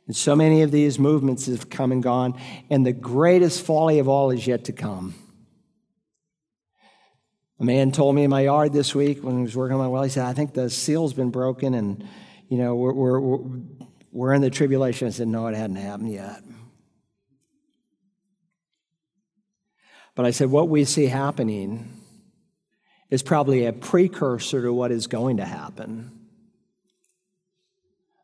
And 0.08 0.16
so 0.16 0.36
many 0.36 0.62
of 0.62 0.72
these 0.72 1.00
movements 1.00 1.46
have 1.46 1.70
come 1.70 1.92
and 1.92 2.04
gone, 2.04 2.40
and 2.70 2.86
the 2.86 2.92
greatest 2.94 3.66
folly 3.66 4.00
of 4.00 4.08
all 4.08 4.32
is 4.32 4.46
yet 4.46 4.66
to 4.66 4.74
come. 4.74 5.16
A 7.60 7.64
man 7.64 7.92
told 7.92 8.16
me 8.16 8.24
in 8.24 8.30
my 8.30 8.42
yard 8.42 8.74
this 8.74 8.94
week 8.94 9.24
when 9.24 9.38
he 9.38 9.44
was 9.44 9.56
working 9.56 9.76
on 9.76 9.80
my 9.80 9.88
well, 9.88 10.04
he 10.04 10.10
said, 10.10 10.26
I 10.26 10.34
think 10.34 10.54
the 10.54 10.70
seal's 10.70 11.14
been 11.14 11.30
broken 11.30 11.74
and, 11.74 12.06
you 12.50 12.58
know, 12.58 12.76
we're, 12.76 12.92
we're, 13.20 13.62
we're 14.12 14.34
in 14.34 14.42
the 14.42 14.50
tribulation. 14.50 15.08
I 15.08 15.12
said, 15.12 15.30
no, 15.30 15.48
it 15.48 15.56
hadn't 15.56 15.78
happened 15.78 16.12
yet. 16.12 16.44
But 20.16 20.26
I 20.26 20.32
said, 20.32 20.52
what 20.52 20.68
we 20.68 20.84
see 20.84 21.06
happening 21.06 21.92
is 23.10 23.24
probably 23.24 23.66
a 23.66 23.74
precursor 23.74 24.62
to 24.64 24.74
what 24.74 24.92
is 24.92 25.08
going 25.08 25.38
to 25.38 25.46
happen. 25.46 26.13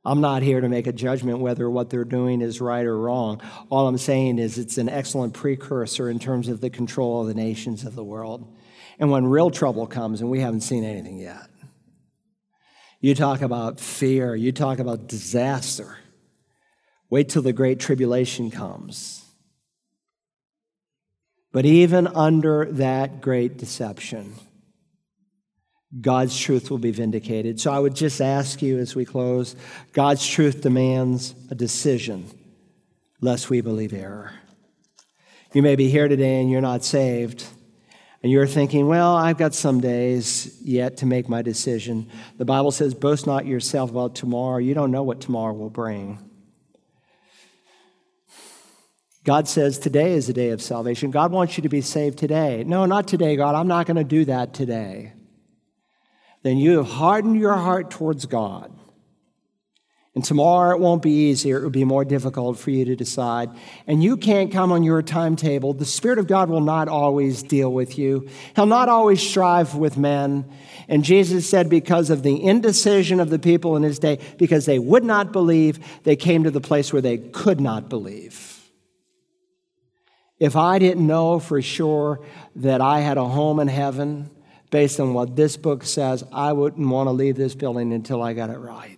I'm 0.10 0.22
not 0.22 0.42
here 0.42 0.60
to 0.60 0.68
make 0.68 0.88
a 0.88 0.92
judgment 0.92 1.38
whether 1.38 1.70
what 1.70 1.92
they're 1.92 2.04
doing 2.04 2.42
is 2.42 2.60
right 2.60 2.84
or 2.84 2.98
wrong. 2.98 3.44
All 3.70 3.88
I'm 3.88 4.00
saying 4.00 4.40
is 4.40 4.58
it's 4.58 4.80
an 4.80 4.90
excellent 4.90 5.36
precursor 5.36 6.10
in 6.10 6.18
terms 6.18 6.48
of 6.48 6.62
the 6.62 6.72
control 6.72 7.22
of 7.22 7.28
the 7.28 7.36
nations 7.36 7.84
of 7.84 7.94
the 7.94 8.04
world. 8.04 8.52
And 8.98 9.12
when 9.12 9.28
real 9.28 9.52
trouble 9.52 9.86
comes, 9.86 10.20
and 10.20 10.32
we 10.32 10.40
haven't 10.40 10.62
seen 10.62 10.84
anything 10.84 11.20
yet, 11.20 11.48
you 13.00 13.14
talk 13.14 13.42
about 13.42 13.80
fear, 13.80 14.34
you 14.34 14.52
talk 14.52 14.80
about 14.80 15.06
disaster. 15.06 16.00
Wait 17.12 17.30
till 17.30 17.44
the 17.44 17.54
great 17.54 17.80
tribulation 17.80 18.50
comes. 18.50 19.24
But 21.52 21.68
even 21.68 22.08
under 22.08 22.66
that 22.66 23.22
great 23.22 23.58
deception, 23.58 24.34
God's 26.02 26.40
truth 26.40 26.70
will 26.70 26.78
be 26.78 26.92
vindicated. 26.92 27.60
So 27.60 27.72
I 27.72 27.80
would 27.80 27.96
just 27.96 28.22
ask 28.22 28.62
you 28.62 28.78
as 28.78 28.96
we 28.96 29.06
close 29.06 29.56
God's 29.92 30.26
truth 30.26 30.62
demands 30.62 31.34
a 31.50 31.56
decision, 31.56 32.28
lest 33.22 33.50
we 33.50 33.62
believe 33.62 33.94
error. 33.94 34.34
You 35.54 35.64
may 35.64 35.76
be 35.76 35.90
here 35.90 36.08
today 36.08 36.40
and 36.42 36.52
you're 36.52 36.62
not 36.62 36.84
saved, 36.84 37.44
and 38.22 38.32
you're 38.32 38.46
thinking, 38.46 38.88
well, 38.88 39.16
I've 39.16 39.38
got 39.38 39.56
some 39.56 39.82
days 39.82 40.60
yet 40.62 40.98
to 40.98 41.08
make 41.08 41.28
my 41.28 41.42
decision. 41.42 42.08
The 42.38 42.46
Bible 42.46 42.70
says, 42.70 42.94
boast 42.94 43.26
not 43.26 43.48
yourself 43.48 43.90
about 43.90 44.14
tomorrow. 44.14 44.58
You 44.58 44.76
don't 44.76 44.92
know 44.92 45.04
what 45.04 45.22
tomorrow 45.22 45.54
will 45.54 45.70
bring. 45.72 46.20
God 49.24 49.48
says 49.48 49.80
today 49.80 50.14
is 50.14 50.28
the 50.28 50.34
day 50.34 50.50
of 50.50 50.62
salvation. 50.62 51.12
God 51.12 51.32
wants 51.32 51.58
you 51.58 51.64
to 51.64 51.70
be 51.70 51.82
saved 51.82 52.20
today. 52.20 52.64
No, 52.64 52.86
not 52.86 53.08
today, 53.08 53.36
God. 53.36 53.56
I'm 53.56 53.68
not 53.68 53.88
going 53.88 53.98
to 53.98 54.04
do 54.04 54.26
that 54.26 54.54
today 54.54 55.14
then 56.44 56.58
you 56.58 56.78
have 56.78 56.88
hardened 56.88 57.40
your 57.40 57.56
heart 57.56 57.92
towards 57.92 58.26
God. 58.26 58.74
And 60.16 60.26
tomorrow 60.26 60.76
it 60.76 60.82
won't 60.82 61.04
be 61.04 61.30
easier, 61.30 61.60
it 61.60 61.64
will 61.64 61.70
be 61.70 61.86
more 61.86 62.04
difficult 62.04 62.58
for 62.58 62.72
you 62.72 62.84
to 62.84 62.96
decide. 62.96 63.52
And 63.86 64.04
you 64.04 64.18
can't 64.18 64.52
come 64.52 64.72
on 64.72 64.84
your 64.84 65.02
timetable. 65.02 65.74
The 65.74 65.86
Spirit 65.86 66.18
of 66.18 66.28
God 66.28 66.50
will 66.50 66.62
not 66.62 66.88
always 66.88 67.44
deal 67.44 67.72
with 67.72 67.98
you, 67.98 68.28
He'll 68.56 68.66
not 68.66 68.90
always 68.90 69.22
strive 69.22 69.76
with 69.76 69.98
men. 69.98 70.52
And 70.88 71.04
Jesus 71.04 71.48
said, 71.48 71.70
because 71.70 72.10
of 72.10 72.24
the 72.24 72.44
indecision 72.44 73.20
of 73.20 73.30
the 73.30 73.38
people 73.38 73.78
in 73.78 73.84
His 73.84 74.00
day, 74.00 74.20
because 74.38 74.66
they 74.66 74.80
would 74.80 75.04
not 75.04 75.32
believe, 75.32 75.80
they 76.04 76.16
came 76.16 76.44
to 76.44 76.52
the 76.52 76.60
place 76.60 76.92
where 76.92 77.02
they 77.02 77.20
could 77.20 77.62
not 77.62 77.88
believe. 77.88 78.60
If 80.40 80.56
I 80.56 80.80
didn't 80.80 81.06
know 81.06 81.40
for 81.40 81.62
sure 81.62 82.26
that 82.56 82.82
I 82.82 83.02
had 83.02 83.18
a 83.18 83.26
home 83.26 83.60
in 83.60 83.68
heaven, 83.68 84.32
based 84.70 85.00
on 85.00 85.14
what 85.14 85.36
this 85.36 85.58
book 85.58 85.84
says, 85.84 86.24
I 86.32 86.54
wouldn't 86.54 86.88
want 86.88 87.08
to 87.08 87.12
leave 87.12 87.36
this 87.36 87.56
building 87.56 87.94
until 87.94 88.22
I 88.22 88.34
got 88.34 88.50
it 88.50 88.60
right. 88.60 88.98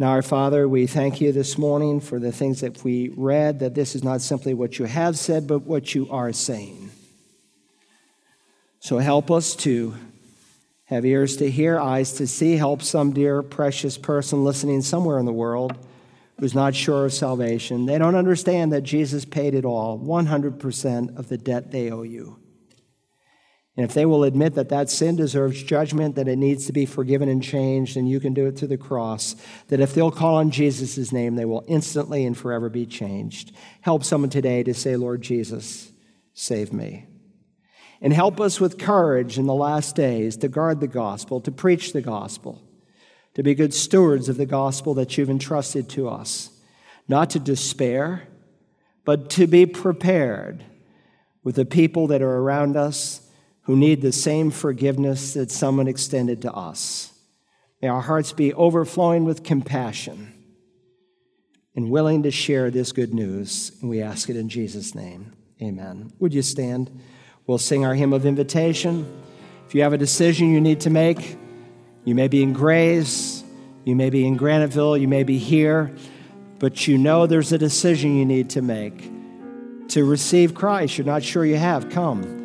Now, 0.00 0.10
our 0.10 0.22
Father, 0.22 0.68
we 0.68 0.86
thank 0.86 1.20
you 1.20 1.32
this 1.32 1.58
morning 1.58 1.98
for 1.98 2.20
the 2.20 2.30
things 2.30 2.60
that 2.60 2.84
we 2.84 3.08
read, 3.16 3.58
that 3.58 3.74
this 3.74 3.96
is 3.96 4.04
not 4.04 4.20
simply 4.20 4.54
what 4.54 4.78
you 4.78 4.84
have 4.84 5.18
said, 5.18 5.48
but 5.48 5.60
what 5.60 5.92
you 5.92 6.08
are 6.10 6.32
saying. 6.32 6.90
So 8.78 8.98
help 8.98 9.28
us 9.28 9.56
to 9.56 9.96
have 10.84 11.04
ears 11.04 11.36
to 11.38 11.50
hear, 11.50 11.80
eyes 11.80 12.12
to 12.14 12.28
see. 12.28 12.56
Help 12.56 12.80
some 12.80 13.12
dear, 13.12 13.42
precious 13.42 13.98
person 13.98 14.44
listening 14.44 14.82
somewhere 14.82 15.18
in 15.18 15.26
the 15.26 15.32
world 15.32 15.76
who's 16.38 16.54
not 16.54 16.76
sure 16.76 17.06
of 17.06 17.12
salvation. 17.12 17.86
They 17.86 17.98
don't 17.98 18.14
understand 18.14 18.72
that 18.72 18.82
Jesus 18.82 19.24
paid 19.24 19.54
it 19.54 19.64
all 19.64 19.98
100% 19.98 21.18
of 21.18 21.28
the 21.28 21.36
debt 21.36 21.72
they 21.72 21.90
owe 21.90 22.04
you. 22.04 22.38
And 23.78 23.84
if 23.84 23.94
they 23.94 24.06
will 24.06 24.24
admit 24.24 24.56
that 24.56 24.70
that 24.70 24.90
sin 24.90 25.14
deserves 25.14 25.62
judgment, 25.62 26.16
that 26.16 26.26
it 26.26 26.34
needs 26.34 26.66
to 26.66 26.72
be 26.72 26.84
forgiven 26.84 27.28
and 27.28 27.40
changed, 27.40 27.96
and 27.96 28.08
you 28.08 28.18
can 28.18 28.34
do 28.34 28.46
it 28.46 28.58
through 28.58 28.66
the 28.66 28.76
cross, 28.76 29.36
that 29.68 29.78
if 29.78 29.94
they'll 29.94 30.10
call 30.10 30.34
on 30.34 30.50
Jesus' 30.50 31.12
name, 31.12 31.36
they 31.36 31.44
will 31.44 31.64
instantly 31.68 32.26
and 32.26 32.36
forever 32.36 32.68
be 32.68 32.84
changed. 32.84 33.52
Help 33.82 34.02
someone 34.02 34.30
today 34.30 34.64
to 34.64 34.74
say, 34.74 34.96
Lord 34.96 35.22
Jesus, 35.22 35.92
save 36.34 36.72
me. 36.72 37.06
And 38.00 38.12
help 38.12 38.40
us 38.40 38.58
with 38.58 38.78
courage 38.78 39.38
in 39.38 39.46
the 39.46 39.54
last 39.54 39.94
days 39.94 40.36
to 40.38 40.48
guard 40.48 40.80
the 40.80 40.88
gospel, 40.88 41.40
to 41.42 41.52
preach 41.52 41.92
the 41.92 42.02
gospel, 42.02 42.60
to 43.34 43.44
be 43.44 43.54
good 43.54 43.72
stewards 43.72 44.28
of 44.28 44.38
the 44.38 44.44
gospel 44.44 44.92
that 44.94 45.16
you've 45.16 45.30
entrusted 45.30 45.88
to 45.90 46.08
us, 46.08 46.50
not 47.06 47.30
to 47.30 47.38
despair, 47.38 48.26
but 49.04 49.30
to 49.30 49.46
be 49.46 49.66
prepared 49.66 50.64
with 51.44 51.54
the 51.54 51.64
people 51.64 52.08
that 52.08 52.22
are 52.22 52.38
around 52.38 52.76
us 52.76 53.20
who 53.68 53.76
need 53.76 54.00
the 54.00 54.10
same 54.10 54.50
forgiveness 54.50 55.34
that 55.34 55.50
someone 55.50 55.86
extended 55.86 56.40
to 56.40 56.50
us. 56.50 57.12
May 57.82 57.88
our 57.88 58.00
hearts 58.00 58.32
be 58.32 58.54
overflowing 58.54 59.26
with 59.26 59.44
compassion 59.44 60.32
and 61.76 61.90
willing 61.90 62.22
to 62.22 62.30
share 62.30 62.70
this 62.70 62.92
good 62.92 63.12
news. 63.12 63.72
And 63.82 63.90
we 63.90 64.00
ask 64.00 64.30
it 64.30 64.36
in 64.36 64.48
Jesus' 64.48 64.94
name. 64.94 65.34
Amen. 65.60 66.10
Would 66.18 66.32
you 66.32 66.40
stand? 66.40 66.90
We'll 67.46 67.58
sing 67.58 67.84
our 67.84 67.94
hymn 67.94 68.14
of 68.14 68.24
invitation. 68.24 69.06
If 69.66 69.74
you 69.74 69.82
have 69.82 69.92
a 69.92 69.98
decision 69.98 70.50
you 70.50 70.62
need 70.62 70.80
to 70.80 70.90
make, 70.90 71.36
you 72.06 72.14
may 72.14 72.28
be 72.28 72.42
in 72.42 72.54
Grays, 72.54 73.44
you 73.84 73.94
may 73.94 74.08
be 74.08 74.26
in 74.26 74.38
Graniteville, 74.38 74.98
you 74.98 75.08
may 75.08 75.24
be 75.24 75.36
here, 75.36 75.94
but 76.58 76.88
you 76.88 76.96
know 76.96 77.26
there's 77.26 77.52
a 77.52 77.58
decision 77.58 78.16
you 78.16 78.24
need 78.24 78.48
to 78.48 78.62
make 78.62 79.10
to 79.88 80.06
receive 80.06 80.54
Christ. 80.54 80.96
You're 80.96 81.06
not 81.06 81.22
sure 81.22 81.44
you 81.44 81.56
have. 81.56 81.90
Come. 81.90 82.37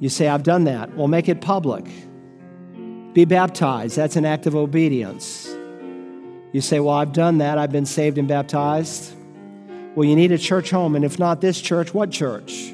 You 0.00 0.08
say, 0.08 0.28
I've 0.28 0.42
done 0.42 0.64
that. 0.64 0.96
Well, 0.96 1.08
make 1.08 1.28
it 1.28 1.40
public. 1.40 1.84
Be 3.12 3.24
baptized. 3.26 3.96
That's 3.96 4.16
an 4.16 4.24
act 4.24 4.46
of 4.46 4.56
obedience. 4.56 5.46
You 6.52 6.60
say, 6.60 6.80
Well, 6.80 6.94
I've 6.94 7.12
done 7.12 7.38
that. 7.38 7.58
I've 7.58 7.70
been 7.70 7.86
saved 7.86 8.18
and 8.18 8.26
baptized. 8.26 9.14
Well, 9.94 10.08
you 10.08 10.16
need 10.16 10.32
a 10.32 10.38
church 10.38 10.70
home. 10.70 10.96
And 10.96 11.04
if 11.04 11.18
not 11.18 11.40
this 11.40 11.60
church, 11.60 11.92
what 11.92 12.10
church? 12.10 12.70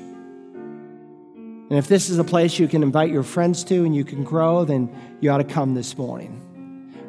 And 1.69 1.73
if 1.73 1.89
this 1.89 2.09
is 2.09 2.19
a 2.19 2.25
place 2.25 2.59
you 2.59 2.69
can 2.69 2.83
invite 2.83 3.11
your 3.11 3.25
friends 3.25 3.65
to 3.65 3.85
and 3.85 3.95
you 3.95 4.05
can 4.05 4.23
grow, 4.23 4.65
then 4.65 4.95
you 5.21 5.31
ought 5.31 5.39
to 5.39 5.45
come 5.45 5.75
this 5.75 5.99
morning. 5.99 6.43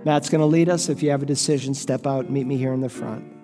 Matt's 0.03 0.30
going 0.30 0.41
to 0.41 0.48
lead 0.48 0.68
us. 0.68 0.89
If 0.89 1.03
you 1.03 1.11
have 1.11 1.22
a 1.22 1.27
decision, 1.27 1.73
step 1.73 2.07
out 2.07 2.30
meet 2.30 2.48
me 2.48 2.57
here 2.57 2.73
in 2.73 2.81
the 2.81 2.89
front. 2.89 3.36